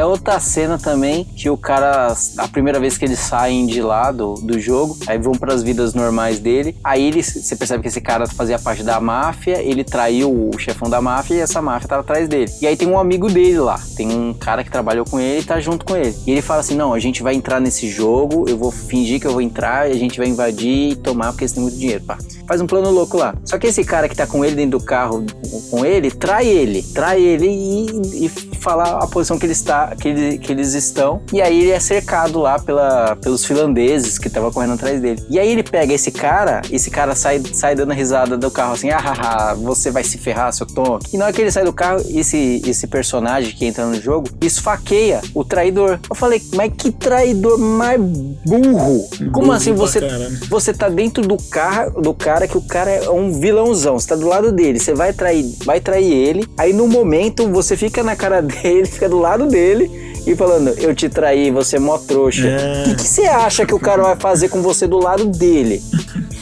É 0.00 0.04
outra 0.06 0.40
cena 0.40 0.78
também 0.78 1.24
que 1.24 1.50
o 1.50 1.58
cara, 1.58 2.16
a 2.38 2.48
primeira 2.48 2.80
vez 2.80 2.96
que 2.96 3.04
eles 3.04 3.18
saem 3.18 3.66
de 3.66 3.82
lá 3.82 4.10
do, 4.10 4.32
do 4.36 4.58
jogo, 4.58 4.96
aí 5.06 5.18
vão 5.18 5.34
pras 5.34 5.62
vidas 5.62 5.92
normais 5.92 6.38
dele. 6.38 6.74
Aí 6.82 7.04
ele, 7.04 7.22
você 7.22 7.54
percebe 7.54 7.82
que 7.82 7.88
esse 7.88 8.00
cara 8.00 8.26
fazia 8.26 8.58
parte 8.58 8.82
da 8.82 8.98
máfia, 8.98 9.62
ele 9.62 9.84
traiu 9.84 10.32
o 10.32 10.58
chefão 10.58 10.88
da 10.88 11.02
máfia 11.02 11.34
e 11.34 11.40
essa 11.40 11.60
máfia 11.60 11.86
tava 11.86 12.00
atrás 12.00 12.28
dele. 12.28 12.50
E 12.62 12.66
aí 12.66 12.78
tem 12.78 12.88
um 12.88 12.98
amigo 12.98 13.28
dele 13.28 13.58
lá, 13.58 13.78
tem 13.94 14.10
um 14.10 14.32
cara 14.32 14.64
que 14.64 14.70
trabalhou 14.70 15.04
com 15.04 15.20
ele 15.20 15.40
e 15.40 15.44
tá 15.44 15.60
junto 15.60 15.84
com 15.84 15.94
ele. 15.94 16.16
E 16.26 16.30
ele 16.30 16.40
fala 16.40 16.60
assim: 16.60 16.76
Não, 16.76 16.94
a 16.94 16.98
gente 16.98 17.22
vai 17.22 17.34
entrar 17.34 17.60
nesse 17.60 17.86
jogo, 17.86 18.46
eu 18.48 18.56
vou 18.56 18.70
fingir 18.70 19.20
que 19.20 19.26
eu 19.26 19.32
vou 19.32 19.42
entrar 19.42 19.90
e 19.90 19.92
a 19.92 19.98
gente 19.98 20.18
vai 20.18 20.28
invadir 20.28 20.92
e 20.92 20.96
tomar 20.96 21.32
porque 21.32 21.44
eles 21.44 21.52
têm 21.52 21.62
muito 21.62 21.76
dinheiro. 21.76 22.04
Pá. 22.04 22.16
Faz 22.48 22.58
um 22.62 22.66
plano 22.66 22.90
louco 22.90 23.18
lá. 23.18 23.34
Só 23.44 23.58
que 23.58 23.66
esse 23.66 23.84
cara 23.84 24.08
que 24.08 24.16
tá 24.16 24.26
com 24.26 24.42
ele 24.42 24.56
dentro 24.56 24.78
do 24.78 24.82
carro, 24.82 25.26
com 25.70 25.84
ele, 25.84 26.10
trai 26.10 26.46
ele. 26.46 26.82
Trai 26.82 27.20
ele 27.20 27.46
e, 27.46 28.24
e 28.24 28.49
falar 28.60 28.98
a 29.02 29.06
posição 29.06 29.38
que, 29.38 29.46
ele 29.46 29.52
está, 29.52 29.94
que, 29.96 30.08
ele- 30.08 30.38
que 30.38 30.52
eles 30.52 30.74
estão. 30.74 31.20
E 31.32 31.40
aí 31.40 31.60
ele 31.62 31.70
é 31.70 31.80
cercado 31.80 32.38
lá 32.40 32.58
pela, 32.58 33.16
pelos 33.16 33.44
finlandeses 33.44 34.18
que 34.18 34.28
estavam 34.28 34.50
correndo 34.52 34.74
atrás 34.74 35.00
dele. 35.00 35.22
E 35.28 35.38
aí 35.38 35.50
ele 35.50 35.62
pega 35.62 35.92
esse 35.92 36.10
cara, 36.10 36.60
esse 36.70 36.90
cara 36.90 37.14
sai, 37.14 37.42
sai 37.52 37.74
dando 37.74 37.92
risada 37.92 38.36
do 38.36 38.50
carro 38.50 38.72
assim, 38.74 38.90
ah, 38.90 38.98
haha, 38.98 39.54
você 39.54 39.90
vai 39.90 40.04
se 40.04 40.18
ferrar, 40.18 40.52
seu 40.52 40.66
tonto. 40.66 41.06
E 41.12 41.16
na 41.16 41.24
hora 41.26 41.32
que 41.32 41.40
ele 41.40 41.50
sai 41.50 41.64
do 41.64 41.72
carro, 41.72 42.02
esse, 42.08 42.62
esse 42.66 42.86
personagem 42.86 43.52
que 43.54 43.64
entra 43.66 43.84
no 43.86 44.00
jogo 44.00 44.28
esfaqueia 44.40 45.20
o 45.34 45.44
traidor. 45.44 45.98
Eu 46.08 46.14
falei, 46.16 46.40
mas 46.54 46.72
que 46.76 46.90
traidor 46.92 47.58
mais 47.58 48.00
burro. 48.00 49.08
Como 49.32 49.46
Burro 49.46 49.52
assim 49.52 49.74
pra 49.74 49.80
você, 49.86 50.00
você 50.48 50.72
tá 50.72 50.88
dentro 50.88 51.22
do 51.26 51.36
carro 51.36 52.00
do 52.00 52.14
cara 52.14 52.46
que 52.46 52.56
o 52.56 52.62
cara 52.62 52.90
é 52.90 53.10
um 53.10 53.32
vilãozão, 53.32 53.98
você 53.98 54.08
tá 54.08 54.16
do 54.16 54.26
lado 54.26 54.52
dele, 54.52 54.78
você 54.78 54.94
vai 54.94 55.12
trair, 55.12 55.44
vai 55.64 55.80
trair 55.80 56.12
ele, 56.12 56.46
aí 56.58 56.72
no 56.72 56.86
momento 56.86 57.48
você 57.48 57.76
fica 57.76 58.02
na 58.02 58.16
cara 58.16 58.42
dele, 58.50 58.86
fica 58.86 59.08
do 59.08 59.18
lado 59.18 59.46
dele 59.46 59.90
e 60.26 60.34
falando, 60.36 60.68
eu 60.78 60.94
te 60.94 61.08
traí, 61.08 61.50
você 61.50 61.76
é 61.76 61.78
mó 61.78 61.96
trouxa. 61.98 62.42
O 62.46 62.46
É. 62.50 62.82
que, 62.84 62.94
que 62.96 63.02
você 63.08 63.22
acha 63.22 63.64
que 63.64 63.74
o 63.74 63.78
cara 63.80 64.02
vai 64.02 64.16
fazer 64.16 64.48
com 64.48 64.60
você 64.62 64.86
do 64.86 64.98
lado 64.98 65.24
dele? 65.26 65.82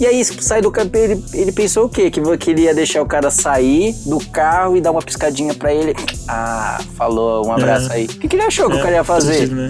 E 0.00 0.04
aí, 0.06 0.24
sai 0.24 0.60
do 0.60 0.72
campo, 0.72 0.96
ele, 0.96 1.22
ele 1.32 1.52
pensou 1.52 1.84
o 1.84 1.88
quê? 1.88 2.10
Que, 2.10 2.20
que 2.36 2.50
ele 2.50 2.62
ia 2.62 2.74
deixar 2.74 3.00
o 3.00 3.06
cara 3.06 3.30
sair 3.30 3.94
do 4.06 4.18
carro 4.18 4.76
e 4.76 4.80
dar 4.80 4.90
uma 4.90 5.00
piscadinha 5.00 5.54
pra 5.54 5.72
ele. 5.72 5.94
Ah, 6.26 6.80
falou, 6.96 7.46
um 7.46 7.52
abraço 7.52 7.88
É. 7.92 7.94
aí. 7.94 8.04
O 8.06 8.08
que, 8.08 8.26
que 8.26 8.34
ele 8.34 8.42
achou 8.42 8.68
que 8.68 8.74
o 8.74 8.78
É, 8.80 8.82
cara 8.82 8.94
ia 8.96 9.04
fazer? 9.04 9.34
sentido, 9.34 9.54
né? 9.54 9.68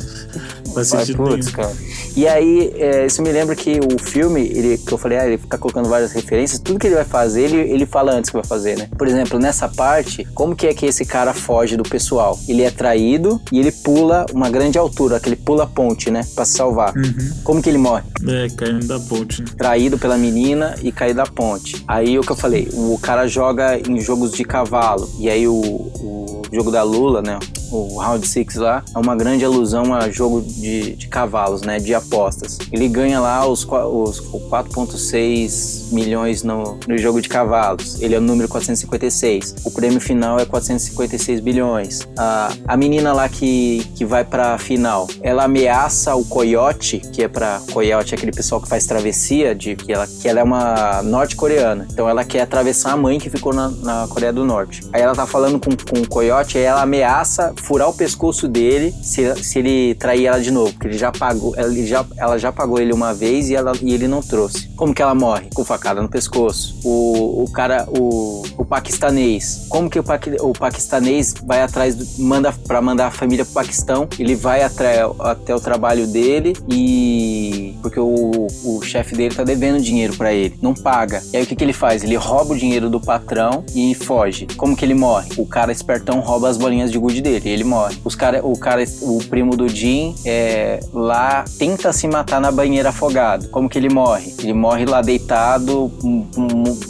Faz 0.72 0.88
Vai, 0.90 1.00
sentido 1.00 1.16
putz, 1.18 1.44
nenhum. 1.44 1.52
cara. 1.52 1.76
E 2.16 2.26
aí, 2.26 2.72
é, 2.76 3.06
isso 3.06 3.22
me 3.22 3.32
lembra 3.32 3.54
que 3.56 3.80
o 3.80 3.98
filme, 3.98 4.40
ele, 4.42 4.78
que 4.78 4.92
eu 4.92 4.98
falei, 4.98 5.18
ah, 5.18 5.26
ele 5.26 5.38
fica 5.38 5.56
colocando 5.56 5.88
várias 5.88 6.12
referências, 6.12 6.60
tudo 6.60 6.78
que 6.78 6.86
ele 6.86 6.94
vai 6.94 7.04
fazer, 7.04 7.44
ele, 7.44 7.56
ele 7.72 7.86
fala 7.86 8.12
antes 8.12 8.30
que 8.30 8.36
vai 8.36 8.44
fazer, 8.44 8.76
né? 8.76 8.88
Por 8.98 9.08
exemplo, 9.08 9.38
nessa 9.38 9.68
parte, 9.68 10.26
como 10.34 10.54
que 10.54 10.66
é 10.66 10.74
que 10.74 10.86
esse 10.86 11.04
cara 11.04 11.32
foge 11.32 11.76
do 11.76 11.82
pessoal? 11.82 12.38
Ele 12.48 12.62
é 12.62 12.70
traído 12.70 13.40
e 13.50 13.58
ele 13.58 13.72
pula 13.72 14.26
uma 14.32 14.50
grande 14.50 14.78
altura, 14.78 15.16
aquele 15.16 15.36
pula 15.36 15.66
ponte, 15.66 16.10
né? 16.10 16.26
Pra 16.34 16.44
se 16.44 16.52
salvar. 16.52 16.94
Uhum. 16.94 17.32
Como 17.44 17.62
que 17.62 17.68
ele 17.68 17.78
morre? 17.78 18.02
É, 18.26 18.48
caindo 18.56 18.86
da 18.86 19.00
ponte, 19.00 19.40
né? 19.40 19.48
traído 19.56 19.98
pela 19.98 20.16
menina 20.16 20.74
e 20.82 20.92
cair 20.92 21.14
da 21.14 21.24
ponte. 21.24 21.82
Aí 21.88 22.18
o 22.18 22.22
que 22.22 22.32
eu 22.32 22.36
falei, 22.36 22.68
o 22.72 22.98
cara 22.98 23.26
joga 23.26 23.78
em 23.78 24.00
jogos 24.00 24.32
de 24.32 24.44
cavalo. 24.44 25.08
E 25.18 25.28
aí 25.28 25.48
o, 25.48 25.54
o 25.54 26.42
jogo 26.52 26.70
da 26.70 26.82
Lula, 26.82 27.22
né? 27.22 27.38
O 27.70 27.98
Round 27.98 28.26
Six 28.26 28.56
lá, 28.56 28.84
é 28.94 28.98
uma 28.98 29.16
grande 29.16 29.44
alusão 29.44 29.94
a 29.94 30.10
jogo 30.10 30.42
de, 30.42 30.94
de 30.94 31.08
cavalos, 31.08 31.62
né? 31.62 31.78
De 31.78 31.94
apostas. 32.02 32.58
Ele 32.70 32.88
ganha 32.88 33.20
lá 33.20 33.46
os, 33.46 33.64
os 33.64 34.20
4,6 34.20 35.92
milhões 35.92 36.42
no, 36.42 36.78
no 36.86 36.98
jogo 36.98 37.20
de 37.20 37.28
cavalos. 37.28 38.00
Ele 38.00 38.14
é 38.14 38.18
o 38.18 38.20
número 38.20 38.48
456. 38.48 39.56
O 39.64 39.70
prêmio 39.70 40.00
final 40.00 40.38
é 40.38 40.44
456 40.44 41.40
bilhões. 41.40 42.06
A, 42.16 42.52
a 42.66 42.76
menina 42.76 43.12
lá 43.12 43.28
que, 43.28 43.86
que 43.94 44.04
vai 44.04 44.24
pra 44.24 44.58
final, 44.58 45.08
ela 45.22 45.44
ameaça 45.44 46.14
o 46.14 46.24
coiote, 46.24 46.98
que 46.98 47.22
é 47.22 47.28
pra. 47.28 47.60
Coiote 47.72 48.14
é 48.14 48.16
aquele 48.16 48.32
pessoal 48.32 48.60
que 48.60 48.68
faz 48.68 48.86
travessia, 48.86 49.54
de 49.54 49.76
que 49.76 49.92
ela, 49.92 50.06
que 50.06 50.28
ela 50.28 50.40
é 50.40 50.42
uma 50.42 51.02
norte-coreana. 51.02 51.86
Então 51.90 52.08
ela 52.08 52.24
quer 52.24 52.42
atravessar 52.42 52.92
a 52.92 52.96
mãe 52.96 53.18
que 53.18 53.30
ficou 53.30 53.52
na, 53.52 53.68
na 53.68 54.06
Coreia 54.08 54.32
do 54.32 54.44
Norte. 54.44 54.82
Aí 54.92 55.02
ela 55.02 55.14
tá 55.14 55.26
falando 55.26 55.58
com, 55.58 55.70
com 55.70 56.02
o 56.02 56.08
coiote, 56.08 56.58
aí 56.58 56.64
ela 56.64 56.82
ameaça 56.82 57.54
furar 57.62 57.88
o 57.88 57.94
pescoço 57.94 58.48
dele 58.48 58.94
se, 59.02 59.34
se 59.42 59.58
ele 59.58 59.94
trair 59.94 60.26
ela 60.26 60.40
de 60.40 60.50
novo. 60.50 60.72
Porque 60.72 60.88
ele 60.88 60.98
já 60.98 61.12
pagou, 61.12 61.54
ele 61.56 61.86
já, 61.86 61.91
ela 62.16 62.38
já 62.38 62.52
pagou 62.52 62.78
ele 62.80 62.92
uma 62.92 63.12
vez 63.14 63.50
e, 63.50 63.54
ela, 63.54 63.72
e 63.80 63.92
ele 63.92 64.08
não 64.08 64.20
trouxe. 64.22 64.68
Como 64.76 64.94
que 64.94 65.02
ela 65.02 65.14
morre? 65.14 65.48
Com 65.54 65.64
facada 65.64 66.02
no 66.02 66.08
pescoço. 66.08 66.78
O, 66.84 67.44
o 67.44 67.50
cara, 67.52 67.86
o, 67.88 68.42
o 68.58 68.64
paquistanês. 68.64 69.66
Como 69.68 69.88
que 69.90 69.98
o, 69.98 70.02
paqui- 70.02 70.36
o 70.40 70.52
paquistanês 70.52 71.34
vai 71.44 71.62
atrás, 71.62 71.94
do, 71.94 72.22
manda 72.22 72.52
para 72.52 72.80
mandar 72.80 73.06
a 73.08 73.10
família 73.10 73.44
pro 73.44 73.54
Paquistão? 73.54 74.08
Ele 74.18 74.34
vai 74.34 74.62
até, 74.62 75.00
até 75.20 75.54
o 75.54 75.60
trabalho 75.60 76.06
dele 76.06 76.54
e. 76.68 77.74
Porque 77.82 77.98
o, 78.00 78.46
o 78.64 78.82
chefe 78.82 79.14
dele 79.14 79.34
tá 79.34 79.44
devendo 79.44 79.80
dinheiro 79.80 80.14
para 80.16 80.32
ele. 80.32 80.56
Não 80.62 80.74
paga. 80.74 81.22
E 81.32 81.36
aí 81.36 81.42
o 81.42 81.46
que, 81.46 81.56
que 81.56 81.64
ele 81.64 81.72
faz? 81.72 82.02
Ele 82.04 82.16
rouba 82.16 82.54
o 82.54 82.56
dinheiro 82.56 82.88
do 82.88 83.00
patrão 83.00 83.64
e 83.74 83.94
foge. 83.94 84.46
Como 84.56 84.76
que 84.76 84.84
ele 84.84 84.94
morre? 84.94 85.30
O 85.36 85.46
cara 85.46 85.72
espertão 85.72 86.20
rouba 86.20 86.48
as 86.48 86.56
bolinhas 86.56 86.90
de 86.90 86.98
gude 86.98 87.20
dele. 87.20 87.48
Ele 87.48 87.64
morre. 87.64 87.96
Os 88.04 88.14
cara, 88.14 88.44
o 88.44 88.56
cara, 88.58 88.82
o 89.02 89.18
primo 89.28 89.56
do 89.56 89.68
Jim, 89.68 90.14
é, 90.24 90.80
lá 90.92 91.44
tenta 91.58 91.81
se 91.90 92.06
matar 92.06 92.38
na 92.40 92.52
banheira 92.52 92.90
afogado. 92.90 93.48
Como 93.48 93.66
que 93.68 93.78
ele 93.78 93.88
morre? 93.88 94.34
Ele 94.38 94.52
morre 94.52 94.84
lá 94.84 95.00
deitado, 95.00 95.90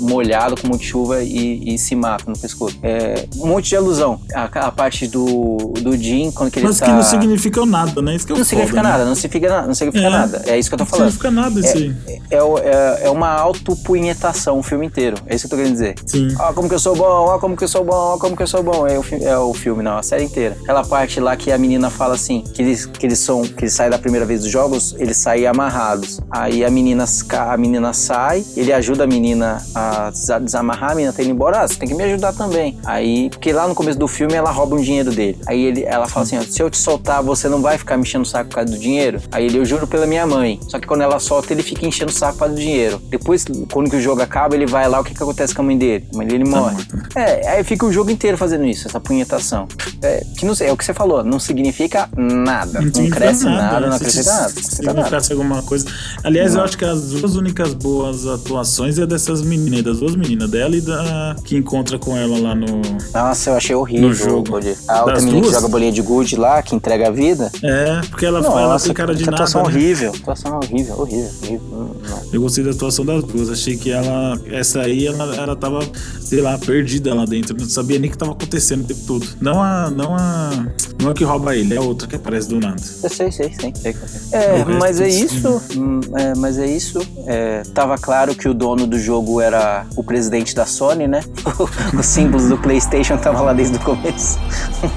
molhado 0.01 0.61
com 0.61 0.67
muita 0.69 0.85
chuva 0.85 1.23
e, 1.23 1.75
e 1.75 1.79
se 1.79 1.95
mata 1.95 2.25
no 2.27 2.37
pescoço. 2.37 2.77
É, 2.83 3.27
um 3.37 3.47
monte 3.47 3.69
de 3.69 3.77
alusão. 3.77 4.21
A, 4.35 4.45
a 4.45 4.73
parte 4.73 5.07
do, 5.07 5.73
do 5.81 5.97
Jim, 5.97 6.31
quando 6.33 6.51
que 6.51 6.59
ele 6.59 6.67
Mas 6.67 6.79
tá... 6.79 6.87
que 6.87 6.93
não 6.93 7.03
significa 7.03 7.65
nada, 7.65 8.03
né? 8.03 8.17
Isso 8.17 8.27
que 8.27 8.33
é 8.33 8.37
Não 8.37 8.45
significa 8.45 8.77
foda, 8.77 8.83
né? 8.83 8.93
nada, 8.93 9.05
não 9.05 9.15
significa, 9.15 9.63
não 9.63 9.75
significa 9.75 10.07
É. 10.07 10.11
nada. 10.11 10.43
É 10.47 10.59
isso 10.59 10.69
que 10.69 10.75
eu 10.75 10.79
tô 10.79 10.85
Não 10.85 10.91
falando. 10.91 11.11
significa 11.11 11.31
nada 11.31 11.61
isso 11.61 11.77
aí. 11.77 11.95
É, 12.31 12.37
é, 12.37 12.39
é, 12.39 13.07
é 13.07 13.11
uma 13.11 13.29
autopunhetação 13.31 14.59
o 14.59 14.63
filme 14.63 14.87
inteiro. 14.87 15.17
É 15.27 15.35
isso 15.35 15.47
que 15.49 15.55
eu 15.55 15.59
tô 15.59 15.63
querendo 15.63 15.73
dizer. 15.73 15.95
Sim. 16.07 16.29
Ó, 16.39 16.53
como 16.53 16.69
que 16.69 16.75
eu 16.75 16.79
sou 16.79 16.97
bom, 16.97 17.05
ó, 17.05 17.39
como 17.39 17.57
que 17.57 17.65
eu 17.65 17.69
sou 17.69 17.85
bom, 17.85 17.95
ó, 17.95 18.19
como 18.19 18.37
que 18.37 18.43
eu 18.43 18.47
sou 18.47 18.63
bom. 18.63 18.87
É 18.87 18.99
o, 18.99 19.05
é 19.23 19.39
o 19.39 19.55
filme, 19.55 19.83
não, 19.83 19.99
a 19.99 20.03
série 20.03 20.25
inteira. 20.25 20.57
Aquela 20.63 20.85
parte 20.85 21.21
lá 21.21 21.37
que 21.37 21.51
a 21.53 21.59
menina 21.59 21.91
fala 21.91 22.15
assim, 22.15 22.43
que 22.55 22.63
eles, 22.63 22.87
que 22.87 23.07
eles 23.07 23.19
são, 23.19 23.43
que 23.43 23.65
eles 23.65 23.73
saem 23.73 23.91
da 23.91 23.99
primeira 23.99 24.27
vez 24.27 24.41
dos 24.43 24.51
jogos, 24.51 24.82
eles 24.99 25.17
saem 25.17 25.47
amarrados. 25.47 26.21
Aí 26.31 26.65
a 26.65 26.71
menina, 26.71 27.05
a 27.31 27.57
menina 27.57 27.93
sai, 27.93 28.45
ele 28.57 28.73
ajuda 28.73 29.05
a 29.05 29.07
menina 29.07 29.63
a 29.75 30.11
desa- 30.11 30.39
desamarrar, 30.41 30.93
a 30.93 30.95
menina 30.95 31.13
tá 31.13 31.23
indo 31.23 31.31
embora, 31.33 31.61
ah, 31.63 31.69
você 31.69 31.77
tem 31.77 31.89
que 31.89 31.95
me 31.95 32.03
ajudar 32.05 32.33
também. 32.33 32.79
Aí, 32.85 33.29
porque 33.31 33.53
lá 33.53 33.67
no 33.69 33.75
começo 33.75 33.99
do 33.99 34.09
filme 34.09 34.35
ela 34.35 34.51
rouba 34.51 34.77
um 34.77 34.81
dinheiro 34.81 35.11
dele. 35.11 35.39
Aí 35.47 35.63
ele, 35.65 35.85
ela 35.85 36.07
fala 36.07 36.25
assim, 36.25 36.39
ó, 36.39 36.43
se 36.43 36.63
eu 36.63 36.71
te 36.71 36.79
soltar, 36.79 37.23
você 37.23 37.49
não 37.49 37.61
vai 37.61 37.79
ficar 37.79 37.97
me 37.97 38.03
enchendo 38.03 38.23
o 38.25 38.27
saco 38.27 38.49
por 38.51 38.57
causa 38.57 38.71
do 38.73 38.79
dinheiro? 38.79 39.21
Aí 39.31 39.47
ele, 39.47 39.59
eu 39.59 39.65
juro 39.65 39.87
pela 39.87 40.07
minha 40.07 40.27
mãe. 40.27 40.59
Só 40.69 40.79
que 40.79 40.87
quando 40.87 41.03
ela 41.03 41.19
solta, 41.19 41.53
ele 41.53 41.63
fica 41.63 41.87
enchendo 41.87 42.11
o 42.11 42.15
saco 42.15 42.33
por 42.35 42.39
causa 42.41 42.55
do 42.55 42.61
dinheiro. 42.61 43.01
Depois, 43.09 43.45
quando 43.71 43.91
que 43.91 43.97
o 43.97 44.01
jogo 44.01 44.23
acaba, 44.23 44.55
ele 44.55 44.67
vai 44.67 44.89
lá, 44.89 45.01
o 45.01 45.05
que 45.05 45.15
que 45.15 45.23
acontece 45.23 45.55
com 45.55 45.63
a 45.63 45.65
mãe 45.65 45.77
dele? 45.79 46.07
A 46.13 46.17
mãe 46.17 46.27
dele 46.27 46.45
morre. 46.45 46.77
É, 47.15 47.49
aí 47.51 47.65
fica 47.65 47.85
o 47.87 47.93
jogo 47.93 48.11
inteiro 48.11 48.37
fazendo 48.37 48.65
isso, 48.65 48.87
essa 48.89 49.01
punhetação. 49.01 49.67
É, 50.03 50.25
que 50.37 50.45
não 50.47 50.55
sei, 50.55 50.69
é 50.69 50.73
o 50.73 50.77
que 50.77 50.85
você 50.85 50.95
falou, 50.95 51.23
não 51.23 51.39
significa 51.39 52.09
nada. 52.17 52.81
Não, 52.81 52.87
significa 52.93 53.17
cresce 53.17 53.45
nada, 53.45 53.57
né? 53.57 53.63
não 53.63 53.73
nada. 53.73 53.87
Não 53.87 53.97
acrescenta 53.97 54.33
nada. 54.33 54.53
Significasse 54.75 55.33
alguma 55.33 55.63
coisa. 55.63 55.87
Aliás, 56.25 56.53
Não. 56.53 56.61
eu 56.61 56.65
acho 56.65 56.77
que 56.79 56.85
as 56.85 57.11
duas 57.11 57.37
únicas 57.37 57.75
boas 57.75 58.27
atuações 58.27 58.99
é 58.99 59.07
dessas 59.07 59.43
meninas, 59.43 59.83
das 59.83 59.99
duas 59.99 60.17
meninas, 60.17 60.51
dela 60.51 60.75
e 60.77 60.81
da 60.81 61.37
que 61.45 61.57
encontra 61.57 61.99
com 61.99 62.17
ela 62.17 62.39
lá 62.39 62.55
no. 62.55 62.67
Nossa, 63.15 63.51
eu 63.51 63.57
achei 63.57 63.75
horrível. 63.75 64.09
No 64.09 64.15
jogo. 64.15 64.57
A 64.89 64.99
outra 65.01 65.15
Das 65.15 65.25
menina 65.25 65.41
duas? 65.43 65.55
que 65.55 65.61
joga 65.61 65.69
bolinha 65.69 65.93
de 65.93 66.03
gude 66.03 66.37
lá, 66.37 66.63
que 66.63 66.75
entrega 66.75 67.09
a 67.09 67.11
vida. 67.11 67.51
É, 67.63 68.01
porque 68.09 68.27
ela, 68.27 68.41
Nossa, 68.41 68.61
ela 68.61 68.81
tem 68.81 68.93
cara 68.95 69.15
de 69.15 69.25
nada. 69.25 69.37
atuação 69.37 69.63
né? 69.63 69.69
horrível. 69.69 70.13
Atuação 70.15 70.57
horrível, 70.57 70.99
horrível, 71.01 71.31
horrível. 71.43 71.61
Hum. 71.73 71.93
Eu 72.33 72.41
gostei 72.41 72.65
da 72.65 72.71
atuação 72.71 73.05
das 73.05 73.23
duas. 73.25 73.51
Achei 73.51 73.77
que 73.77 73.91
ela. 73.91 74.41
Essa 74.51 74.81
aí, 74.83 75.07
ela, 75.07 75.35
ela 75.37 75.57
tava, 75.57 75.81
sei 76.21 76.41
lá, 76.41 76.57
perdida 76.59 77.15
lá 77.15 77.25
dentro. 77.25 77.57
Não 77.59 77.69
sabia 77.69 77.99
nem 77.99 78.09
o 78.09 78.13
que 78.13 78.19
tava 78.19 78.33
acontecendo 78.33 78.83
o 78.83 78.85
tempo 78.85 79.01
todo. 79.07 79.27
Não 79.41 79.61
a. 79.63 79.91
Não 79.91 80.15
a. 80.17 80.67
Não 81.01 81.11
a 81.11 81.15
que 81.15 81.25
rouba 81.25 81.57
ele, 81.57 81.75
é 81.75 81.79
a 81.79 81.81
outra 81.83 82.07
que 82.07 82.15
aparece 82.17 82.49
do 82.49 82.61
nada. 82.61 82.81
Eu 83.03 83.11
sei, 83.11 83.31
sei, 83.33 83.53
sei. 83.59 83.73
sei. 83.75 83.95
É, 84.33 84.62
Resto 84.65 84.79
mas 84.79 85.01
é 85.01 85.09
isso. 85.09 85.63
hum, 85.77 86.01
é, 86.17 86.35
mas 86.37 86.59
é 86.59 86.67
isso. 86.67 87.01
É, 87.27 87.63
tava 87.75 87.97
claro 87.97 88.35
que 88.35 88.49
o 88.49 88.55
dono 88.55 88.87
do 88.87 88.99
jogo 88.99 89.41
era 89.41 89.87
o 89.97 90.03
presidente 90.03 90.55
da 90.55 90.67
Sony, 90.67 91.07
né? 91.07 91.23
Os 91.99 92.07
símbolos 92.07 92.49
do 92.49 92.59
PlayStation 92.59 93.15
estavam 93.15 93.45
lá 93.45 93.53
desde 93.53 93.77
o 93.77 93.81
começo. 93.81 94.39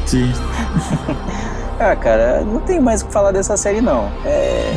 Sim. 0.06 0.32
Ah, 1.78 1.94
cara, 1.94 2.42
não 2.42 2.62
tem 2.62 2.80
mais 2.80 3.02
o 3.02 3.08
que 3.08 3.12
falar 3.12 3.34
dessa 3.34 3.58
série, 3.58 3.82
não. 3.82 4.10
É, 4.24 4.74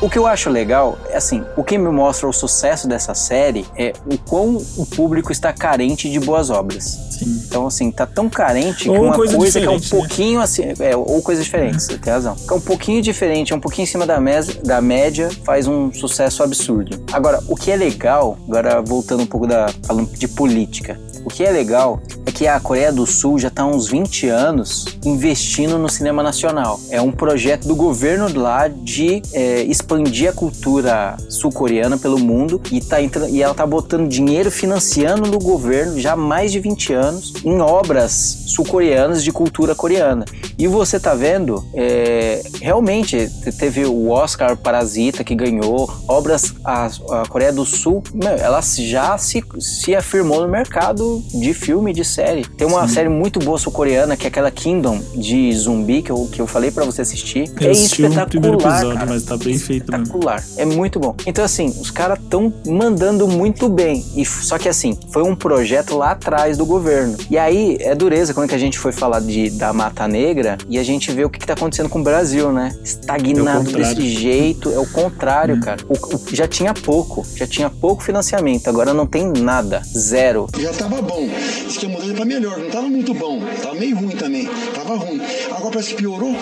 O 0.00 0.08
que 0.08 0.16
eu 0.16 0.28
acho 0.28 0.48
legal 0.48 0.96
é 1.10 1.16
assim: 1.16 1.42
o 1.56 1.64
que 1.64 1.76
me 1.76 1.88
mostra 1.90 2.28
o 2.28 2.32
sucesso 2.32 2.86
dessa 2.86 3.14
série 3.14 3.66
é 3.76 3.92
o 4.06 4.16
quão 4.16 4.56
o 4.76 4.86
público 4.86 5.32
está 5.32 5.52
carente 5.52 6.08
de 6.08 6.20
boas 6.20 6.50
obras. 6.50 6.84
Sim. 7.10 7.42
Então, 7.46 7.66
assim, 7.66 7.90
tá 7.90 8.06
tão 8.06 8.28
carente 8.28 8.84
que 8.84 8.90
Ou 8.90 9.02
uma 9.06 9.14
coisa 9.14 9.36
coisa, 9.36 9.58
que 9.58 9.66
é 9.66 9.70
um 9.70 9.74
né? 9.74 9.80
pouquinho 9.90 10.40
assim. 10.40 10.62
É, 10.78 10.96
ou 10.96 11.20
coisas 11.20 11.44
diferentes, 11.44 11.86
você 11.86 11.98
tem 11.98 12.12
razão. 12.12 12.36
Que 12.36 12.52
é 12.52 12.56
um 12.56 12.60
pouquinho 12.60 13.02
diferente, 13.02 13.52
é 13.52 13.56
um 13.56 13.60
pouquinho 13.60 13.84
em 13.84 13.88
cima 13.90 14.06
da, 14.06 14.20
mes- 14.20 14.54
da 14.62 14.80
média, 14.80 15.28
faz 15.44 15.66
um 15.66 15.92
sucesso 15.92 16.44
absurdo. 16.44 17.02
Agora, 17.12 17.42
o 17.48 17.56
que 17.56 17.72
é 17.72 17.76
legal, 17.76 18.38
agora 18.46 18.80
voltando 18.80 19.24
um 19.24 19.26
pouco 19.26 19.48
da. 19.48 19.66
falando 19.84 20.10
de 20.16 20.28
política. 20.28 20.96
O 21.24 21.28
que 21.30 21.42
é 21.44 21.50
legal 21.50 22.00
é 22.24 22.30
que 22.30 22.46
a 22.46 22.58
Coreia 22.60 22.92
do 22.92 23.04
Sul 23.04 23.38
já 23.38 23.48
está 23.48 23.64
há 23.64 23.66
uns 23.66 23.88
20 23.88 24.28
anos 24.28 24.86
investindo 25.04 25.76
no 25.76 25.88
cinema 25.88 26.22
nacional. 26.22 26.78
É 26.90 27.02
um 27.02 27.10
projeto 27.10 27.66
do 27.66 27.74
governo 27.74 28.28
lá 28.40 28.68
de 28.68 29.20
é, 29.32 29.62
expandir 29.88 30.28
a 30.28 30.32
cultura 30.34 31.16
sul-coreana 31.30 31.96
pelo 31.96 32.18
mundo 32.18 32.60
e, 32.70 32.78
tá 32.80 33.00
entrando, 33.02 33.30
e 33.30 33.42
ela 33.42 33.54
tá 33.54 33.66
botando 33.66 34.06
dinheiro 34.06 34.50
financiando 34.50 35.30
no 35.30 35.38
governo 35.38 35.98
já 35.98 36.12
há 36.12 36.16
mais 36.16 36.52
de 36.52 36.60
20 36.60 36.92
anos 36.92 37.32
em 37.42 37.58
obras 37.60 38.12
sul-coreanas 38.48 39.24
de 39.24 39.32
cultura 39.32 39.74
coreana. 39.74 40.26
E 40.58 40.66
você 40.66 41.00
tá 41.00 41.14
vendo, 41.14 41.64
é, 41.72 42.42
realmente, 42.60 43.30
te- 43.42 43.52
teve 43.52 43.86
o 43.86 44.10
Oscar 44.10 44.56
Parasita 44.56 45.24
que 45.24 45.34
ganhou, 45.34 45.90
obras, 46.06 46.52
a, 46.64 46.86
a 47.22 47.28
Coreia 47.28 47.52
do 47.52 47.64
Sul, 47.64 48.02
meu, 48.12 48.32
ela 48.32 48.60
já 48.60 49.16
se, 49.16 49.42
se 49.60 49.94
afirmou 49.94 50.42
no 50.42 50.48
mercado 50.48 51.22
de 51.32 51.54
filme 51.54 51.92
e 51.92 51.94
de 51.94 52.04
série. 52.04 52.44
Tem 52.44 52.66
uma 52.66 52.86
série 52.88 53.08
muito 53.08 53.38
boa 53.38 53.56
sul-coreana, 53.58 54.16
que 54.16 54.26
é 54.26 54.28
aquela 54.28 54.50
Kingdom 54.50 55.00
de 55.14 55.50
zumbi, 55.54 56.02
que 56.02 56.10
eu, 56.10 56.28
que 56.30 56.40
eu 56.42 56.46
falei 56.46 56.70
pra 56.70 56.84
você 56.84 57.00
assistir. 57.02 57.50
Eu 57.60 57.68
é 57.68 57.70
assisti 57.70 58.02
o 58.02 58.10
primeiro 58.26 58.56
espetacular, 58.56 58.76
episódio, 58.78 58.94
cara. 58.98 59.06
mas 59.10 59.22
tá 59.22 59.36
bem 59.36 59.56
feito. 59.58 59.77
Espetacular. 59.78 60.42
É 60.56 60.64
muito 60.64 60.98
bom. 60.98 61.14
Então, 61.26 61.44
assim, 61.44 61.66
os 61.66 61.90
caras 61.90 62.18
estão 62.18 62.52
mandando 62.66 63.26
muito 63.28 63.68
bem. 63.68 64.04
E, 64.14 64.24
só 64.24 64.58
que, 64.58 64.68
assim, 64.68 64.98
foi 65.12 65.22
um 65.22 65.34
projeto 65.34 65.96
lá 65.96 66.12
atrás 66.12 66.56
do 66.56 66.64
governo. 66.66 67.16
E 67.30 67.38
aí, 67.38 67.76
é 67.80 67.94
dureza 67.94 68.34
quando 68.34 68.48
que 68.48 68.54
a 68.54 68.58
gente 68.58 68.78
foi 68.78 68.92
falar 68.92 69.20
de, 69.20 69.50
da 69.50 69.72
Mata 69.72 70.06
Negra 70.08 70.58
e 70.68 70.78
a 70.78 70.82
gente 70.82 71.10
vê 71.12 71.24
o 71.24 71.30
que, 71.30 71.38
que 71.38 71.46
tá 71.46 71.52
acontecendo 71.54 71.88
com 71.88 72.00
o 72.00 72.02
Brasil, 72.02 72.52
né? 72.52 72.72
É 72.78 72.82
Estagnado 72.82 73.64
contrário. 73.64 73.94
desse 73.96 74.08
jeito. 74.08 74.70
É 74.72 74.78
o 74.78 74.86
contrário, 74.86 75.60
cara. 75.60 75.80
O- 75.88 75.94
o- 76.16 76.20
já 76.34 76.46
tinha 76.48 76.72
pouco. 76.74 77.26
Já 77.34 77.46
tinha 77.46 77.70
pouco 77.70 78.02
financiamento. 78.02 78.68
Agora 78.68 78.92
não 78.94 79.06
tem 79.06 79.26
nada. 79.26 79.82
Zero. 79.86 80.46
Já 80.58 80.72
tava 80.72 81.00
bom. 81.02 81.28
Diz 81.66 81.76
que 81.76 81.86
a 81.86 81.88
mulher 81.88 82.14
pra 82.14 82.24
melhor, 82.24 82.58
não 82.58 82.70
tava 82.70 82.88
muito 82.88 83.12
bom, 83.14 83.40
tava 83.62 83.74
meio 83.74 83.96
ruim 83.96 84.16
também, 84.16 84.48
tava 84.74 84.96
ruim. 84.96 85.20
Agora 85.50 85.70
parece 85.70 85.90
que 85.90 85.96
piorou. 85.96 86.34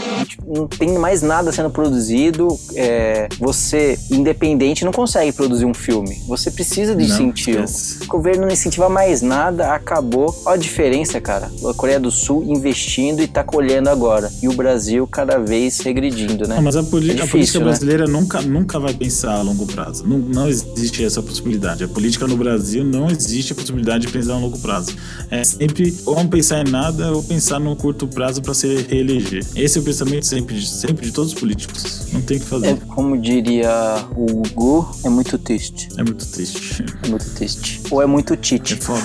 Não 0.46 0.66
tem 0.66 0.98
mais 0.98 1.22
nada 1.22 1.52
sendo 1.52 1.70
produzido. 1.70 2.58
é, 2.74 3.25
você, 3.38 3.98
independente, 4.10 4.84
não 4.84 4.92
consegue 4.92 5.32
produzir 5.32 5.64
um 5.64 5.74
filme. 5.74 6.20
Você 6.26 6.50
precisa 6.50 6.94
de 6.94 7.06
Não, 7.06 7.14
incentivo. 7.14 7.64
esquece. 7.64 8.04
O 8.04 8.06
governo 8.06 8.42
não 8.46 8.52
incentiva 8.52 8.88
mais 8.88 9.22
nada, 9.22 9.72
acabou. 9.74 10.34
Olha 10.44 10.54
a 10.54 10.58
diferença, 10.58 11.20
cara. 11.20 11.50
A 11.68 11.74
Coreia 11.74 12.00
do 12.00 12.10
Sul 12.10 12.44
investindo 12.44 13.20
e 13.22 13.26
tá 13.26 13.42
colhendo 13.44 13.88
agora. 13.90 14.30
E 14.42 14.48
o 14.48 14.52
Brasil 14.52 15.06
cada 15.06 15.38
vez 15.38 15.80
regredindo, 15.80 16.46
né? 16.46 16.56
Não, 16.56 16.62
mas 16.62 16.76
a, 16.76 16.80
É 16.80 16.82
a 16.82 16.84
difícil, 16.84 17.28
política 17.28 17.58
né? 17.58 17.64
brasileira 17.64 18.06
nunca, 18.06 18.42
nunca 18.42 18.78
vai 18.78 18.94
pensar 18.94 19.34
a 19.34 19.42
longo 19.42 19.66
prazo. 19.66 20.04
Não, 20.06 20.18
não 20.18 20.48
existe 20.48 21.04
essa 21.04 21.22
possibilidade. 21.22 21.84
A 21.84 21.88
política 21.88 22.26
no 22.26 22.36
Brasil 22.36 22.84
não 22.84 23.08
existe 23.10 23.52
a 23.52 23.56
possibilidade 23.56 24.06
de 24.06 24.12
pensar 24.12 24.34
a 24.34 24.38
longo 24.38 24.58
prazo. 24.58 24.94
É 25.30 25.42
sempre 25.44 25.94
ou 26.04 26.14
não 26.16 26.26
pensar 26.28 26.66
em 26.66 26.70
nada 26.70 27.12
ou 27.12 27.22
pensar 27.22 27.58
no 27.58 27.74
curto 27.76 28.06
prazo 28.08 28.40
para 28.42 28.54
se 28.54 28.86
reeleger. 28.88 29.44
Esse 29.54 29.78
é 29.78 29.80
o 29.80 29.84
pensamento 29.84 30.26
sempre, 30.26 30.58
de- 30.58 30.68
sempre 30.68 31.06
de 31.06 31.12
todos 31.12 31.32
os 31.32 31.38
políticos. 31.38 32.06
Não 32.12 32.20
tem 32.22 32.36
o 32.36 32.40
que 32.40 32.46
fazer. 32.46 32.66
É, 32.68 32.74
como 32.88 33.15
diria 33.16 33.70
o 34.16 34.26
Gugu, 34.26 34.88
é 35.04 35.08
muito 35.08 35.38
triste. 35.38 35.88
É 35.96 36.02
muito 36.02 36.26
triste. 36.26 36.84
É 37.02 37.08
muito 37.08 37.30
triste. 37.30 37.82
Ou 37.90 38.02
é 38.02 38.06
muito 38.06 38.36
tite. 38.36 38.74
É 38.74 38.76
foda. 38.76 39.02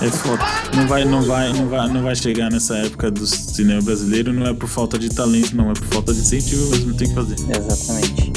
É 0.00 0.10
foda. 0.10 0.44
Não 0.74 0.86
vai, 0.86 1.04
não 1.04 1.22
vai, 1.22 1.52
não 1.52 1.68
vai, 1.68 1.88
não 1.88 2.02
vai 2.02 2.14
chegar 2.14 2.50
nessa 2.50 2.76
época 2.76 3.10
do 3.10 3.26
cinema 3.26 3.82
brasileiro. 3.82 4.32
Não 4.32 4.46
é 4.46 4.54
por 4.54 4.68
falta 4.68 4.98
de 4.98 5.08
talento, 5.08 5.56
não. 5.56 5.70
É 5.70 5.74
por 5.74 5.86
falta 5.86 6.12
de 6.12 6.20
incentivo 6.20 6.70
mesmo. 6.70 6.94
Tem 6.94 7.08
que 7.08 7.14
fazer. 7.14 7.34
Exatamente. 7.34 8.32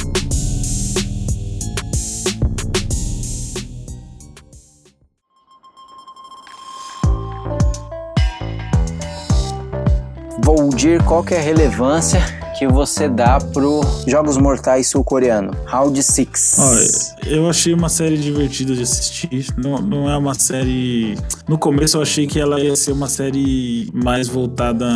Voldir, 10.42 11.02
qual 11.04 11.22
que 11.22 11.34
é 11.34 11.38
a 11.38 11.42
relevância 11.42 12.39
que 12.60 12.66
você 12.68 13.08
dá 13.08 13.38
pro 13.38 13.80
Jogos 14.06 14.36
Mortais 14.36 14.86
sul-coreano? 14.88 15.50
Round 15.64 16.02
6. 16.02 16.56
Olha, 16.58 17.26
eu 17.34 17.48
achei 17.48 17.72
uma 17.72 17.88
série 17.88 18.18
divertida 18.18 18.74
de 18.74 18.82
assistir. 18.82 19.46
Não, 19.56 19.78
não 19.80 20.10
é 20.10 20.14
uma 20.18 20.34
série. 20.34 21.16
No 21.48 21.56
começo 21.56 21.96
eu 21.96 22.02
achei 22.02 22.26
que 22.26 22.38
ela 22.38 22.60
ia 22.60 22.76
ser 22.76 22.92
uma 22.92 23.08
série 23.08 23.88
mais 23.94 24.28
voltada 24.28 24.86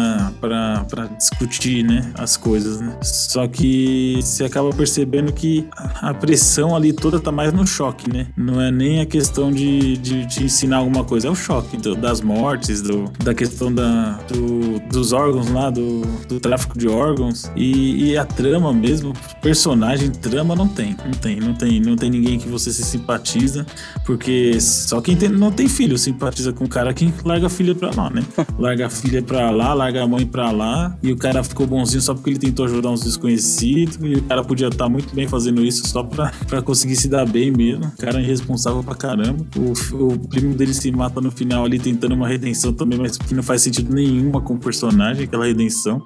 pra 0.43 0.85
discutir, 1.17 1.83
né? 1.83 2.13
As 2.19 2.37
coisas, 2.37 2.83
né? 2.83 2.99
Só 3.03 3.47
que 3.49 4.19
você 4.21 4.45
acaba 4.45 4.69
percebendo 4.69 5.33
que 5.33 5.67
a 6.03 6.13
pressão 6.13 6.77
ali 6.77 6.93
toda 6.93 7.19
tá 7.19 7.33
mais 7.33 7.51
no 7.51 7.67
choque, 7.67 8.13
né? 8.13 8.27
Não 8.37 8.61
é 8.61 8.71
nem 8.71 9.01
a 9.01 9.07
questão 9.07 9.51
de, 9.51 9.97
de 9.97 10.27
te 10.27 10.45
ensinar 10.45 10.77
alguma 10.79 11.03
coisa, 11.03 11.29
é 11.29 11.31
o 11.31 11.35
choque 11.35 11.79
do- 11.79 11.95
das 11.95 12.21
mortes, 12.21 12.83
do, 12.83 13.11
da 13.25 13.33
questão 13.33 13.73
da, 13.73 14.19
do- 14.31 14.79
dos 14.91 15.15
órgãos 15.15 15.49
lá, 15.51 15.71
do, 15.71 16.03
do 16.29 16.39
tráfico 16.39 16.79
de 16.79 16.89
órgãos. 16.89 17.51
E, 17.57 18.11
e 18.11 18.17
a 18.19 18.25
trama 18.25 18.73
mesmo, 18.73 19.13
personagem, 19.41 20.11
trama 20.11 20.57
não 20.57 20.67
tem. 20.69 20.97
Não 21.05 21.13
tem, 21.13 21.41
não 21.41 21.55
tem, 21.55 21.81
não 21.81 21.97
tem 21.97 22.11
ninguém 22.11 22.39
que 22.39 22.49
você 22.49 22.73
se 22.73 22.83
simpatiza, 22.85 23.65
porque 24.05 24.61
só 24.61 25.01
quem 25.01 25.17
tem- 25.17 25.29
não 25.29 25.53
tem 25.53 25.69
filho 25.69 25.97
simpatiza 25.97 26.53
com 26.53 26.65
o 26.65 26.69
cara 26.69 26.93
que 26.93 27.13
larga 27.25 27.47
a 27.47 27.51
filha 27.51 27.75
pra 27.75 27.91
lá, 27.95 28.11
né? 28.11 28.25
Larga 28.59 28.87
a 28.87 28.91
filha 28.91 29.23
pra 29.23 29.51
lá, 29.51 29.75
larga 29.75 30.03
a 30.03 30.07
mãe 30.09 30.27
pra 30.27 30.51
lá, 30.51 30.97
e 31.03 31.13
o 31.13 31.17
cara 31.17 31.43
ficou 31.45 31.67
bonzinho 31.67 32.01
só 32.01 32.15
porque 32.15 32.31
ele 32.31 32.39
tentou 32.39 32.65
ajudar 32.67 32.91
uns 32.91 33.03
desconhecidos, 33.03 33.99
e 34.01 34.15
o 34.15 34.23
cara 34.23 34.43
podia 34.45 34.69
estar 34.69 34.89
muito 34.89 35.15
bem 35.15 35.27
fazendo 35.29 35.65
isso 35.65 35.87
só 35.87 36.03
pra, 36.03 36.33
pra 36.47 36.63
conseguir 36.63 36.97
se 36.97 37.09
dar 37.09 37.27
bem 37.27 37.51
mesmo. 37.51 37.85
O 37.87 37.97
cara 38.01 38.19
é 38.21 38.23
irresponsável 38.23 38.83
pra 38.83 38.95
caramba. 38.95 39.45
O, 39.57 40.13
o 40.13 40.19
primo 40.29 40.55
dele 40.55 40.73
se 40.75 40.91
mata 40.91 41.21
no 41.21 41.31
final 41.31 41.65
ali 41.65 41.79
tentando 41.79 42.15
uma 42.15 42.27
redenção 42.29 42.73
também, 42.73 42.99
mas 42.99 43.17
que 43.17 43.35
não 43.35 43.43
faz 43.43 43.63
sentido 43.63 43.93
nenhuma 43.95 44.41
com 44.41 44.55
o 44.55 44.59
personagem, 44.59 45.25
aquela 45.25 45.47
redenção. 45.47 46.03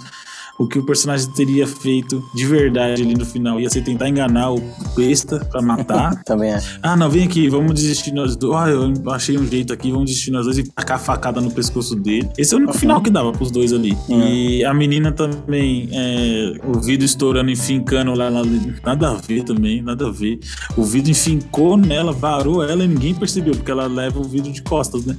O 0.59 0.67
que 0.67 0.79
o 0.79 0.83
personagem 0.83 1.31
teria 1.31 1.67
feito 1.67 2.23
de 2.35 2.45
verdade 2.45 3.03
ali 3.03 3.15
no 3.15 3.25
final 3.25 3.61
ia 3.61 3.71
ser 3.71 3.83
tentar 3.83 4.09
enganar 4.09 4.53
o 4.53 4.61
besta 4.97 5.39
pra 5.51 5.63
matar. 5.63 6.21
Também 6.27 6.53
é. 6.53 6.61
Ah, 6.83 6.97
não, 6.97 7.09
vem 7.09 7.25
aqui, 7.25 7.49
vamos 7.49 7.75
desistir 7.75 8.13
nós 8.13 8.35
dois. 8.35 8.57
Ah, 8.57 8.69
eu 8.69 8.93
achei 9.13 9.39
um 9.39 9.47
jeito 9.47 9.73
aqui, 9.73 9.91
vamos 9.93 10.07
desistir 10.07 10.31
nós 10.33 10.45
dois 10.47 10.59
e 10.59 10.65
tacar 10.65 10.97
a 10.97 11.01
facada 11.01 11.41
no 11.41 11.51
pescoço 11.51 11.95
dele. 11.95 12.29
Esse 12.37 12.55
é 12.55 12.57
o 12.57 12.59
único 12.61 12.75
final 12.77 13.01
que 13.01 13.09
dava 13.11 13.31
pros 13.33 13.51
dois 13.53 13.73
ali. 13.73 13.97
E 14.09 14.65
a 14.65 14.75
menina 14.75 15.13
também, 15.13 15.89
é, 15.93 16.55
o 16.67 16.81
vidro 16.81 17.05
estourando 17.07 17.51
e 17.51 17.57
fincando 17.57 18.13
lá, 18.15 18.29
lá, 18.29 18.43
nada 18.85 19.11
a 19.11 19.15
ver 19.15 19.45
também, 19.45 19.81
nada 19.81 20.09
a 20.09 20.11
ver. 20.11 20.41
O 20.77 20.83
vidro 20.83 21.11
enfincou 21.13 21.77
nela, 21.77 22.13
varou 22.13 22.65
ela 22.65 22.83
e 22.85 22.89
ninguém 22.89 23.15
percebeu, 23.15 23.55
porque 23.55 23.71
ela 23.71 23.87
leva 23.87 24.19
o 24.19 24.25
vidro 24.25 24.51
de 24.51 24.63
costas, 24.63 25.05
né? 25.05 25.17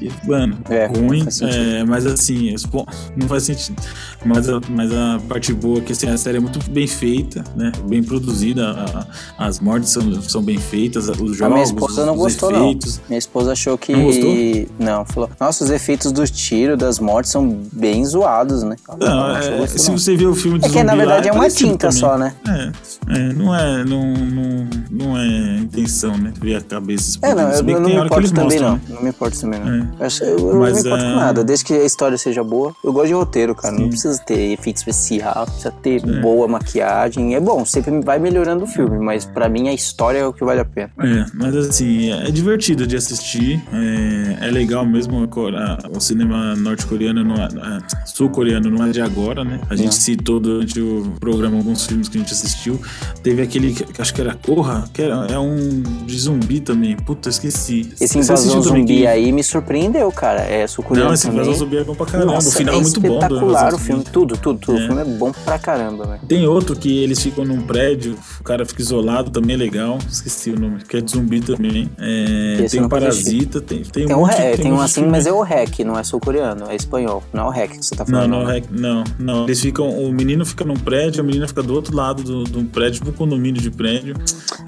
E, 0.00 0.10
Mano, 0.28 0.58
ruim, 0.98 1.22
faz 1.22 1.36
sentido. 1.36 1.56
é, 1.60 1.84
mas 1.84 2.04
assim, 2.04 2.54
pon- 2.70 2.86
não 3.16 3.26
faz 3.26 3.44
sentido. 3.44 3.80
Mas 4.24 4.49
a, 4.50 4.60
mas 4.68 4.92
a 4.92 5.20
parte 5.28 5.52
boa 5.52 5.78
é 5.78 5.80
que 5.80 5.92
assim, 5.92 6.08
a 6.08 6.16
série 6.18 6.36
é 6.38 6.40
muito 6.40 6.58
bem 6.70 6.86
feita, 6.86 7.42
né? 7.56 7.72
Bem 7.88 8.02
produzida, 8.02 8.70
a- 8.70 9.06
as 9.46 9.60
mortes 9.60 9.90
são, 9.90 10.20
são 10.22 10.42
bem 10.42 10.58
feitas, 10.58 11.08
os 11.08 11.16
jogos, 11.36 11.40
a 11.42 11.48
minha 11.48 11.62
esposa 11.62 12.04
não 12.06 12.12
os 12.14 12.18
gostou, 12.20 12.50
efeitos. 12.50 12.96
não. 12.98 13.04
Minha 13.08 13.18
esposa 13.18 13.52
achou 13.52 13.78
que. 13.78 13.92
Não 13.92 14.04
gostou? 14.04 14.30
Não, 14.78 15.04
falou. 15.04 15.30
Nossa, 15.40 15.64
os 15.64 15.70
efeitos 15.70 16.12
dos 16.12 16.30
tiros, 16.30 16.78
das 16.78 16.98
mortes 16.98 17.30
são 17.32 17.58
bem 17.72 18.04
zoados, 18.04 18.62
né? 18.62 18.76
Não, 18.98 19.24
achou 19.26 19.52
é, 19.54 19.58
gostou, 19.58 19.78
se 19.78 19.90
não. 19.90 19.98
você 19.98 20.16
vê 20.16 20.26
o 20.26 20.34
filme 20.34 20.58
de 20.58 20.66
É 20.66 20.68
que 20.68 20.82
na 20.82 20.92
zumbi 20.92 21.04
lá, 21.04 21.12
verdade 21.14 21.28
é 21.28 21.32
uma 21.32 21.48
tinta 21.50 21.88
também. 21.88 21.98
só, 22.00 22.18
né? 22.18 22.34
É, 22.46 22.72
é, 23.18 23.32
não 23.32 23.54
é, 23.54 23.84
não, 23.84 24.14
não, 24.14 24.68
não 24.90 25.16
é 25.18 25.58
intenção, 25.58 26.16
né? 26.16 26.32
Ver 26.40 26.56
a 26.56 26.60
cabeça 26.60 27.18
É, 27.22 27.34
não, 27.34 27.48
eu, 27.48 27.54
Se 27.54 27.60
eu 27.70 27.80
não 27.80 27.88
me 27.88 27.96
importo 27.96 28.28
também, 28.32 28.44
mostram, 28.44 28.68
não. 28.68 28.74
né? 28.76 28.80
Não 28.88 29.02
me 29.02 29.08
importo 29.10 29.40
também, 29.40 29.60
não. 29.60 29.68
É. 29.68 30.08
Eu, 30.22 30.38
eu- 30.38 30.60
Mas, 30.60 30.72
não 30.74 30.82
me 30.82 30.88
importo 30.88 31.04
é, 31.04 31.10
com 31.12 31.16
nada, 31.16 31.44
desde 31.44 31.64
que 31.64 31.72
a 31.74 31.84
história 31.84 32.18
seja 32.18 32.42
boa. 32.44 32.74
Eu 32.84 32.92
gosto 32.92 33.08
de 33.08 33.14
roteiro, 33.14 33.54
cara. 33.54 33.72
Não 33.74 33.84
Sim. 33.84 33.88
precisa 33.90 34.18
ter 34.20 34.39
efeito 34.40 34.76
especial, 34.78 35.46
precisa 35.46 35.70
ter 35.70 36.00
boa 36.20 36.46
maquiagem. 36.48 37.34
É 37.34 37.40
bom, 37.40 37.64
sempre 37.64 38.00
vai 38.00 38.18
melhorando 38.18 38.64
o 38.64 38.66
filme, 38.66 38.98
mas 38.98 39.24
pra 39.24 39.48
mim 39.48 39.68
a 39.68 39.72
história 39.72 40.18
é 40.18 40.26
o 40.26 40.32
que 40.32 40.44
vale 40.44 40.60
a 40.60 40.64
pena. 40.64 40.90
É, 41.00 41.24
mas 41.34 41.54
assim, 41.56 42.10
é 42.12 42.30
divertido 42.30 42.86
de 42.86 42.96
assistir. 42.96 43.62
É, 43.72 44.46
é 44.48 44.50
legal 44.50 44.84
mesmo. 44.86 45.20
a 45.20 45.30
a- 45.50 45.78
O 45.96 46.00
cinema 46.00 46.54
norte-coreano, 46.56 47.34
é- 47.34 47.44
é, 47.44 48.06
sul-coreano, 48.06 48.70
não 48.70 48.86
é 48.86 48.90
de 48.90 49.00
agora, 49.00 49.44
né? 49.44 49.60
A 49.68 49.76
gente 49.76 49.94
citou 49.94 50.40
durante 50.40 50.80
o 50.80 51.12
programa 51.20 51.56
alguns 51.56 51.86
filmes 51.86 52.08
que 52.08 52.16
a 52.16 52.20
gente 52.20 52.32
assistiu. 52.32 52.80
Teve 53.22 53.42
aquele 53.42 53.72
que 53.74 53.84
que 53.84 54.00
acho 54.02 54.14
que 54.14 54.20
era 54.20 54.34
Corra, 54.34 54.84
que 54.92 55.02
era, 55.02 55.26
é 55.30 55.38
um 55.38 55.82
de 56.06 56.18
zumbi 56.18 56.60
também. 56.60 56.96
Puta, 56.96 57.28
esqueci. 57.28 57.92
Esse 58.00 58.18
invasão 58.18 58.62
também 58.62 58.82
zumbi 58.82 58.96
que- 58.98 59.06
aí 59.06 59.32
me 59.32 59.42
surpreendeu, 59.42 60.10
cara. 60.12 60.40
É 60.42 60.66
sul-coreano 60.66 61.08
Não, 61.08 61.14
esse 61.14 61.24
também. 61.26 61.38
invasão 61.42 61.54
zumbi 61.58 61.76
é 61.78 61.84
bom 61.84 61.94
pra 61.94 62.06
caramba. 62.06 62.32
Nossa, 62.34 62.48
o 62.48 62.52
final 62.52 62.74
é 62.74 62.78
é 62.78 62.80
muito 62.80 63.00
bom. 63.00 63.08
espetacular 63.18 63.74
o 63.74 63.78
filme. 63.78 64.02
Zumbi. 64.02 64.10
Tudo, 64.38 64.58
tudo, 64.58 64.58
tudo. 64.60 64.78
É. 64.78 64.84
O 64.84 64.86
filme 64.86 65.02
é 65.02 65.04
bom 65.04 65.32
pra 65.44 65.58
caramba, 65.58 66.06
velho. 66.06 66.20
Tem 66.28 66.46
outro 66.46 66.76
que 66.76 67.02
eles 67.02 67.20
ficam 67.20 67.44
num 67.44 67.62
prédio, 67.62 68.16
o 68.40 68.44
cara 68.44 68.64
fica 68.64 68.80
isolado, 68.82 69.30
também 69.30 69.54
é 69.54 69.58
legal. 69.58 69.98
Esqueci 70.08 70.50
o 70.50 70.58
nome, 70.58 70.82
que 70.84 70.96
é 70.96 71.00
de 71.00 71.10
zumbi 71.10 71.40
também. 71.40 71.90
É, 71.98 72.66
tem 72.70 72.82
um 72.82 72.88
Parasita, 72.88 73.60
tem, 73.60 73.82
tem, 73.82 74.06
Tem 74.06 74.16
um 74.16 74.20
monte, 74.20 74.36
ré- 74.36 74.56
tem 74.56 74.72
um 74.72 74.80
assim, 74.80 74.94
filme. 74.94 75.10
mas 75.10 75.26
é 75.26 75.32
o 75.32 75.42
REC, 75.42 75.84
não 75.84 75.98
é 75.98 76.02
sul-coreano, 76.02 76.66
é 76.68 76.74
espanhol. 76.76 77.22
Não 77.32 77.44
é 77.44 77.46
o 77.46 77.50
REC 77.50 77.70
que 77.78 77.84
você 77.84 77.94
tá 77.94 78.04
Não, 78.08 78.12
falando. 78.20 78.30
não, 78.30 78.44
né? 78.46 78.58
é- 78.58 78.62
não, 78.70 79.04
não. 79.18 79.44
Eles 79.44 79.60
ficam. 79.60 79.88
O 79.90 80.12
menino 80.12 80.44
fica 80.44 80.64
num 80.64 80.76
prédio, 80.76 81.20
a 81.20 81.24
menina 81.24 81.46
fica 81.48 81.62
do 81.62 81.74
outro 81.74 81.94
lado 81.94 82.22
do, 82.22 82.44
do 82.44 82.64
prédio, 82.64 82.98
tipo 83.00 83.10
um 83.10 83.12
condomínio 83.12 83.60
de 83.60 83.70
prédio. 83.70 84.14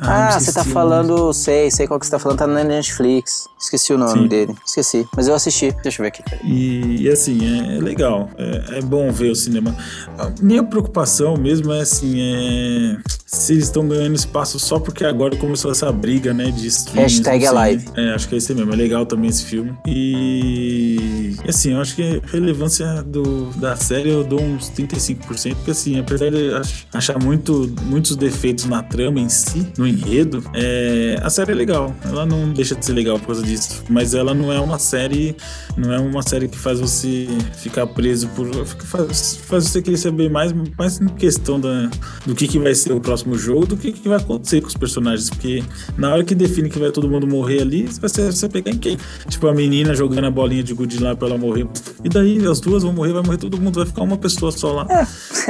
Ah, 0.01 0.35
me 0.35 0.41
você 0.41 0.53
tá 0.53 0.65
falando, 0.65 1.33
sei, 1.33 1.71
sei 1.71 1.87
qual 1.87 1.99
que 2.01 2.07
você 2.07 2.13
tá 2.13 2.19
falando, 2.19 2.39
tá 2.39 2.47
na 2.47 2.65
Netflix. 2.65 3.49
Esqueci 3.61 3.93
o 3.93 3.99
nome 3.99 4.23
Sim. 4.23 4.27
dele. 4.29 4.55
Esqueci, 4.67 5.07
mas 5.17 5.29
eu 5.29 5.35
assisti. 5.35 5.73
Deixa 5.83 6.01
eu 6.01 6.05
ver 6.05 6.09
aqui. 6.09 6.23
E, 6.45 7.03
e, 7.03 7.09
assim, 7.09 7.39
é, 7.47 7.77
é 7.77 7.81
legal. 7.81 8.29
É, 8.37 8.79
é 8.79 8.83
bom 8.83 9.11
ver 9.13 9.31
o 9.31 9.37
cinema. 9.43 9.77
A 10.19 10.31
minha 10.41 10.63
preocupação 10.63 11.37
mesmo 11.37 11.73
é 11.73 11.81
assim, 11.81 12.17
é 12.21 12.97
se 13.33 13.55
eles 13.55 13.65
estão 13.65 13.89
ganhando 13.89 14.15
espaço 14.15 14.59
só 14.59 14.79
porque 14.79 15.05
agora 15.05 15.35
começou 15.37 15.71
essa 15.71 15.91
briga, 15.91 16.35
né, 16.35 16.51
de 16.51 16.67
streams, 16.67 17.15
Hashtag 17.15 17.45
não 17.45 17.53
sei. 17.53 17.61
Alive. 17.63 17.89
É, 17.97 18.15
acho 18.15 18.29
que 18.29 18.35
é 18.35 18.39
esse 18.39 18.55
mesmo. 18.55 18.73
É 18.73 18.77
legal 18.77 19.07
também 19.07 19.31
esse 19.31 19.45
filme. 19.45 19.75
E 19.87 21.22
e, 21.45 21.49
assim, 21.49 21.73
eu 21.73 21.81
acho 21.81 21.95
que 21.97 22.21
a 22.25 22.31
relevância 22.31 23.03
do, 23.03 23.47
da 23.57 23.77
série 23.77 24.11
eu 24.11 24.25
dou 24.25 24.41
uns 24.41 24.71
35%, 24.71 25.55
porque 25.57 25.71
assim, 25.71 25.99
apesar 25.99 26.31
de 26.31 26.55
ach- 26.55 26.87
achar 26.93 27.19
muito, 27.23 27.73
muitos 27.85 28.17
defeitos 28.17 28.65
na 28.67 28.83
trama 28.83 29.21
em 29.21 29.29
si, 29.29 29.67
no 29.77 29.87
enredo, 29.87 30.43
é, 30.55 31.19
a 31.23 31.31
série 31.31 31.53
é 31.53 31.55
legal. 31.55 31.95
Ela 32.05 32.25
não 32.27 32.53
deixa 32.53 32.75
de 32.75 32.85
ser 32.85 32.93
legal 32.93 33.19
por 33.19 33.27
causa 33.27 33.43
disso. 33.43 33.83
Mas 33.89 34.15
ela 34.15 34.35
não 34.35 34.53
é 34.53 34.61
uma 34.61 34.79
série. 34.79 35.37
Não 35.77 35.93
é 35.93 35.99
uma 35.99 36.23
série 36.23 36.49
que 36.49 36.59
faz 36.59 36.81
você 36.81 37.27
ficar 37.57 37.87
preso 37.87 38.29
por. 38.29 38.47
Faz, 38.67 39.37
faz 39.47 39.65
você 39.65 39.81
querer 39.83 39.97
saber 39.97 40.31
mais, 40.31 40.53
mais 40.77 41.01
em 41.01 41.09
questão 41.09 41.59
da, 41.59 41.91
do 42.27 42.35
que, 42.35 42.47
que 42.49 42.59
vai 42.59 42.75
ser 42.75 42.93
o 42.93 43.01
próximo 43.01 43.37
jogo 43.37 43.67
do 43.67 43.77
que, 43.77 43.93
que 43.93 44.09
vai 44.09 44.19
acontecer 44.19 44.61
com 44.61 44.69
os 44.69 44.77
personagens. 44.77 45.31
Porque 45.31 45.63
na 45.97 46.13
hora 46.13 46.25
que 46.25 46.35
define 46.35 46.69
que 46.69 46.79
vai 46.79 46.91
todo 46.91 47.09
mundo 47.09 47.27
morrer 47.27 47.63
ali, 47.63 47.87
você 47.87 48.23
vai, 48.23 48.33
você 48.33 48.49
pegar 48.49 48.71
em 48.71 48.79
quem? 48.79 48.99
Tipo, 49.29 49.49
a 49.49 49.55
menina 49.55 49.95
jogando 49.95 50.27
a 50.27 50.31
bolinha 50.31 50.63
de 50.63 50.75
gude 50.75 50.99
lá 50.99 51.15
pra 51.23 51.29
ela 51.29 51.39
morrer. 51.39 51.67
E 52.03 52.09
daí 52.09 52.45
as 52.47 52.59
duas 52.61 52.83
vão 52.83 52.93
morrer, 52.93 53.13
vai 53.13 53.23
morrer 53.23 53.39
todo 53.39 53.61
mundo, 53.61 53.77
vai 53.77 53.87
ficar 53.87 54.03
uma 54.03 54.17
pessoa 54.17 54.51
só 54.51 54.73
lá. 54.73 54.87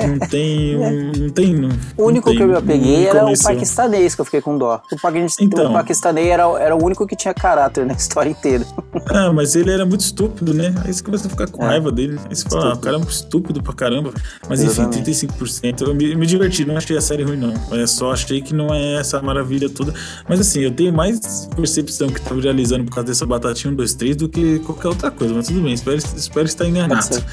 Não 0.06 0.18
tem. 0.28 0.76
um- 0.76 1.12
Não 1.22 1.30
tem. 1.30 1.54
não- 1.54 1.70
O 1.96 2.04
único 2.06 2.28
não 2.28 2.36
que 2.36 2.42
eu 2.42 2.48
me 2.48 2.54
tem- 2.54 2.62
apeguei 2.62 3.06
era 3.06 3.16
o 3.18 3.20
convenceu. 3.22 3.50
paquistanês, 3.54 4.14
que 4.14 4.20
eu 4.20 4.24
fiquei 4.24 4.40
com 4.42 4.58
dó. 4.58 4.82
O, 4.92 4.96
paquis- 5.00 5.36
Então. 5.40 5.70
o 5.70 5.72
paquistanês 5.72 6.28
era, 6.28 6.42
era 6.60 6.76
o 6.76 6.84
único 6.84 7.06
que 7.06 7.16
tinha 7.16 7.32
caráter 7.32 7.86
na 7.86 7.94
história 7.94 8.28
inteira. 8.30 8.66
Ah, 9.06 9.32
mas 9.32 9.56
ele 9.56 9.70
era 9.70 9.86
muito 9.86 10.00
estúpido, 10.00 10.52
né? 10.52 10.74
Aí 10.84 10.92
você 10.92 11.02
começa 11.02 11.26
a 11.26 11.30
ficar 11.30 11.46
com 11.48 11.62
É. 11.64 11.68
raiva 11.68 11.90
dele. 11.90 12.18
Aí 12.28 12.36
você 12.36 12.46
fala, 12.48 12.72
ah, 12.72 12.74
o 12.74 12.78
cara 12.78 12.96
é 12.96 12.98
um 12.98 13.02
estúpido 13.04 13.62
pra 13.62 13.72
caramba. 13.72 14.12
Mas 14.48 14.60
enfim, 14.62 14.82
Exatamente. 14.82 15.10
35%. 15.10 15.82
Eu 15.82 15.94
me, 15.94 16.14
me 16.14 16.26
diverti, 16.26 16.64
não 16.64 16.76
achei 16.76 16.96
a 16.96 17.00
série 17.00 17.22
ruim, 17.22 17.36
não. 17.38 17.54
É 17.78 17.86
só 17.86 18.12
achei 18.12 18.40
que 18.42 18.54
não 18.54 18.72
é 18.74 18.96
essa 19.00 19.22
maravilha 19.22 19.70
toda. 19.70 19.94
Mas 20.28 20.40
assim, 20.40 20.60
eu 20.60 20.70
tenho 20.70 20.92
mais 20.92 21.48
percepção 21.56 22.08
que 22.08 22.20
tá 22.20 22.34
viralizando 22.34 22.84
por 22.84 22.94
causa 22.94 23.06
dessa 23.08 23.24
batatinha 23.24 23.72
1, 23.72 23.76
2, 23.76 23.94
3 23.94 24.16
do 24.16 24.28
que 24.28 24.58
qualquer 24.60 24.88
outra 24.88 25.10
coisa. 25.10 25.32
Mas 25.34 25.46
tudo 25.48 25.61
bem, 25.62 25.72
espero, 25.72 25.96
espero 25.96 26.46
estar 26.46 26.66
enganado. 26.66 27.02
ser. 27.02 27.24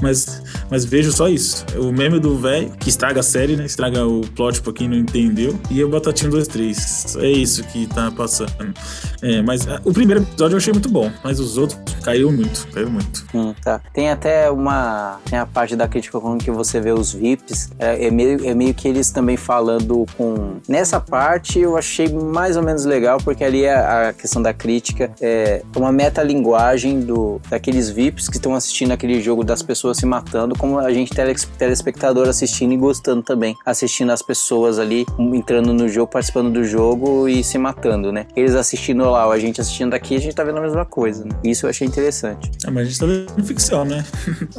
Mas, 0.00 0.42
mas 0.70 0.84
vejo 0.84 1.10
só 1.12 1.28
isso. 1.28 1.64
O 1.78 1.92
meme 1.92 2.18
do 2.20 2.36
velho, 2.36 2.70
que 2.78 2.88
estraga 2.88 3.20
a 3.20 3.22
série, 3.22 3.56
né? 3.56 3.64
Estraga 3.64 4.06
o 4.06 4.20
plot 4.34 4.60
pra 4.60 4.72
quem 4.72 4.88
não 4.88 4.96
entendeu. 4.96 5.58
E 5.70 5.82
o 5.82 5.88
Batatinha 5.88 6.30
2, 6.30 6.48
3. 6.48 7.16
É 7.16 7.30
isso 7.30 7.64
que 7.64 7.86
tá 7.86 8.10
passando. 8.10 8.52
É, 9.22 9.40
mas 9.42 9.66
ah, 9.66 9.80
o 9.84 9.92
primeiro 9.92 10.22
episódio 10.22 10.54
eu 10.54 10.58
achei 10.58 10.72
muito 10.72 10.88
bom. 10.88 11.10
Mas 11.24 11.40
os 11.40 11.56
outros 11.56 11.80
caiu 12.02 12.30
muito, 12.30 12.66
caiu 12.68 12.90
muito. 12.90 13.26
Hum, 13.34 13.54
tá. 13.62 13.80
Tem 13.92 14.10
até 14.10 14.50
uma. 14.50 15.18
Tem 15.28 15.38
a 15.38 15.46
parte 15.46 15.74
da 15.74 15.88
crítica 15.88 16.20
quando 16.20 16.42
que 16.42 16.50
você 16.50 16.80
vê 16.80 16.92
os 16.92 17.12
VIPs. 17.12 17.70
É, 17.78 18.06
é 18.06 18.10
meio, 18.10 18.46
é 18.46 18.54
meio 18.54 18.74
que 18.74 18.86
eles 18.86 19.10
também 19.10 19.36
falando 19.36 20.06
com. 20.16 20.56
Nessa 20.68 21.00
parte 21.00 21.58
eu 21.58 21.76
achei 21.76 22.08
mais 22.08 22.56
ou 22.56 22.62
menos 22.62 22.84
legal, 22.84 23.18
porque 23.18 23.42
ali 23.42 23.64
é 23.64 23.74
a 23.74 24.12
questão 24.12 24.42
da 24.42 24.52
crítica 24.52 25.10
é 25.20 25.62
uma 25.74 25.92
metalinguagem 25.92 27.00
do, 27.00 27.40
daqueles 27.66 27.90
VIPs 27.90 28.28
que 28.28 28.36
estão 28.36 28.54
assistindo 28.54 28.92
aquele 28.92 29.20
jogo 29.20 29.42
das 29.42 29.60
pessoas 29.60 29.96
se 29.96 30.06
matando, 30.06 30.54
como 30.56 30.78
a 30.78 30.92
gente, 30.92 31.12
teles- 31.12 31.48
telespectador, 31.58 32.28
assistindo 32.28 32.72
e 32.72 32.76
gostando 32.76 33.22
também. 33.22 33.56
Assistindo 33.66 34.10
as 34.12 34.22
pessoas 34.22 34.78
ali 34.78 35.04
um, 35.18 35.34
entrando 35.34 35.72
no 35.72 35.88
jogo, 35.88 36.06
participando 36.12 36.52
do 36.52 36.62
jogo 36.64 37.28
e 37.28 37.42
se 37.42 37.58
matando, 37.58 38.12
né? 38.12 38.26
Eles 38.36 38.54
assistindo 38.54 39.04
lá, 39.10 39.28
a 39.28 39.38
gente 39.38 39.60
assistindo 39.60 39.90
daqui, 39.90 40.14
a 40.14 40.20
gente 40.20 40.32
tá 40.34 40.44
vendo 40.44 40.58
a 40.58 40.60
mesma 40.60 40.84
coisa, 40.84 41.24
né? 41.24 41.32
Isso 41.42 41.66
eu 41.66 41.70
achei 41.70 41.86
interessante. 41.86 42.52
Ah, 42.64 42.70
mas 42.70 42.86
a 42.86 42.90
gente 42.90 43.00
tá 43.00 43.06
vendo 43.06 43.44
ficção, 43.44 43.84
né? 43.84 44.04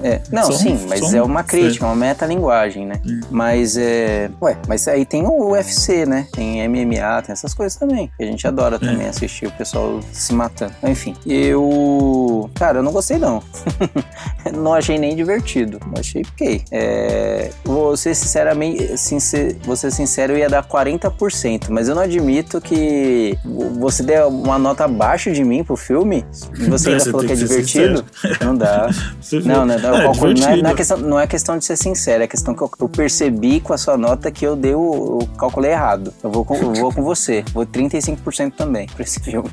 É, 0.04 0.22
não, 0.32 0.44
Só 0.44 0.50
um- 0.50 0.58
sim, 0.58 0.86
mas 0.90 1.00
só 1.00 1.08
um- 1.08 1.16
é 1.16 1.22
uma 1.24 1.44
crítica, 1.44 1.86
uma 1.86 1.96
metalinguagem, 1.96 2.86
né? 2.86 3.02
Mas 3.32 3.78
é. 3.78 4.30
Ué, 4.42 4.58
mas 4.68 4.86
aí 4.88 5.06
tem 5.06 5.24
o 5.26 5.52
UFC, 5.52 6.06
né? 6.06 6.28
Tem 6.34 6.60
MMA, 6.68 7.22
tem 7.22 7.32
essas 7.32 7.54
coisas 7.54 7.78
também. 7.80 8.12
Que 8.18 8.24
a 8.24 8.28
gente 8.28 8.46
adora 8.46 8.78
também 8.78 9.08
assistir 9.08 9.46
o 9.48 9.52
pessoal 9.52 10.02
se 10.12 10.34
matando. 10.34 10.74
Enfim, 10.84 11.16
eu. 11.26 12.50
Cara, 12.56 12.80
eu 12.80 12.84
não 12.84 12.92
gostei, 12.98 13.18
não. 13.18 13.42
não 14.54 14.74
achei 14.74 14.98
nem 14.98 15.16
divertido. 15.16 15.80
Achei 15.98 16.24
ok. 16.34 16.64
É. 16.72 17.52
Vou 17.64 17.96
ser 17.96 18.16
sinceramente. 18.16 18.98
Sincer... 18.98 19.56
Ser 19.78 19.92
sincero, 19.92 20.34
eu 20.34 20.40
ia 20.40 20.50
dar 20.50 20.64
40%, 20.68 21.68
mas 21.70 21.88
eu 21.88 21.94
não 21.94 22.02
admito 22.02 22.60
que 22.60 23.38
você 23.80 24.02
deu 24.02 24.28
uma 24.28 24.58
nota 24.58 24.86
abaixo 24.86 25.32
de 25.32 25.44
mim 25.44 25.64
pro 25.64 25.76
filme. 25.76 26.26
E 26.60 26.64
você 26.66 26.90
É, 26.90 26.92
ainda 26.94 27.04
você 27.04 27.12
falou 27.12 27.26
que 27.26 27.34
é 27.34 27.36
divertido. 27.36 28.04
Não 28.44 28.56
dá. 28.56 28.90
Você 29.22 29.40
Não, 29.42 29.66
não, 29.66 29.78
não, 29.78 29.96
É, 29.96 30.00
eu 30.00 30.04
calculo- 30.12 30.34
não, 30.34 30.48
é, 30.50 30.62
não 30.62 30.70
é 30.70 30.74
questão, 30.74 30.98
não 30.98 31.20
é 31.20 31.28
questão 31.28 31.58
de 31.58 31.66
ser 31.66 31.76
sincero, 31.76 32.24
é 32.24 32.28
questão 32.28 32.54
que 32.56 32.62
eu, 32.62 32.72
eu 32.80 32.90
percebi 32.90 33.60
com 33.60 33.74
a 33.74 33.78
sua 33.78 33.98
nota 33.98 34.32
que 34.32 34.46
eu 34.46 34.56
dei 34.56 34.74
o, 34.74 35.20
eu 35.22 35.30
calculei 35.38 35.72
errado. 35.72 36.14
Eu 36.24 36.32
vou 36.32 36.46
com, 36.46 36.56
eu 36.56 36.74
vou 36.74 36.94
com 36.94 37.04
você, 37.04 37.44
vou 37.54 37.66
35% 37.66 38.54
também 38.54 38.88
pra 38.88 39.04
esse 39.04 39.20
filme. 39.20 39.50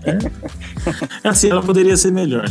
Assim, 1.22 1.50
ela 1.50 1.62
poderia 1.62 1.96
ser 1.96 2.12
melhor. 2.12 2.44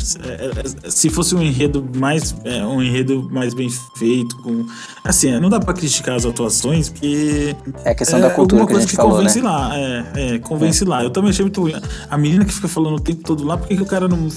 É, 0.84 0.88
é, 0.88 0.90
Se 0.90 1.10
fosse 1.10 1.36
um 1.36 1.42
enredo 1.42 1.88
mais, 1.96 2.36
é, 2.44 2.66
um 2.66 2.82
enredo 2.82 3.30
mais 3.32 3.54
bem 3.54 3.70
feito, 3.96 4.38
com, 4.38 4.66
assim, 5.04 5.32
não 5.40 5.50
dá 5.50 5.60
pra 5.60 5.74
criticar 5.74 6.16
as 6.16 6.26
atuações, 6.26 6.90
porque 6.90 7.56
É 7.84 7.92
a 7.92 7.96
questão 7.96 8.20
da 8.20 8.30
cultura 8.30 8.66
que 8.66 8.72
a 8.72 8.74
coisa 8.74 8.88
gente 8.88 8.96
falou, 8.96 9.18
convence 9.18 9.42
né? 9.42 9.50
lá, 9.50 9.78
é, 9.78 10.06
é, 10.16 10.40
convence 10.40 10.86
lá. 10.86 11.04
Eu 11.04 11.10
também 11.10 11.30
achei 11.30 11.44
muito 11.44 11.62
ruim. 11.62 11.74
A 12.10 12.18
menina 12.18 12.46
que 12.46 12.54
fica 12.54 12.68
falando 12.68 12.96
o 12.96 13.00
tempo 13.00 13.24
todo 13.24 13.44
lá, 13.44 13.58
por 13.58 13.68
que, 13.68 13.76
que 13.76 13.84
o 13.84 13.86
cara 13.86 14.08
não, 14.08 14.28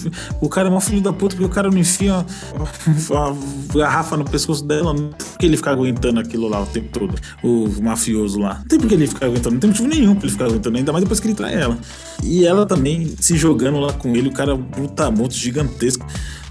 o 0.40 0.48
cara 0.48 0.68
é 0.68 0.70
mó 0.70 0.81
filho 0.81 1.01
da 1.01 1.12
puta, 1.12 1.35
porque 1.35 1.44
o 1.44 1.55
cara 1.55 1.70
não 1.70 1.78
enfia 1.78 2.14
a, 2.14 3.77
garrafa 3.77 4.16
no 4.16 4.24
pescoço 4.24 4.64
dela, 4.64 4.93
não 4.93 5.10
tem 5.10 5.28
por 5.28 5.39
que 5.39 5.47
ele 5.47 5.56
ficar 5.56 5.73
aguentando 5.73 6.20
aquilo 6.20 6.48
lá 6.48 6.62
o 6.62 6.66
tempo 6.66 6.89
todo, 6.93 7.14
o 7.43 7.68
mafioso 7.82 8.39
lá. 8.39 8.59
Não 8.59 8.66
tem 8.66 8.78
por 8.78 8.89
que 8.89 8.94
ele 8.94 9.06
ficar 9.06 9.27
aguentando, 9.27 9.55
não 9.55 9.60
tem 9.60 9.70
motivo 9.70 9.89
nenhum 9.89 10.14
pra 10.14 10.24
ele 10.24 10.32
ficar 10.32 10.44
aguentando, 10.47 10.77
ainda 10.77 10.93
mais 10.93 11.05
depois 11.05 11.20
que 11.20 11.28
ele 11.28 11.35
trai 11.35 11.55
ela. 11.55 11.78
E 12.23 12.47
ela 12.47 12.66
também 12.66 13.14
se 13.20 13.36
jogando 13.36 13.78
lá 13.78 13.93
com 13.93 14.14
ele, 14.14 14.28
o 14.28 14.32
cara 14.32 14.56
brutamonte 14.56 15.39
gigantesco. 15.39 16.06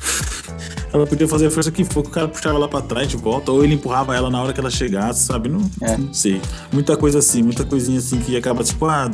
Ela 0.94 1.06
podia 1.06 1.28
fazer 1.28 1.48
a 1.48 1.52
força 1.52 1.70
que 1.72 1.84
for, 1.84 2.02
que 2.04 2.08
o 2.08 2.12
cara 2.12 2.28
puxava 2.30 2.56
ela 2.56 2.70
pra 2.70 2.80
trás 2.82 3.08
de 3.10 3.18
volta, 3.18 3.52
ou 3.52 3.64
ele 3.66 3.74
empurrava 3.74 4.16
ela 4.16 4.30
na 4.30 4.42
hora 4.42 4.54
que 4.54 4.60
ela 4.62 4.70
chegasse, 4.70 5.26
sabe? 5.26 5.50
Não, 5.50 5.70
É. 5.82 5.98
não 5.98 6.14
sei. 6.14 6.42
Muita 6.72 6.96
coisa 6.96 7.20
assim, 7.20 7.44
muita 7.44 7.66
coisinha 7.66 8.00
assim 8.00 8.18
que 8.20 8.38
acaba, 8.38 8.64
tipo, 8.64 8.86
ah, 8.86 9.12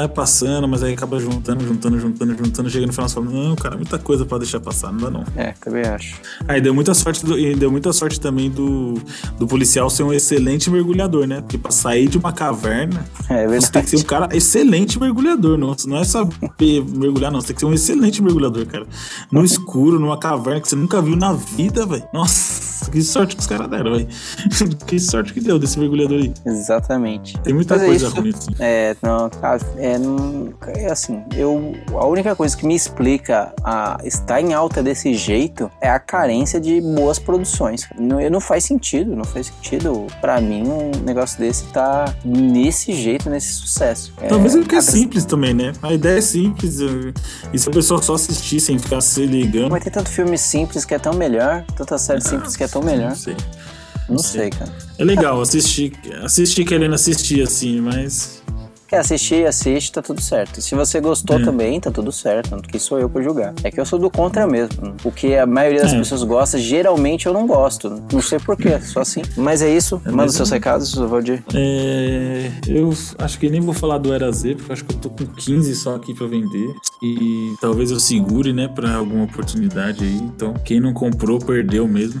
vai 0.00 0.08
passando, 0.08 0.66
mas 0.68 0.82
aí 0.82 0.94
acaba 0.94 1.18
juntando, 1.18 1.66
juntando, 1.66 1.98
juntando, 1.98 2.36
juntando, 2.36 2.70
chega 2.70 2.86
no 2.86 2.92
final 2.92 3.06
e 3.08 3.10
fala, 3.12 3.26
não, 3.30 3.56
cara, 3.56 3.76
muita 3.76 3.98
coisa 3.98 4.24
pra 4.24 4.38
deixar 4.38 4.60
passar, 4.60 4.92
não 4.92 4.98
dá 4.98 5.10
não. 5.10 5.24
É, 5.36 5.52
também 5.60 5.82
acho. 5.82 6.16
Aí 6.48 6.60
deu 6.60 6.74
muita 6.74 6.94
sorte, 6.94 7.24
do- 7.24 7.38
e 7.38 7.54
deu 7.54 7.70
muita 7.70 7.92
sorte 7.92 8.18
também 8.20 8.50
do, 8.50 8.94
do 9.38 9.46
policial 9.46 9.88
ser 9.90 10.02
um 10.02 10.12
excelente 10.12 10.70
mergulhador, 10.70 11.26
né? 11.26 11.40
Porque 11.40 11.58
pra 11.58 11.70
sair 11.70 12.08
de 12.08 12.18
uma 12.18 12.32
caverna, 12.32 13.04
É 13.28 13.46
você 13.46 13.70
tem 13.70 13.82
que 13.82 13.90
ser 13.90 13.96
um 13.98 14.02
cara 14.02 14.28
excelente 14.34 14.98
mergulhador, 14.98 15.56
não, 15.58 15.74
não 15.86 15.96
é 15.98 16.04
saber 16.04 16.84
mergulhar, 16.88 17.30
não. 17.30 17.40
Você 17.40 17.48
tem 17.48 17.54
que 17.56 17.60
ser 17.60 17.66
um 17.66 17.74
excelente 17.74 18.22
mergulhador, 18.22 18.66
cara. 18.66 18.86
No 19.30 19.42
escuro, 19.44 19.98
numa 19.98 20.18
caverna 20.18 20.60
que 20.60 20.68
você 20.68 20.76
nunca 20.76 21.00
viu 21.02 21.16
na 21.16 21.32
vida, 21.32 21.84
velho. 21.86 22.04
Nossa, 22.12 22.69
que 22.88 23.02
sorte 23.02 23.34
que 23.36 23.40
os 23.40 23.46
caras 23.46 23.68
deram, 23.68 23.92
velho. 23.92 24.08
que 24.86 24.98
sorte 24.98 25.32
que 25.34 25.40
deu 25.40 25.58
desse 25.58 25.78
mergulhador 25.78 26.18
aí. 26.20 26.32
Exatamente. 26.46 27.38
Tem 27.40 27.52
muita 27.54 27.74
Mas 27.74 27.82
é 27.82 27.86
coisa 27.86 28.06
isso. 28.06 28.16
ruim, 28.20 28.30
assim. 28.30 28.50
É, 28.58 28.96
não, 29.02 29.28
cara, 29.30 29.60
é, 29.76 29.98
não, 29.98 30.52
é 30.68 30.90
assim, 30.90 31.22
eu, 31.36 31.74
a 31.94 32.06
única 32.06 32.34
coisa 32.36 32.56
que 32.56 32.66
me 32.66 32.74
explica 32.74 33.52
a 33.64 33.98
estar 34.04 34.40
em 34.40 34.52
alta 34.54 34.82
desse 34.82 35.14
jeito 35.14 35.70
é 35.80 35.90
a 35.90 35.98
carência 35.98 36.60
de 36.60 36.80
boas 36.80 37.18
produções. 37.18 37.88
Não, 37.98 38.18
não 38.30 38.40
faz 38.40 38.64
sentido, 38.64 39.14
não 39.14 39.24
faz 39.24 39.46
sentido 39.46 40.06
pra 40.20 40.40
mim 40.40 40.62
um 40.66 40.90
negócio 41.04 41.38
desse 41.38 41.64
tá 41.72 42.14
nesse 42.24 42.92
jeito, 42.92 43.28
nesse 43.30 43.52
sucesso. 43.52 44.12
Talvez 44.28 44.54
é 44.54 44.58
porque 44.58 44.76
é 44.76 44.80
simples 44.80 45.24
também, 45.24 45.54
né? 45.54 45.72
A 45.82 45.92
ideia 45.92 46.18
é 46.18 46.20
simples. 46.20 46.80
eh, 46.80 47.12
E 47.52 47.58
se 47.58 47.68
a 47.68 47.72
pessoa 47.72 48.00
só 48.02 48.14
assistir 48.14 48.60
sem 48.60 48.78
ficar 48.78 49.00
se 49.00 49.24
ligando. 49.26 49.70
Mas 49.70 49.82
tem 49.82 49.92
tanto 49.92 50.08
filme 50.08 50.36
simples 50.38 50.84
que 50.84 50.94
é 50.94 50.98
tão 50.98 51.12
melhor, 51.14 51.64
tanta 51.76 51.98
série 51.98 52.20
simples 52.20 52.56
que 52.56 52.64
é 52.64 52.68
tão 52.70 52.82
melhor. 52.82 53.08
Não 53.10 53.16
sei. 53.16 53.36
Não 54.08 54.18
sei, 54.18 54.50
cara. 54.50 54.72
É 54.98 55.04
legal 55.04 55.40
assistir, 55.40 55.92
assistir 56.22 56.64
querendo 56.64 56.94
assistir, 56.94 57.42
assim, 57.42 57.80
mas. 57.80 58.40
Quer 58.88 58.98
assistir, 58.98 59.46
assiste, 59.46 59.92
tá 59.92 60.02
tudo 60.02 60.20
certo. 60.20 60.60
Se 60.60 60.74
você 60.74 61.00
gostou 61.00 61.38
É. 61.38 61.44
também, 61.44 61.78
tá 61.78 61.92
tudo 61.92 62.10
certo. 62.10 62.50
Não 62.50 62.58
que 62.60 62.76
sou 62.80 62.98
eu 62.98 63.08
pra 63.08 63.22
julgar. 63.22 63.54
É 63.62 63.70
que 63.70 63.78
eu 63.78 63.86
sou 63.86 64.00
do 64.00 64.10
contra 64.10 64.48
mesmo. 64.48 64.96
O 65.04 65.12
que 65.12 65.36
a 65.36 65.46
maioria 65.46 65.82
das 65.82 65.92
É. 65.92 65.96
pessoas 65.98 66.24
gosta, 66.24 66.58
geralmente 66.58 67.26
eu 67.26 67.32
não 67.32 67.46
gosto. 67.46 68.02
Não 68.12 68.20
sei 68.20 68.40
porquê, 68.40 68.80
só 68.80 69.02
assim. 69.02 69.22
Mas 69.36 69.62
é 69.62 69.72
isso. 69.72 70.02
Manda 70.04 70.16
mas 70.16 70.30
os 70.32 70.36
seus 70.38 70.50
é- 70.50 70.54
recados, 70.54 70.92
Valdir. 70.92 71.40
É, 71.54 72.50
eu 72.66 72.92
acho 73.18 73.38
que 73.38 73.48
nem 73.48 73.60
vou 73.60 73.72
falar 73.74 73.98
do 73.98 74.12
Era 74.12 74.32
Z, 74.32 74.56
porque 74.56 74.72
acho 74.72 74.84
que 74.84 74.92
eu 74.92 74.98
tô 74.98 75.08
com 75.10 75.24
15 75.24 75.72
só 75.76 75.94
aqui 75.94 76.12
pra 76.12 76.26
vender. 76.26 76.74
E 77.00 77.54
talvez 77.60 77.92
eu 77.92 78.00
segure, 78.00 78.52
né, 78.52 78.66
pra 78.66 78.96
alguma 78.96 79.22
oportunidade 79.22 80.02
aí. 80.02 80.16
Então, 80.16 80.52
quem 80.64 80.80
não 80.80 80.92
comprou, 80.92 81.38
perdeu 81.38 81.86
mesmo. 81.86 82.20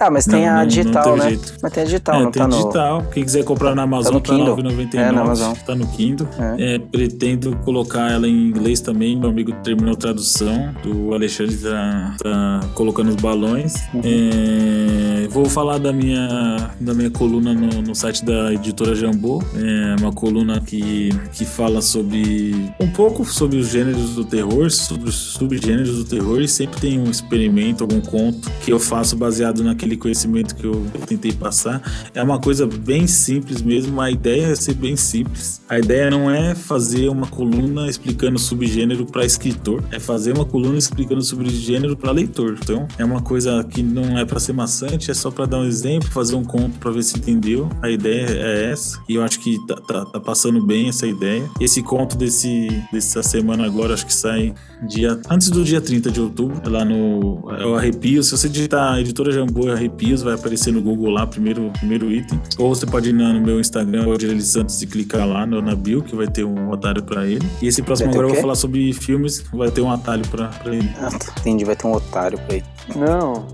Ah, 0.00 0.10
mas 0.10 0.26
tem 0.26 0.42
Não, 0.42 0.48
a 0.48 0.52
não- 0.52 0.60
não 0.60 0.66
digital, 0.66 1.02
teve 1.04 1.16
né? 1.18 1.28
jeito. 1.30 1.54
Mas 1.62 1.72
tem 1.72 1.82
a 1.82 1.86
digital, 1.86 2.14
é, 2.20 2.22
não 2.24 2.30
tem 2.30 2.42
tá 2.42 2.48
no. 2.48 2.56
digital. 2.56 3.02
Quem 3.12 3.24
quiser 3.24 3.44
comprar 3.44 3.74
na 3.74 3.82
Amazon, 3.82 4.14
no 4.14 4.20
tá 4.20 4.32
Kindle. 4.32 4.56
9,99. 4.56 4.96
É, 4.98 5.12
na 5.12 5.20
Amazon. 5.22 5.54
Tá 5.66 5.74
no 5.74 5.86
Kindle. 5.88 6.28
É, 6.58 6.78
pretendo 6.78 7.56
colocar 7.64 8.10
ela 8.10 8.28
em 8.28 8.48
inglês 8.48 8.80
também. 8.80 9.16
Meu 9.18 9.30
amigo 9.30 9.52
terminou 9.64 9.94
a 9.94 9.96
tradução. 9.96 10.72
Do 10.82 11.12
Alexandre 11.14 11.56
tá, 11.56 12.16
tá 12.22 12.60
colocando 12.74 13.08
os 13.10 13.16
balões. 13.16 13.74
Uhum. 13.92 14.02
É, 14.04 15.28
vou 15.28 15.46
falar 15.46 15.78
da 15.78 15.92
minha, 15.92 16.70
da 16.80 16.94
minha 16.94 17.10
coluna 17.10 17.52
no, 17.52 17.82
no 17.82 17.94
site 17.94 18.24
da 18.24 18.52
editora 18.52 18.94
Jambô. 18.94 19.42
É 19.54 19.96
uma 20.00 20.12
coluna 20.12 20.60
que, 20.60 21.10
que 21.32 21.44
fala 21.44 21.80
sobre 21.82 22.54
um 22.80 22.88
pouco 22.90 23.24
sobre 23.24 23.56
os 23.58 23.68
gêneros 23.68 24.14
do 24.14 24.24
terror, 24.24 24.70
sobre 24.70 25.08
os 25.08 25.14
subgêneros 25.16 25.96
do 25.96 26.04
terror. 26.04 26.40
E 26.40 26.48
sempre 26.48 26.80
tem 26.80 26.98
um 27.00 27.10
experimento, 27.10 27.82
algum 27.84 28.00
conto 28.00 28.50
que 28.64 28.72
eu 28.72 28.78
faço 28.78 29.16
baseado 29.16 29.62
naquele 29.64 29.87
aquele 29.88 29.96
conhecimento 29.96 30.54
que 30.54 30.66
eu 30.66 30.84
tentei 31.06 31.32
passar. 31.32 31.82
É 32.14 32.22
uma 32.22 32.38
coisa 32.38 32.66
bem 32.66 33.06
simples 33.06 33.62
mesmo, 33.62 34.00
a 34.00 34.10
ideia 34.10 34.46
é 34.46 34.54
ser 34.54 34.74
bem 34.74 34.96
simples. 34.96 35.62
A 35.68 35.78
ideia 35.78 36.10
não 36.10 36.30
é 36.30 36.54
fazer 36.54 37.08
uma 37.08 37.26
coluna 37.26 37.88
explicando 37.88 38.38
subgênero 38.38 39.06
para 39.06 39.24
escritor, 39.24 39.82
é 39.90 39.98
fazer 39.98 40.34
uma 40.34 40.44
coluna 40.44 40.78
explicando 40.78 41.22
subgênero 41.22 41.96
para 41.96 42.12
leitor. 42.12 42.56
Então, 42.62 42.86
é 42.98 43.04
uma 43.04 43.22
coisa 43.22 43.64
que 43.64 43.82
não 43.82 44.18
é 44.18 44.24
para 44.24 44.38
ser 44.38 44.52
maçante, 44.52 45.10
é 45.10 45.14
só 45.14 45.30
para 45.30 45.46
dar 45.46 45.60
um 45.60 45.64
exemplo, 45.64 46.08
fazer 46.10 46.34
um 46.34 46.44
conto 46.44 46.78
para 46.78 46.90
ver 46.90 47.02
se 47.02 47.16
entendeu. 47.16 47.68
A 47.82 47.90
ideia 47.90 48.26
é 48.28 48.70
essa, 48.70 49.00
e 49.08 49.14
eu 49.14 49.22
acho 49.22 49.40
que 49.40 49.58
tá, 49.66 49.76
tá, 49.76 50.04
tá 50.04 50.20
passando 50.20 50.64
bem 50.64 50.88
essa 50.88 51.06
ideia. 51.06 51.48
Esse 51.60 51.82
conto 51.82 52.16
desse, 52.16 52.68
dessa 52.92 53.22
semana 53.22 53.64
agora, 53.64 53.94
acho 53.94 54.06
que 54.06 54.14
sai 54.14 54.54
dia 54.86 55.20
antes 55.30 55.50
do 55.50 55.64
dia 55.64 55.80
30 55.80 56.10
de 56.10 56.20
outubro, 56.20 56.60
lá 56.68 56.84
no 56.84 57.50
é 57.58 57.66
o 57.66 57.74
Arrepios. 57.74 58.26
Se 58.26 58.36
você 58.36 58.48
digitar 58.48 58.98
editora 58.98 59.32
Jambô 59.32 59.68
Arrepios, 59.78 60.22
vai 60.22 60.34
aparecer 60.34 60.72
no 60.72 60.82
Google 60.82 61.10
lá, 61.10 61.26
primeiro, 61.26 61.70
primeiro 61.78 62.10
item. 62.10 62.40
Ou 62.58 62.74
você 62.74 62.84
pode 62.84 63.10
ir 63.10 63.12
no 63.12 63.40
meu 63.40 63.60
Instagram, 63.60 64.04
Aldir 64.04 64.40
Santos, 64.42 64.82
e 64.82 64.86
clicar 64.86 65.26
lá 65.26 65.46
no, 65.46 65.62
na 65.62 65.74
bio, 65.74 66.02
que 66.02 66.14
vai 66.14 66.26
ter 66.26 66.44
um 66.44 66.72
atalho 66.72 67.02
para 67.02 67.26
ele. 67.26 67.46
E 67.62 67.68
esse 67.68 67.82
próximo 67.82 68.10
agora 68.10 68.26
eu 68.26 68.32
vou 68.32 68.40
falar 68.40 68.54
sobre 68.56 68.92
filmes, 68.92 69.44
vai 69.52 69.70
ter 69.70 69.80
um 69.80 69.90
atalho 69.90 70.26
para 70.28 70.50
ele. 70.66 70.90
Ah, 71.00 71.10
tá. 71.10 71.32
entendi, 71.40 71.64
vai 71.64 71.76
ter 71.76 71.86
um 71.86 71.92
otário 71.92 72.38
pra 72.38 72.56
ele. 72.56 72.64
Não. 72.96 73.46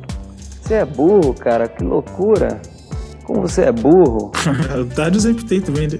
Você 0.62 0.74
é 0.74 0.84
burro, 0.84 1.34
cara, 1.34 1.68
que 1.68 1.84
loucura. 1.84 2.60
Como 3.24 3.40
você 3.42 3.62
é 3.62 3.72
burro. 3.72 4.30
Otário 4.80 5.18
sempre 5.20 5.44
tem 5.44 5.60
também, 5.60 5.88
né? 5.88 5.98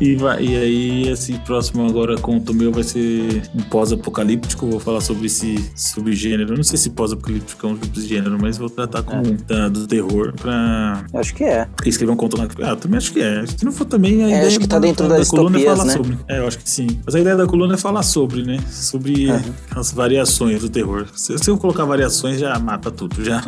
E, 0.00 0.16
vai, 0.16 0.42
e 0.44 0.56
aí, 0.56 1.08
esse 1.08 1.32
próximo 1.40 1.86
agora 1.86 2.16
conto 2.16 2.52
meu 2.52 2.72
vai 2.72 2.82
ser 2.82 3.42
um 3.54 3.60
pós-apocalíptico. 3.62 4.66
Vou 4.66 4.80
falar 4.80 5.00
sobre 5.00 5.26
esse 5.26 5.54
subgênero. 5.74 6.56
Não 6.56 6.64
sei 6.64 6.76
se 6.78 6.90
pós-apocalíptico 6.90 7.66
é 7.66 7.70
um 7.70 7.76
subgênero, 7.76 8.36
mas 8.40 8.58
vou 8.58 8.68
tratar 8.68 9.02
com 9.02 9.16
É. 9.16 9.22
da- 9.46 9.68
do 9.68 9.86
terror 9.86 10.32
pra. 10.34 11.04
Acho 11.14 11.34
que 11.34 11.44
é. 11.44 11.68
Escrever 11.84 12.12
um 12.12 12.16
conto 12.16 12.36
na. 12.36 12.48
Ah, 12.62 12.76
também 12.76 12.98
acho 12.98 13.12
que 13.12 13.20
é. 13.20 13.46
Se 13.46 13.64
não 13.64 13.72
for 13.72 13.84
também, 13.84 14.22
a 14.24 14.26
É, 14.26 14.30
ideia 14.30 14.46
acho 14.48 14.58
que 14.60 14.66
tá 14.68 14.78
da- 14.78 14.86
dentro 14.86 15.08
da, 15.08 15.18
das 15.18 15.28
coluna 15.28 15.58
é 15.60 15.64
falar 15.64 15.84
né? 15.84 15.92
sobre. 15.92 16.18
É, 16.28 16.38
eu 16.40 16.46
acho 16.48 16.58
que 16.58 16.68
sim. 16.68 16.86
Mas 17.04 17.14
a 17.14 17.20
ideia 17.20 17.36
da 17.36 17.46
coluna 17.46 17.74
é 17.74 17.76
falar 17.76 18.02
sobre, 18.02 18.42
né? 18.42 18.58
Sobre 18.70 19.28
as 19.74 19.92
variações 19.92 20.60
do 20.60 20.68
terror. 20.68 21.06
Se, 21.14 21.38
se 21.38 21.48
eu 21.50 21.56
colocar 21.56 21.84
variações, 21.84 22.40
já 22.40 22.58
mata 22.58 22.90
tudo, 22.90 23.24
já, 23.24 23.44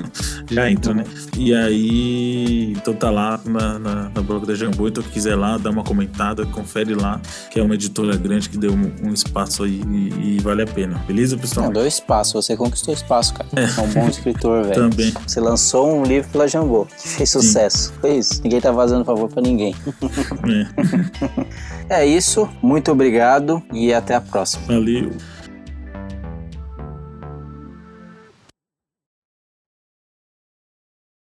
já 0.50 0.70
entra, 0.70 0.94
né? 0.94 1.04
E 1.36 1.52
aí. 1.52 2.67
Então 2.72 2.94
tá 2.94 3.10
lá 3.10 3.40
na, 3.44 3.78
na, 3.78 4.10
na 4.14 4.22
blog 4.22 4.46
da 4.46 4.54
Jambu. 4.54 4.88
Então, 4.88 5.02
quem 5.02 5.12
quiser 5.12 5.36
lá, 5.36 5.58
dá 5.58 5.70
uma 5.70 5.84
comentada, 5.84 6.46
confere 6.46 6.94
lá, 6.94 7.20
que 7.50 7.58
é 7.58 7.62
uma 7.62 7.74
editora 7.74 8.16
grande 8.16 8.48
que 8.48 8.56
deu 8.56 8.72
um, 8.72 9.08
um 9.08 9.12
espaço 9.12 9.64
aí 9.64 9.80
e, 9.88 10.36
e 10.36 10.40
vale 10.40 10.62
a 10.62 10.66
pena. 10.66 10.98
Beleza, 11.06 11.36
pessoal? 11.36 11.66
Não, 11.66 11.72
deu 11.72 11.86
espaço, 11.86 12.40
você 12.40 12.56
conquistou 12.56 12.92
espaço, 12.94 13.34
cara. 13.34 13.48
É 13.54 13.80
um 13.80 13.88
bom 13.88 14.08
escritor, 14.08 14.64
velho. 14.64 14.90
Também. 14.90 15.12
Você 15.26 15.40
lançou 15.40 16.00
um 16.00 16.04
livro 16.04 16.30
pela 16.30 16.46
Jambô, 16.48 16.86
que 16.86 17.08
fez 17.08 17.30
sucesso. 17.30 17.92
Foi 18.00 18.16
isso. 18.16 18.40
Ninguém 18.42 18.60
tá 18.60 18.70
vazando 18.70 19.04
favor 19.04 19.28
pra 19.28 19.42
ninguém. 19.42 19.74
É 21.88 22.04
isso. 22.06 22.48
Muito 22.62 22.90
obrigado 22.92 23.62
e 23.72 23.92
até 23.92 24.14
a 24.14 24.20
próxima. 24.20 24.66
Valeu. 24.66 25.12